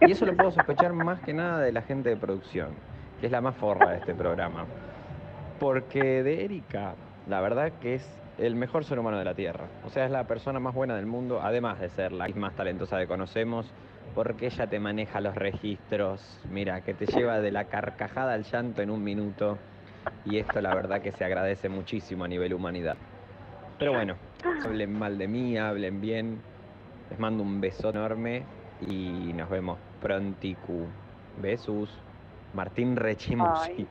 Y 0.00 0.12
eso 0.12 0.26
lo 0.26 0.36
puedo 0.36 0.50
sospechar 0.50 0.92
más 0.92 1.20
que 1.20 1.32
nada 1.32 1.60
de 1.60 1.72
la 1.72 1.82
gente 1.82 2.10
de 2.10 2.16
producción, 2.16 2.70
que 3.20 3.26
es 3.26 3.32
la 3.32 3.40
más 3.40 3.56
forra 3.56 3.90
de 3.90 3.98
este 3.98 4.14
programa. 4.14 4.66
Porque 5.58 6.22
de 6.22 6.44
Erika, 6.44 6.94
la 7.28 7.40
verdad 7.40 7.72
que 7.80 7.94
es 7.94 8.21
el 8.38 8.54
mejor 8.54 8.84
ser 8.84 8.98
humano 8.98 9.18
de 9.18 9.24
la 9.24 9.34
Tierra. 9.34 9.66
O 9.84 9.90
sea, 9.90 10.04
es 10.04 10.10
la 10.10 10.26
persona 10.26 10.60
más 10.60 10.74
buena 10.74 10.96
del 10.96 11.06
mundo, 11.06 11.40
además 11.42 11.80
de 11.80 11.88
ser 11.90 12.12
la 12.12 12.28
más 12.28 12.54
talentosa 12.54 12.98
que 12.98 13.06
conocemos, 13.06 13.66
porque 14.14 14.46
ella 14.46 14.66
te 14.66 14.78
maneja 14.80 15.20
los 15.20 15.34
registros, 15.34 16.40
mira, 16.50 16.82
que 16.82 16.94
te 16.94 17.06
lleva 17.06 17.40
de 17.40 17.50
la 17.50 17.64
carcajada 17.64 18.34
al 18.34 18.44
llanto 18.44 18.82
en 18.82 18.90
un 18.90 19.02
minuto. 19.02 19.58
Y 20.24 20.38
esto 20.38 20.60
la 20.60 20.74
verdad 20.74 21.00
que 21.00 21.12
se 21.12 21.24
agradece 21.24 21.68
muchísimo 21.68 22.24
a 22.24 22.28
nivel 22.28 22.54
humanidad. 22.54 22.96
Pero 23.78 23.92
bueno, 23.92 24.16
hablen 24.64 24.98
mal 24.98 25.18
de 25.18 25.28
mí, 25.28 25.56
hablen 25.56 26.00
bien. 26.00 26.40
Les 27.10 27.18
mando 27.18 27.42
un 27.42 27.60
beso 27.60 27.90
enorme 27.90 28.44
y 28.80 29.32
nos 29.32 29.48
vemos 29.48 29.78
pronticu. 30.00 30.86
Besos. 31.40 31.90
Martín 32.54 32.96
Rechimusi. 32.96 33.72
Ay. 33.72 33.88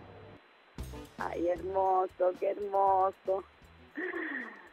Ay, 1.18 1.48
hermoso, 1.50 2.32
qué 2.40 2.52
hermoso. 2.52 3.44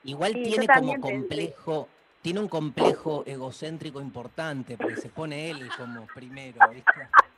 Igual 0.04 0.32
Sí, 0.32 0.44
yo 0.44 0.50
tiene 0.50 0.66
como 0.66 0.92
pensé. 0.92 1.12
complejo, 1.12 1.88
tiene 2.22 2.40
un 2.40 2.48
complejo 2.48 3.24
egocéntrico 3.26 4.00
importante, 4.00 4.76
porque 4.76 4.96
se 4.96 5.08
pone 5.08 5.50
él 5.50 5.68
como 5.76 6.06
primero, 6.06 6.68
¿viste? 6.70 6.90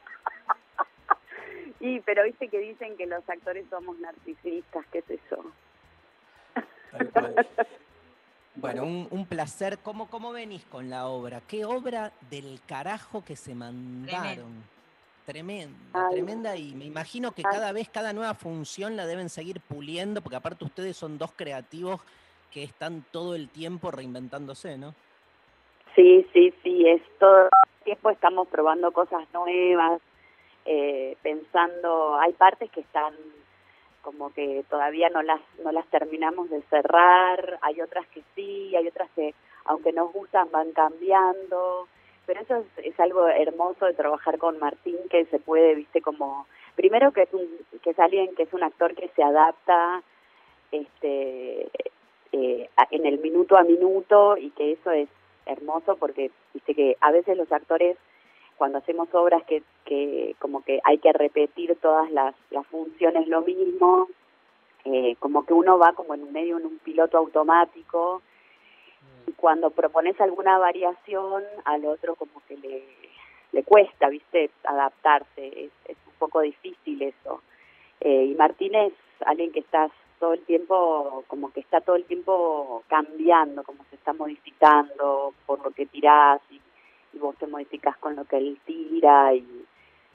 Y, 1.83 1.99
pero 2.01 2.25
viste 2.25 2.49
que 2.49 2.59
dicen 2.59 2.95
que 2.99 3.07
los 3.07 3.27
actores 3.27 3.65
somos 3.71 3.99
narcisistas, 4.01 4.85
¿qué? 4.93 5.03
Tal 6.91 7.11
cual. 7.11 7.47
Bueno, 8.55 8.85
un, 8.85 9.09
un 9.11 9.25
placer. 9.25 9.79
¿Cómo, 9.79 10.11
¿Cómo 10.11 10.33
venís 10.33 10.62
con 10.67 10.91
la 10.91 11.07
obra? 11.07 11.41
¿Qué 11.49 11.65
obra 11.65 12.12
del 12.31 12.61
carajo 12.67 13.25
que 13.25 13.35
se 13.35 13.55
mandaron? 13.55 14.62
Tremenda, 15.24 15.76
Ay. 15.92 16.14
tremenda. 16.14 16.56
Y 16.56 16.74
me 16.74 16.84
imagino 16.84 17.32
que 17.32 17.42
Ay. 17.44 17.52
cada 17.52 17.72
vez, 17.72 17.88
cada 17.88 18.12
nueva 18.12 18.34
función 18.34 18.97
la 18.97 19.06
deben 19.06 19.28
seguir 19.28 19.60
puliendo, 19.60 20.22
porque 20.22 20.36
aparte 20.36 20.64
ustedes 20.64 20.97
son 20.97 21.18
dos 21.18 21.32
creativos 21.32 22.01
que 22.51 22.62
están 22.62 23.05
todo 23.12 23.34
el 23.34 23.48
tiempo 23.48 23.90
reinventándose, 23.90 24.76
¿no? 24.76 24.94
Sí, 25.94 26.26
sí, 26.32 26.52
sí, 26.62 26.88
es 26.88 27.02
todo 27.18 27.44
el 27.44 27.84
tiempo 27.84 28.10
estamos 28.10 28.48
probando 28.48 28.92
cosas 28.92 29.22
nuevas, 29.32 30.01
eh, 30.64 31.16
pensando, 31.22 32.18
hay 32.18 32.32
partes 32.32 32.70
que 32.70 32.80
están 32.80 33.14
como 34.02 34.32
que 34.32 34.64
todavía 34.70 35.10
no 35.10 35.22
las 35.22 35.40
no 35.62 35.72
las 35.72 35.86
terminamos 35.88 36.48
de 36.48 36.62
cerrar, 36.70 37.59
hay 37.62 37.80
otras 37.80 38.06
que 38.09 38.22
sí, 38.34 38.74
hay 38.74 38.88
otras 38.88 39.10
que 39.14 39.34
aunque 39.64 39.92
nos 39.92 40.12
gustan 40.12 40.51
van 40.51 40.72
cambiando, 40.72 41.86
pero 42.26 42.40
eso 42.40 42.56
es, 42.56 42.86
es 42.86 43.01
algo 43.01 43.26
hermoso 43.28 43.86
de 43.86 43.94
trabajar 43.94 44.38
con 44.38 44.59
Martín 44.59 44.97
que 45.10 45.24
se 45.26 45.38
puede, 45.38 45.74
viste, 45.74 46.01
como 46.01 46.47
primero 46.76 47.12
que 47.12 47.22
es 47.22 47.32
un 47.32 47.48
que 47.82 47.90
es 47.90 47.98
alguien 47.98 48.34
que 48.34 48.44
es 48.44 48.52
un 48.52 48.62
actor 48.62 48.94
que 48.94 49.09
se 49.16 49.22
adapta 49.22 50.02
este 50.72 51.68
eh, 52.32 52.70
en 52.90 53.06
el 53.06 53.18
minuto 53.18 53.56
a 53.56 53.64
minuto 53.64 54.36
y 54.36 54.51
que 54.51 54.72
eso 54.72 54.90
es 54.90 55.09
hermoso 55.47 55.97
porque 55.97 56.30
viste 56.55 56.74
que 56.74 56.97
a 57.01 57.10
veces 57.10 57.36
los 57.36 57.51
actores 57.51 57.97
cuando 58.56 58.78
hacemos 58.78 59.09
obras 59.14 59.42
que, 59.44 59.62
que 59.86 60.36
como 60.38 60.62
que 60.62 60.80
hay 60.84 60.98
que 60.98 61.12
repetir 61.14 61.76
todas 61.80 62.10
las, 62.10 62.34
las 62.51 62.66
funciones 62.66 63.26
lo 63.26 63.40
mismo, 63.40 64.09
eh, 64.84 65.16
como 65.18 65.47
que 65.47 65.55
uno 65.55 65.78
va 65.78 65.94
como 65.94 66.14
en 66.14 66.30
medio 66.30 66.59
en 66.59 66.66
un 66.66 66.78
piloto 66.78 67.16
automático 67.16 68.20
y 69.31 69.32
cuando 69.32 69.70
propones 69.70 70.20
alguna 70.20 70.59
variación 70.59 71.44
al 71.65 71.85
otro 71.85 72.16
como 72.16 72.43
que 72.48 72.57
le, 72.57 72.82
le 73.52 73.62
cuesta, 73.62 74.09
viste, 74.09 74.51
adaptarse, 74.65 75.47
es, 75.47 75.70
es 75.86 75.97
un 76.07 76.15
poco 76.19 76.40
difícil 76.40 77.01
eso. 77.02 77.40
Eh, 78.01 78.24
y 78.24 78.35
Martín 78.35 78.74
es 78.74 78.93
alguien 79.24 79.52
que 79.52 79.61
está 79.61 79.89
todo 80.19 80.35
el 80.35 80.40
tiempo, 80.40 81.24
como 81.28 81.52
que 81.52 81.61
está 81.61 81.81
todo 81.81 81.97
el 81.97 82.05
tiempo 82.05 82.82
cambiando, 82.89 83.62
como 83.62 83.85
se 83.85 83.97
está 83.97 84.12
modificando 84.12 85.32
por 85.47 85.62
lo 85.65 85.70
que 85.70 85.86
tirás 85.86 86.40
y, 86.51 86.61
y 87.12 87.19
vos 87.19 87.36
te 87.36 87.47
modificás 87.47 87.97
con 87.98 88.16
lo 88.16 88.24
que 88.24 88.36
él 88.36 88.59
tira 88.66 89.32
y 89.35 89.66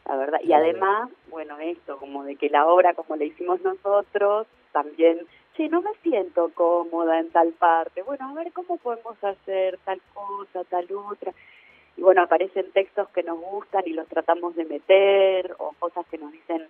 la 0.05 0.17
verdad. 0.17 0.39
Y 0.43 0.53
además 0.53 1.09
bueno 1.29 1.57
esto 1.59 1.97
como 1.97 2.23
de 2.23 2.35
que 2.35 2.49
la 2.49 2.67
obra 2.67 2.93
como 2.93 3.15
la 3.15 3.25
hicimos 3.25 3.61
nosotros 3.61 4.45
también 4.71 5.25
che 5.55 5.69
no 5.69 5.81
me 5.81 5.91
siento 6.03 6.51
cómoda 6.53 7.19
en 7.19 7.29
tal 7.31 7.53
parte. 7.53 8.01
Bueno 8.03 8.29
a 8.29 8.33
ver 8.33 8.51
cómo 8.51 8.77
podemos 8.77 9.21
hacer 9.23 9.79
tal 9.85 10.01
cosa 10.13 10.63
tal 10.65 10.87
otra 10.93 11.33
y 11.97 12.01
bueno 12.01 12.21
aparecen 12.23 12.71
textos 12.71 13.09
que 13.09 13.23
nos 13.23 13.39
gustan 13.39 13.83
y 13.85 13.93
los 13.93 14.07
tratamos 14.07 14.55
de 14.55 14.65
meter 14.65 15.55
o 15.59 15.71
cosas 15.79 16.05
que 16.07 16.17
nos 16.17 16.31
dicen 16.31 16.67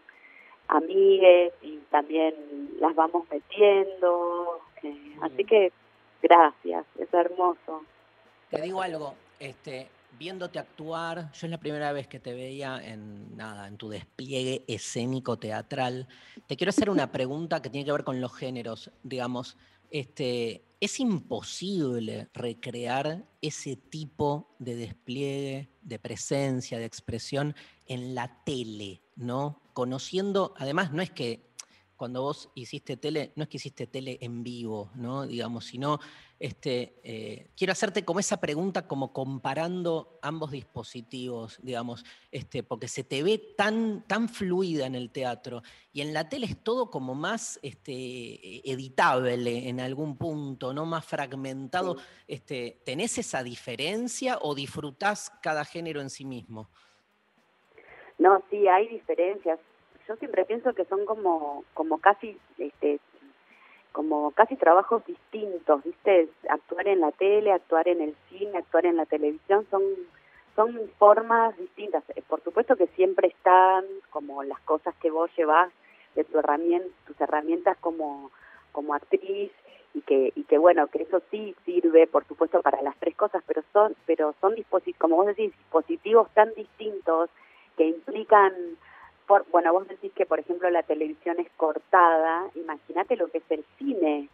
amigues 0.67 1.53
y 1.61 1.77
también 1.89 2.35
las 2.79 2.95
vamos 2.95 3.25
metiendo. 3.31 4.61
Eh, 4.83 5.15
así 5.21 5.43
que 5.45 5.71
gracias 6.21 6.85
es 6.99 7.13
hermoso. 7.13 7.83
Te 8.51 8.61
digo 8.61 8.81
algo, 8.81 9.15
este, 9.39 9.87
viéndote 10.17 10.59
actuar, 10.59 11.31
yo 11.33 11.47
es 11.47 11.51
la 11.51 11.59
primera 11.59 11.91
vez 11.91 12.07
que 12.07 12.19
te 12.19 12.33
veía 12.33 12.79
en 12.83 13.35
nada, 13.35 13.67
en 13.67 13.77
tu 13.77 13.89
despliegue 13.89 14.63
escénico 14.67 15.37
teatral. 15.37 16.07
Te 16.47 16.55
quiero 16.55 16.69
hacer 16.69 16.89
una 16.89 17.11
pregunta 17.11 17.61
que 17.61 17.69
tiene 17.69 17.85
que 17.85 17.91
ver 17.91 18.03
con 18.03 18.21
los 18.21 18.33
géneros, 18.33 18.91
digamos. 19.03 19.57
Este, 19.91 20.65
es 20.79 20.99
imposible 20.99 22.29
recrear 22.33 23.25
ese 23.41 23.75
tipo 23.75 24.55
de 24.59 24.75
despliegue, 24.75 25.69
de 25.81 25.99
presencia, 25.99 26.77
de 26.77 26.85
expresión 26.85 27.55
en 27.87 28.15
la 28.15 28.43
tele, 28.43 29.01
¿no? 29.15 29.61
Conociendo, 29.73 30.53
además, 30.57 30.91
no 30.91 31.01
es 31.01 31.11
que 31.11 31.45
cuando 31.95 32.23
vos 32.23 32.49
hiciste 32.55 32.97
tele, 32.97 33.31
no 33.35 33.43
es 33.43 33.49
que 33.49 33.57
hiciste 33.57 33.87
tele 33.87 34.17
en 34.21 34.43
vivo, 34.43 34.91
¿no? 34.95 35.25
Digamos, 35.25 35.65
sino, 35.65 35.99
este, 36.39 36.95
eh, 37.03 37.47
quiero 37.55 37.71
hacerte 37.71 38.03
como 38.03 38.19
esa 38.19 38.41
pregunta, 38.41 38.87
como 38.87 39.13
comparando 39.13 40.19
ambos 40.21 40.51
dispositivos, 40.51 41.59
digamos, 41.61 42.03
este, 42.31 42.61
porque 42.61 42.87
se 42.87 43.03
te 43.03 43.23
ve 43.23 43.37
tan, 43.55 44.05
tan 44.07 44.27
fluida 44.27 44.85
en 44.85 44.95
el 44.95 45.11
teatro 45.11 45.61
y 45.93 46.01
en 46.01 46.13
la 46.13 46.27
tele 46.27 46.45
es 46.47 46.61
todo 46.61 46.91
como 46.91 47.15
más 47.15 47.59
este, 47.63 48.69
editable 48.69 49.69
en 49.69 49.79
algún 49.79 50.17
punto, 50.17 50.73
¿no? 50.73 50.85
Más 50.85 51.05
fragmentado. 51.05 51.95
Este, 52.27 52.81
¿Tenés 52.85 53.17
esa 53.17 53.41
diferencia 53.41 54.37
o 54.41 54.55
disfrutás 54.55 55.31
cada 55.41 55.63
género 55.63 56.01
en 56.01 56.09
sí 56.09 56.25
mismo? 56.25 56.69
No, 58.17 58.43
sí, 58.49 58.67
hay 58.67 58.87
diferencias. 58.87 59.59
Yo 60.07 60.15
siempre 60.17 60.45
pienso 60.45 60.73
que 60.73 60.85
son 60.85 61.05
como, 61.05 61.63
como 61.73 61.97
casi, 61.99 62.37
este, 62.57 62.99
como 63.95 64.31
casi 64.31 64.57
trabajos 64.57 65.05
distintos, 65.05 65.81
¿viste? 65.85 66.27
Actuar 66.49 66.85
en 66.89 66.99
la 66.99 67.13
tele, 67.13 67.53
actuar 67.53 67.87
en 67.87 68.01
el 68.01 68.13
cine, 68.27 68.57
actuar 68.57 68.85
en 68.85 68.97
la 68.97 69.05
televisión, 69.05 69.65
son, 69.71 69.83
son 70.53 70.77
formas 70.99 71.57
distintas. 71.57 72.03
Eh, 72.13 72.21
Por 72.27 72.43
supuesto 72.43 72.75
que 72.75 72.87
siempre 72.87 73.29
están 73.29 73.85
como 74.09 74.43
las 74.43 74.59
cosas 74.61 74.93
que 74.95 75.09
vos 75.09 75.31
llevas 75.37 75.71
de 76.13 76.25
tu 76.25 76.37
herramienta, 76.37 76.89
tus 77.07 77.19
herramientas 77.21 77.77
como, 77.79 78.31
como 78.73 78.93
actriz 78.93 79.53
y 79.93 80.01
que, 80.01 80.33
y 80.35 80.43
que 80.43 80.57
bueno, 80.57 80.87
que 80.87 81.03
eso 81.03 81.21
sí 81.31 81.55
sirve, 81.63 82.05
por 82.05 82.25
supuesto, 82.27 82.61
para 82.61 82.81
las 82.81 82.97
tres 82.97 83.15
cosas, 83.15 83.43
pero 83.47 83.63
son, 83.71 83.95
pero 84.05 84.35
son 84.41 84.55
como 84.97 85.15
vos 85.15 85.27
decís, 85.27 85.53
dispositivos 85.53 86.29
tan 86.33 86.53
distintos 86.53 87.29
que 87.77 87.87
implican 87.87 88.53
por, 89.27 89.45
bueno, 89.51 89.73
vos 89.73 89.87
decís 89.87 90.11
que, 90.13 90.25
por 90.25 90.39
ejemplo, 90.39 90.69
la 90.69 90.83
televisión 90.83 91.39
es 91.39 91.47
cortada. 91.57 92.49
Imagínate 92.55 93.15
lo 93.15 93.27
que 93.27 93.39
es 93.39 93.51
el 93.51 93.65
cine. 93.77 94.29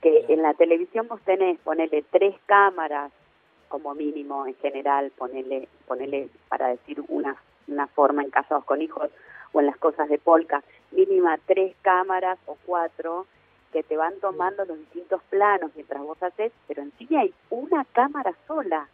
Que 0.00 0.26
en 0.28 0.42
la 0.42 0.54
televisión 0.54 1.08
vos 1.08 1.20
tenés, 1.22 1.58
ponele 1.60 2.04
tres 2.10 2.34
cámaras 2.46 3.12
como 3.68 3.94
mínimo 3.94 4.46
en 4.46 4.54
general, 4.56 5.10
ponele, 5.16 5.68
ponele 5.86 6.28
para 6.48 6.68
decir 6.68 7.02
una, 7.08 7.36
una 7.66 7.86
forma 7.88 8.22
en 8.22 8.30
casados 8.30 8.64
con 8.64 8.82
hijos 8.82 9.10
o 9.52 9.60
en 9.60 9.66
las 9.66 9.76
cosas 9.78 10.08
de 10.08 10.18
polka, 10.18 10.62
mínima 10.92 11.38
tres 11.46 11.74
cámaras 11.82 12.38
o 12.46 12.56
cuatro 12.66 13.26
que 13.72 13.82
te 13.82 13.96
van 13.96 14.18
tomando 14.20 14.64
los 14.64 14.78
distintos 14.78 15.22
planos 15.28 15.70
mientras 15.74 16.02
vos 16.02 16.22
haces, 16.22 16.52
pero 16.66 16.82
en 16.82 16.92
cine 16.92 17.18
hay 17.18 17.34
una 17.50 17.84
cámara 17.92 18.34
sola. 18.46 18.88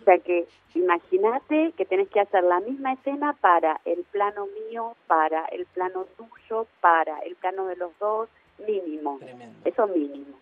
O 0.00 0.04
sea 0.04 0.18
que 0.18 0.46
imagínate 0.74 1.72
que 1.76 1.84
tenés 1.84 2.08
que 2.08 2.20
hacer 2.20 2.42
la 2.44 2.60
misma 2.60 2.94
escena 2.94 3.34
para 3.34 3.80
el 3.84 4.04
plano 4.04 4.46
mío, 4.68 4.96
para 5.06 5.44
el 5.46 5.66
plano 5.66 6.06
tuyo, 6.16 6.66
para 6.80 7.18
el 7.20 7.36
plano 7.36 7.66
de 7.66 7.76
los 7.76 7.96
dos, 7.98 8.28
mínimo. 8.66 9.18
Eso 9.64 9.86
mínimo. 9.86 10.36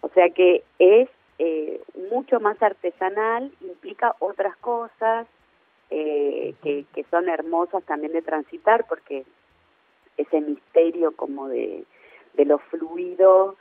O 0.00 0.08
sea 0.10 0.30
que 0.30 0.64
es 0.78 1.08
eh, 1.38 1.80
mucho 2.10 2.40
más 2.40 2.60
artesanal, 2.62 3.52
implica 3.60 4.14
otras 4.18 4.56
cosas 4.58 5.26
eh, 5.90 6.54
que, 6.62 6.84
que 6.94 7.04
son 7.04 7.28
hermosas 7.28 7.84
también 7.84 8.12
de 8.12 8.22
transitar, 8.22 8.86
porque 8.86 9.24
ese 10.16 10.40
misterio 10.40 11.14
como 11.16 11.48
de, 11.48 11.84
de 12.34 12.44
lo 12.44 12.58
fluido 12.58 13.56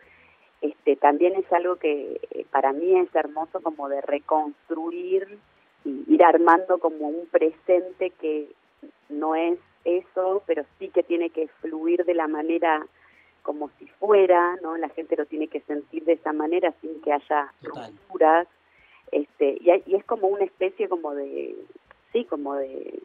este, 0.62 0.96
también 0.96 1.34
es 1.36 1.52
algo 1.52 1.76
que 1.78 2.20
eh, 2.32 2.46
para 2.52 2.72
mí 2.72 2.98
es 3.00 3.14
hermoso 3.16 3.62
como 3.62 3.90
de 3.90 4.02
reconstruir 4.02 5.38
y 5.86 6.04
ir 6.14 6.24
armando 6.24 6.78
como 6.80 7.08
un 7.08 7.26
presente 7.28 8.12
que 8.12 8.48
no 9.10 9.36
es 9.36 9.58
eso, 9.84 10.44
pero 10.46 10.64
sí 10.78 10.90
que 10.90 11.02
tiene 11.04 11.32
que 11.32 11.48
fluir 11.62 12.06
de 12.06 12.14
la 12.14 12.28
manera 12.28 12.86
como 13.42 13.72
si 13.80 13.88
fuera, 13.88 14.56
¿no? 14.62 14.78
La 14.78 14.90
gente 14.90 15.16
lo 15.18 15.26
tiene 15.26 15.48
que 15.48 15.62
sentir 15.62 16.04
de 16.06 16.14
esa 16.14 16.32
manera 16.34 16.72
sin 16.82 17.02
que 17.02 17.12
haya 17.12 17.52
rupturas. 17.64 18.48
Este, 19.12 19.58
y, 19.60 19.72
hay- 19.72 19.84
y 19.88 19.96
es 19.96 20.06
como 20.06 20.28
una 20.28 20.44
especie 20.46 20.88
como 20.88 21.16
de, 21.16 21.56
sí, 22.14 22.26
como 22.26 22.54
de, 22.56 23.02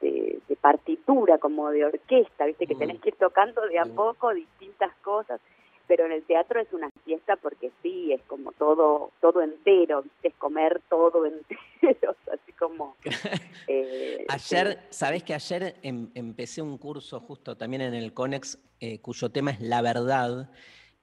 de, 0.00 0.40
de 0.48 0.56
partitura, 0.56 1.38
como 1.38 1.70
de 1.70 1.84
orquesta, 1.84 2.46
¿viste? 2.46 2.66
Que 2.66 2.74
tenés 2.74 3.00
que 3.00 3.10
ir 3.10 3.14
tocando 3.16 3.62
de 3.68 3.78
a 3.78 3.84
poco 3.86 4.34
distintas 4.34 4.92
cosas 4.96 5.40
pero 5.86 6.06
en 6.06 6.12
el 6.12 6.22
teatro 6.24 6.60
es 6.60 6.72
una 6.72 6.90
fiesta 7.04 7.36
porque 7.36 7.70
sí, 7.82 8.12
es 8.12 8.22
como 8.22 8.52
todo 8.52 9.10
todo 9.20 9.42
entero, 9.42 10.02
¿viste? 10.02 10.28
Es 10.28 10.34
comer 10.34 10.80
todo 10.88 11.26
entero, 11.26 12.16
así 12.32 12.52
como... 12.52 12.96
eh, 13.68 14.24
Ayer, 14.28 14.80
sabés 14.90 15.22
que 15.22 15.34
ayer 15.34 15.76
em- 15.82 16.10
empecé 16.14 16.62
un 16.62 16.78
curso 16.78 17.20
justo 17.20 17.56
también 17.56 17.82
en 17.82 17.94
el 17.94 18.12
CONEX, 18.12 18.58
eh, 18.80 19.00
cuyo 19.00 19.30
tema 19.30 19.50
es 19.50 19.60
la 19.60 19.82
verdad, 19.82 20.50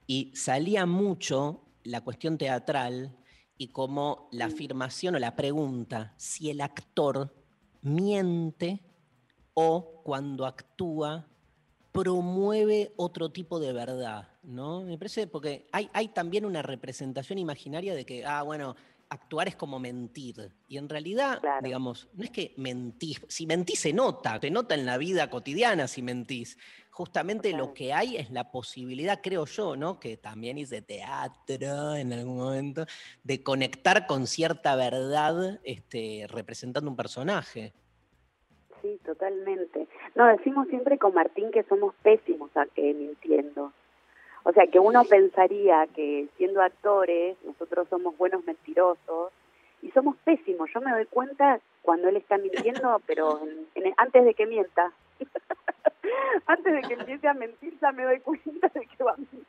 y 0.08 0.32
salía 0.36 0.86
mucho 0.86 1.62
la 1.84 2.02
cuestión 2.02 2.38
teatral 2.38 3.18
y 3.58 3.70
como 3.70 4.28
la 4.32 4.46
afirmación 4.46 5.16
o 5.16 5.20
la 5.20 5.36
pregunta 5.36 6.14
si 6.18 6.50
el 6.50 6.62
actor 6.62 7.34
miente 7.82 8.80
o 9.54 10.02
cuando 10.04 10.46
actúa 10.46 11.28
promueve 11.92 12.94
otro 12.96 13.30
tipo 13.30 13.60
de 13.60 13.74
verdad, 13.74 14.30
¿no? 14.44 14.82
Me 14.82 14.98
parece 14.98 15.28
porque 15.28 15.68
hay, 15.72 15.90
hay 15.94 16.10
también 16.10 16.46
una 16.46 16.62
representación 16.62 17.38
imaginaria 17.38 17.94
de 17.94 18.06
que, 18.06 18.26
ah, 18.26 18.44
bueno, 18.44 18.76
actuar 19.12 19.50
es 19.50 19.58
como 19.58 19.78
mentir. 19.78 20.54
Y 20.70 20.78
en 20.78 20.88
realidad, 20.88 21.42
digamos, 21.62 22.08
no 22.14 22.24
es 22.24 22.32
que 22.32 22.54
mentís, 22.56 23.22
si 23.28 23.46
mentís 23.46 23.80
se 23.80 23.92
nota, 23.92 24.40
te 24.40 24.50
nota 24.50 24.74
en 24.74 24.86
la 24.86 24.98
vida 24.98 25.30
cotidiana 25.30 25.88
si 25.88 26.02
mentís. 26.02 26.58
Justamente 26.92 27.52
lo 27.52 27.74
que 27.74 27.94
hay 27.94 28.16
es 28.16 28.32
la 28.32 28.52
posibilidad, 28.52 29.20
creo 29.22 29.46
yo, 29.46 29.76
¿no? 29.76 30.00
Que 30.00 30.16
también 30.16 30.58
hice 30.58 30.82
teatro 30.82 31.96
en 31.96 32.14
algún 32.14 32.38
momento, 32.38 32.86
de 33.24 33.44
conectar 33.44 34.08
con 34.08 34.28
cierta 34.28 34.78
verdad 34.78 35.60
este, 35.64 36.26
representando 36.30 36.90
un 36.90 36.96
personaje. 36.96 37.74
Sí, 38.82 38.98
totalmente. 39.06 39.88
No, 40.16 40.26
decimos 40.28 40.68
siempre 40.68 40.98
con 40.98 41.14
Martín 41.14 41.52
que 41.52 41.64
somos 41.64 41.96
pésimos 42.04 42.56
a 42.58 42.66
que 42.66 42.94
mintiendo. 42.94 43.72
O 44.44 44.52
sea, 44.54 44.66
que 44.68 44.80
uno 44.80 45.04
pensaría 45.06 45.88
que 45.96 46.28
siendo 46.38 46.62
actores 46.62 47.38
nosotros 47.46 47.88
somos 47.90 48.18
buenos 48.18 48.44
mentirosos 48.46 49.32
y 49.82 49.92
somos 49.92 50.16
pésimos. 50.26 50.70
Yo 50.74 50.82
me 50.82 50.92
doy 50.92 51.06
cuenta 51.06 51.60
cuando 51.82 52.10
él 52.10 52.18
está 52.18 52.38
mintiendo, 52.38 53.02
pero 53.08 53.40
en- 53.44 53.68
en- 53.86 53.94
antes 53.98 54.26
de 54.26 54.34
que 54.34 54.46
mienta. 54.46 54.92
antes 56.48 56.74
de 56.74 56.82
que 56.82 56.94
empiece 56.96 57.28
a 57.28 57.34
mentir 57.34 57.78
ya 57.80 57.92
me 57.92 58.04
doy 58.04 58.20
cuenta 58.20 58.68
de 58.74 58.86
que 58.88 59.04
va 59.04 59.12
a 59.14 59.18
mentir. 59.18 59.46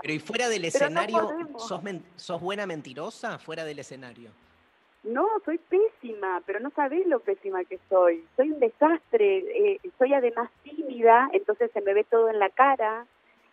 Pero 0.00 0.12
y 0.14 0.18
fuera 0.20 0.48
del 0.48 0.62
no 0.62 0.68
escenario. 0.68 1.28
¿sos, 1.58 1.82
men- 1.82 2.04
¿sos 2.16 2.40
buena 2.40 2.66
mentirosa 2.66 3.38
fuera 3.38 3.64
del 3.64 3.80
escenario? 3.80 4.30
No, 5.04 5.26
soy 5.44 5.58
pésima, 5.58 6.42
pero 6.44 6.60
no 6.60 6.70
sabés 6.70 7.06
lo 7.06 7.20
pésima 7.20 7.64
que 7.64 7.78
soy. 7.88 8.24
Soy 8.36 8.50
un 8.50 8.60
desastre, 8.60 9.38
eh, 9.38 9.80
soy 9.96 10.12
además 10.12 10.50
tímida, 10.64 11.28
entonces 11.32 11.70
se 11.72 11.80
me 11.80 11.94
ve 11.94 12.04
todo 12.04 12.28
en 12.28 12.38
la 12.38 12.50
cara. 12.50 13.06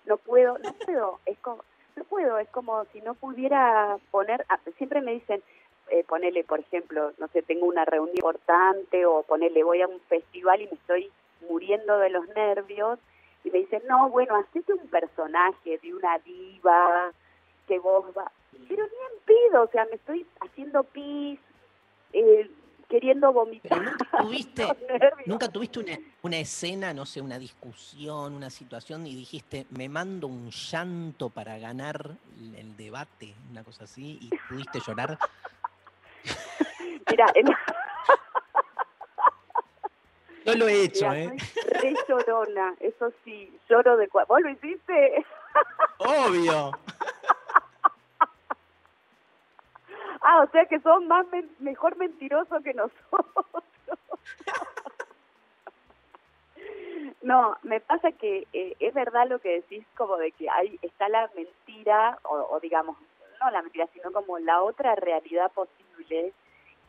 No 0.06 0.18
puedo, 0.18 0.58
no 0.58 0.74
puedo, 0.86 1.20
es 1.26 1.38
como, 1.40 1.64
no 1.96 2.04
puedo, 2.04 2.40
es 2.40 2.50
como 2.50 2.84
si 2.86 3.02
no 3.02 3.14
pudiera 3.14 3.98
poner, 4.12 4.46
ah, 4.50 4.60
siempre 4.78 5.02
me 5.02 5.14
dicen, 5.14 5.42
eh, 5.90 6.04
ponele, 6.04 6.44
por 6.44 6.60
ejemplo, 6.60 7.14
no 7.20 7.28
sé, 7.28 7.44
tengo 7.44 7.68
una 7.68 7.86
reunión 7.86 8.16
importante 8.16 9.06
o 9.06 9.24
ponele, 9.24 9.64
voy 9.64 9.82
a 9.82 9.88
un 9.88 10.00
festival 10.02 10.62
y 10.62 10.68
me 10.68 10.74
estoy 10.74 11.12
muriendo 11.48 12.00
de 12.00 12.10
los 12.10 12.28
nervios 12.30 13.00
y 13.44 13.52
me 13.52 13.60
dicen, 13.60 13.84
no, 13.88 14.10
bueno, 14.10 14.36
hacete 14.36 14.74
un 14.74 14.88
personaje 14.88 15.78
de 15.78 15.94
una 15.94 16.18
diva 16.20 17.12
que 17.68 17.80
vos 17.80 18.06
va, 18.18 18.32
pero 18.68 18.84
ni 18.84 18.94
en 18.94 19.20
pido, 19.26 19.64
o 19.64 19.68
sea, 19.68 19.86
me 19.86 19.96
estoy 19.96 20.26
haciendo 20.42 20.84
pis, 20.84 21.40
eh, 22.14 22.50
queriendo 22.90 23.34
vomitar. 23.34 23.80
¿Tuviste, 24.22 24.66
¿Nunca 25.26 25.48
tuviste 25.50 25.80
una, 25.80 25.98
una 26.22 26.38
escena, 26.38 26.94
no 26.94 27.06
sé, 27.06 27.22
una 27.22 27.40
discusión, 27.40 28.34
una 28.36 28.50
situación 28.50 29.08
y 29.08 29.16
dijiste, 29.16 29.66
me 29.72 29.90
mando 29.90 30.28
un 30.28 30.50
llanto 30.52 31.30
para 31.30 31.58
ganar 31.58 32.12
el, 32.38 32.56
el 32.56 32.78
debate, 32.78 33.34
una 33.50 33.64
cosa 33.64 33.86
así, 33.86 34.20
y 34.22 34.30
pudiste 34.50 34.80
llorar? 34.86 35.18
Mira, 37.10 37.26
en- 37.36 37.48
Yo 40.46 40.56
lo 40.56 40.68
he 40.68 40.84
hecho, 40.84 41.10
mira, 41.10 41.20
¿eh? 41.34 41.38
soy 41.40 41.72
re 41.72 41.96
llorona, 42.08 42.76
eso 42.80 43.12
sí, 43.24 43.52
lloro 43.68 43.98
de 43.98 44.08
cua- 44.10 44.28
¿Vos 44.28 44.42
lo 44.42 44.50
hiciste? 44.50 45.26
Obvio. 45.98 46.72
Ah, 50.28 50.42
o 50.42 50.48
sea 50.52 50.66
que 50.66 50.80
son 50.80 51.08
más 51.08 51.28
men- 51.32 51.56
mejor 51.60 51.96
mentirosos 51.98 52.64
que 52.64 52.74
nosotros. 52.74 53.46
No, 57.22 57.58
me 57.64 57.80
pasa 57.80 58.12
que 58.12 58.48
eh, 58.54 58.76
es 58.80 58.94
verdad 58.94 59.28
lo 59.28 59.40
que 59.40 59.50
decís, 59.56 59.84
como 59.98 60.18
de 60.18 60.32
que 60.32 60.50
hay 60.50 60.78
está 60.82 61.10
la 61.10 61.30
mentira, 61.36 62.20
o, 62.24 62.36
o 62.52 62.60
digamos, 62.60 62.98
no 63.42 63.50
la 63.52 63.62
mentira, 63.62 63.88
sino 63.94 64.12
como 64.12 64.38
la 64.40 64.62
otra 64.62 64.96
realidad 64.96 65.52
posible 65.52 66.34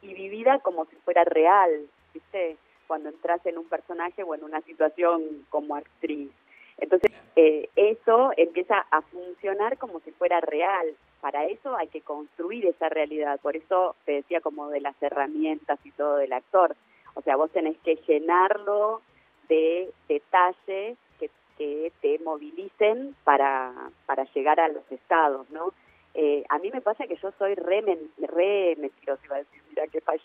y 0.02 0.14
vivida 0.14 0.58
como 0.60 0.84
si 0.86 0.96
fuera 0.96 1.24
real, 1.24 1.88
¿viste? 2.12 2.56
Cuando 2.86 3.08
entras 3.08 3.44
en 3.46 3.58
un 3.58 3.64
personaje 3.68 4.22
o 4.22 4.34
en 4.34 4.44
una 4.44 4.60
situación 4.62 5.46
como 5.50 5.74
actriz. 5.76 6.30
Entonces, 6.78 7.11
eh, 7.36 7.69
eso 7.77 8.32
empieza 8.36 8.86
a 8.90 9.01
funcionar 9.03 9.78
como 9.78 10.01
si 10.01 10.12
fuera 10.12 10.40
real. 10.40 10.94
Para 11.20 11.47
eso 11.47 11.77
hay 11.77 11.89
que 11.89 12.03
construir 12.03 12.66
esa 12.66 12.89
realidad. 12.89 13.40
Por 13.40 13.57
eso 13.57 13.97
te 14.05 14.12
decía 14.12 14.40
como 14.40 14.69
de 14.69 14.81
las 14.81 15.01
herramientas 15.03 15.78
y 15.85 15.90
todo 15.93 16.16
del 16.16 16.32
actor. 16.32 16.77
O 17.15 17.23
sea, 17.23 17.36
vos 17.36 17.51
tenés 17.51 17.77
que 17.78 17.97
llenarlo 18.07 19.01
de 19.48 19.90
detalles 20.09 20.98
que, 21.19 21.31
que 21.57 21.93
te 22.03 22.19
movilicen 22.19 23.16
para, 23.24 23.73
para 24.05 24.24
llegar 24.35 24.61
a 24.61 24.69
los 24.69 24.85
estados, 24.93 25.48
¿no? 25.51 25.73
Eh, 26.15 26.44
a 26.48 26.59
mí 26.59 26.70
me 26.70 26.81
pasa 26.81 27.07
que 27.07 27.16
yo 27.16 27.31
soy 27.39 27.55
re, 27.55 27.82
men- 27.82 28.11
re 28.19 28.74
mentirosa, 28.78 29.24
iba 29.24 29.36
a 29.36 29.40
decir, 29.40 29.62
mira 29.70 29.86
qué 29.89 30.01
fallo, 30.01 30.23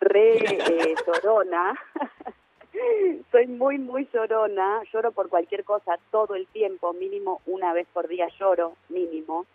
re 0.00 0.36
eh, 0.38 0.94
llorona. 1.06 1.74
Soy 3.30 3.46
muy, 3.46 3.78
muy 3.78 4.08
llorona, 4.12 4.82
lloro 4.92 5.12
por 5.12 5.28
cualquier 5.28 5.64
cosa 5.64 5.98
todo 6.10 6.34
el 6.34 6.46
tiempo, 6.48 6.92
mínimo 6.92 7.40
una 7.46 7.72
vez 7.72 7.86
por 7.92 8.08
día 8.08 8.28
lloro, 8.38 8.76
mínimo. 8.88 9.46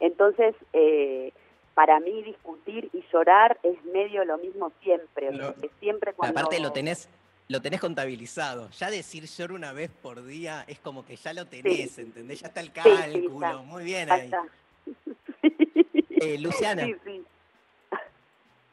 Entonces, 0.00 0.54
eh, 0.72 1.32
para 1.74 2.00
mí 2.00 2.22
discutir 2.22 2.88
y 2.92 3.02
llorar 3.12 3.58
es 3.62 3.82
medio 3.86 4.24
lo 4.24 4.38
mismo 4.38 4.72
siempre, 4.82 5.32
Lo- 5.32 5.54
siempre 5.80 6.12
cuando... 6.14 6.38
Aparte 6.40 6.60
lo 6.60 6.72
tenés, 6.72 7.08
lo 7.48 7.60
tenés 7.62 7.80
contabilizado. 7.80 8.68
Ya 8.70 8.90
decir 8.90 9.24
lloro 9.24 9.54
una 9.54 9.72
vez 9.72 9.90
por 9.90 10.24
día 10.24 10.64
es 10.68 10.78
como 10.80 11.04
que 11.04 11.16
ya 11.16 11.32
lo 11.32 11.46
tenés, 11.46 11.98
¿entendés? 11.98 12.40
Ya 12.40 12.48
está 12.48 12.60
el 12.60 12.66
Sí, 12.68 12.72
sí, 12.74 12.82
cálculo. 12.82 13.46
está. 13.46 13.62
Muy 13.62 13.84
bien 13.84 14.10
ahí. 14.10 14.24
está. 14.26 14.44
Eh, 16.10 16.38
Luciana. 16.38 16.84
Sí, 16.86 16.94
sí. 17.04 17.22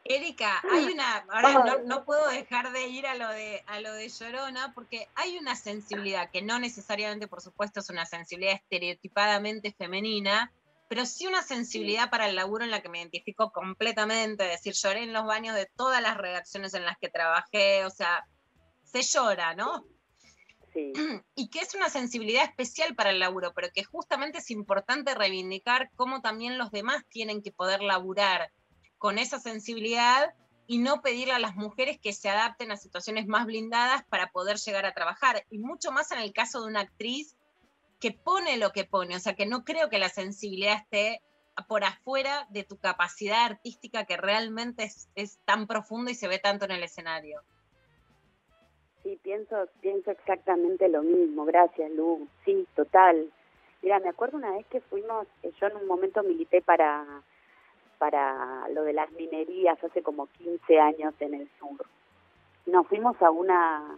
Erika, 0.06 0.62
hay 0.70 0.86
una, 0.86 1.26
ahora 1.30 1.64
no, 1.64 1.84
no 1.84 2.04
puedo 2.04 2.28
dejar 2.28 2.74
de 2.74 2.88
ir 2.88 3.08
a 3.08 3.16
lo 3.16 3.30
de 3.30 3.64
a 3.68 3.80
lo 3.80 3.94
de 3.94 4.10
Llorona, 4.10 4.74
porque 4.74 5.08
hay 5.16 5.38
una 5.38 5.56
sensibilidad 5.56 6.30
que 6.30 6.42
no 6.42 6.60
necesariamente, 6.60 7.28
por 7.28 7.42
supuesto, 7.42 7.80
es 7.80 7.90
una 7.90 8.06
sensibilidad 8.06 8.56
estereotipadamente 8.56 9.72
femenina, 9.72 10.52
pero 10.90 11.06
sí 11.06 11.26
una 11.26 11.42
sensibilidad 11.42 12.10
para 12.10 12.28
el 12.28 12.36
laburo 12.36 12.66
en 12.66 12.72
la 12.72 12.82
que 12.82 12.90
me 12.90 13.00
identifico 13.00 13.52
completamente, 13.52 14.44
es 14.46 14.64
decir, 14.64 14.74
lloré 14.74 15.04
en 15.04 15.14
los 15.14 15.26
baños 15.26 15.56
de 15.56 15.68
todas 15.78 16.02
las 16.02 16.18
redacciones 16.18 16.74
en 16.74 16.86
las 16.86 16.98
que 16.98 17.08
trabajé, 17.08 17.86
o 17.86 17.90
sea, 17.90 18.28
se 18.84 19.02
llora, 19.04 19.56
¿no? 19.56 19.86
Sí. 20.74 20.92
Y 21.36 21.50
que 21.50 21.60
es 21.60 21.76
una 21.76 21.90
sensibilidad 21.90 22.44
especial 22.44 22.94
para 22.94 23.12
el 23.12 23.20
laburo, 23.20 23.54
pero 23.56 23.70
que 23.74 23.86
justamente 23.86 24.40
es 24.40 24.52
importante 24.52 25.16
reivindicar 25.16 25.92
cómo 25.96 26.22
también 26.22 26.58
los 26.58 26.72
demás 26.72 27.06
tienen 27.10 27.42
que 27.42 27.54
poder 27.54 27.82
laburar 27.82 28.52
con 29.04 29.18
esa 29.18 29.38
sensibilidad 29.38 30.34
y 30.66 30.78
no 30.78 31.02
pedirle 31.02 31.34
a 31.34 31.40
las 31.40 31.58
mujeres 31.58 32.00
que 32.00 32.14
se 32.14 32.30
adapten 32.30 32.72
a 32.72 32.78
situaciones 32.78 33.28
más 33.28 33.46
blindadas 33.46 34.06
para 34.06 34.28
poder 34.28 34.56
llegar 34.56 34.86
a 34.86 34.94
trabajar. 34.94 35.44
Y 35.50 35.58
mucho 35.58 35.92
más 35.92 36.14
en 36.14 36.20
el 36.20 36.32
caso 36.32 36.62
de 36.62 36.68
una 36.68 36.80
actriz 36.80 37.36
que 38.00 38.14
pone 38.14 38.56
lo 38.56 38.72
que 38.72 38.86
pone, 38.86 39.18
o 39.18 39.20
sea 39.20 39.36
que 39.36 39.46
no 39.46 39.66
creo 39.66 39.90
que 39.90 40.00
la 40.00 40.08
sensibilidad 40.08 40.78
esté 40.78 41.22
por 41.68 41.84
afuera 41.84 42.48
de 42.50 42.64
tu 42.64 42.78
capacidad 42.78 43.44
artística 43.44 44.06
que 44.06 44.16
realmente 44.16 44.86
es, 44.86 45.10
es 45.16 45.38
tan 45.44 45.68
profunda 45.68 46.12
y 46.12 46.16
se 46.16 46.30
ve 46.30 46.40
tanto 46.40 46.64
en 46.64 46.72
el 46.72 46.84
escenario. 46.84 47.42
Sí, 49.04 49.20
pienso, 49.22 49.68
pienso 49.82 50.12
exactamente 50.12 50.88
lo 50.88 51.04
mismo. 51.04 51.44
Gracias, 51.44 51.92
Lu. 51.92 52.30
Sí, 52.46 52.66
total. 52.74 53.34
Mira, 53.82 54.00
me 54.00 54.08
acuerdo 54.08 54.38
una 54.38 54.52
vez 54.52 54.66
que 54.68 54.80
fuimos, 54.80 55.28
eh, 55.42 55.52
yo 55.60 55.68
en 55.68 55.76
un 55.76 55.88
momento 55.88 56.24
milité 56.24 56.62
para, 56.62 57.22
para 58.04 58.68
lo 58.76 58.84
de 58.84 58.92
las 58.92 59.10
minerías 59.14 59.82
hace 59.82 60.02
como 60.04 60.28
15 60.28 60.78
años 60.78 61.14
en 61.22 61.36
el 61.36 61.50
sur. 61.58 61.86
Nos 62.66 62.86
fuimos 62.88 63.16
a 63.22 63.32
una 63.32 63.98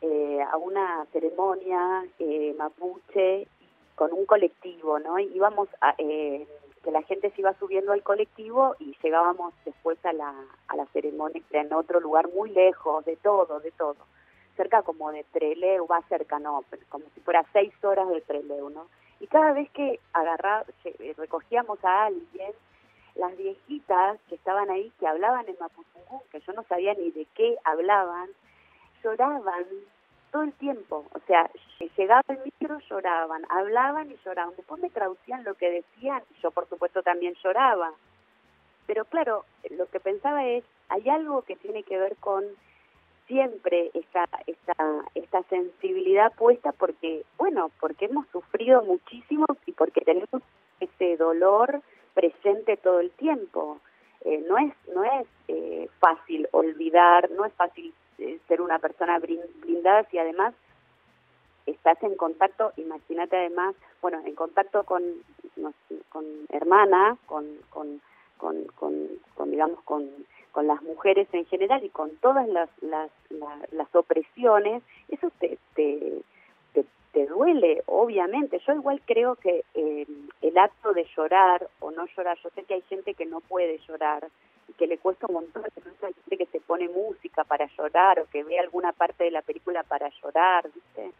eh, 0.00 0.40
a 0.48 0.56
una 0.56 1.04
ceremonia 1.12 2.04
eh, 2.20 2.54
mapuche 2.56 3.48
con 3.96 4.12
un 4.12 4.26
colectivo, 4.26 5.00
¿no? 5.00 5.18
Íbamos 5.18 5.68
a, 5.80 5.96
eh, 5.98 6.46
que 6.84 6.90
la 6.92 7.02
gente 7.02 7.30
se 7.32 7.40
iba 7.40 7.52
subiendo 7.54 7.90
al 7.90 8.04
colectivo 8.04 8.76
y 8.78 8.96
llegábamos 9.02 9.54
después 9.64 9.98
a 10.06 10.12
la, 10.12 10.32
a 10.68 10.76
la 10.76 10.86
ceremonia 10.92 11.42
en 11.50 11.72
otro 11.72 11.98
lugar 11.98 12.28
muy 12.28 12.50
lejos, 12.50 13.04
de 13.06 13.16
todo, 13.16 13.58
de 13.58 13.72
todo. 13.72 13.96
Cerca 14.56 14.82
como 14.82 15.10
de 15.10 15.24
Treleu, 15.32 15.84
va 15.88 16.00
cerca, 16.08 16.38
no, 16.38 16.62
como 16.88 17.06
si 17.12 17.20
fuera 17.22 17.44
seis 17.52 17.72
horas 17.82 18.08
de 18.08 18.20
Treleu, 18.20 18.70
¿no? 18.70 18.86
Y 19.18 19.26
cada 19.26 19.52
vez 19.52 19.68
que 19.72 19.98
agarra, 20.12 20.64
lle- 20.84 21.16
recogíamos 21.16 21.84
a 21.84 22.04
alguien, 22.06 22.52
las 23.14 23.36
viejitas 23.36 24.18
que 24.28 24.34
estaban 24.36 24.70
ahí, 24.70 24.92
que 24.98 25.06
hablaban 25.06 25.48
en 25.48 25.56
Mapuzungún, 25.60 26.20
que 26.30 26.40
yo 26.40 26.52
no 26.52 26.62
sabía 26.64 26.94
ni 26.94 27.10
de 27.10 27.26
qué 27.34 27.56
hablaban, 27.64 28.28
lloraban 29.02 29.64
todo 30.30 30.42
el 30.42 30.52
tiempo. 30.54 31.04
O 31.12 31.18
sea, 31.26 31.50
ll- 31.78 31.90
llegaba 31.96 32.22
el 32.28 32.38
micro, 32.44 32.78
lloraban, 32.88 33.44
hablaban 33.48 34.10
y 34.10 34.16
lloraban. 34.24 34.54
Después 34.56 34.80
me 34.80 34.90
traducían 34.90 35.44
lo 35.44 35.54
que 35.54 35.70
decían, 35.70 36.22
yo 36.42 36.50
por 36.50 36.68
supuesto 36.68 37.02
también 37.02 37.34
lloraba. 37.42 37.92
Pero 38.86 39.04
claro, 39.04 39.44
lo 39.70 39.86
que 39.86 40.00
pensaba 40.00 40.46
es, 40.46 40.64
hay 40.88 41.08
algo 41.08 41.42
que 41.42 41.56
tiene 41.56 41.82
que 41.82 41.98
ver 41.98 42.16
con 42.16 42.44
siempre 43.26 43.90
esta, 43.94 44.24
esta, 44.46 44.74
esta 45.14 45.42
sensibilidad 45.44 46.32
puesta 46.34 46.72
porque, 46.72 47.24
bueno, 47.38 47.70
porque 47.78 48.06
hemos 48.06 48.26
sufrido 48.28 48.82
muchísimo 48.82 49.46
y 49.66 49.72
porque 49.72 50.00
tenemos 50.00 50.42
ese 50.80 51.16
dolor 51.16 51.80
presente 52.14 52.76
todo 52.76 53.00
el 53.00 53.10
tiempo. 53.12 53.80
Eh, 54.24 54.44
no 54.48 54.58
es, 54.58 54.72
no 54.94 55.02
es 55.04 55.26
eh, 55.48 55.88
fácil 55.98 56.48
olvidar, 56.52 57.30
no 57.30 57.44
es 57.44 57.52
fácil 57.54 57.92
eh, 58.18 58.38
ser 58.48 58.60
una 58.60 58.78
persona 58.78 59.18
blindada 59.18 60.04
si 60.10 60.18
además 60.18 60.54
estás 61.66 62.02
en 62.02 62.16
contacto, 62.16 62.72
imagínate 62.76 63.36
además, 63.36 63.74
bueno, 64.02 64.20
en 64.24 64.34
contacto 64.34 64.82
con, 64.84 65.02
no 65.56 65.72
con 66.08 66.24
hermanas, 66.48 67.18
con, 67.26 67.46
con, 67.70 68.00
con, 68.38 68.64
con, 68.74 69.08
con, 69.34 69.50
digamos, 69.50 69.80
con, 69.84 70.08
con 70.52 70.66
las 70.66 70.82
mujeres 70.82 71.28
en 71.32 71.46
general 71.46 71.84
y 71.84 71.90
con 71.90 72.10
todas 72.16 72.48
las, 72.48 72.68
las, 72.82 73.10
la- 73.28 73.66
las 73.72 73.94
opresiones, 73.94 74.82
eso 75.08 75.30
te, 75.38 75.58
te, 75.74 76.22
te, 77.12 77.26
duele, 77.26 77.82
obviamente. 77.86 78.60
Yo 78.66 78.74
igual 78.74 79.00
creo 79.04 79.36
que 79.36 79.64
eh, 79.74 80.06
el 80.42 80.58
acto 80.58 80.92
de 80.92 81.06
llorar 81.16 81.68
o 81.80 81.90
no 81.90 82.06
llorar, 82.16 82.38
yo 82.42 82.50
sé 82.50 82.64
que 82.64 82.74
hay 82.74 82.82
gente 82.82 83.14
que 83.14 83.26
no 83.26 83.40
puede 83.40 83.78
llorar 83.86 84.28
y 84.68 84.72
que 84.74 84.86
le 84.86 84.98
cuesta 84.98 85.26
un 85.28 85.34
montón, 85.34 85.64
incluso 85.76 86.06
hay 86.06 86.14
gente 86.14 86.36
que 86.36 86.46
se 86.46 86.60
pone 86.60 86.88
música 86.88 87.44
para 87.44 87.66
llorar 87.76 88.20
o 88.20 88.26
que 88.26 88.44
ve 88.44 88.58
alguna 88.58 88.92
parte 88.92 89.24
de 89.24 89.30
la 89.30 89.42
película 89.42 89.82
para 89.82 90.10
llorar, 90.22 90.70
¿viste? 90.72 91.12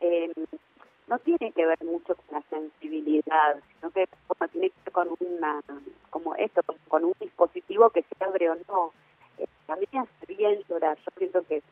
Eh, 0.00 0.32
no 1.06 1.18
tiene 1.18 1.52
que 1.52 1.66
ver 1.66 1.82
mucho 1.84 2.14
con 2.14 2.38
la 2.38 2.42
sensibilidad, 2.48 3.60
sino 3.74 3.90
que 3.90 4.08
bueno, 4.28 4.52
tiene 4.52 4.70
que 4.70 4.76
ver 4.84 4.92
con 4.92 5.08
una, 5.20 5.60
como 6.10 6.34
esto, 6.36 6.62
con, 6.88 7.04
un 7.04 7.14
dispositivo 7.20 7.90
que 7.90 8.02
se 8.02 8.24
abre 8.24 8.50
o 8.50 8.56
no. 8.68 8.92
Eh, 9.38 9.46
a 9.68 9.76
mí 9.76 9.84
me 9.92 10.00
hace 10.00 10.34
bien 10.34 10.62
llorar, 10.68 10.96
yo 10.98 11.10
siento 11.18 11.42
que 11.46 11.62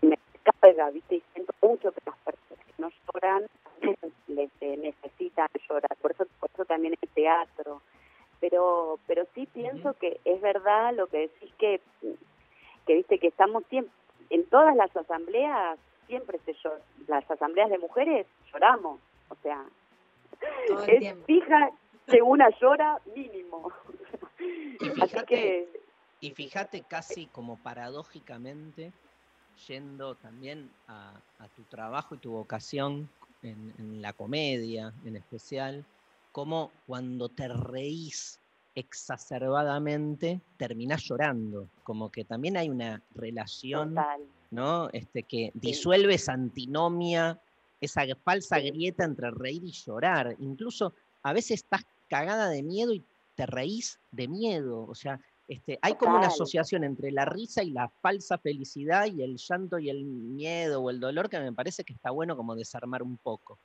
que 0.00 0.06
me 0.06 0.18
carga, 0.38 0.90
¿viste? 0.90 1.16
Y 1.16 1.22
siento 1.32 1.52
mucho 1.62 1.92
que 1.92 2.00
las 2.06 2.16
personas 2.18 2.66
que 2.66 2.72
no 2.78 2.90
lloran 2.90 3.46
también 3.80 3.96
les 4.28 4.50
eh, 4.60 4.76
necesitan 4.76 5.48
llorar, 5.68 5.96
por 6.00 6.12
eso, 6.12 6.26
por 6.40 6.50
eso 6.52 6.64
también 6.64 6.94
es 7.00 7.10
teatro. 7.10 7.82
Pero, 8.40 8.98
pero 9.06 9.26
sí 9.34 9.46
pienso 9.52 9.94
que 9.94 10.20
es 10.24 10.40
verdad 10.40 10.94
lo 10.94 11.08
que 11.08 11.18
decís 11.28 11.52
que, 11.58 11.80
que 12.86 12.94
viste 12.94 13.18
que 13.18 13.28
estamos 13.28 13.64
siempre, 13.68 13.92
en 14.30 14.44
todas 14.46 14.76
las 14.76 14.94
asambleas 14.96 15.78
siempre 16.06 16.38
se 16.44 16.54
llora, 16.54 16.80
las 17.08 17.28
asambleas 17.30 17.70
de 17.70 17.78
mujeres 17.78 18.26
lloramos, 18.52 19.00
o 19.28 19.34
sea, 19.42 19.64
el 20.68 20.94
es 20.94 20.98
tiempo. 21.00 21.26
fija 21.26 21.70
que 22.06 22.22
una 22.22 22.48
llora 22.60 23.00
mínimo. 23.14 23.72
Y 24.80 24.88
Así 24.88 25.00
fíjate, 25.00 25.26
que 25.26 25.68
y 26.20 26.30
fíjate 26.30 26.82
casi 26.82 27.26
como 27.26 27.56
paradójicamente, 27.56 28.92
yendo 29.66 30.14
también 30.14 30.70
a, 30.86 31.12
a 31.38 31.48
tu 31.48 31.62
trabajo 31.64 32.14
y 32.14 32.18
tu 32.18 32.32
vocación 32.32 33.08
en, 33.42 33.74
en 33.78 34.02
la 34.02 34.12
comedia 34.12 34.92
en 35.04 35.16
especial, 35.16 35.84
como 36.32 36.70
cuando 36.86 37.28
te 37.28 37.48
reís 37.48 38.40
exacerbadamente, 38.78 40.40
terminás 40.56 41.02
llorando. 41.02 41.68
Como 41.82 42.10
que 42.10 42.24
también 42.24 42.56
hay 42.56 42.68
una 42.68 43.02
relación, 43.14 43.90
total. 43.90 44.22
¿no? 44.50 44.88
Este, 44.92 45.24
que 45.24 45.50
disuelve 45.54 46.14
esa 46.14 46.34
antinomia, 46.34 47.40
esa 47.80 48.02
falsa 48.22 48.60
grieta 48.60 49.04
entre 49.04 49.30
reír 49.32 49.64
y 49.64 49.72
llorar. 49.72 50.36
Incluso 50.38 50.94
a 51.22 51.32
veces 51.32 51.62
estás 51.62 51.84
cagada 52.08 52.48
de 52.48 52.62
miedo 52.62 52.92
y 52.94 53.02
te 53.34 53.46
reís 53.46 53.98
de 54.12 54.28
miedo. 54.28 54.86
O 54.88 54.94
sea, 54.94 55.20
Este, 55.48 55.78
hay 55.80 55.94
como 55.94 56.14
una 56.14 56.26
asociación 56.26 56.84
entre 56.84 57.10
la 57.10 57.24
risa 57.24 57.62
y 57.62 57.70
la 57.70 57.88
falsa 57.88 58.36
felicidad 58.36 59.06
y 59.06 59.22
el 59.22 59.38
llanto 59.38 59.78
y 59.78 59.88
el 59.88 60.04
miedo 60.04 60.82
o 60.82 60.90
el 60.90 61.00
dolor 61.00 61.30
que 61.30 61.40
me 61.40 61.54
parece 61.54 61.84
que 61.84 61.94
está 61.94 62.10
bueno 62.10 62.36
como 62.36 62.54
desarmar 62.54 63.02
un 63.02 63.16
poco. 63.16 63.58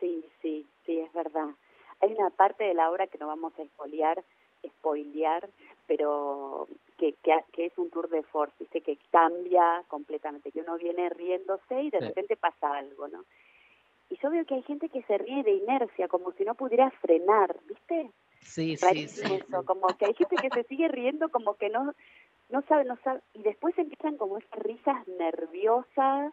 Sí, 0.00 0.24
sí, 0.42 0.66
sí, 0.84 0.98
es 0.98 1.12
verdad. 1.12 1.48
Hay 2.00 2.12
una 2.12 2.30
parte 2.30 2.64
de 2.64 2.74
la 2.74 2.90
obra 2.90 3.06
que 3.06 3.18
no 3.18 3.28
vamos 3.28 3.52
a 3.56 3.64
spoilear, 3.64 4.24
spoilear, 4.66 5.48
pero 5.86 6.66
que, 6.98 7.14
que, 7.52 7.66
es 7.66 7.78
un 7.78 7.88
tour 7.90 8.08
de 8.08 8.24
force, 8.24 8.56
¿viste? 8.58 8.80
que 8.80 8.98
cambia 9.12 9.84
completamente, 9.86 10.50
que 10.50 10.60
uno 10.60 10.76
viene 10.76 11.08
riéndose 11.10 11.82
y 11.82 11.90
de 11.90 11.98
Sí. 11.98 12.04
repente 12.06 12.36
pasa 12.36 12.76
algo, 12.76 13.06
¿no? 13.06 13.24
Y 14.08 14.16
yo 14.16 14.28
veo 14.28 14.44
que 14.44 14.54
hay 14.56 14.62
gente 14.62 14.88
que 14.88 15.02
se 15.02 15.18
ríe 15.18 15.44
de 15.44 15.52
inercia, 15.52 16.08
como 16.08 16.32
si 16.32 16.44
no 16.44 16.56
pudiera 16.56 16.90
frenar, 16.90 17.56
¿viste? 17.68 18.10
Sí, 18.50 18.76
sí, 18.76 19.08
sí. 19.08 19.34
eso, 19.34 19.64
como 19.64 19.86
que 19.96 20.06
hay 20.06 20.14
gente 20.14 20.36
que 20.36 20.50
se 20.50 20.64
sigue 20.64 20.88
riendo 20.88 21.28
como 21.28 21.54
que 21.54 21.68
no 21.68 21.94
no 22.50 22.62
sabe, 22.62 22.84
no 22.84 22.98
sabe, 23.04 23.20
y 23.32 23.42
después 23.42 23.78
empiezan 23.78 24.16
como 24.16 24.38
esas 24.38 24.58
risas 24.58 25.06
nerviosas 25.06 26.32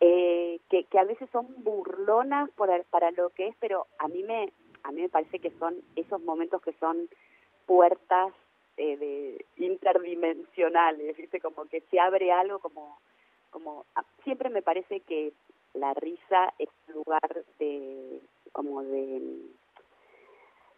eh, 0.00 0.58
que, 0.70 0.84
que 0.84 0.98
a 0.98 1.04
veces 1.04 1.28
son 1.30 1.46
burlonas 1.58 2.50
para, 2.52 2.82
para 2.84 3.10
lo 3.10 3.28
que 3.30 3.48
es, 3.48 3.56
pero 3.60 3.86
a 3.98 4.08
mí 4.08 4.22
me 4.22 4.52
a 4.82 4.92
mí 4.92 5.02
me 5.02 5.08
parece 5.08 5.38
que 5.38 5.50
son 5.58 5.76
esos 5.96 6.22
momentos 6.22 6.60
que 6.62 6.72
son 6.74 7.08
puertas 7.66 8.32
eh, 8.76 8.96
de 8.96 9.64
interdimensionales, 9.64 11.16
¿viste? 11.16 11.40
Como 11.40 11.64
que 11.66 11.80
se 11.90 12.00
abre 12.00 12.32
algo 12.32 12.58
como 12.58 12.98
como 13.50 13.86
siempre 14.24 14.50
me 14.50 14.62
parece 14.62 15.00
que 15.00 15.32
la 15.74 15.94
risa 15.94 16.52
es 16.58 16.68
un 16.88 16.94
lugar 16.94 17.44
de 17.58 18.20
como 18.52 18.82
de 18.82 19.20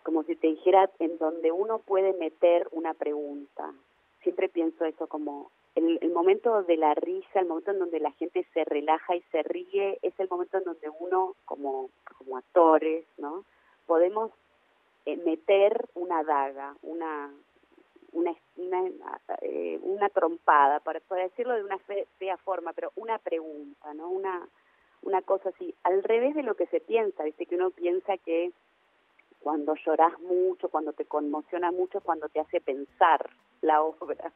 como 0.06 0.22
si 0.22 0.36
te 0.36 0.46
dijera 0.46 0.88
en 1.00 1.18
donde 1.18 1.50
uno 1.50 1.80
puede 1.80 2.12
meter 2.12 2.68
una 2.70 2.94
pregunta. 2.94 3.74
Siempre 4.22 4.48
pienso 4.48 4.84
eso 4.84 5.08
como 5.08 5.50
el, 5.74 5.98
el 6.00 6.12
momento 6.12 6.62
de 6.62 6.76
la 6.76 6.94
risa, 6.94 7.40
el 7.40 7.46
momento 7.46 7.72
en 7.72 7.80
donde 7.80 7.98
la 7.98 8.12
gente 8.12 8.46
se 8.54 8.62
relaja 8.64 9.16
y 9.16 9.22
se 9.32 9.42
ríe, 9.42 9.98
es 10.02 10.14
el 10.20 10.28
momento 10.28 10.58
en 10.58 10.64
donde 10.64 10.88
uno 11.00 11.34
como, 11.44 11.90
como 12.18 12.36
actores, 12.36 13.04
¿no? 13.18 13.44
Podemos 13.86 14.30
eh, 15.06 15.16
meter 15.16 15.88
una 15.94 16.22
daga, 16.22 16.76
una 16.82 17.32
una 18.12 18.32
una, 18.58 18.88
eh, 19.42 19.80
una 19.82 20.08
trompada, 20.10 20.78
para, 20.78 21.00
decirlo 21.16 21.54
de 21.54 21.64
una 21.64 21.78
fe- 21.78 22.06
fea 22.18 22.36
forma, 22.36 22.72
pero 22.74 22.92
una 22.94 23.18
pregunta, 23.18 23.92
¿no? 23.92 24.08
Una 24.08 24.48
una 25.02 25.20
cosa 25.22 25.48
así, 25.48 25.74
al 25.82 26.04
revés 26.04 26.36
de 26.36 26.44
lo 26.44 26.54
que 26.54 26.66
se 26.66 26.78
piensa, 26.80 27.24
viste 27.24 27.46
que 27.46 27.56
uno 27.56 27.70
piensa 27.70 28.16
que 28.18 28.52
cuando 29.46 29.76
lloras 29.76 30.18
mucho, 30.22 30.68
cuando 30.68 30.92
te 30.92 31.04
conmociona 31.04 31.70
mucho, 31.70 32.00
cuando 32.00 32.28
te 32.28 32.40
hace 32.40 32.60
pensar 32.60 33.30
la 33.60 33.80
obra. 33.80 34.32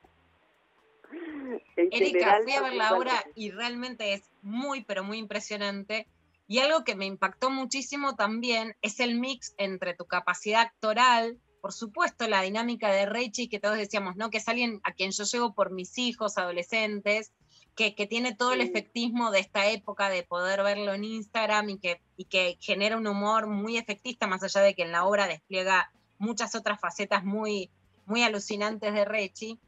En 1.77 1.89
Erika, 1.91 2.37
general, 2.37 2.43
fui 2.45 2.53
a 2.53 2.63
ver 2.63 2.75
la 2.75 2.95
obra 2.95 3.25
y 3.35 3.51
realmente 3.51 4.13
es 4.13 4.31
muy, 4.41 4.85
pero 4.85 5.03
muy 5.03 5.19
impresionante. 5.19 6.07
Y 6.47 6.61
algo 6.61 6.85
que 6.85 6.95
me 6.95 7.07
impactó 7.07 7.51
muchísimo 7.51 8.15
también 8.15 8.77
es 8.83 9.01
el 9.01 9.19
mix 9.19 9.53
entre 9.59 9.95
tu 9.95 10.05
capacidad 10.05 10.61
actoral, 10.61 11.41
por 11.61 11.73
supuesto, 11.73 12.29
la 12.29 12.43
dinámica 12.43 12.93
de 12.93 13.07
Rechi, 13.07 13.49
que 13.49 13.59
todos 13.59 13.79
decíamos, 13.79 14.15
¿no? 14.15 14.31
Que 14.31 14.39
es 14.39 14.49
alguien 14.49 14.81
a 14.85 14.93
quien 14.93 15.11
yo 15.11 15.25
llevo 15.25 15.55
por 15.55 15.73
mis 15.73 15.99
hijos, 15.99 16.39
adolescentes, 16.39 17.33
que, 17.75 17.95
que 17.95 18.07
tiene 18.07 18.35
todo 18.35 18.53
el 18.53 18.61
efectismo 18.61 19.31
de 19.31 19.41
esta 19.41 19.69
época 19.71 20.09
de 20.09 20.23
poder 20.23 20.63
verlo 20.63 20.93
en 20.95 21.05
Instagram 21.05 21.71
y 21.71 21.79
que, 21.79 22.01
y 22.17 22.25
que 22.25 22.59
genera 22.61 22.97
un 22.97 23.07
humor 23.07 23.47
muy 23.47 23.77
efectista, 23.77 24.27
más 24.27 24.43
allá 24.43 24.61
de 24.61 24.75
que 24.75 24.83
en 24.83 24.93
la 24.93 25.05
obra 25.05 25.27
despliega 25.27 25.91
muchas 26.19 26.55
otras 26.55 26.81
facetas 26.81 27.25
muy, 27.25 27.71
muy 28.07 28.23
alucinantes 28.23 28.93
de 28.93 29.05
Rechi. 29.05 29.59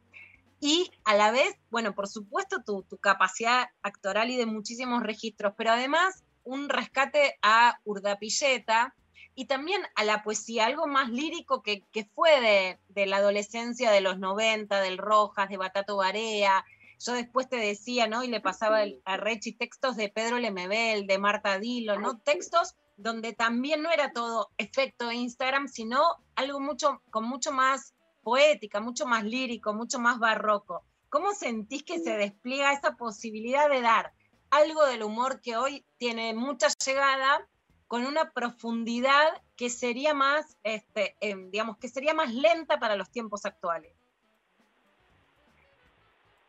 Y 0.61 0.91
a 1.05 1.15
la 1.15 1.33
vez, 1.33 1.57
bueno, 1.71 1.95
por 1.95 2.07
supuesto, 2.07 2.63
tu, 2.63 2.83
tu 2.83 2.99
capacidad 2.99 3.71
actoral 3.83 4.31
y 4.31 4.37
de 4.37 4.47
muchísimos 4.47 5.03
registros, 5.03 5.55
pero 5.57 5.73
además 5.73 6.23
un 6.45 6.69
rescate 6.69 7.39
a 7.43 7.81
Urdapilleta 7.85 8.95
y 9.35 9.47
también 9.47 9.83
a 9.95 10.05
la 10.05 10.23
poesía, 10.23 10.67
algo 10.67 10.87
más 10.87 11.09
lírico 11.09 11.63
que, 11.63 11.83
que 11.93 12.05
fue 12.05 12.41
de, 12.41 12.79
de 12.89 13.07
la 13.07 13.17
adolescencia 13.17 13.91
de 13.91 14.03
los 14.03 14.19
90, 14.19 14.81
del 14.81 14.99
Rojas, 14.99 15.49
de 15.49 15.57
Batato 15.57 15.97
Barea. 15.97 16.65
Yo 17.05 17.13
después 17.15 17.49
te 17.49 17.57
decía, 17.57 18.07
¿no? 18.07 18.23
Y 18.23 18.29
le 18.29 18.41
pasaba 18.41 18.83
el- 18.83 19.03
a 19.05 19.17
Rechi 19.17 19.53
textos 19.53 19.97
de 19.97 20.09
Pedro 20.09 20.39
Lemebel, 20.39 21.07
de 21.07 21.19
Marta 21.19 21.59
Dilo, 21.59 21.99
¿no? 21.99 22.19
Textos 22.19 22.75
donde 22.97 23.33
también 23.33 23.83
no 23.83 23.91
era 23.91 24.13
todo 24.13 24.51
efecto 24.59 25.09
de 25.09 25.15
Instagram, 25.17 25.67
sino 25.69 26.01
algo 26.37 26.61
mucho, 26.61 27.03
con 27.11 27.25
mucho 27.25 27.51
más 27.51 27.95
poética, 28.23 28.81
mucho 28.81 29.07
más 29.07 29.25
lírico, 29.25 29.75
mucho 29.75 29.99
más 29.99 30.19
barroco. 30.19 30.85
¿Cómo 31.09 31.33
sentís 31.33 31.83
que 31.83 31.99
se 31.99 32.17
despliega 32.17 32.73
esa 32.73 32.97
posibilidad 32.97 33.69
de 33.69 33.81
dar 33.81 34.13
algo 34.51 34.85
del 34.87 35.03
humor 35.03 35.41
que 35.41 35.57
hoy 35.57 35.85
tiene 35.99 36.35
mucha 36.35 36.69
llegada 36.85 37.49
con 37.89 38.07
una 38.07 38.31
profundidad 38.33 39.43
que 39.57 39.69
sería 39.69 40.15
más, 40.15 40.57
este, 40.63 41.17
em, 41.21 41.51
digamos, 41.51 41.79
que 41.79 41.89
sería 41.89 42.15
más 42.15 42.33
lenta 42.33 42.79
para 42.79 42.97
los 42.97 43.11
tiempos 43.11 43.45
actuales? 43.45 43.93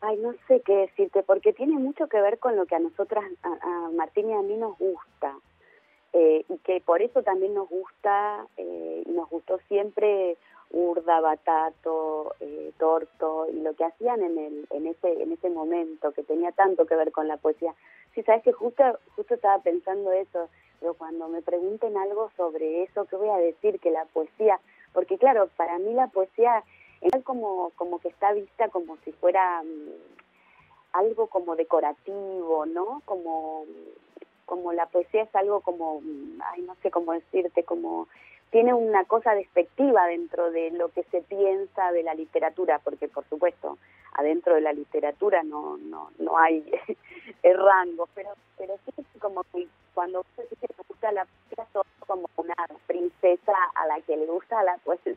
Ay, 0.05 0.17
no 0.17 0.33
sé 0.49 0.59
qué 0.65 0.75
decirte, 0.75 1.23
porque 1.23 1.53
tiene 1.53 1.79
mucho 1.79 2.07
que 2.07 2.19
ver 2.19 2.37
con 2.37 2.57
lo 2.57 2.65
que 2.65 2.75
a 2.75 2.79
nosotras, 2.79 3.23
a, 3.41 3.85
a 3.85 3.89
Martín 3.91 4.29
y 4.29 4.33
a 4.33 4.41
mí 4.41 4.57
nos 4.57 4.77
gusta. 4.77 5.33
Eh, 6.11 6.43
y 6.49 6.57
que 6.57 6.81
por 6.81 7.01
eso 7.01 7.23
también 7.23 7.53
nos 7.53 7.69
gusta, 7.69 8.45
eh, 8.57 9.03
y 9.05 9.09
nos 9.11 9.29
gustó 9.29 9.59
siempre 9.69 10.35
Urda, 10.71 11.21
Batato, 11.21 12.35
eh, 12.41 12.73
Torto, 12.77 13.47
y 13.49 13.61
lo 13.61 13.75
que 13.75 13.85
hacían 13.85 14.21
en, 14.23 14.37
el, 14.37 14.67
en, 14.71 14.87
ese, 14.87 15.23
en 15.23 15.31
ese 15.31 15.49
momento, 15.49 16.11
que 16.11 16.23
tenía 16.23 16.51
tanto 16.51 16.85
que 16.85 16.97
ver 16.97 17.13
con 17.13 17.29
la 17.29 17.37
poesía. 17.37 17.73
Sí, 18.13 18.23
sabes 18.23 18.43
que 18.43 18.51
justo, 18.51 18.83
justo 19.15 19.35
estaba 19.35 19.63
pensando 19.63 20.11
eso, 20.11 20.49
pero 20.81 20.95
cuando 20.95 21.29
me 21.29 21.41
pregunten 21.41 21.95
algo 21.95 22.29
sobre 22.35 22.83
eso, 22.83 23.05
¿qué 23.05 23.15
voy 23.15 23.29
a 23.29 23.37
decir? 23.37 23.79
Que 23.79 23.89
la 23.89 24.03
poesía, 24.03 24.59
porque 24.91 25.17
claro, 25.17 25.47
para 25.55 25.79
mí 25.79 25.93
la 25.93 26.07
poesía 26.07 26.57
es 26.57 26.65
como, 27.23 27.71
como 27.75 27.99
que 27.99 28.09
está 28.09 28.33
vista 28.33 28.69
como 28.69 28.97
si 29.03 29.11
fuera 29.13 29.61
mm, 29.63 30.13
algo 30.93 31.27
como 31.27 31.55
decorativo, 31.55 32.65
¿no? 32.65 33.01
Como, 33.05 33.65
como 34.45 34.73
la 34.73 34.85
poesía 34.85 35.23
es 35.23 35.35
algo 35.35 35.61
como, 35.61 36.01
mm, 36.01 36.41
ay, 36.45 36.61
no 36.61 36.75
sé 36.81 36.91
cómo 36.91 37.13
decirte, 37.13 37.63
como 37.63 38.07
tiene 38.51 38.73
una 38.73 39.03
cosa 39.05 39.33
despectiva 39.33 40.05
dentro 40.05 40.51
de 40.51 40.69
lo 40.71 40.89
que 40.89 41.03
se 41.05 41.21
piensa 41.21 41.91
de 41.91 42.03
la 42.03 42.13
literatura, 42.13 42.79
porque 42.83 43.07
por 43.07 43.27
supuesto, 43.27 43.79
adentro 44.13 44.53
de 44.53 44.61
la 44.61 44.73
literatura 44.73 45.41
no, 45.41 45.77
no, 45.77 46.11
no 46.19 46.37
hay 46.37 46.63
el 47.43 47.57
rango, 47.57 48.07
pero, 48.13 48.29
pero 48.57 48.75
sí 48.85 49.19
como 49.19 49.43
que 49.51 49.67
cuando 49.95 50.21
usted 50.21 50.43
dice 50.49 50.67
que 50.67 50.83
gusta 50.87 51.11
la 51.11 51.25
poesía, 51.25 51.65
sos 51.73 51.85
como 52.05 52.29
una 52.37 52.55
princesa 52.85 53.53
a 53.75 53.87
la 53.87 53.99
que 54.01 54.17
le 54.17 54.27
gusta 54.27 54.61
la 54.63 54.77
poesía. 54.77 55.15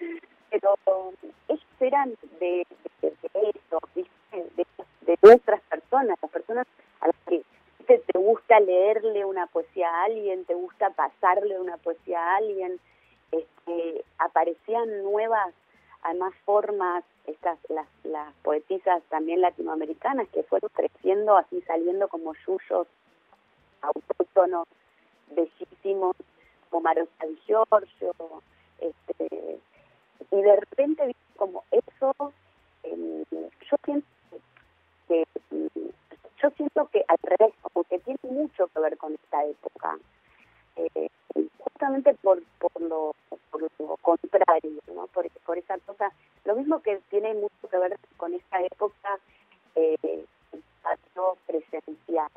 Pero 0.50 0.76
ellos 1.48 1.64
eran 1.80 2.14
de, 2.40 2.66
de, 3.02 3.10
de 3.10 3.50
eso, 3.50 3.78
de, 3.94 4.66
de 5.06 5.16
personas, 5.68 6.18
las 6.20 6.30
personas 6.30 6.66
a 7.00 7.06
las 7.08 7.16
que 7.26 7.42
te 7.86 8.18
gusta 8.18 8.58
leerle 8.60 9.24
una 9.24 9.46
poesía 9.46 9.88
a 9.88 10.04
alguien, 10.04 10.44
te 10.44 10.54
gusta 10.54 10.90
pasarle 10.90 11.58
una 11.60 11.76
poesía 11.76 12.20
a 12.20 12.36
alguien, 12.36 12.80
este, 13.30 14.04
aparecían 14.18 15.04
nuevas, 15.04 15.54
además 16.02 16.34
formas, 16.44 17.04
estas 17.26 17.58
las, 17.68 17.86
las 18.04 18.32
poetisas 18.42 19.02
también 19.08 19.40
latinoamericanas 19.40 20.28
que 20.28 20.42
fueron 20.44 20.70
creciendo 20.74 21.36
así 21.36 21.60
saliendo 21.62 22.08
como 22.08 22.34
yuyos 22.46 22.86
autóctonos 23.82 24.66
bellísimos 25.30 26.16
como 26.70 26.82
Marosa 26.82 27.26
Di 27.26 27.36
Giorgio, 27.46 28.12
este, 28.80 29.60
y 30.30 30.42
de 30.42 30.56
repente 30.56 31.16
como 31.36 31.64
eso 31.70 32.32
eh, 32.82 33.24
yo 33.30 33.76
siento 33.84 34.06
que 35.08 35.24
mm, 35.50 35.66
yo 36.42 36.50
siento 36.50 36.86
que 36.88 37.04
al 37.08 37.18
revés 37.22 37.54
como 37.62 37.84
que 37.84 37.98
tiene 38.00 38.18
mucho 38.22 38.66
que 38.68 38.80
ver 38.80 38.96
con 38.96 39.14
esta 39.14 39.44
época 39.44 39.98
eh, 40.76 41.08
justamente 41.58 42.14
por 42.14 42.42
por 42.58 42.80
lo 42.80 43.14
por 43.50 43.62
lo 43.62 43.96
contrario 43.98 44.80
no 44.94 45.06
por, 45.08 45.28
por 45.44 45.58
esa 45.58 45.78
cosa 45.78 46.12
lo 46.44 46.56
mismo 46.56 46.80
que 46.80 47.00
tiene 47.10 47.34
mucho 47.34 47.68
que 47.70 47.78
ver 47.78 47.98
con 48.16 48.34
esta 48.34 48.62
época 48.62 49.18
eh, 49.74 50.24
presencial 51.46 52.30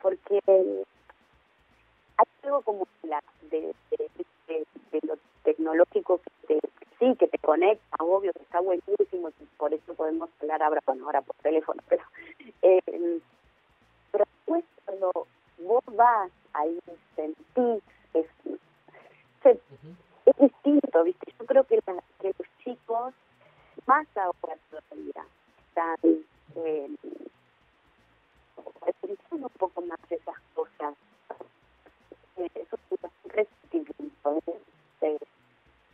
porque 0.00 0.40
hay 0.46 2.26
algo 2.42 2.62
como 2.62 2.86
la, 3.02 3.22
de, 3.50 3.74
de, 3.90 4.10
de, 4.46 4.66
de 4.92 5.06
lo 5.06 5.16
tecnológico 5.48 6.20
que 6.20 6.30
te, 6.46 6.68
sí, 6.98 7.16
que 7.16 7.26
te 7.26 7.38
conecta, 7.38 7.96
obvio, 8.04 8.32
que 8.34 8.42
está 8.42 8.60
buenísimo, 8.60 9.30
por 9.56 9.72
eso 9.72 9.94
podemos 9.94 10.28
hablar 10.42 10.62
ahora, 10.62 10.82
bueno, 10.84 11.06
ahora 11.06 11.22
por 11.22 11.36
teléfono, 11.36 11.82
pero, 11.88 12.02
em, 12.60 13.20
pero 14.12 14.24
después 14.26 14.64
cuando 14.84 15.10
vos 15.58 15.84
vas 15.92 16.30
ahí, 16.52 16.78
sentís, 17.16 17.82
es, 18.12 18.26
es 19.44 20.36
distinto, 20.38 21.04
¿viste? 21.04 21.32
Yo 21.38 21.46
creo 21.46 21.64
que, 21.64 21.80
los 21.86 22.48
chicos, 22.62 23.14
más 23.86 24.06
ahora 24.16 24.58
todavía, 24.70 25.24
están... 25.68 25.96
Eh, 26.56 26.90
un 29.30 29.48
poco 29.58 29.80
más 29.82 29.98
esas 30.10 30.34
cosas. 30.54 30.94
Eh, 32.36 32.50
eso 32.54 32.76
es 32.76 32.82
un 32.90 32.98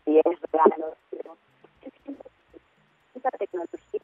si 0.05 0.18
es 0.18 0.24
real 0.52 0.72
o 0.82 0.94
esa 3.14 3.31
tecnología 3.39 4.01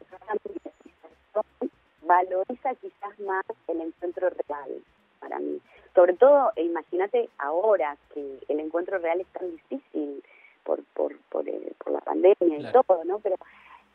valoriza 2.02 2.74
quizás 2.76 3.20
más 3.20 3.44
el 3.68 3.80
encuentro 3.80 4.30
real 4.30 4.82
para 5.20 5.38
mí. 5.38 5.60
Sobre 5.94 6.14
todo, 6.14 6.52
eh, 6.56 6.64
imagínate 6.64 7.28
ahora 7.38 7.96
que 8.14 8.38
el 8.48 8.60
encuentro 8.60 8.98
real 8.98 9.20
es 9.20 9.26
tan 9.28 9.50
difícil 9.50 10.22
por, 10.64 10.82
por, 10.94 11.16
por, 11.30 11.48
eh, 11.48 11.72
por 11.78 11.92
la 11.92 12.00
pandemia 12.00 12.58
y 12.58 12.72
todo, 12.72 13.04
¿no? 13.04 13.18
Pero 13.18 13.36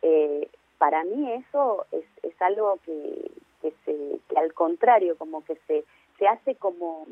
eh, 0.01 0.49
para 0.77 1.03
mí 1.03 1.31
eso 1.33 1.85
es, 1.91 2.05
es 2.23 2.41
algo 2.41 2.79
que, 2.85 3.31
que, 3.61 3.73
se, 3.83 4.19
que 4.29 4.37
al 4.37 4.53
contrario, 4.53 5.17
como 5.17 5.43
que 5.43 5.55
se, 5.67 5.83
se 6.17 6.27
hace 6.27 6.55
como 6.55 7.05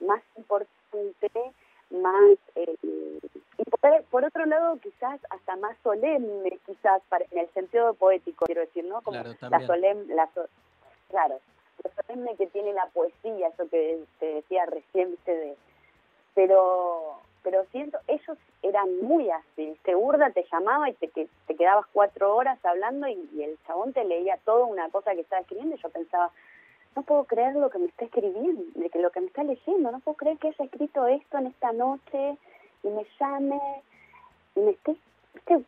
más 0.00 0.22
importante 0.36 1.52
más... 1.90 2.38
eh, 2.54 2.76
y 2.82 3.64
por, 3.64 4.02
por 4.04 4.24
otro 4.24 4.46
lado, 4.46 4.78
quizás 4.80 5.20
hasta 5.30 5.56
más 5.56 5.76
solemne, 5.82 6.58
quizás 6.66 7.02
para, 7.08 7.24
en 7.30 7.38
el 7.38 7.48
sentido 7.52 7.94
poético, 7.94 8.46
quiero 8.46 8.62
decir, 8.62 8.84
¿no? 8.84 9.02
Como 9.02 9.20
Claro, 9.22 9.36
la 9.50 9.66
solemne, 9.66 10.14
la 10.14 10.26
so- 10.34 10.48
claro, 11.08 11.40
lo 11.84 11.90
solemne 12.02 12.36
que 12.36 12.46
tiene 12.46 12.72
la 12.72 12.86
poesía, 12.86 13.48
eso 13.48 13.68
que 13.68 14.02
te 14.18 14.26
decía 14.34 14.64
recién, 14.66 15.10
viste, 15.10 15.34
de, 15.34 15.56
pero 16.34 17.18
pero 17.42 17.64
siento, 17.72 17.98
ellos 18.06 18.36
eran 18.62 19.00
muy 19.00 19.30
así, 19.30 19.64
viste, 19.70 19.96
Urda 19.96 20.30
te 20.30 20.44
llamaba 20.52 20.90
y 20.90 20.92
te, 20.94 21.08
que- 21.08 21.28
te 21.46 21.56
quedabas 21.56 21.86
cuatro 21.90 22.36
horas 22.36 22.62
hablando 22.64 23.08
y, 23.08 23.30
y 23.32 23.42
el 23.42 23.58
chabón 23.66 23.94
te 23.94 24.04
leía 24.04 24.38
toda 24.44 24.66
una 24.66 24.90
cosa 24.90 25.14
que 25.14 25.22
estaba 25.22 25.40
escribiendo 25.40 25.74
y 25.74 25.78
yo 25.80 25.88
pensaba, 25.88 26.30
no 26.96 27.02
puedo 27.02 27.24
creer 27.24 27.54
lo 27.54 27.70
que 27.70 27.78
me 27.78 27.86
está 27.86 28.04
escribiendo, 28.04 28.62
de 28.74 28.90
que 28.90 28.98
lo 28.98 29.10
que 29.10 29.20
me 29.20 29.26
está 29.26 29.44
leyendo, 29.44 29.90
no 29.92 30.00
puedo 30.00 30.16
creer 30.16 30.38
que 30.38 30.48
haya 30.48 30.64
escrito 30.64 31.06
esto 31.06 31.38
en 31.38 31.46
esta 31.46 31.72
noche 31.72 32.36
y 32.82 32.88
me 32.88 33.06
llame 33.18 33.60
y 34.56 34.60
me 34.60 34.70
esté, 34.72 34.96
viste, 35.34 35.64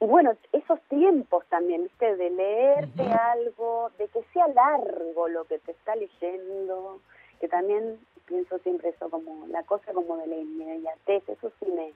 y 0.00 0.06
bueno, 0.06 0.36
esos 0.52 0.80
tiempos 0.82 1.46
también, 1.46 1.84
viste, 1.84 2.16
de 2.16 2.30
leerte 2.30 3.02
algo, 3.04 3.90
de 3.96 4.08
que 4.08 4.22
sea 4.32 4.48
largo 4.48 5.28
lo 5.28 5.44
que 5.44 5.58
te 5.60 5.72
está 5.72 5.96
leyendo, 5.96 7.00
que 7.40 7.48
también 7.48 7.98
pienso 8.26 8.58
siempre 8.58 8.90
eso 8.90 9.08
como 9.08 9.46
la 9.46 9.62
cosa 9.62 9.92
como 9.92 10.16
de 10.18 10.26
la 10.26 10.36
inmediatez, 10.36 11.26
eso 11.28 11.50
sí 11.60 11.70
me, 11.70 11.92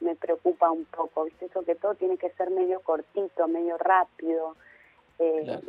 me 0.00 0.14
preocupa 0.14 0.70
un 0.70 0.84
poco, 0.84 1.24
viste, 1.24 1.46
eso 1.46 1.64
que 1.64 1.74
todo 1.74 1.94
tiene 1.94 2.16
que 2.16 2.30
ser 2.30 2.50
medio 2.50 2.80
cortito, 2.80 3.48
medio 3.48 3.76
rápido. 3.78 4.54
eh, 5.18 5.42
Claro. 5.44 5.62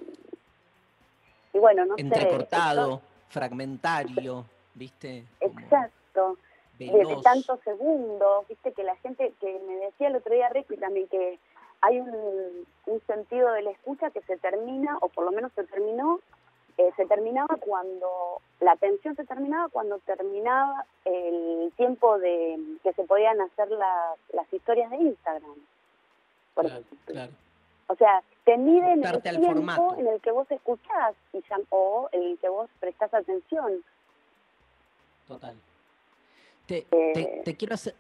Y 1.54 1.60
bueno, 1.60 1.86
no 1.86 1.96
sé. 1.96 2.02
Entrecortado, 2.02 3.02
fragmentario, 3.30 4.46
¿viste? 4.76 5.26
Como 5.40 5.60
Exacto. 5.60 6.38
De, 6.78 7.18
tantos 7.24 7.60
segundos, 7.66 8.48
viste 8.48 8.72
que 8.72 8.84
la 8.84 8.96
gente 8.98 9.34
que 9.42 9.60
me 9.68 9.76
decía 9.78 10.08
el 10.08 10.16
otro 10.16 10.34
día 10.34 10.48
Ricky 10.50 10.78
también 10.78 11.08
que 11.10 11.38
hay 11.82 12.00
un, 12.00 12.66
un 12.86 13.02
sentido 13.06 13.52
de 13.52 13.64
la 13.64 13.72
escucha 13.72 14.12
que 14.12 14.22
se 14.22 14.38
termina, 14.38 14.98
o 15.02 15.10
por 15.10 15.26
lo 15.26 15.32
menos 15.32 15.52
se 15.56 15.66
terminó, 15.66 16.20
eh, 16.78 16.92
se 16.96 17.06
terminaba 17.06 17.58
cuando, 17.60 18.42
la 18.62 18.72
atención 18.74 19.14
se 19.18 19.26
terminaba 19.26 19.68
cuando 19.68 20.00
terminaba 20.00 20.86
el 21.04 21.74
tiempo 21.76 22.18
de 22.20 22.58
que 22.84 22.94
se 22.94 23.04
podían 23.04 23.42
hacer 23.42 23.70
la- 23.72 24.16
las 24.34 24.54
historias 24.54 24.90
de 24.92 24.98
Instagram. 24.98 25.56
Por 26.54 26.66
Claro, 26.66 26.80
ejemplo. 26.82 27.14
claro. 27.14 27.32
O 27.92 27.96
sea, 27.96 28.22
te 28.46 28.56
miden 28.56 29.04
el 29.04 29.22
tiempo 29.22 29.96
en 29.98 30.08
el 30.08 30.22
que 30.22 30.32
vos 30.32 30.50
escuchás 30.52 31.16
y 31.34 31.40
o 31.72 32.08
en 32.12 32.22
el 32.24 32.38
que 32.38 32.48
vos 32.50 32.70
prestás 32.80 33.12
atención. 33.14 33.84
Total. 35.28 35.56
Te, 36.68 36.86
Eh, 36.92 37.12
te- 37.14 37.42
te 37.46 37.58
quiero 37.58 37.74
hacer, 37.74 37.96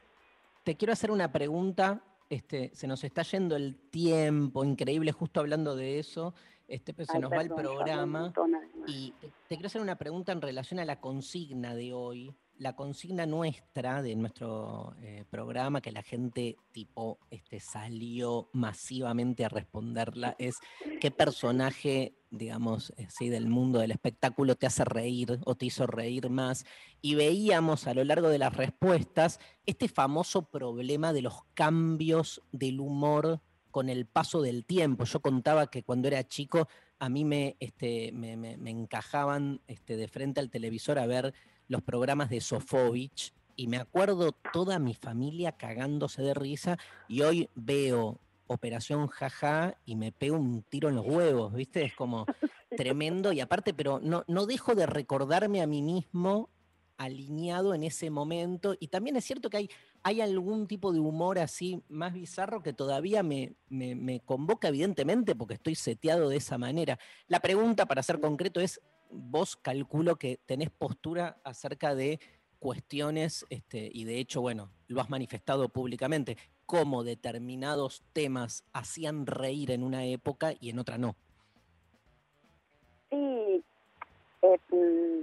te 0.63 0.75
quiero 0.75 0.93
hacer 0.93 1.09
una 1.11 1.31
pregunta. 1.31 2.01
Este, 2.29 2.69
se 2.75 2.85
nos 2.85 3.03
está 3.03 3.23
yendo 3.23 3.55
el 3.55 3.75
tiempo, 3.89 4.63
increíble, 4.63 5.11
justo 5.11 5.39
hablando 5.39 5.75
de 5.75 5.97
eso. 5.97 6.35
Este, 6.67 6.93
se 7.03 7.17
nos 7.17 7.31
va 7.31 7.41
el 7.41 7.49
programa. 7.49 8.21
montón. 8.21 8.55
Y 8.85 9.11
te, 9.19 9.27
te 9.47 9.55
quiero 9.55 9.65
hacer 9.65 9.81
una 9.81 9.95
pregunta 9.95 10.31
en 10.31 10.41
relación 10.41 10.79
a 10.79 10.85
la 10.85 10.99
consigna 11.01 11.73
de 11.73 11.93
hoy. 11.95 12.31
La 12.59 12.75
consigna 12.75 13.25
nuestra 13.25 14.01
de 14.03 14.17
nuestro 14.17 14.93
eh, 15.01 15.23
programa, 15.29 15.79
que 15.79 15.93
la 15.93 16.03
gente 16.03 16.57
tipo 16.73 17.17
este, 17.31 17.61
salió 17.61 18.49
masivamente 18.51 19.45
a 19.45 19.49
responderla, 19.49 20.35
es 20.37 20.57
qué 20.99 21.09
personaje, 21.09 22.17
digamos, 22.29 22.93
sí, 23.07 23.29
del 23.29 23.47
mundo 23.47 23.79
del 23.79 23.91
espectáculo 23.91 24.55
te 24.55 24.67
hace 24.67 24.83
reír 24.83 25.39
o 25.45 25.55
te 25.55 25.67
hizo 25.67 25.87
reír 25.87 26.29
más. 26.29 26.65
Y 27.01 27.15
veíamos 27.15 27.87
a 27.87 27.93
lo 27.93 28.03
largo 28.03 28.27
de 28.27 28.39
las 28.39 28.53
respuestas 28.53 29.39
este 29.65 29.87
famoso 29.87 30.41
problema 30.49 31.13
de 31.13 31.21
los 31.21 31.45
cambios 31.53 32.41
del 32.51 32.81
humor 32.81 33.39
con 33.71 33.87
el 33.87 34.05
paso 34.05 34.41
del 34.41 34.65
tiempo. 34.65 35.05
Yo 35.05 35.21
contaba 35.21 35.67
que 35.71 35.83
cuando 35.83 36.09
era 36.09 36.27
chico 36.27 36.67
a 37.01 37.07
mí 37.07 37.23
me, 37.23 37.55
este, 37.61 38.11
me, 38.11 38.35
me- 38.35 38.57
me 38.57 38.71
encajaban 38.71 39.61
este, 39.67 39.95
de 39.95 40.09
frente 40.09 40.41
al 40.41 40.49
televisor 40.49 40.99
a 40.99 41.07
ver 41.07 41.33
los 41.69 41.81
programas 41.81 42.29
de 42.29 42.41
Sofovich 42.41 43.33
y 43.55 43.67
me 43.67 43.77
acuerdo 43.77 44.33
toda 44.51 44.79
mi 44.79 44.93
familia 44.93 45.53
cagándose 45.53 46.21
de 46.21 46.33
risa 46.33 46.77
y 47.07 47.21
hoy 47.21 47.49
veo 47.55 48.19
Operación 48.47 49.07
Jaja 49.07 49.77
y 49.85 49.95
me 49.95 50.11
pego 50.11 50.37
un 50.37 50.63
tiro 50.63 50.89
en 50.89 50.95
los 50.95 51.05
huevos, 51.05 51.53
¿viste? 51.53 51.83
Es 51.83 51.93
como 51.93 52.25
tremendo 52.75 53.31
y 53.31 53.39
aparte, 53.41 53.75
pero 53.75 53.99
no, 53.99 54.23
no 54.27 54.47
dejo 54.47 54.73
de 54.73 54.87
recordarme 54.87 55.61
a 55.61 55.67
mí 55.67 55.83
mismo 55.83 56.49
alineado 56.97 57.75
en 57.75 57.83
ese 57.83 58.09
momento 58.09 58.75
y 58.79 58.87
también 58.87 59.15
es 59.15 59.25
cierto 59.25 59.49
que 59.49 59.57
hay, 59.57 59.69
hay 60.01 60.19
algún 60.19 60.67
tipo 60.67 60.91
de 60.91 60.99
humor 60.99 61.37
así 61.37 61.83
más 61.89 62.13
bizarro 62.13 62.63
que 62.63 62.73
todavía 62.73 63.21
me, 63.21 63.53
me, 63.69 63.93
me 63.93 64.19
convoca 64.19 64.69
evidentemente 64.69 65.35
porque 65.35 65.53
estoy 65.53 65.75
seteado 65.75 66.27
de 66.27 66.37
esa 66.37 66.57
manera. 66.57 66.97
La 67.27 67.39
pregunta 67.39 67.85
para 67.85 68.01
ser 68.01 68.19
concreto 68.19 68.59
es, 68.59 68.81
vos 69.09 69.55
calculo 69.55 70.15
que 70.15 70.39
tenés 70.45 70.69
postura 70.69 71.37
acerca 71.43 71.95
de 71.95 72.19
cuestiones, 72.59 73.45
este, 73.49 73.89
y 73.91 74.03
de 74.03 74.19
hecho, 74.19 74.41
bueno, 74.41 74.69
lo 74.87 75.01
has 75.01 75.09
manifestado 75.09 75.69
públicamente, 75.69 76.37
cómo 76.65 77.03
determinados 77.03 78.03
temas 78.13 78.63
hacían 78.73 79.25
reír 79.25 79.71
en 79.71 79.83
una 79.83 80.05
época 80.05 80.53
y 80.59 80.69
en 80.69 80.79
otra 80.79 80.97
no. 80.97 81.15
Sí, 83.09 83.63
eh, 84.43 84.59
mm, 84.69 85.21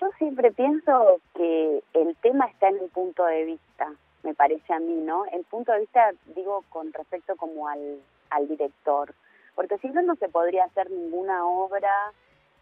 yo 0.00 0.10
siempre 0.18 0.50
pienso 0.52 1.20
que 1.34 1.82
el 1.92 2.16
tema 2.16 2.46
está 2.46 2.68
en 2.68 2.78
el 2.78 2.88
punto 2.90 3.24
de 3.26 3.44
vista, 3.44 3.92
me 4.22 4.34
parece 4.34 4.72
a 4.72 4.80
mí, 4.80 4.96
¿no? 4.96 5.24
El 5.26 5.44
punto 5.44 5.72
de 5.72 5.80
vista, 5.80 6.12
digo, 6.34 6.64
con 6.68 6.92
respecto 6.92 7.36
como 7.36 7.68
al, 7.68 8.00
al 8.30 8.48
director, 8.48 9.14
porque 9.54 9.78
si 9.78 9.88
no, 9.88 10.02
no 10.02 10.16
se 10.16 10.28
podría 10.28 10.64
hacer 10.64 10.90
ninguna 10.90 11.46
obra 11.46 12.12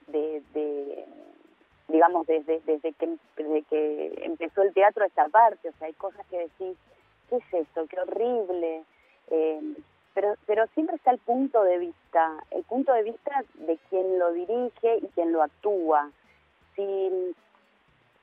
de, 0.08 0.42
de 0.52 1.04
digamos, 1.88 2.26
desde, 2.26 2.60
desde, 2.60 2.92
que, 2.92 3.16
desde 3.36 3.62
que 3.62 4.14
empezó 4.22 4.62
el 4.62 4.72
teatro 4.72 5.04
esta 5.04 5.28
parte, 5.28 5.68
o 5.68 5.72
sea, 5.72 5.86
hay 5.86 5.92
cosas 5.94 6.26
que 6.28 6.38
decís, 6.38 6.76
¿qué 7.28 7.36
es 7.36 7.44
esto? 7.52 7.86
¡Qué 7.88 8.00
horrible! 8.00 8.84
Eh, 9.30 9.60
pero, 10.14 10.34
pero 10.46 10.66
siempre 10.68 10.96
está 10.96 11.10
el 11.10 11.18
punto 11.18 11.62
de 11.64 11.78
vista, 11.78 12.44
el 12.52 12.62
punto 12.64 12.92
de 12.92 13.02
vista 13.02 13.44
de 13.54 13.78
quien 13.90 14.18
lo 14.18 14.32
dirige 14.32 14.98
y 15.02 15.08
quien 15.08 15.32
lo 15.32 15.42
actúa. 15.42 16.10
Si, 16.76 17.34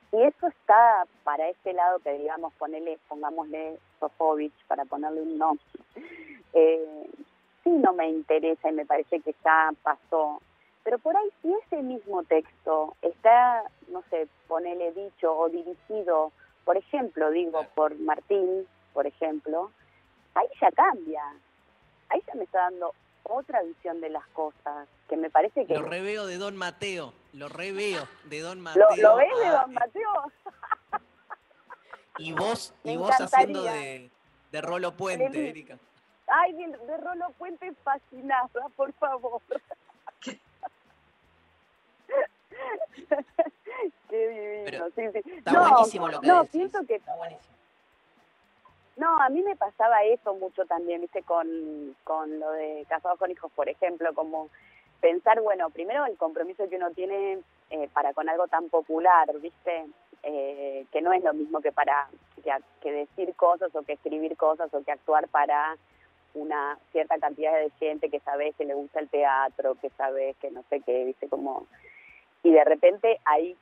si 0.10 0.22
eso 0.22 0.48
está 0.48 1.06
para 1.24 1.50
ese 1.50 1.74
lado 1.74 2.00
que 2.00 2.18
digamos, 2.18 2.54
ponele, 2.54 2.98
pongámosle 3.08 3.78
Sofovich 4.00 4.54
para 4.68 4.86
ponerle 4.86 5.22
un 5.22 5.38
nombre, 5.38 5.66
eh, 6.54 7.10
sí 7.64 7.70
no 7.70 7.94
me 7.94 8.10
interesa 8.10 8.70
y 8.70 8.74
me 8.74 8.86
parece 8.86 9.20
que 9.20 9.36
ya 9.44 9.72
pasó. 9.84 10.42
Pero 10.84 10.98
por 11.00 11.16
ahí 11.16 11.30
si 11.42 11.54
ese 11.54 11.82
mismo 11.84 12.24
texto 12.24 12.96
está, 13.02 13.64
no 13.88 14.04
sé, 14.10 14.28
ponele 14.48 14.92
dicho 14.94 15.38
o 15.38 15.50
dirigido, 15.50 16.32
por 16.66 16.78
ejemplo, 16.78 17.30
digo, 17.30 17.66
por 17.76 17.98
Martín, 18.00 18.68
por 18.94 19.06
ejemplo, 19.06 19.72
ahí 20.34 20.48
ya 20.60 20.72
cambia. 20.72 21.24
Ahí 22.10 22.22
ya 22.28 22.34
me 22.36 22.44
está 22.46 22.62
dando 22.62 22.94
otra 23.24 23.62
visión 23.62 24.02
de 24.02 24.10
las 24.10 24.26
cosas, 24.28 24.88
que 25.08 25.18
me 25.18 25.30
parece 25.30 25.66
que... 25.66 25.76
Lo 25.76 25.84
reveo 25.84 26.26
de 26.26 26.38
Don 26.38 26.58
Mateo, 26.58 27.14
lo 27.34 27.48
reveo 27.48 28.08
de 28.26 28.42
Don 28.42 28.58
¿Lo, 28.64 28.64
Mateo. 28.64 28.88
¿lo 28.98 29.16
ves 29.18 29.40
de 29.40 29.50
Don 29.50 29.74
Mateo? 29.74 30.32
Y 32.18 32.34
vos, 32.34 32.74
Me 32.84 32.94
y 32.94 32.98
vos 32.98 33.12
haciendo 33.12 33.64
de, 33.64 34.10
de 34.52 34.62
Rolo 34.62 34.96
Puente. 34.98 35.50
Erika. 35.50 35.78
Ay, 36.28 36.54
de, 36.54 36.78
de 36.78 36.98
Rolo 36.98 37.32
Puente 37.38 37.72
fascinada, 37.84 38.50
por 38.76 38.92
favor. 38.94 39.42
Qué 44.10 44.66
divino, 44.66 44.86
sí, 44.96 45.02
sí. 45.14 45.32
está 45.38 45.52
no, 45.52 45.70
buenísimo 45.70 46.10
lo 46.10 46.22
que 46.22 46.28
No, 46.28 46.44
decís, 46.44 46.52
pienso 46.52 46.86
que... 46.86 47.02
No, 48.98 49.20
a 49.20 49.30
mí 49.30 49.42
me 49.42 49.56
pasaba 49.56 50.04
eso 50.04 50.34
mucho 50.36 50.66
también, 50.66 51.02
viste, 51.02 51.24
con, 51.24 51.96
con 52.04 52.40
lo 52.40 52.52
de 52.52 52.86
casados 52.90 53.18
con 53.18 53.32
hijos, 53.32 53.52
por 53.54 53.70
ejemplo, 53.70 54.14
como 54.14 54.50
pensar, 55.00 55.42
bueno, 55.42 55.70
primero 55.70 56.06
el 56.06 56.18
compromiso 56.18 56.70
que 56.70 56.76
uno 56.76 56.92
tiene 56.92 57.40
eh, 57.70 57.90
para 57.94 58.14
con 58.14 58.28
algo 58.30 58.48
tan 58.48 58.70
popular, 58.70 59.28
viste, 59.40 59.86
Eh, 60.24 60.86
que 60.92 61.02
no 61.02 61.12
es 61.14 61.24
lo 61.24 61.34
mismo 61.34 61.62
que 61.62 61.72
para 61.72 62.08
que 62.82 62.92
decir 62.92 63.34
cosas 63.34 63.74
o 63.74 63.82
que 63.82 63.94
escribir 63.94 64.38
cosas 64.38 64.72
o 64.72 64.84
que 64.84 64.92
actuar 64.92 65.28
para 65.30 65.76
una 66.36 66.78
cierta 66.92 67.18
cantidad 67.18 67.54
de 67.58 67.72
gente 67.80 68.08
que 68.12 68.20
sabes 68.20 68.56
que 68.56 68.66
le 68.66 68.76
gusta 68.76 69.00
el 69.00 69.10
teatro, 69.10 69.78
que 69.82 69.90
sabes 69.98 70.38
que 70.38 70.52
no 70.52 70.62
sé 70.70 70.80
qué, 70.82 71.06
viste, 71.06 71.28
como 71.28 71.66
y 72.44 72.52
de 72.52 72.64
repente 72.64 73.20
hay 73.26 73.56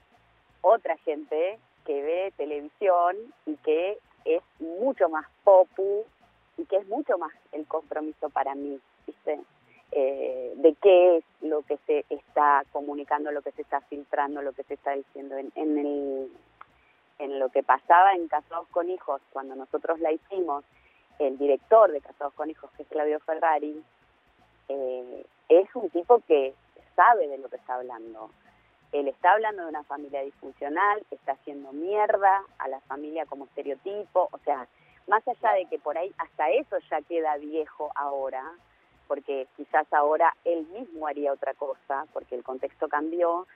otra 0.62 0.98
gente 0.98 1.60
que 1.86 2.02
ve 2.02 2.34
televisión 2.38 3.16
y 3.46 3.56
que 3.58 3.98
es 4.26 4.44
mucho 4.60 5.10
más 5.10 5.26
popu 5.44 6.06
y 6.58 6.66
que 6.66 6.78
es 6.78 6.88
mucho 6.88 7.18
más 7.18 7.34
el 7.52 7.66
compromiso 7.66 8.30
para 8.30 8.56
mí, 8.56 8.80
¿viste? 9.08 9.40
Eh, 9.92 10.54
de 10.58 10.76
qué 10.76 11.18
es 11.18 11.24
lo 11.42 11.64
que 11.64 11.78
se 11.88 12.06
está 12.10 12.64
comunicando, 12.72 13.32
lo 13.32 13.42
que 13.42 13.52
se 13.52 13.64
está 13.64 13.82
filtrando, 13.82 14.42
lo 14.42 14.54
que 14.54 14.64
se 14.64 14.76
está 14.76 14.92
diciendo 14.92 15.36
en, 15.38 15.52
en, 15.56 15.78
el, 15.80 16.32
en 17.18 17.40
lo 17.40 17.50
que 17.50 17.64
pasaba 17.64 18.14
en 18.14 18.28
Casados 18.28 18.68
con 18.70 18.90
Hijos, 18.90 19.22
cuando 19.34 19.56
nosotros 19.56 20.00
la 20.00 20.12
hicimos, 20.12 20.64
el 21.18 21.38
director 21.38 21.92
de 21.92 22.02
Casados 22.02 22.34
con 22.34 22.50
Hijos, 22.50 22.70
que 22.78 22.84
es 22.84 22.90
Claudio 22.90 23.20
Ferrari, 23.22 23.84
eh, 24.68 25.26
es 25.50 25.68
un 25.76 25.90
tipo 25.90 26.22
que 26.28 26.54
sabe 26.96 27.28
de 27.28 27.40
lo 27.40 27.50
que 27.50 27.56
está 27.56 27.76
hablando. 27.76 28.30
Él 28.92 29.08
está 29.08 29.34
hablando 29.34 29.64
de 29.64 29.70
una 29.70 29.84
familia 29.84 30.22
disfuncional, 30.22 31.04
está 31.12 31.34
haciendo 31.34 31.72
mierda 31.72 32.44
a 32.58 32.68
la 32.68 32.80
familia 32.82 33.26
como 33.26 33.46
estereotipo, 33.46 34.30
o 34.32 34.38
sea, 34.40 34.68
más 35.08 35.28
allá 35.28 35.54
de 35.54 35.66
que 35.66 35.80
por 35.80 35.98
ahí 35.98 36.12
hasta 36.18 36.50
eso 36.52 36.78
ya 36.90 37.02
queda 37.02 37.38
viejo 37.38 37.92
ahora, 37.96 38.44
porque 39.08 39.48
quizás 39.58 39.92
ahora 39.92 40.34
él 40.46 40.68
mismo 40.68 41.08
haría 41.08 41.34
otra 41.34 41.54
cosa, 41.54 42.06
porque 42.14 42.36
el 42.36 42.44
contexto 42.44 42.88
cambió, 42.88 43.48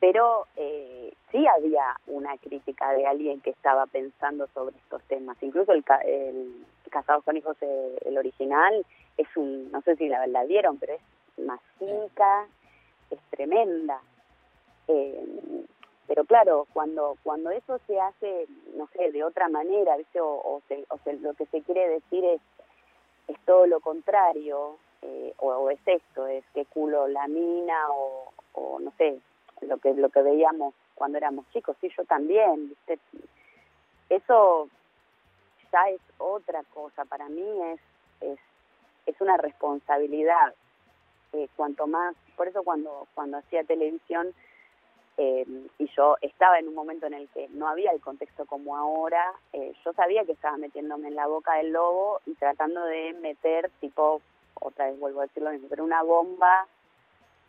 pero 0.00 0.46
eh, 0.56 1.14
sí 1.30 1.46
había 1.46 1.96
una 2.06 2.36
crítica 2.38 2.92
de 2.92 3.06
alguien 3.06 3.40
que 3.40 3.50
estaba 3.50 3.86
pensando 3.86 4.46
sobre 4.48 4.76
estos 4.76 5.02
temas. 5.04 5.36
Incluso 5.42 5.72
el, 5.72 5.84
el 6.04 6.66
Casados 6.90 7.24
con 7.24 7.36
Hijos, 7.36 7.56
eh, 7.60 7.98
el 8.04 8.18
original, 8.18 8.84
es 9.16 9.28
un, 9.36 9.70
no 9.72 9.80
sé 9.82 9.96
si 9.96 10.08
la, 10.08 10.26
la 10.26 10.44
vieron, 10.44 10.78
pero 10.78 10.94
es 10.94 11.00
masica, 11.44 12.46
es 13.10 13.18
tremenda. 13.30 14.00
Eh, 14.88 15.26
pero 16.06 16.24
claro, 16.24 16.66
cuando 16.72 17.16
cuando 17.22 17.50
eso 17.50 17.78
se 17.86 17.98
hace, 17.98 18.46
no 18.76 18.86
sé, 18.88 19.10
de 19.12 19.24
otra 19.24 19.48
manera, 19.48 19.96
¿viste? 19.96 20.20
O, 20.20 20.26
o, 20.34 20.62
se- 20.68 20.84
o 20.90 20.98
se- 20.98 21.14
lo 21.20 21.34
que 21.34 21.46
se 21.46 21.62
quiere 21.62 21.88
decir 21.88 22.24
es, 22.24 22.40
es 23.28 23.38
todo 23.46 23.66
lo 23.66 23.80
contrario, 23.80 24.76
eh, 25.02 25.32
o, 25.38 25.70
es 25.70 25.80
esto, 25.86 26.26
es 26.26 26.44
que 26.54 26.66
culo 26.66 27.08
la 27.08 27.26
mina, 27.28 27.90
o, 27.90 28.32
o 28.52 28.78
no 28.80 28.90
sé, 28.98 29.18
lo 29.62 29.78
que 29.78 29.94
lo 29.94 30.10
que 30.10 30.22
veíamos 30.22 30.74
cuando 30.94 31.18
éramos 31.18 31.46
chicos, 31.52 31.76
sí, 31.80 31.90
yo 31.96 32.04
también, 32.04 32.68
¿viste? 32.68 32.98
Eso 34.10 34.68
ya 35.72 35.88
es 35.90 36.00
otra 36.18 36.62
cosa, 36.74 37.04
para 37.06 37.28
mí 37.28 37.42
es, 37.72 37.80
es, 38.20 38.38
es 39.06 39.20
una 39.20 39.36
responsabilidad. 39.36 40.54
Eh, 41.32 41.48
cuanto 41.56 41.88
más, 41.88 42.14
por 42.36 42.46
eso 42.46 42.62
cuando, 42.62 43.08
cuando 43.14 43.38
hacía 43.38 43.64
televisión, 43.64 44.32
eh, 45.16 45.46
y 45.78 45.88
yo 45.96 46.16
estaba 46.20 46.58
en 46.58 46.68
un 46.68 46.74
momento 46.74 47.06
en 47.06 47.14
el 47.14 47.28
que 47.28 47.48
no 47.50 47.68
había 47.68 47.92
el 47.92 48.00
contexto 48.00 48.46
como 48.46 48.76
ahora, 48.76 49.32
eh, 49.52 49.72
yo 49.84 49.92
sabía 49.92 50.24
que 50.24 50.32
estaba 50.32 50.56
metiéndome 50.56 51.08
en 51.08 51.14
la 51.14 51.26
boca 51.26 51.54
del 51.54 51.72
lobo 51.72 52.20
y 52.26 52.34
tratando 52.34 52.84
de 52.84 53.12
meter, 53.14 53.70
tipo, 53.80 54.20
otra 54.60 54.86
vez 54.86 54.98
vuelvo 54.98 55.20
a 55.20 55.26
decirlo 55.26 55.50
mismo, 55.50 55.68
pero 55.68 55.84
una 55.84 56.02
bomba 56.02 56.66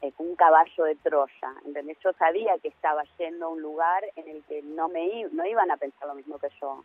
eh, 0.01 0.11
con 0.11 0.27
un 0.27 0.35
caballo 0.35 0.83
de 0.83 0.95
Troya, 0.95 1.53
¿entendés? 1.65 1.97
Yo 2.03 2.13
sabía 2.13 2.57
que 2.59 2.67
estaba 2.67 3.03
yendo 3.17 3.47
a 3.47 3.49
un 3.49 3.61
lugar 3.61 4.03
en 4.15 4.27
el 4.27 4.43
que 4.43 4.61
no 4.61 4.87
me 4.87 5.25
no 5.31 5.45
iban 5.45 5.71
a 5.71 5.77
pensar 5.77 6.07
lo 6.07 6.15
mismo 6.15 6.37
que 6.37 6.49
yo. 6.61 6.83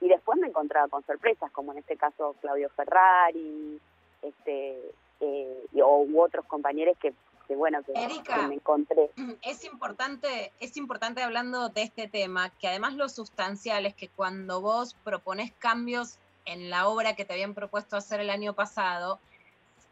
Y 0.00 0.08
después 0.08 0.38
me 0.38 0.46
encontraba 0.46 0.88
con 0.88 1.04
sorpresas, 1.04 1.50
como 1.50 1.72
en 1.72 1.78
este 1.78 1.96
caso 1.96 2.36
Claudio 2.40 2.70
Ferrari, 2.70 3.80
este, 4.22 4.80
eh, 5.20 5.66
y, 5.72 5.80
o 5.80 5.98
u 5.98 6.20
otros 6.22 6.44
compañeros 6.46 6.96
que, 6.98 7.12
que 7.48 7.56
bueno, 7.56 7.82
que, 7.82 7.92
Erika. 7.92 8.42
que 8.42 8.46
me 8.46 8.54
encontré. 8.56 9.10
Es 9.42 9.64
importante, 9.64 10.52
es 10.60 10.76
importante 10.76 11.22
hablando 11.22 11.70
de 11.70 11.82
este 11.82 12.06
tema, 12.06 12.50
que 12.50 12.68
además 12.68 12.94
lo 12.94 13.08
sustancial 13.08 13.86
es 13.86 13.94
que 13.94 14.08
cuando 14.08 14.60
vos 14.60 14.94
propones 15.02 15.52
cambios 15.58 16.18
en 16.44 16.68
la 16.70 16.86
obra 16.86 17.16
que 17.16 17.24
te 17.24 17.32
habían 17.32 17.54
propuesto 17.54 17.96
hacer 17.96 18.20
el 18.20 18.30
año 18.30 18.52
pasado, 18.52 19.18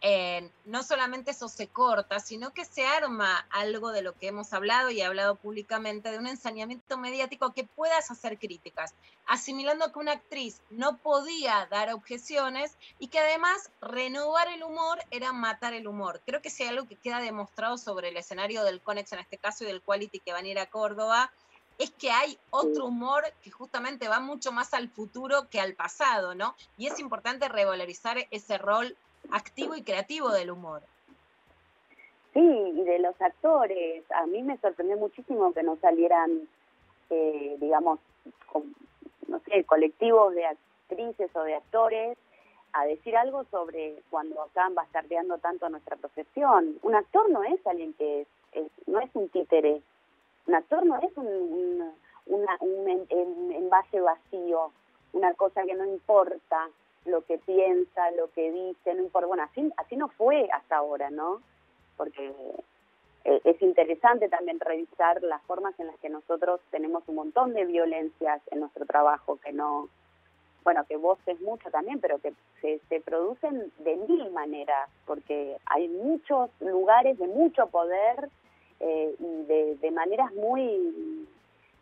eh, 0.09 0.53
no 0.67 0.85
solamente 0.85 1.33
eso 1.33 1.49
se 1.49 1.67
corta, 1.67 2.21
sino 2.21 2.53
que 2.53 2.65
se 2.65 2.87
arma 2.87 3.45
algo 3.51 3.91
de 3.91 4.03
lo 4.03 4.17
que 4.17 4.29
hemos 4.29 4.53
hablado 4.53 4.89
y 4.93 5.01
hablado 5.03 5.35
públicamente, 5.35 6.13
de 6.13 6.19
un 6.19 6.29
ensañamiento 6.29 6.97
mediático 6.97 7.53
que 7.53 7.65
puedas 7.65 8.09
hacer 8.13 8.39
críticas, 8.39 8.95
asimilando 9.27 9.91
que 9.91 9.99
una 9.99 10.13
actriz 10.13 10.61
no 10.71 10.99
podía 10.99 11.67
dar 11.73 11.93
objeciones 11.93 12.77
y 13.01 13.09
que 13.09 13.19
además 13.19 13.73
renovar 13.81 14.47
el 14.47 14.63
humor 14.63 15.01
era 15.11 15.33
matar 15.33 15.75
el 15.75 15.89
humor. 15.89 16.21
Creo 16.25 16.41
que 16.41 16.51
si 16.51 16.63
hay 16.63 16.69
algo 16.69 16.87
que 16.87 16.95
queda 16.95 17.19
demostrado 17.19 17.77
sobre 17.77 18.11
el 18.11 18.17
escenario 18.17 18.63
del 18.63 18.81
Conex 18.81 19.13
en 19.13 19.19
este 19.19 19.39
caso 19.39 19.65
y 19.65 19.67
del 19.67 19.83
Quality 19.83 20.21
que 20.21 20.33
van 20.33 20.45
a 20.45 20.49
ir 20.49 20.61
a 20.61 20.67
Córdoba, 20.67 21.33
es 21.79 21.91
que 21.91 22.13
hay 22.13 22.39
otro 22.51 22.87
humor 22.87 23.25
que 23.43 23.51
justamente 23.51 24.07
va 24.07 24.21
mucho 24.21 24.53
más 24.53 24.73
al 24.73 24.89
futuro 24.89 25.49
que 25.51 25.61
al 25.61 25.75
pasado, 25.75 26.37
¿no? 26.37 26.55
Y 26.79 26.87
es 26.87 27.01
importante 27.01 27.49
revalorizar 27.49 28.19
ese 28.31 28.57
rol 28.57 28.97
activo 29.33 29.75
y 29.77 29.83
creativo 29.83 30.31
del 30.31 30.51
humor. 30.51 30.83
Sí, 32.33 32.41
y 32.41 32.83
de 32.85 32.99
los 32.99 33.19
actores, 33.21 34.05
a 34.13 34.27
mí 34.27 34.43
me 34.43 34.59
sorprendió 34.59 34.97
muchísimo 34.99 35.53
que 35.55 35.63
no 35.63 35.77
salieran, 35.77 36.49
eh, 37.11 37.57
digamos, 37.61 37.99
no 39.29 39.41
sé, 39.41 39.65
colectivos 39.65 40.35
de 40.35 40.45
actrices 40.47 41.35
o 41.35 41.43
de 41.43 41.55
actores 41.55 42.19
a 42.75 42.85
decir 42.85 43.17
algo 43.17 43.45
sobre 43.45 44.03
cuando 44.11 44.45
estaban 44.47 44.75
bastardeando 44.75 45.39
tanto 45.39 45.69
nuestra 45.71 45.97
profesión. 45.97 46.79
Un 46.83 46.95
actor 46.95 47.31
no 47.31 47.43
es 47.43 47.67
alguien 47.67 47.95
que 47.95 48.27
es, 48.53 48.67
no 48.87 49.01
es 49.01 49.09
un 49.15 49.31
títere, 49.31 49.81
un 50.47 50.55
actor 50.55 50.85
no 50.85 50.99
es 51.01 51.17
un, 51.17 51.27
un, 51.27 51.93
una- 52.27 52.57
un 52.61 52.89
en- 52.89 53.07
en- 53.09 53.53
envase 53.53 53.99
vacío, 54.01 54.73
una 55.15 55.33
cosa 55.35 55.63
que 55.63 55.75
no 55.75 55.87
importa 55.87 56.69
lo 57.07 57.25
que 57.25 57.39
piensa, 57.39 58.11
lo 58.13 58.31
que 58.33 58.51
dice, 58.51 58.95
no 58.95 59.03
importa. 59.03 59.27
Bueno, 59.27 59.43
así, 59.45 59.73
así 59.77 59.97
no 59.97 60.09
fue 60.09 60.49
hasta 60.53 60.77
ahora, 60.77 61.11
¿no? 61.11 61.41
Porque 61.97 62.33
eh, 63.25 63.41
es 63.45 63.61
interesante 63.63 64.29
también 64.29 64.61
revisar 64.61 65.23
las 65.23 65.43
formas 65.43 65.79
en 65.81 65.89
las 65.89 65.99
que 65.99 66.09
nosotros 66.09 66.61
tenemos 66.71 67.03
un 67.09 67.17
montón 67.17 67.55
de 67.55 67.65
violencias 67.65 68.41
en 68.51 68.61
nuestro 68.61 68.87
trabajo 68.87 69.39
que 69.45 69.53
no, 69.53 69.89
bueno, 70.63 70.85
que 70.85 70.97
voces 70.97 71.41
mucho 71.41 71.71
también, 71.71 72.01
pero 72.01 72.19
que 72.19 72.33
se, 72.61 72.81
se 72.89 73.01
producen 73.01 73.73
de 73.79 73.97
mil 73.97 74.31
maneras, 74.31 74.89
porque 75.07 75.57
hay 75.67 75.89
muchos 75.89 76.51
lugares 76.61 77.19
de 77.19 77.29
mucho 77.29 77.69
poder 77.69 78.29
eh, 78.81 79.15
y 79.19 79.43
de, 79.47 79.77
de 79.77 79.91
maneras 79.91 80.33
muy, 80.35 81.27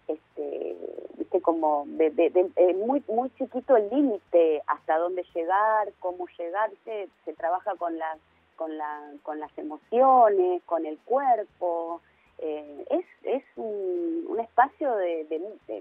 este, 0.08 0.76
viste, 1.16 1.40
como 1.40 1.84
de, 1.86 2.10
de- 2.10 2.50
eh, 2.56 2.74
muy 2.74 3.02
muy 3.08 3.30
chiquito 3.38 3.76
el 3.76 3.88
límite 3.90 4.62
hasta 4.66 4.98
dónde 4.98 5.24
llegar, 5.34 5.92
cómo 6.00 6.26
llegar, 6.38 6.70
¿viste? 6.70 7.08
se 7.24 7.32
trabaja 7.34 7.74
con 7.76 7.98
las 7.98 8.18
con 8.56 8.76
la 8.76 9.12
con 9.22 9.40
las 9.40 9.56
emociones, 9.58 10.62
con 10.64 10.86
el 10.86 10.98
cuerpo, 11.00 12.00
eh, 12.38 12.84
es 12.90 13.06
es 13.24 13.44
un, 13.56 14.26
un 14.28 14.40
espacio 14.40 14.94
de- 14.96 15.26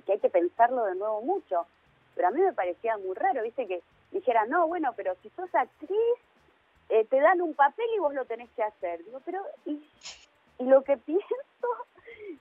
que 0.05 0.11
hay 0.13 0.19
que 0.19 0.29
pensarlo 0.29 0.85
de 0.85 0.95
nuevo 0.95 1.21
mucho, 1.21 1.65
pero 2.15 2.29
a 2.29 2.31
mí 2.31 2.39
me 2.41 2.53
parecía 2.53 2.97
muy 2.97 3.15
raro, 3.15 3.43
viste 3.43 3.67
que 3.67 3.81
dijera 4.11 4.45
no 4.45 4.67
bueno, 4.67 4.93
pero 4.95 5.13
si 5.21 5.29
sos 5.31 5.53
actriz 5.53 5.97
eh, 6.89 7.05
te 7.09 7.19
dan 7.19 7.41
un 7.41 7.53
papel 7.53 7.85
y 7.95 7.99
vos 7.99 8.13
lo 8.13 8.25
tenés 8.25 8.49
que 8.55 8.63
hacer, 8.63 9.03
digo 9.05 9.19
pero 9.25 9.39
y, 9.65 9.81
y 10.59 10.65
lo 10.65 10.83
que 10.83 10.97
pienso 11.05 11.35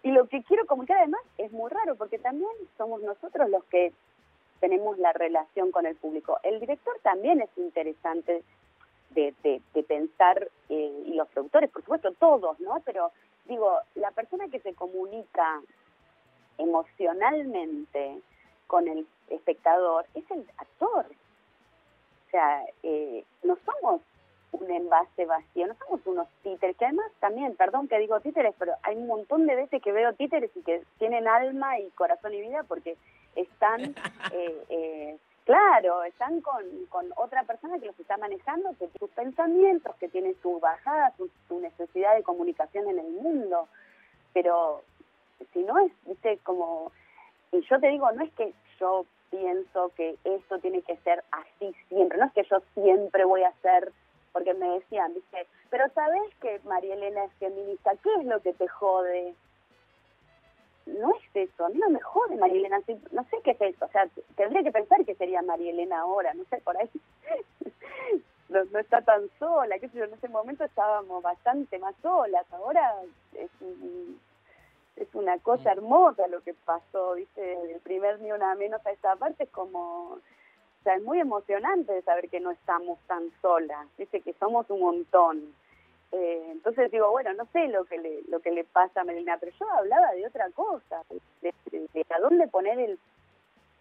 y 0.03 0.11
lo 0.11 0.27
que 0.27 0.43
quiero 0.43 0.67
comunicar 0.67 0.99
además 0.99 1.21
es 1.39 1.53
muy 1.53 1.71
raro 1.71 1.95
porque 1.95 2.19
también 2.19 2.51
somos 2.77 3.03
nosotros 3.03 3.49
los 3.49 3.65
que 3.65 3.93
tenemos 4.61 4.99
la 4.99 5.13
relación 5.13 5.71
con 5.71 5.87
el 5.87 5.97
público. 5.97 6.39
El 6.43 6.61
director 6.61 6.95
también 7.03 7.41
es 7.41 7.51
interesante 7.57 8.43
de, 9.11 9.35
de, 9.43 9.61
de 9.75 9.83
pensar, 9.83 10.49
eh, 10.69 11.03
y 11.07 11.15
los 11.15 11.29
productores, 11.29 11.71
por 11.71 11.83
supuesto, 11.83 12.13
todos, 12.13 12.59
¿no? 12.61 12.81
Pero 12.85 13.13
digo, 13.47 13.79
la 13.95 14.11
persona 14.13 14.49
que 14.49 14.61
se 14.61 14.75
comunica 14.75 15.61
emocionalmente 16.59 18.21
con 18.67 18.89
el 18.89 19.07
espectador 19.29 20.07
es 20.15 20.31
el 20.31 20.49
actor. 20.57 21.07
O 22.27 22.31
sea, 22.31 22.65
eh, 22.83 23.25
no 23.43 23.59
somos 23.65 24.01
un 24.53 24.71
envase 24.71 25.25
vacío, 25.25 25.67
no 25.67 25.75
somos 25.75 26.07
unos 26.07 26.29
títeres, 26.43 26.77
que 26.77 26.85
además 26.85 27.11
también, 27.21 27.57
perdón 27.57 27.89
que 27.89 27.99
digo 27.99 28.21
títeres, 28.21 28.55
pero 28.59 28.75
hay 28.83 28.97
un 28.97 29.07
montón 29.07 29.47
de 29.47 29.57
veces 29.57 29.83
que 29.83 29.93
veo 29.93 30.13
títeres 30.13 30.51
y 30.55 30.63
que 30.63 30.83
tienen 30.99 31.27
alma 31.27 31.79
y 31.79 31.91
corazón 31.91 32.35
y 32.35 32.41
vida 32.41 32.63
porque 32.69 32.97
están, 33.35 33.81
eh, 34.33 34.65
eh, 34.69 35.19
claro, 35.45 36.05
están 36.05 36.41
con, 36.43 36.65
con 36.91 37.07
otra 37.17 37.45
persona 37.45 37.79
que 37.79 37.87
los 37.87 37.99
está 37.99 38.17
manejando, 38.19 38.71
que 38.71 38.87
tiene 38.89 38.99
sus 38.99 39.11
pensamientos, 39.11 39.97
que 39.97 40.09
tiene 40.09 40.35
su 40.43 40.61
bajada, 40.61 41.15
su, 41.17 41.31
su 41.49 41.61
necesidad 41.61 42.15
de 42.15 42.23
comunicación 42.23 42.89
en 42.89 42.99
el 42.99 43.11
mundo, 43.11 43.69
pero 44.35 44.83
si 45.53 45.61
no 45.61 45.79
es, 45.79 45.93
viste, 46.07 46.39
como, 46.45 46.93
y 47.53 47.61
yo 47.63 47.81
te 47.81 47.89
digo, 47.89 48.11
no 48.13 48.23
es 48.23 48.33
que 48.35 48.53
yo 48.79 49.07
pienso 49.31 49.91
que 49.97 50.17
esto 50.25 50.59
tiene 50.59 50.83
que 50.83 50.97
ser 50.99 51.25
así 51.33 51.75
siempre, 51.89 52.19
no 52.19 52.27
es 52.27 52.33
que 52.33 52.45
yo 52.45 52.61
siempre 52.75 53.25
voy 53.25 53.43
a 53.43 53.53
ser 53.63 53.93
porque 54.33 54.55
me 54.55 54.69
decían, 54.71 55.15
viste, 55.15 55.47
pero 55.71 55.89
sabes 55.91 56.23
que 56.41 56.61
María 56.65 56.95
Elena 56.95 57.25
es 57.25 57.33
feminista, 57.35 57.93
¿qué 58.03 58.11
es 58.21 58.25
lo 58.27 58.41
que 58.41 58.53
te 58.53 58.69
jode? 58.69 59.35
no 60.87 61.15
es 61.15 61.49
eso, 61.49 61.65
a 61.65 61.69
mí 61.69 61.79
no 61.79 61.91
me 61.91 62.01
jode 62.01 62.37
María 62.37 62.59
Elena, 62.59 62.81
no 63.13 63.25
sé 63.25 63.37
qué 63.45 63.53
es 63.53 63.61
eso, 63.61 63.85
o 63.85 63.89
sea, 63.89 64.09
tendría 64.37 64.63
que 64.63 64.73
pensar 64.73 65.05
que 65.05 65.15
sería 65.15 65.43
María 65.43 65.71
Elena 65.71 66.01
ahora, 66.01 66.35
no 66.35 66.45
sé, 66.45 66.59
por 66.59 66.77
ahí 66.77 66.91
no, 68.49 68.65
no 68.65 68.79
está 68.79 69.01
tan 69.03 69.29
sola, 69.39 69.79
qué 69.79 69.89
sé 69.89 69.99
yo, 69.99 70.05
en 70.05 70.15
ese 70.15 70.29
momento 70.29 70.65
estábamos 70.65 71.23
bastante 71.23 71.79
más 71.79 71.95
solas, 72.03 72.45
ahora 72.53 72.95
es, 73.35 73.51
es 74.97 75.15
una 75.15 75.39
cosa 75.39 75.73
hermosa 75.73 76.27
lo 76.27 76.41
que 76.43 76.55
pasó, 76.55 77.15
viste, 77.15 77.41
del 77.41 77.81
primer 77.81 78.21
ni 78.21 78.33
una 78.33 78.55
menos 78.55 78.85
a 78.85 78.91
esta 78.91 79.17
parte 79.17 79.45
es 79.45 79.51
como, 79.51 80.19
o 80.83 80.85
sea, 80.85 80.97
es 80.97 81.03
muy 81.05 81.21
emocionante 81.21 82.03
saber 82.03 82.29
que 82.29 82.41
no 82.41 82.51
estamos 82.51 82.99
tan 83.07 83.31
solas, 83.41 83.87
dice 83.97 84.21
que 84.21 84.33
somos 84.35 84.69
un 84.69 84.81
montón. 84.81 85.55
Eh, 86.11 86.49
entonces 86.51 86.91
digo, 86.91 87.09
bueno, 87.13 87.33
no 87.35 87.47
sé 87.53 87.69
lo 87.69 87.85
que 87.85 87.99
le, 87.99 88.23
lo 88.29 88.41
que 88.41 88.51
le 88.51 88.65
pasa 88.65 89.01
a 89.01 89.05
Melina, 89.05 89.39
pero 89.39 89.53
yo 89.59 89.71
hablaba 89.71 90.11
de 90.13 90.27
otra 90.27 90.51
cosa, 90.51 91.03
de, 91.09 91.55
de- 91.71 91.89
de 91.95 92.05
a 92.15 92.19
dónde 92.21 92.49
poner 92.49 92.81
el, 92.81 92.99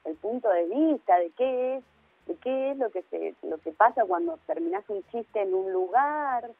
el 0.05 0.15
punto 0.17 0.47
de 0.49 0.65
vista, 0.65 1.17
de 1.17 1.31
qué 1.31 1.77
es, 1.77 1.83
de 2.27 2.35
qué 2.35 2.71
es 2.71 2.77
lo 2.77 2.91
que 2.91 3.01
se, 3.09 3.33
lo 3.41 3.57
que 3.57 3.71
pasa 3.71 4.05
cuando 4.05 4.37
terminas 4.45 4.83
un 4.89 5.03
chiste 5.11 5.41
en 5.41 5.53
un 5.55 5.73
lugar. 5.73 6.51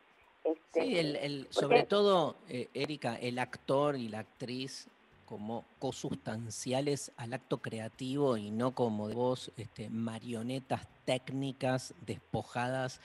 Este, 0.43 0.81
Sí, 0.81 0.97
el, 0.97 1.15
el- 1.18 1.47
sobre 1.51 1.84
todo, 1.84 2.35
eh, 2.49 2.68
Erika, 2.73 3.15
el 3.15 3.38
actor 3.38 3.95
y 3.95 4.07
la 4.09 4.19
actriz 4.19 4.89
como 5.31 5.63
cosustanciales 5.79 7.13
al 7.15 7.31
acto 7.31 7.59
creativo 7.59 8.35
y 8.35 8.51
no 8.51 8.75
como 8.75 9.07
de 9.07 9.15
vos 9.15 9.49
este, 9.55 9.89
marionetas 9.89 10.85
técnicas 11.05 11.93
despojadas 12.05 12.99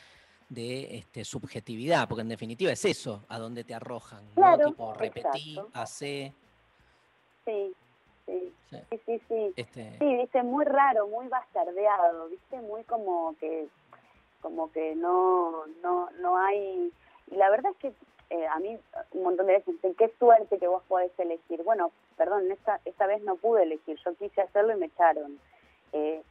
de 0.49 0.97
este, 0.97 1.25
subjetividad, 1.25 2.09
porque 2.09 2.23
en 2.23 2.29
definitiva 2.29 2.73
es 2.73 2.85
eso 2.85 3.23
a 3.29 3.39
donde 3.39 3.63
te 3.63 3.75
arrojan, 3.75 4.25
¿no? 4.31 4.35
Claro, 4.35 4.67
Tipo, 4.71 4.93
repetí, 4.95 5.51
exacto. 5.53 5.71
hacé, 5.73 6.33
Sí, 7.45 7.73
sí, 8.27 8.53
Sí. 8.71 8.77
sí, 8.91 9.01
sí, 9.07 9.21
sí. 9.29 9.53
este, 9.55 9.97
Sí, 10.01 10.17
viste, 10.17 10.43
muy 10.43 10.65
raro, 10.65 11.07
muy 11.07 11.29
bastardeado, 11.29 12.29
viste, 12.29 12.61
muy 12.61 12.83
como 12.83 13.37
que, 13.39 13.69
como 14.43 14.73
que 14.73 14.97
no, 14.97 15.65
no, 15.81 16.11
no 16.21 16.37
hay, 16.39 16.93
y 17.31 17.37
la 17.37 17.51
verdad 17.51 17.71
es 17.71 17.79
que 17.79 17.93
eh, 18.31 18.47
a 18.47 18.59
mí 18.59 18.79
un 19.13 19.23
montón 19.23 19.47
de 19.47 19.55
veces 19.55 19.75
dicen, 19.75 19.95
qué 19.95 20.13
suerte 20.19 20.59
que 20.59 20.69
vos 20.69 20.83
podés 20.89 21.13
elegir. 21.19 21.63
Bueno, 21.63 21.93
perdón, 22.17 22.51
esta, 22.51 22.81
esta 22.85 23.07
vez 23.07 23.23
no 23.23 23.37
pude 23.37 23.63
elegir, 23.63 23.99
yo 24.05 24.15
quise 24.17 24.41
hacerlo 24.43 24.73
y 24.75 24.81
me 24.81 24.87
echaron. 24.87 25.39
Eh, 25.93 26.23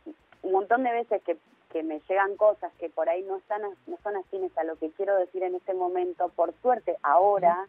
un 0.44 0.52
montón 0.52 0.84
de 0.84 0.92
veces 0.92 1.22
que, 1.24 1.38
que 1.72 1.84
me 1.84 2.00
llegan 2.10 2.36
cosas 2.38 2.72
que 2.80 2.90
por 2.90 3.10
ahí 3.10 3.24
no 3.24 3.38
están, 3.38 3.62
no 3.88 3.98
son 4.04 4.16
afines 4.18 4.56
a 4.58 4.64
lo 4.64 4.76
que 4.76 4.92
quiero 4.92 5.16
decir 5.18 5.44
en 5.44 5.56
este 5.56 5.74
momento, 5.74 6.30
por 6.30 6.54
suerte 6.62 6.98
ahora, 7.02 7.68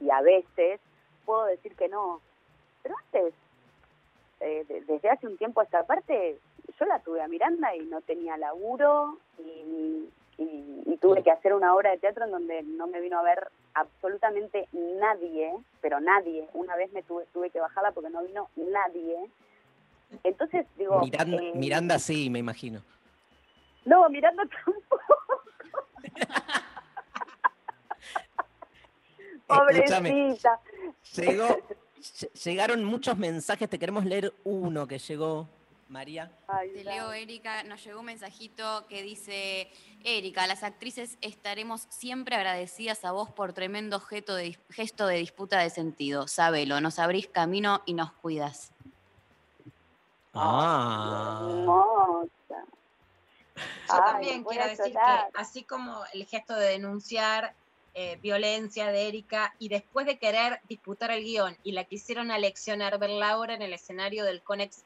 y 0.00 0.10
a 0.10 0.20
veces, 0.20 0.80
puedo 1.24 1.44
decir 1.46 1.74
que 1.76 1.88
no. 1.88 2.20
Pero 2.82 2.96
antes, 2.98 3.34
eh, 4.40 4.64
de- 4.68 4.80
desde 4.82 5.08
hace 5.08 5.26
un 5.26 5.36
tiempo 5.38 5.60
a 5.60 5.64
esta 5.64 5.84
parte, 5.84 6.38
yo 6.78 6.84
la 6.86 6.98
tuve 7.00 7.20
a 7.22 7.28
Miranda 7.28 7.74
y 7.76 7.80
no 7.84 8.00
tenía 8.00 8.36
laburo 8.36 9.16
y, 9.38 10.08
y- 10.38 10.82
y 10.86 10.96
tuve 10.98 11.22
que 11.22 11.30
hacer 11.30 11.52
una 11.54 11.74
obra 11.74 11.90
de 11.90 11.98
teatro 11.98 12.24
en 12.24 12.30
donde 12.32 12.62
no 12.62 12.86
me 12.86 13.00
vino 13.00 13.18
a 13.18 13.22
ver 13.22 13.48
absolutamente 13.74 14.68
nadie, 14.72 15.52
pero 15.80 16.00
nadie. 16.00 16.48
Una 16.54 16.76
vez 16.76 16.92
me 16.92 17.02
tuve, 17.02 17.24
tuve 17.32 17.50
que 17.50 17.60
bajarla 17.60 17.92
porque 17.92 18.10
no 18.10 18.22
vino 18.22 18.48
nadie. 18.56 19.16
Entonces, 20.24 20.66
digo... 20.76 21.00
Miranda, 21.00 21.36
eh, 21.42 21.52
Miranda 21.54 21.98
sí, 21.98 22.28
me 22.30 22.38
imagino. 22.38 22.82
No, 23.84 24.08
Miranda 24.10 24.42
tampoco. 24.64 25.42
Pobrecita. 29.46 30.60
Llegó, 31.16 31.46
lle- 31.98 32.32
llegaron 32.44 32.84
muchos 32.84 33.18
mensajes, 33.18 33.68
te 33.68 33.78
queremos 33.78 34.04
leer 34.04 34.32
uno 34.44 34.86
que 34.86 34.98
llegó, 34.98 35.48
María. 35.92 36.30
Te 36.74 36.82
leo, 36.84 37.12
Erika, 37.12 37.62
nos 37.64 37.84
llegó 37.84 38.00
un 38.00 38.06
mensajito 38.06 38.86
que 38.88 39.02
dice, 39.02 39.70
Erika, 40.02 40.46
las 40.46 40.62
actrices 40.62 41.18
estaremos 41.20 41.86
siempre 41.90 42.34
agradecidas 42.34 43.04
a 43.04 43.12
vos 43.12 43.30
por 43.30 43.52
tremendo 43.52 44.00
gesto 44.00 44.34
de, 44.34 44.46
dis- 44.46 44.58
gesto 44.70 45.06
de 45.06 45.18
disputa 45.18 45.58
de 45.60 45.70
sentido. 45.70 46.26
Sabelo, 46.26 46.80
nos 46.80 46.98
abrís 46.98 47.28
camino 47.28 47.82
y 47.84 47.92
nos 47.94 48.10
cuidas. 48.12 48.72
Ah. 50.34 51.46
Yo 53.88 53.96
también 54.06 54.42
quiero 54.44 54.66
decir 54.66 54.86
llorar. 54.94 55.30
que 55.30 55.38
así 55.38 55.62
como 55.62 56.02
el 56.14 56.24
gesto 56.24 56.54
de 56.54 56.68
denunciar 56.70 57.54
eh, 57.94 58.16
violencia 58.22 58.86
de 58.90 59.08
Erika 59.08 59.54
y 59.58 59.68
después 59.68 60.06
de 60.06 60.18
querer 60.18 60.60
disputar 60.66 61.10
el 61.10 61.22
guion 61.22 61.54
y 61.62 61.72
la 61.72 61.84
quisieron 61.84 62.30
aleccionar, 62.30 62.98
verla 62.98 63.28
ahora 63.30 63.52
en 63.52 63.60
el 63.60 63.74
escenario 63.74 64.24
del 64.24 64.40
Conex 64.42 64.84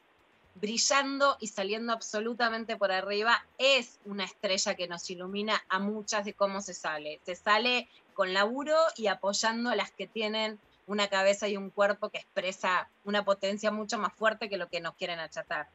brillando 0.59 1.37
y 1.39 1.47
saliendo 1.47 1.93
absolutamente 1.93 2.75
por 2.77 2.91
arriba, 2.91 3.45
es 3.57 3.99
una 4.05 4.23
estrella 4.25 4.75
que 4.75 4.87
nos 4.87 5.09
ilumina 5.09 5.63
a 5.69 5.79
muchas 5.79 6.25
de 6.25 6.33
cómo 6.33 6.61
se 6.61 6.73
sale. 6.73 7.19
Se 7.25 7.35
sale 7.35 7.87
con 8.13 8.33
laburo 8.33 8.75
y 8.95 9.07
apoyando 9.07 9.69
a 9.69 9.75
las 9.75 9.91
que 9.91 10.07
tienen 10.07 10.59
una 10.87 11.07
cabeza 11.07 11.47
y 11.47 11.57
un 11.57 11.69
cuerpo 11.69 12.09
que 12.09 12.17
expresa 12.17 12.89
una 13.03 13.23
potencia 13.25 13.71
mucho 13.71 13.97
más 13.97 14.13
fuerte 14.13 14.49
que 14.49 14.57
lo 14.57 14.67
que 14.67 14.79
nos 14.81 14.95
quieren 14.95 15.19
achatar. 15.19 15.67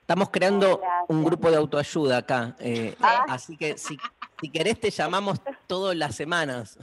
Estamos 0.00 0.28
creando 0.30 0.78
Gracias. 0.78 1.04
un 1.08 1.24
grupo 1.24 1.50
de 1.50 1.56
autoayuda 1.56 2.18
acá, 2.18 2.54
eh, 2.60 2.94
Ah. 3.00 3.24
así 3.28 3.56
que 3.56 3.76
si, 3.78 3.96
si 4.40 4.50
querés 4.50 4.78
te 4.78 4.90
llamamos 4.90 5.40
todas 5.66 5.96
las 5.96 6.14
semanas. 6.14 6.78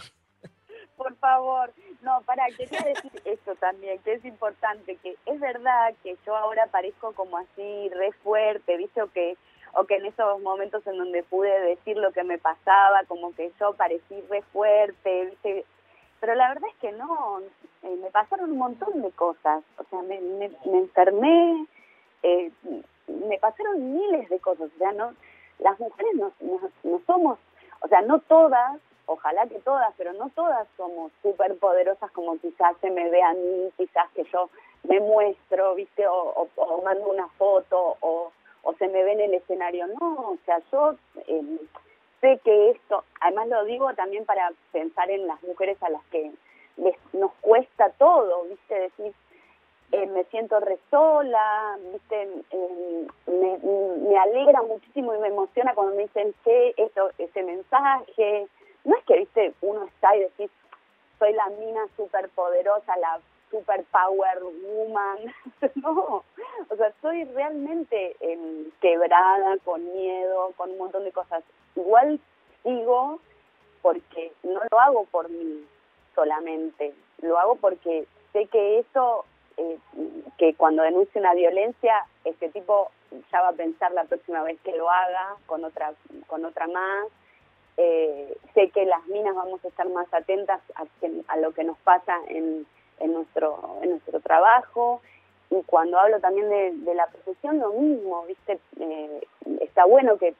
Por 0.97 1.15
favor. 1.17 1.73
No, 2.01 2.21
para, 2.25 2.47
quería 2.57 2.81
decir 2.81 3.11
esto 3.25 3.55
también, 3.55 3.99
que 3.99 4.13
es 4.13 4.25
importante, 4.25 4.95
que 4.97 5.15
es 5.25 5.39
verdad 5.39 5.93
que 6.01 6.17
yo 6.25 6.35
ahora 6.35 6.65
parezco 6.67 7.11
como 7.13 7.37
así, 7.37 7.89
re 7.89 8.11
fuerte, 8.23 8.77
¿viste? 8.77 9.03
O 9.03 9.11
que, 9.11 9.37
o 9.73 9.85
que 9.85 9.97
en 9.97 10.07
esos 10.07 10.41
momentos 10.41 10.85
en 10.87 10.97
donde 10.97 11.21
pude 11.23 11.51
decir 11.61 11.97
lo 11.97 12.11
que 12.11 12.23
me 12.23 12.39
pasaba, 12.39 13.03
como 13.07 13.35
que 13.35 13.51
yo 13.59 13.73
parecí 13.73 14.19
re 14.29 14.41
fuerte, 14.51 15.25
¿viste? 15.25 15.65
Pero 16.19 16.33
la 16.35 16.49
verdad 16.49 16.69
es 16.69 16.77
que 16.77 16.91
no, 16.91 17.39
eh, 17.83 17.97
me 18.01 18.09
pasaron 18.09 18.51
un 18.51 18.57
montón 18.57 19.01
de 19.01 19.11
cosas, 19.11 19.63
o 19.77 19.83
sea, 19.83 20.01
me, 20.01 20.19
me, 20.19 20.51
me 20.65 20.77
enfermé, 20.79 21.67
eh, 22.23 22.51
me 23.07 23.37
pasaron 23.37 23.93
miles 23.93 24.27
de 24.29 24.39
cosas, 24.39 24.71
o 24.73 24.77
sea, 24.79 24.91
no, 24.91 25.13
las 25.59 25.79
mujeres 25.79 26.15
no, 26.15 26.31
no, 26.39 26.59
no 26.83 27.01
somos, 27.05 27.39
o 27.81 27.87
sea, 27.87 28.01
no 28.01 28.19
todas, 28.19 28.79
ojalá 29.13 29.45
que 29.47 29.59
todas, 29.59 29.93
pero 29.97 30.13
no 30.13 30.29
todas 30.29 30.67
somos 30.77 31.11
súper 31.21 31.57
poderosas 31.57 32.11
como 32.11 32.37
quizás 32.39 32.75
se 32.81 32.89
me 32.89 33.09
ve 33.09 33.21
a 33.21 33.33
mí, 33.33 33.71
quizás 33.77 34.09
que 34.11 34.23
yo 34.25 34.49
me 34.83 34.99
muestro, 34.99 35.75
¿viste? 35.75 36.07
O, 36.07 36.13
o- 36.15 36.49
o 36.55 36.81
mando 36.81 37.07
una 37.09 37.27
foto 37.37 37.97
o, 38.01 38.31
o 38.63 38.73
se 38.73 38.87
me 38.87 39.03
ve 39.03 39.13
en 39.13 39.21
el 39.21 39.33
escenario. 39.35 39.87
No, 39.99 40.13
o 40.31 40.37
sea, 40.45 40.59
yo 40.71 40.95
eh, 41.27 41.41
sé 42.19 42.39
que 42.43 42.71
esto, 42.71 43.03
además 43.19 43.47
lo 43.47 43.63
digo 43.65 43.93
también 43.93 44.25
para 44.25 44.51
pensar 44.71 45.09
en 45.11 45.27
las 45.27 45.41
mujeres 45.43 45.81
a 45.83 45.89
las 45.89 46.03
que 46.05 46.31
les, 46.77 46.95
nos 47.13 47.31
cuesta 47.41 47.89
todo, 47.91 48.43
¿viste? 48.43 48.75
Decir, 48.79 49.13
eh, 49.91 50.05
me 50.07 50.23
siento 50.25 50.59
re 50.61 50.79
sola, 50.89 51.77
¿viste? 51.91 52.27
Eh, 52.51 53.07
me, 53.27 53.57
me 54.07 54.17
alegra 54.17 54.61
muchísimo 54.61 55.13
y 55.13 55.19
me 55.19 55.27
emociona 55.27 55.73
cuando 55.75 55.95
me 55.95 56.03
dicen, 56.03 56.33
che, 56.43 56.73
esto, 56.77 57.11
ese 57.17 57.43
mensaje. 57.43 58.47
No 58.83 58.95
es 58.95 59.03
que, 59.05 59.19
¿viste? 59.19 59.53
Uno 59.61 59.85
está 59.85 60.15
y 60.15 60.21
decís, 60.21 60.49
soy 61.19 61.33
la 61.33 61.47
mina 61.49 61.85
super 61.95 62.29
poderosa, 62.29 62.97
la 62.97 63.19
super 63.51 63.83
power 63.91 64.39
woman. 64.43 65.33
no, 65.75 66.23
o 66.69 66.75
sea, 66.75 66.87
estoy 66.87 67.25
realmente 67.25 68.15
em, 68.19 68.71
quebrada, 68.81 69.57
con 69.63 69.83
miedo, 69.93 70.51
con 70.57 70.71
un 70.71 70.77
montón 70.77 71.03
de 71.03 71.11
cosas. 71.11 71.43
Igual 71.75 72.19
sigo 72.63 73.19
porque 73.81 74.31
no 74.43 74.61
lo 74.71 74.79
hago 74.79 75.05
por 75.05 75.29
mí 75.29 75.65
solamente, 76.15 76.93
lo 77.21 77.37
hago 77.37 77.55
porque 77.55 78.07
sé 78.31 78.47
que 78.47 78.79
eso, 78.79 79.25
eh, 79.57 79.77
que 80.37 80.53
cuando 80.55 80.83
denuncie 80.83 81.19
una 81.19 81.33
violencia, 81.33 82.05
este 82.25 82.49
tipo 82.49 82.91
ya 83.31 83.41
va 83.41 83.49
a 83.49 83.53
pensar 83.53 83.91
la 83.91 84.05
próxima 84.05 84.43
vez 84.43 84.59
que 84.61 84.75
lo 84.75 84.89
haga 84.89 85.35
con 85.45 85.63
otra, 85.63 85.93
con 86.27 86.45
otra 86.45 86.67
más. 86.67 87.07
Eh, 87.83 88.37
sé 88.53 88.69
que 88.69 88.85
las 88.85 89.03
minas 89.07 89.33
vamos 89.35 89.59
a 89.65 89.67
estar 89.69 89.89
más 89.89 90.07
atentas 90.13 90.61
a, 90.75 90.83
que- 90.99 91.23
a 91.27 91.37
lo 91.37 91.51
que 91.55 91.63
nos 91.63 91.77
pasa 91.79 92.13
en, 92.27 92.65
en 92.99 93.13
nuestro 93.13 93.47
en 93.81 93.89
nuestro 93.91 94.19
trabajo. 94.19 95.01
Y 95.49 95.63
cuando 95.63 95.97
hablo 95.99 96.19
también 96.19 96.47
de, 96.49 96.71
la 96.93 97.07
profesión 97.07 97.59
lo 97.59 97.71
mismo 97.73 98.25
viste 98.27 98.59
Eh, 98.79 99.21
está 99.61 99.85
bueno 99.85 100.17
que, 100.17 100.35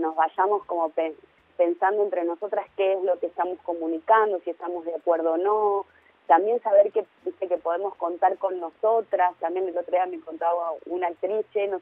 nos 0.00 0.14
vayamos 0.14 0.64
como 0.66 0.90
pe- 0.90 1.16
pensando 1.56 2.02
entre 2.02 2.22
nosotras 2.24 2.66
qué 2.76 2.92
es 2.92 3.02
lo 3.02 3.18
que 3.18 3.26
estamos 3.26 3.58
comunicando 3.64 4.38
si 4.44 4.50
estamos 4.50 4.84
de 4.84 4.94
acuerdo 4.94 5.32
o 5.32 5.36
no. 5.38 5.86
También 6.26 6.60
saber 6.62 6.92
que 6.92 7.04
viste 7.24 7.48
que 7.48 7.56
podemos 7.56 7.94
contar 7.96 8.36
con 8.38 8.60
nosotras. 8.60 9.34
También 9.40 9.66
el 9.68 9.76
otro 9.78 9.92
día 9.92 10.06
me 10.06 10.20
contaba 10.20 10.72
una 10.86 11.06
actriz 11.08 11.46
no 11.68 11.78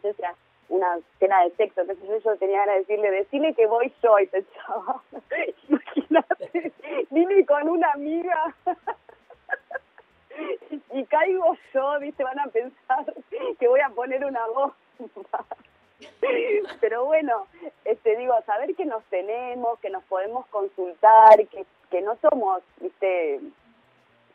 una 0.69 0.97
escena 0.97 1.45
de 1.45 1.51
sexo, 1.53 1.85
sé 1.85 1.97
yo, 2.07 2.19
yo 2.19 2.37
tenía 2.37 2.59
ganas 2.59 2.75
de 2.75 2.81
decirle, 2.81 3.11
decirle 3.11 3.55
que 3.55 3.67
voy 3.67 3.93
yo, 4.03 4.19
y 4.19 4.27
pensaba, 4.27 5.03
imagínate, 5.69 6.73
vine 7.11 7.47
con 7.47 7.69
una 7.69 7.93
amiga, 7.93 8.55
y 10.93 11.05
caigo 11.05 11.57
yo, 11.73 12.01
viste, 12.01 12.25
van 12.25 12.41
a 12.41 12.49
pensar 12.49 13.15
que 13.59 13.69
voy 13.69 13.81
a 13.81 13.91
poner 13.91 14.25
una 14.25 14.47
voz. 14.49 14.73
Pero 16.81 17.07
bueno, 17.07 17.47
este 17.85 18.17
digo, 18.17 18.35
saber 18.45 18.75
que 18.75 18.85
nos 18.85 19.03
tenemos, 19.05 19.79
que 19.81 19.91
nos 19.91 20.05
podemos 20.05 20.47
consultar, 20.47 21.47
que, 21.49 21.65
que 21.91 22.03
no 22.03 22.17
somos, 22.17 22.63
viste, 22.81 23.41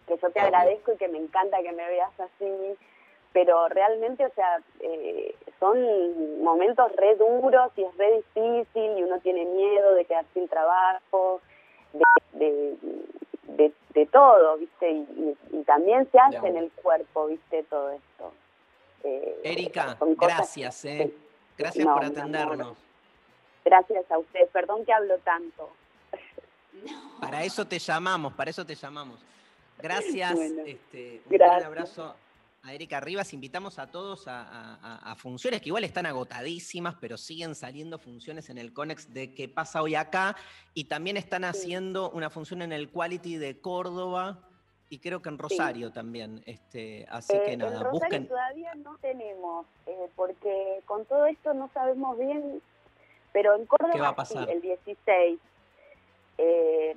que 0.08 0.18
yo 0.18 0.30
te 0.32 0.40
agradezco 0.40 0.94
y 0.94 0.98
que 0.98 1.08
me 1.08 1.20
encanta 1.20 1.62
que 1.62 1.72
me 1.72 1.88
veas 1.88 2.20
así, 2.20 2.78
pero 3.34 3.68
realmente, 3.70 4.26
o 4.26 4.30
sea, 4.34 4.60
eh, 4.82 5.36
son 5.60 6.44
momentos 6.44 6.92
re 6.96 7.16
duros 7.16 7.72
y 7.78 7.84
es 7.84 7.98
re 7.98 8.18
difícil 8.18 8.98
y 8.98 9.04
uno 9.04 9.20
tiene 9.20 9.46
miedo 9.46 9.94
de 9.94 10.06
quedar 10.06 10.26
sin 10.34 10.48
trabajo, 10.48 11.40
de, 11.94 12.04
de, 12.34 12.78
de, 13.44 13.74
de 13.94 14.06
todo, 14.08 14.58
¿viste? 14.58 14.90
Y, 14.92 14.98
y- 15.52 15.58
y 15.60 15.64
también 15.64 16.10
se 16.12 16.20
hace 16.20 16.46
en 16.48 16.58
el 16.58 16.72
cuerpo, 16.72 17.28
¿viste? 17.28 17.64
Todo 17.64 17.92
esto. 17.92 18.34
Eh, 19.04 19.40
Erika, 19.44 19.98
gracias, 20.18 20.86
¿eh? 20.86 21.12
Gracias 21.58 21.86
No, 21.86 21.94
por 21.94 22.06
atendernos. 22.06 22.78
Gracias 23.64 24.10
a 24.12 24.18
ustedes, 24.18 24.50
perdón 24.50 24.84
que 24.86 24.94
hablo 24.94 25.18
tanto. 25.20 25.70
Para 27.22 27.44
eso 27.44 27.66
te 27.66 27.78
llamamos, 27.80 28.34
para 28.34 28.50
eso 28.50 28.66
te 28.66 28.74
llamamos. 28.76 29.20
Gracias, 29.78 30.34
Bueno, 30.36 30.64
este, 30.66 31.22
un 31.26 31.32
gran 31.38 31.64
abrazo 31.64 32.16
a 32.64 32.74
Erika 32.74 33.00
Rivas. 33.00 33.34
Invitamos 33.34 33.80
a 33.80 33.88
todos 33.90 34.28
a, 34.28 34.42
a- 34.42 34.76
a- 34.82 35.12
a 35.12 35.16
funciones 35.16 35.62
que 35.62 35.70
igual 35.70 35.84
están 35.84 36.06
agotadísimas, 36.06 36.96
pero 37.00 37.18
siguen 37.18 37.56
saliendo 37.56 37.98
funciones 37.98 38.50
en 38.50 38.58
el 38.58 38.72
Conex 38.74 39.14
de 39.14 39.34
qué 39.34 39.50
pasa 39.50 39.82
hoy 39.82 39.96
acá. 39.96 40.36
Y 40.74 40.86
también 40.86 41.18
están 41.18 41.44
haciendo 41.44 42.12
una 42.12 42.30
función 42.30 42.62
en 42.62 42.72
el 42.72 42.90
Quality 42.90 43.38
de 43.38 43.60
Córdoba 43.60 44.40
y 44.90 45.00
creo 45.00 45.22
que 45.22 45.30
en 45.30 45.38
Rosario 45.40 45.92
también. 45.92 46.44
Este, 46.46 47.06
así 47.10 47.34
Eh, 47.36 47.42
que 47.46 47.54
en 47.54 47.60
nada, 47.60 47.72
Rosario 47.84 47.92
busquen. 48.00 48.28
todavía 48.28 48.76
no 48.76 48.98
tenemos, 49.02 49.66
eh, 49.88 50.10
porque 50.16 50.82
con 50.86 51.06
todo 51.06 51.26
esto 51.26 51.54
no 51.54 51.70
sabemos 51.74 52.18
bien, 52.20 52.62
pero 53.34 53.56
en 53.56 53.66
Córdoba 53.66 53.92
¿Qué 53.94 54.02
va 54.02 54.10
a 54.10 54.26
sí, 54.26 54.34
pasar? 54.36 54.50
el 54.52 54.62
16. 54.62 55.40
eh, 56.38 56.96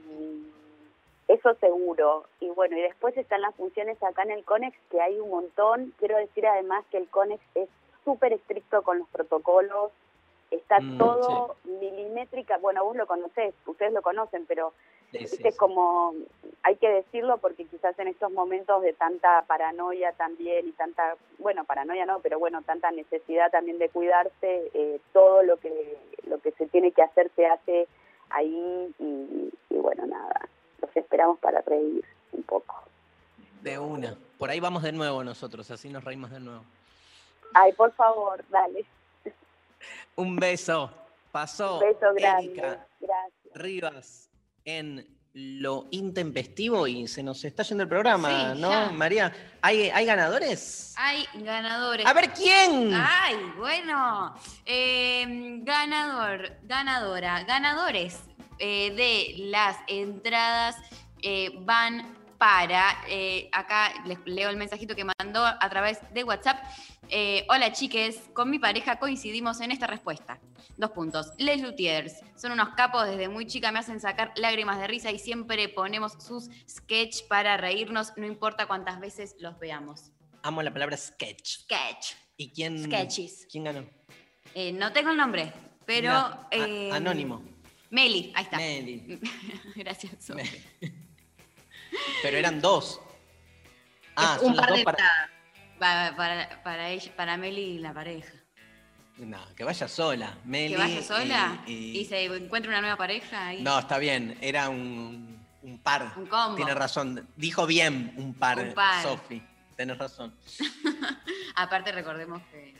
eso 1.29 1.55
seguro. 1.55 2.25
Y 2.41 2.51
bueno, 2.51 2.77
y 2.77 2.83
después 2.83 3.17
están 3.17 3.41
las 3.41 3.55
funciones 3.55 4.03
acá 4.03 4.23
en 4.23 4.33
el 4.33 4.45
CONEX, 4.45 4.77
que 4.91 5.01
hay 5.01 5.19
un 5.19 5.31
montón. 5.31 5.93
Quiero 5.99 6.17
decir 6.19 6.47
además 6.47 6.85
que 6.91 6.99
el 6.99 7.09
CONEX 7.09 7.43
es 7.55 7.69
súper 8.05 8.33
estricto 8.33 8.83
con 8.83 8.99
los 8.99 9.09
protocolos, 9.09 9.91
está 10.51 10.81
Mm, 10.81 10.99
todo 10.99 11.57
milimétrica. 11.65 12.59
Bueno, 12.59 12.85
vos 12.85 12.97
lo 12.97 13.07
conocés, 13.07 13.55
ustedes 13.67 13.93
lo 13.93 14.03
conocen, 14.03 14.45
pero 14.47 14.73
Sí, 15.13 15.27
sí. 15.29 15.57
como 15.57 16.13
hay 16.65 16.75
que 16.77 16.89
decirlo 16.89 17.39
porque 17.39 17.67
quizás 17.67 17.97
en 18.01 18.09
estos 18.09 18.33
momentos 18.33 18.83
de 18.83 18.95
tanta 18.95 19.43
paranoia 19.43 20.13
también 20.13 20.67
y 20.67 20.73
tanta, 20.73 21.17
bueno, 21.39 21.65
paranoia 21.65 22.05
no, 22.05 22.19
pero 22.19 22.41
bueno, 22.41 22.63
tanta 22.63 22.91
necesidad 22.91 23.51
también 23.53 23.79
de 23.79 23.91
cuidarse, 23.91 24.71
eh, 24.75 25.01
todo 25.13 25.45
lo 25.45 25.57
que 25.59 25.97
lo 26.27 26.39
que 26.41 26.51
se 26.53 26.67
tiene 26.67 26.91
que 26.91 27.03
hacer 27.03 27.31
se 27.37 27.47
hace 27.47 27.87
ahí 28.31 28.93
y, 28.99 29.53
y 29.71 29.77
bueno, 29.77 30.05
nada, 30.07 30.49
los 30.85 30.97
esperamos 30.97 31.39
para 31.39 31.61
reír 31.63 32.05
un 32.33 32.43
poco. 32.43 32.83
De 33.63 33.79
una. 33.79 34.17
Por 34.39 34.51
ahí 34.51 34.61
vamos 34.61 34.83
de 34.83 34.93
nuevo 34.93 35.25
nosotros, 35.25 35.71
así 35.71 35.89
nos 35.89 36.05
reímos 36.05 36.31
de 36.31 36.41
nuevo. 36.41 36.65
Ay, 37.55 37.73
por 37.73 37.93
favor, 37.93 38.45
dale. 38.51 38.85
Un 40.17 40.37
beso. 40.37 40.91
Pasó 41.33 41.75
Un 41.79 41.81
beso 41.81 42.15
grande. 42.15 42.47
Erika 42.47 42.87
Gracias. 43.01 43.55
Rivas 43.55 44.31
en 44.65 45.07
lo 45.33 45.87
intempestivo 45.91 46.87
y 46.87 47.09
se 47.09 47.23
nos 47.23 47.45
está 47.45 47.65
yendo 47.65 47.83
el 47.83 47.89
programa, 47.89 48.55
Sí, 48.55 48.61
¿no, 48.61 48.71
ya. 48.71 48.91
María? 48.91 49.33
¿Hay, 49.63 49.91
¿Hay 49.91 50.07
ganadores? 50.07 50.95
Hay 50.97 51.27
ganadores. 51.35 52.07
A 52.07 52.13
ver, 52.13 52.33
¿quién? 52.33 52.93
Ay, 52.95 53.35
bueno. 53.57 54.35
Eh, 54.65 55.59
ganador, 55.63 56.53
ganadora, 56.63 57.43
ganadores 57.43 58.21
eh, 58.65 58.91
de 58.93 59.35
las 59.51 59.77
entradas 59.89 60.77
eh, 61.23 61.51
van 61.61 62.17
para. 62.39 62.97
eh, 63.09 63.49
acá 63.53 63.93
les 64.07 64.19
leo 64.25 64.49
el 64.51 64.57
mensajito 64.57 64.95
que 64.95 65.05
mandó 65.05 65.45
a 65.45 65.69
través 65.69 65.99
de 66.15 66.25
WhatsApp. 66.25 66.59
Eh, 67.11 67.45
Hola 67.51 67.73
chiques, 67.73 68.17
con 68.33 68.49
mi 68.51 68.59
pareja 68.59 68.99
coincidimos 68.99 69.61
en 69.61 69.71
esta 69.71 69.87
respuesta. 69.87 70.41
Dos 70.79 70.91
puntos. 70.93 71.33
Les 71.39 71.61
Luthiers 71.61 72.15
son 72.37 72.53
unos 72.53 72.71
capos, 72.71 73.07
desde 73.07 73.29
muy 73.29 73.47
chica 73.47 73.71
me 73.71 73.79
hacen 73.81 74.01
sacar 74.01 74.33
lágrimas 74.37 74.79
de 74.79 74.87
risa 74.87 75.11
y 75.11 75.19
siempre 75.19 75.69
ponemos 75.69 76.13
sus 76.19 76.49
sketch 76.69 77.29
para 77.29 77.57
reírnos, 77.59 78.13
no 78.17 78.27
importa 78.27 78.67
cuántas 78.67 78.99
veces 78.99 79.37
los 79.39 79.59
veamos. 79.59 80.11
Amo 80.43 80.63
la 80.63 80.73
palabra 80.73 80.97
sketch. 80.97 81.61
Sketch. 81.65 82.15
¿Y 82.39 82.51
quién, 82.51 82.83
Sketches. 82.85 83.47
quién 83.51 83.65
ganó? 83.65 83.85
Eh, 84.55 84.73
no 84.73 84.91
tengo 84.93 85.11
el 85.11 85.17
nombre, 85.17 85.53
pero. 85.87 86.11
Anónimo. 86.93 87.54
Meli, 87.95 88.33
ahí 88.35 88.43
está. 88.45 88.57
Meli. 88.57 89.21
Gracias, 89.77 90.13
Sofi. 90.19 90.61
Pero 92.23 92.37
eran 92.37 92.61
dos. 92.61 93.01
Ah, 94.17 94.39
un 94.43 94.49
son 94.49 94.57
las 94.57 94.61
par 94.67 94.69
dos 94.71 94.79
de 94.79 94.85
para... 94.85 95.31
Para, 95.79 96.17
para, 96.17 96.63
para, 96.63 96.89
ella, 96.91 97.13
para 97.17 97.37
Meli 97.37 97.63
y 97.63 97.79
la 97.79 97.93
pareja. 97.93 98.33
No, 99.19 99.39
que 99.55 99.63
vaya 99.63 99.87
sola. 99.87 100.37
Meli, 100.45 100.75
que 100.75 100.77
vaya 100.77 101.03
sola 101.03 101.63
y- 101.67 101.73
y, 101.73 102.01
y- 102.01 102.05
se 102.05 102.25
encuentre 102.25 102.69
una 102.71 102.81
nueva 102.81 102.97
pareja. 102.97 103.53
No, 103.61 103.79
está 103.79 103.99
bien. 103.99 104.37
Era 104.41 104.69
un, 104.71 105.45
un 105.63 105.79
par. 105.79 106.15
Un 106.17 106.27
combo. 106.27 106.57
Tiene 106.57 106.75
razón. 106.75 107.29
Dijo 107.37 107.65
bien 107.67 108.13
un 108.17 108.35
par, 108.35 108.59
Un 108.59 108.75
par. 108.75 109.03
Sofi. 109.05 109.41
Tienes 109.77 109.99
razón. 109.99 110.35
Aparte, 111.57 111.93
recordemos 111.93 112.43
que 112.51 112.75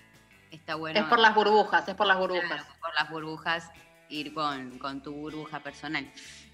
está 0.51 0.75
bueno. 0.77 0.99
Es 0.99 1.07
por 1.07 1.19
las 1.21 1.35
burbujas, 1.37 1.87
es 1.89 1.95
por 1.95 2.07
las 2.09 2.19
burbujas. 2.19 2.47
Claro, 2.49 2.67
por 2.81 2.95
las 2.95 3.11
burbujas, 3.11 3.71
ir 4.15 4.33
con, 4.33 4.79
con 4.79 5.03
tu 5.03 5.13
burbuja 5.13 5.61
personal. 5.61 6.11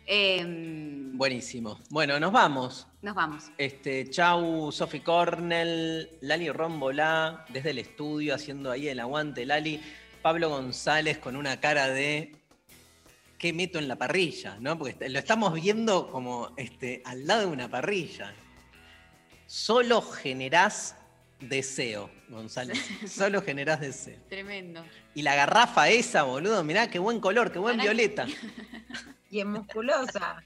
Em, 0.07 1.17
Buenísimo. 1.17 1.79
Bueno, 1.91 2.19
nos 2.19 2.33
vamos. 2.33 2.87
nos 3.03 3.15
vamos. 3.15 3.45
Este, 3.59 4.09
chau, 4.11 4.73
Sofi 4.73 5.01
Cornell, 5.01 6.09
Lali 6.23 6.51
Rombolá, 6.51 7.45
desde 7.51 7.71
el 7.71 7.79
estudio, 7.79 8.35
haciendo 8.35 8.71
ahí 8.71 8.89
el 8.89 9.01
aguante, 9.01 9.47
Lali. 9.47 9.81
Pablo 10.23 10.51
González 10.51 11.19
con 11.19 11.37
una 11.37 11.61
cara 11.61 11.89
de 11.89 12.37
¿qué 13.39 13.55
meto 13.55 13.79
en 13.79 13.89
la 13.89 13.97
parrilla? 13.97 14.59
¿no? 14.61 14.79
Porque 14.79 15.09
lo 15.09 15.19
estamos 15.19 15.55
viendo 15.55 16.11
como 16.11 16.53
este, 16.57 17.03
al 17.07 17.27
lado 17.27 17.41
de 17.41 17.47
una 17.47 17.69
parrilla. 17.69 18.35
Solo 19.47 20.03
generás 20.03 20.97
deseo, 21.41 22.11
González. 22.29 22.79
Solo 23.09 23.43
generás 23.43 23.81
deseo. 23.81 24.19
Tremendo. 24.29 24.85
Y 25.15 25.23
la 25.23 25.35
garrafa 25.35 25.89
esa, 25.89 26.23
boludo, 26.23 26.63
mirá 26.65 26.91
qué 26.91 26.99
buen 26.99 27.21
color, 27.21 27.51
qué 27.53 27.59
buen 27.59 27.79
violeta. 27.79 28.27
Y 29.33 29.39
es 29.39 29.47
musculosa. 29.47 30.43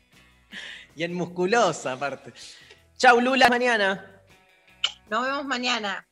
Y 0.95 1.05
en 1.05 1.15
musculosa, 1.15 1.93
aparte. 1.93 2.35
Chau, 2.99 3.19
Lula, 3.19 3.49
mañana. 3.49 4.23
Nos 5.09 5.25
vemos 5.25 5.47
mañana. 5.47 6.07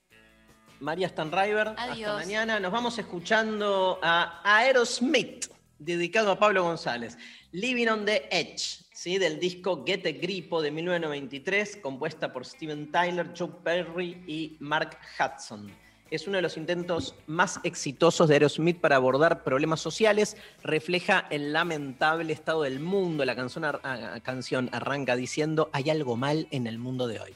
María 0.80 1.09
Stanriver. 1.09 1.68
Hasta 1.68 1.92
Adiós. 1.92 2.14
mañana. 2.14 2.59
Nos 2.59 2.72
vamos 2.72 2.98
escuchando 2.98 4.00
a 4.02 4.40
Aerosmith, 4.42 5.46
dedicado 5.78 6.32
a 6.32 6.38
Pablo 6.38 6.64
González. 6.64 7.18
Living 7.52 7.88
on 7.88 8.06
the 8.06 8.26
Edge, 8.30 8.81
¿sí? 9.02 9.18
del 9.18 9.40
disco 9.40 9.82
Get 9.84 10.06
a 10.06 10.12
Gripo 10.12 10.62
de 10.62 10.70
1993, 10.70 11.78
compuesta 11.82 12.32
por 12.32 12.46
Steven 12.46 12.92
Tyler, 12.92 13.32
Joe 13.36 13.50
Perry 13.64 14.22
y 14.28 14.56
Mark 14.60 14.96
Hudson. 15.18 15.72
Es 16.08 16.28
uno 16.28 16.36
de 16.36 16.42
los 16.42 16.56
intentos 16.56 17.16
más 17.26 17.58
exitosos 17.64 18.28
de 18.28 18.36
Aerosmith 18.36 18.78
para 18.78 18.94
abordar 18.94 19.42
problemas 19.42 19.80
sociales. 19.80 20.36
Refleja 20.62 21.26
el 21.30 21.52
lamentable 21.52 22.32
estado 22.32 22.62
del 22.62 22.78
mundo. 22.78 23.24
La 23.24 23.34
canción, 23.34 23.64
ah, 23.64 24.20
canción 24.22 24.68
arranca 24.70 25.16
diciendo: 25.16 25.68
Hay 25.72 25.90
algo 25.90 26.16
mal 26.16 26.46
en 26.52 26.68
el 26.68 26.78
mundo 26.78 27.08
de 27.08 27.18
hoy. 27.18 27.34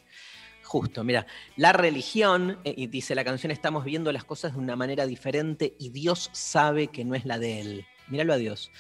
Justo, 0.63 1.03
mira, 1.03 1.27
la 1.57 1.73
religión, 1.73 2.61
eh, 2.63 2.75
y 2.77 2.87
dice 2.87 3.17
la 3.17 3.25
canción, 3.25 3.51
estamos 3.51 3.85
viendo 3.85 4.13
las 4.13 4.25
cosas 4.25 4.53
de 4.53 4.61
una 4.61 4.77
manera 4.77 5.05
diferente 5.05 5.75
y 5.81 5.89
Dios 5.89 6.31
sabe 6.33 6.89
que 6.89 7.05
no 7.05 7.17
es 7.17 7.25
la 7.25 7.41
de 7.41 7.61
Él. 7.61 7.87
Míralo 8.09 8.35
a 8.35 8.37
Dios. 8.37 8.71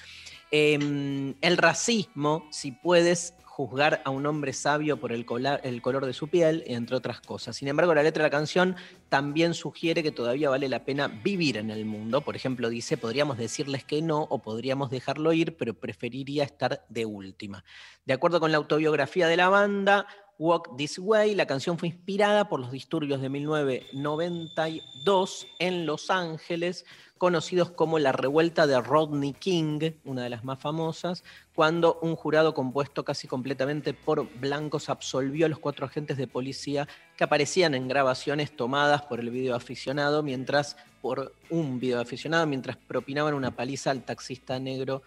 Em, 0.50 1.34
el 1.40 1.56
racismo, 1.56 2.46
si 2.50 2.72
puedes 2.72 3.34
juzgar 3.56 4.02
a 4.04 4.10
un 4.10 4.26
hombre 4.26 4.52
sabio 4.52 4.98
por 4.98 5.12
el, 5.12 5.24
el 5.62 5.82
color 5.82 6.04
de 6.04 6.12
su 6.12 6.28
piel, 6.28 6.62
entre 6.66 6.94
otras 6.94 7.22
cosas. 7.22 7.56
Sin 7.56 7.68
embargo, 7.68 7.94
la 7.94 8.02
letra 8.02 8.22
de 8.22 8.28
la 8.28 8.36
canción 8.36 8.76
también 9.08 9.54
sugiere 9.54 10.02
que 10.02 10.12
todavía 10.12 10.50
vale 10.50 10.68
la 10.68 10.84
pena 10.84 11.08
vivir 11.08 11.56
en 11.56 11.70
el 11.70 11.86
mundo. 11.86 12.20
Por 12.20 12.36
ejemplo, 12.36 12.68
dice, 12.68 12.98
podríamos 12.98 13.38
decirles 13.38 13.82
que 13.82 14.02
no 14.02 14.26
o 14.28 14.42
podríamos 14.42 14.90
dejarlo 14.90 15.32
ir, 15.32 15.56
pero 15.56 15.72
preferiría 15.72 16.44
estar 16.44 16.84
de 16.90 17.06
última. 17.06 17.64
De 18.04 18.12
acuerdo 18.12 18.40
con 18.40 18.52
la 18.52 18.58
autobiografía 18.58 19.26
de 19.26 19.38
la 19.38 19.48
banda, 19.48 20.06
Walk 20.38 20.76
This 20.76 20.98
Way. 20.98 21.34
La 21.34 21.46
canción 21.46 21.78
fue 21.78 21.88
inspirada 21.88 22.48
por 22.48 22.60
los 22.60 22.70
disturbios 22.70 23.20
de 23.20 23.28
1992 23.28 25.48
en 25.58 25.84
Los 25.86 26.08
Ángeles, 26.10 26.84
conocidos 27.18 27.70
como 27.70 27.98
la 27.98 28.12
revuelta 28.12 28.66
de 28.66 28.80
Rodney 28.80 29.32
King, 29.32 29.92
una 30.04 30.22
de 30.22 30.30
las 30.30 30.44
más 30.44 30.58
famosas, 30.58 31.24
cuando 31.54 31.98
un 32.02 32.14
jurado 32.16 32.54
compuesto 32.54 33.04
casi 33.04 33.26
completamente 33.26 33.94
por 33.94 34.28
blancos 34.38 34.88
absolvió 34.88 35.46
a 35.46 35.48
los 35.48 35.58
cuatro 35.58 35.86
agentes 35.86 36.16
de 36.16 36.26
policía 36.26 36.86
que 37.16 37.24
aparecían 37.24 37.74
en 37.74 37.88
grabaciones 37.88 38.54
tomadas 38.54 39.02
por 39.02 39.20
el 39.20 39.30
videoaficionado, 39.30 40.22
mientras 40.22 40.76
por 41.00 41.34
un 41.50 41.80
videoaficionado, 41.80 42.46
mientras 42.46 42.76
propinaban 42.76 43.34
una 43.34 43.56
paliza 43.56 43.90
al 43.90 44.04
taxista 44.04 44.58
negro 44.58 45.02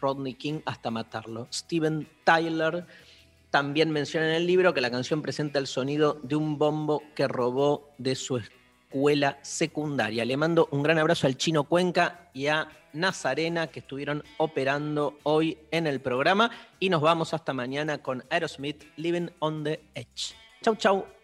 Rodney 0.00 0.34
King 0.34 0.60
hasta 0.64 0.90
matarlo. 0.90 1.46
Steven 1.52 2.08
Tyler 2.24 2.86
también 3.50 3.90
menciona 3.90 4.28
en 4.30 4.34
el 4.34 4.46
libro 4.46 4.74
que 4.74 4.80
la 4.80 4.90
canción 4.90 5.22
presenta 5.22 5.58
el 5.58 5.66
sonido 5.66 6.18
de 6.22 6.34
un 6.36 6.58
bombo 6.58 7.02
que 7.14 7.28
robó 7.28 7.90
de 7.98 8.14
su 8.14 8.40
escuela 8.92 9.38
secundaria. 9.40 10.24
Le 10.24 10.36
mando 10.36 10.68
un 10.70 10.82
gran 10.82 10.98
abrazo 10.98 11.26
al 11.26 11.36
Chino 11.36 11.64
Cuenca 11.64 12.28
y 12.34 12.48
a 12.48 12.68
Nazarena 12.92 13.68
que 13.68 13.80
estuvieron 13.80 14.22
operando 14.36 15.18
hoy 15.22 15.56
en 15.70 15.86
el 15.86 16.00
programa 16.00 16.50
y 16.78 16.90
nos 16.90 17.00
vamos 17.00 17.32
hasta 17.32 17.54
mañana 17.54 18.02
con 18.02 18.22
Aerosmith 18.28 18.84
Living 18.96 19.28
on 19.38 19.64
the 19.64 19.80
Edge. 19.94 20.34
Chau, 20.62 20.76
chau. 20.76 21.21